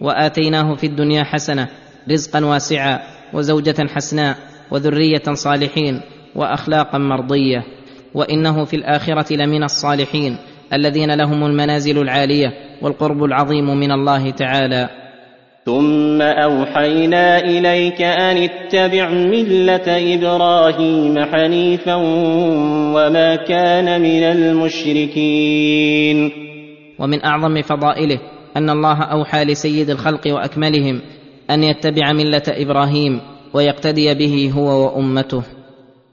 واتيناه 0.00 0.74
في 0.74 0.86
الدنيا 0.86 1.24
حسنه 1.24 1.68
رزقا 2.10 2.44
واسعا 2.44 3.00
وزوجه 3.32 3.86
حسناء 3.88 4.36
وذريه 4.70 5.22
صالحين 5.32 6.00
واخلاقا 6.34 6.98
مرضيه 6.98 7.64
وانه 8.14 8.64
في 8.64 8.76
الاخره 8.76 9.36
لمن 9.36 9.62
الصالحين 9.64 10.36
الذين 10.72 11.14
لهم 11.14 11.44
المنازل 11.44 11.98
العاليه 11.98 12.52
والقرب 12.82 13.24
العظيم 13.24 13.76
من 13.76 13.92
الله 13.92 14.30
تعالى 14.30 14.99
ثم 15.64 16.22
أوحينا 16.22 17.38
إليك 17.38 18.02
أن 18.02 18.36
اتبع 18.36 19.10
ملة 19.10 20.14
إبراهيم 20.14 21.24
حنيفا 21.24 21.94
وما 22.94 23.36
كان 23.36 24.02
من 24.02 24.22
المشركين. 24.22 26.30
ومن 26.98 27.24
أعظم 27.24 27.62
فضائله 27.62 28.20
أن 28.56 28.70
الله 28.70 29.02
أوحى 29.02 29.44
لسيد 29.44 29.90
الخلق 29.90 30.20
وأكملهم 30.26 31.00
أن 31.50 31.64
يتبع 31.64 32.12
ملة 32.12 32.42
إبراهيم 32.48 33.20
ويقتدي 33.54 34.14
به 34.14 34.52
هو 34.56 34.84
وأمته. 34.84 35.42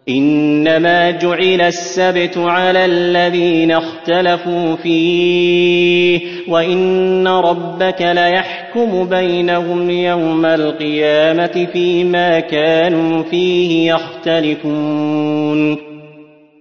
إنما 0.10 1.12
جعل 1.12 1.62
السبت 1.62 2.38
على 2.38 2.86
الذين 2.86 3.72
اختلفوا 3.72 4.76
فيه 4.76 6.20
وإن 6.48 7.28
ربك 7.28 8.02
ليحكم 8.02 9.10
بينهم 9.10 9.90
يوم 9.90 10.46
القيامة 10.46 11.68
فيما 11.74 12.40
كانوا 12.40 13.24
فيه 13.24 13.94
يختلفون. 13.94 15.78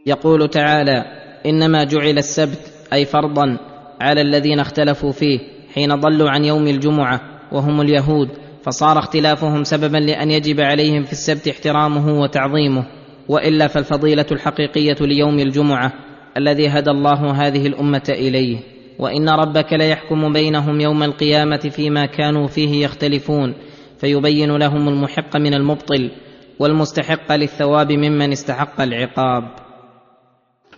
يقول 0.06 0.48
تعالى 0.48 1.04
إنما 1.46 1.84
جعل 1.84 2.18
السبت 2.18 2.72
أي 2.92 3.04
فرضا 3.04 3.58
على 4.00 4.20
الذين 4.20 4.60
اختلفوا 4.60 5.12
فيه 5.12 5.38
حين 5.74 5.94
ضلوا 5.94 6.30
عن 6.30 6.44
يوم 6.44 6.66
الجمعة 6.66 7.20
وهم 7.52 7.80
اليهود 7.80 8.28
فصار 8.62 8.98
اختلافهم 8.98 9.64
سببا 9.64 9.98
لأن 9.98 10.30
يجب 10.30 10.60
عليهم 10.60 11.02
في 11.02 11.12
السبت 11.12 11.48
احترامه 11.48 12.20
وتعظيمه. 12.20 12.95
وإلا 13.28 13.66
فالفضيلة 13.66 14.26
الحقيقية 14.32 14.96
ليوم 15.00 15.38
الجمعة 15.38 15.92
الذي 16.36 16.68
هدى 16.68 16.90
الله 16.90 17.30
هذه 17.30 17.66
الأمة 17.66 18.02
إليه. 18.08 18.58
وإن 18.98 19.28
ربك 19.28 19.72
ليحكم 19.72 20.32
بينهم 20.32 20.80
يوم 20.80 21.02
القيامة 21.02 21.56
فيما 21.56 22.06
كانوا 22.06 22.46
فيه 22.46 22.84
يختلفون 22.84 23.54
فيبين 23.98 24.56
لهم 24.56 24.88
المحق 24.88 25.36
من 25.36 25.54
المبطل 25.54 26.10
والمستحق 26.58 27.32
للثواب 27.32 27.92
ممن 27.92 28.32
استحق 28.32 28.80
العقاب. 28.80 29.65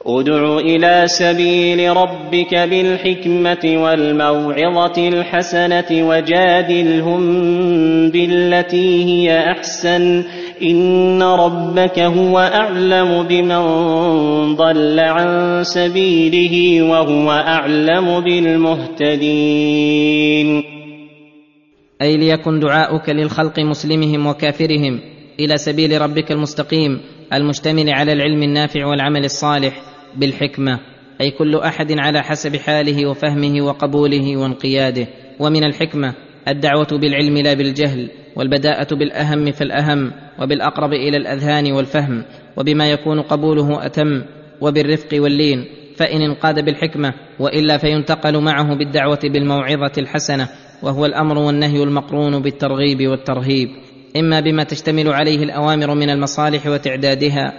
ادع 0.06 0.58
إلى 0.58 1.02
سبيل 1.06 1.96
ربك 1.96 2.54
بالحكمة 2.54 3.82
والموعظة 3.82 5.08
الحسنة 5.08 6.08
وجادلهم 6.08 7.20
بالتي 8.10 9.04
هي 9.04 9.38
أحسن. 9.38 10.24
إن 10.62 11.22
ربك 11.22 11.98
هو 11.98 12.38
أعلم 12.38 13.22
بمن 13.22 13.62
ضل 14.56 15.00
عن 15.00 15.60
سبيله 15.64 16.82
وهو 16.82 17.30
أعلم 17.30 18.20
بالمهتدين. 18.20 19.18
أي 22.02 22.16
ليكن 22.16 22.60
دعاؤك 22.60 23.08
للخلق 23.08 23.58
مسلمهم 23.58 24.26
وكافرهم 24.26 25.00
إلى 25.40 25.56
سبيل 25.56 26.00
ربك 26.00 26.32
المستقيم. 26.32 27.00
المشتمل 27.32 27.90
على 27.90 28.12
العلم 28.12 28.42
النافع 28.42 28.86
والعمل 28.86 29.24
الصالح 29.24 29.82
بالحكمة 30.16 30.80
أي 31.20 31.30
كل 31.30 31.56
أحد 31.56 31.92
على 31.92 32.22
حسب 32.22 32.56
حاله 32.56 33.06
وفهمه 33.06 33.62
وقبوله 33.62 34.36
وانقياده. 34.36 35.06
ومن 35.40 35.64
الحكمة 35.64 36.14
الدعوة 36.48 36.88
بالعلم 36.92 37.38
لا 37.38 37.54
بالجهل 37.54 38.10
والبداءة 38.36 38.94
بالأهم 38.94 39.52
فالأهم 39.52 40.12
وبالأقرب 40.42 40.92
إلى 40.92 41.16
الأذهان 41.16 41.72
والفهم 41.72 42.24
وبما 42.56 42.90
يكون 42.90 43.20
قبوله 43.20 43.86
أتم 43.86 44.22
وبالرفق 44.60 45.08
واللين. 45.22 45.64
فإن 45.96 46.22
انقاد 46.22 46.64
بالحكمة 46.64 47.14
وإلا 47.38 47.78
فينتقل 47.78 48.40
معه 48.40 48.74
بالدعوة 48.74 49.20
بالموعظة 49.22 49.92
الحسنة 49.98 50.48
وهو 50.82 51.06
الأمر 51.06 51.38
والنهي 51.38 51.82
المقرون 51.82 52.42
بالترغيب 52.42 53.06
والترهيب. 53.08 53.68
إما 54.18 54.40
بما 54.40 54.64
تشتمل 54.64 55.08
عليه 55.08 55.42
الأوامر 55.42 55.94
من 55.94 56.10
المصالح 56.10 56.66
وتعدادها 56.66 57.52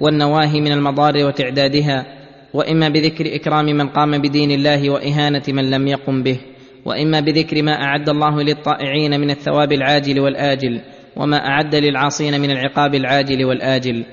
والنواهي 0.00 0.60
من 0.60 0.72
المضار 0.72 1.26
وتعدادها 1.26 2.06
وإما 2.54 2.88
بذكر 2.88 3.34
إكرام 3.34 3.64
من 3.64 3.88
قام 3.88 4.18
بدين 4.18 4.50
الله 4.50 4.90
وإهانة 4.90 5.42
من 5.48 5.70
لم 5.70 5.88
يقم 5.88 6.22
به 6.22 6.38
وإما 6.84 7.20
بذكر 7.20 7.62
ما 7.62 7.72
أعد 7.72 8.08
الله 8.08 8.42
للطائعين 8.42 9.20
من 9.20 9.30
الثواب 9.30 9.72
العاجل 9.72 10.20
والآجل 10.20 10.80
وما 11.16 11.36
أعد 11.36 11.74
للعاصين 11.74 12.40
من 12.40 12.50
العقاب 12.50 12.94
العاجل 12.94 13.44
والآجل. 13.44 14.04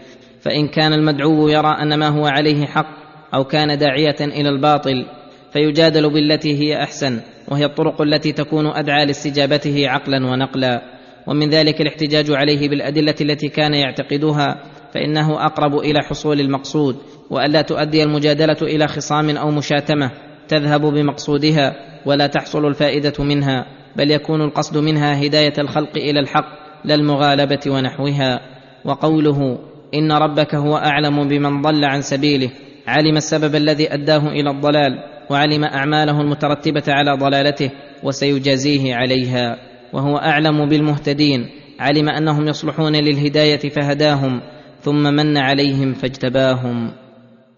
فإن 0.42 0.68
كان 0.68 0.94
المدعو 0.94 1.48
يرى 1.48 1.78
أن 1.82 2.00
ما 2.00 2.08
هو 2.08 2.26
عليه 2.26 2.66
حق 2.66 2.88
أو 3.34 3.44
كان 3.44 3.78
داعية 3.78 4.16
إلى 4.22 4.50
الباطل 4.50 5.06
فيجادل 5.54 6.10
بالتي 6.10 6.60
هي 6.60 6.84
أحسن 6.84 7.20
وهي 7.48 7.66
الطرق 7.66 8.02
التي 8.02 8.32
تكون 8.32 8.68
أدعى 8.68 9.06
لاستجابته 9.06 9.90
عقلا 9.90 10.26
ونقلا. 10.26 10.93
ومن 11.28 11.50
ذلك 11.50 11.82
الاحتجاج 11.82 12.32
عليه 12.32 12.70
بالأدلة 12.70 13.16
التي 13.22 13.48
كان 13.48 13.74
يعتقدها 13.74 14.64
فإنه 14.94 15.46
أقرب 15.46 15.76
إلى 15.76 16.00
حصول 16.00 16.40
المقصود 16.40 16.98
وألا 17.30 17.62
تؤدي 17.62 18.04
المجادلة 18.04 18.58
إلى 18.62 18.88
خصام 18.88 19.38
أو 19.38 19.52
مشاتمة 19.52 20.12
تذهب 20.48 20.82
بمقصودها 20.82 21.76
ولا 22.06 22.28
تحصل 22.28 22.66
الفائدة 22.66 23.24
منها 23.24 23.66
بل 23.96 24.12
يكون 24.12 24.42
القصد 24.42 24.78
منها 24.78 25.26
هداية 25.26 25.54
الخلق 25.58 25.98
إلى 25.98 26.20
الحق 26.20 26.46
لا 26.86 26.96
المغالبة 26.96 27.60
ونحوها. 27.68 28.40
وقوله 28.86 29.60
إن 29.94 30.12
ربك 30.12 30.56
هو 30.56 30.78
أعلم 30.78 31.28
بمن 31.28 31.62
ضل 31.62 31.86
عن 31.86 32.02
سبيله 32.02 32.50
علم 32.88 33.18
السبب 33.18 33.56
الذي 33.56 33.94
أداه 33.94 34.28
إلى 34.28 34.50
الضلال 34.50 35.00
وعلم 35.30 35.64
أعماله 35.64 36.22
المترتبة 36.22 36.84
على 36.88 37.18
ضلالته 37.18 37.72
وسيجازيه 38.04 38.96
عليها. 38.96 39.58
وهو 39.94 40.18
أعلم 40.18 40.70
بالمهتدين. 40.70 41.50
علم 41.80 42.10
أنهم 42.10 42.48
يصلحون 42.48 42.96
للهداية 42.96 43.70
فهداهم 43.70 44.42
ثم 44.82 45.04
من 45.04 45.38
عليهم 45.38 45.94
فاجتباهم. 45.94 46.92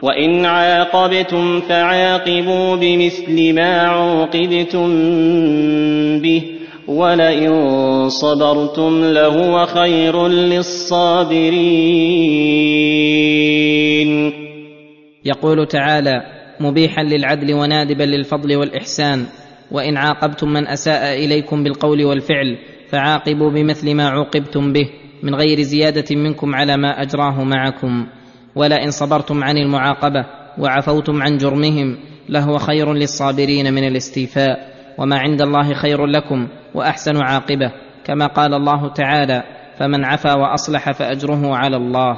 وإن 0.03 0.45
عاقبتم 0.45 1.61
فعاقبوا 1.61 2.75
بمثل 2.75 3.53
ما 3.55 3.81
عوقبتم 3.81 4.87
به 6.19 6.43
ولئن 6.87 7.49
صبرتم 8.09 9.05
لهو 9.05 9.65
خير 9.65 10.27
للصابرين. 10.27 11.55
يقول 15.25 15.67
تعالى 15.67 16.21
مبيحا 16.59 17.03
للعدل 17.03 17.53
ونادبا 17.53 18.03
للفضل 18.03 18.55
والإحسان. 18.55 19.25
وإن 19.71 19.97
عاقبتم 19.97 20.49
من 20.49 20.67
أساء 20.67 21.25
إليكم 21.25 21.63
بالقول 21.63 22.05
والفعل 22.05 22.57
فعاقبوا 22.89 23.51
بمثل 23.51 23.95
ما 23.95 24.09
عوقبتم 24.09 24.73
به 24.73 24.89
من 25.23 25.35
غير 25.35 25.61
زيادة 25.61 26.15
منكم 26.15 26.55
على 26.55 26.77
ما 26.77 27.01
أجراه 27.01 27.43
معكم. 27.43 28.07
ولئن 28.55 28.91
صبرتم 28.91 29.43
عن 29.43 29.57
المعاقبة 29.57 30.25
وعفوتم 30.57 31.23
عن 31.23 31.37
جرمهم 31.37 31.97
لهو 32.29 32.57
خير 32.57 32.93
للصابرين 32.93 33.73
من 33.73 33.87
الاستيفاء. 33.87 34.75
وما 34.97 35.17
عند 35.17 35.41
الله 35.41 35.73
خير 35.73 36.05
لكم 36.05 36.47
وأحسن 36.73 37.17
عاقبة. 37.17 37.71
كما 38.05 38.27
قال 38.27 38.53
الله 38.53 38.93
تعالى 38.93 39.43
فمن 39.77 40.05
عفا 40.05 40.33
وأصلح 40.33 40.91
فأجره 40.91 41.55
على 41.55 41.77
الله 41.77 42.17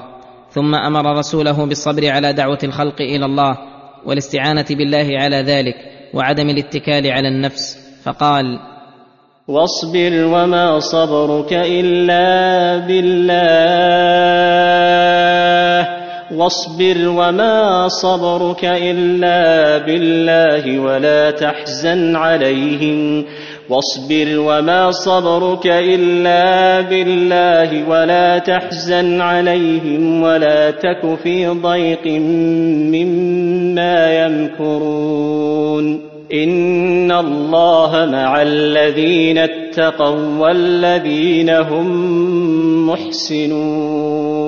ثم 0.51 0.75
أمر 0.75 1.17
رسوله 1.17 1.65
بالصبر 1.65 2.11
على 2.11 2.33
دعوة 2.33 2.59
الخلق 2.63 3.01
إلى 3.01 3.25
الله 3.25 3.57
والاستعانة 4.05 4.65
بالله 4.69 5.07
على 5.19 5.35
ذلك. 5.35 5.96
وعدم 6.13 6.49
الاتكال 6.49 7.11
على 7.11 7.27
النفس 7.27 7.77
فقال 8.03 8.59
واصبر 9.47 10.25
وما 10.25 10.79
صبرك 10.79 11.53
إلا 11.53 12.77
بالله 12.87 14.27
واصبر 16.31 17.07
وما 17.07 17.87
صبرك 17.87 18.65
إلا 18.65 19.77
بالله 19.77 20.79
ولا 20.79 21.31
تحزن 21.31 22.15
عليهم. 22.15 23.25
واصبر 23.69 24.39
وما 24.39 24.91
صبرك 24.91 25.67
إلا 25.67 26.81
بالله 26.81 27.89
ولا 27.89 28.37
تحزن 28.37 29.21
عليهم 29.21 30.23
ولا 30.23 30.71
تك 30.71 31.15
في 31.23 31.47
ضيق 31.47 32.07
مما 32.95 34.25
يمكرون. 34.25 36.01
إن 36.33 37.11
الله 37.11 38.05
مع 38.05 38.41
الذين 38.41 39.37
اتقوا 39.37 40.39
والذين 40.39 41.49
هم 41.49 41.87
محسنون. 42.89 44.47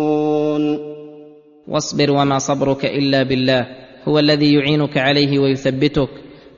واصبر 1.68 2.12
وما 2.12 2.38
صبرك 2.38 2.86
إلا 2.86 3.24
بالله 3.24 3.68
هو 4.08 4.20
الذي 4.20 4.54
يعينك 4.54 4.98
عليه 4.98 5.40
ويثبتك 5.40 6.10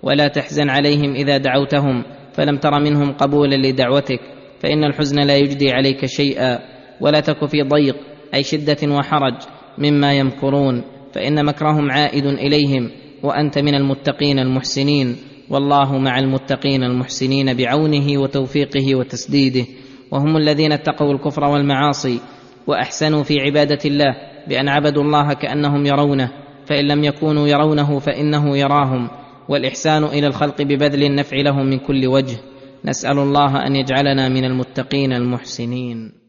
ولا 0.03 0.27
تحزن 0.27 0.69
عليهم 0.69 1.15
إذا 1.15 1.37
دعوتهم. 1.37 2.20
فلم 2.33 2.57
تر 2.57 2.79
منهم 2.79 3.11
قبولا 3.11 3.55
لدعوتك 3.55 4.19
فإن 4.59 4.83
الحزن 4.83 5.19
لا 5.19 5.37
يجدي 5.37 5.71
عليك 5.71 6.05
شيئا 6.05 6.59
ولا 7.01 7.19
تك 7.19 7.45
في 7.45 7.61
ضيق 7.61 7.95
أي 8.33 8.43
شدة 8.43 8.77
وحرج 8.95 9.35
مما 9.77 10.13
يمكرون 10.13 10.83
فإن 11.13 11.45
مكرهم 11.45 11.91
عائد 11.91 12.25
إليهم 12.25 12.91
وأنت 13.23 13.57
من 13.59 13.75
المتقين 13.75 14.39
المحسنين 14.39 15.15
والله 15.49 15.97
مع 15.97 16.19
المتقين 16.19 16.83
المحسنين 16.83 17.53
بعونه 17.53 18.21
وتوفيقه 18.21 18.95
وتسديده 18.95 19.65
وهم 20.11 20.37
الذين 20.37 20.71
اتقوا 20.71 21.13
الكفر 21.13 21.43
والمعاصي 21.43 22.19
وأحسنوا 22.67 23.23
في 23.23 23.39
عبادة 23.39 23.79
الله 23.85 24.15
بأن 24.47 24.69
عبدوا 24.69 25.03
الله 25.03 25.33
كأنهم 25.33 25.85
يرونه 25.85 26.31
فإن 26.65 26.87
لم 26.87 27.03
يكونوا 27.03 27.47
يرونه 27.47 27.99
فإنه 27.99 28.57
يراهم 28.57 29.09
والإحسان 29.49 30.03
إلى 30.03 30.27
الخلق 30.27 30.61
ببذل 30.61 31.03
النفع 31.03 31.37
لهم 31.37 31.65
من 31.65 31.79
كل 31.79 32.07
وجه. 32.07 32.37
نسأل 32.85 33.19
الله 33.19 33.67
أن 33.67 33.75
يجعلنا 33.75 34.29
من 34.29 34.45
المتقين 34.45 35.13
المحسنين. 35.13 36.20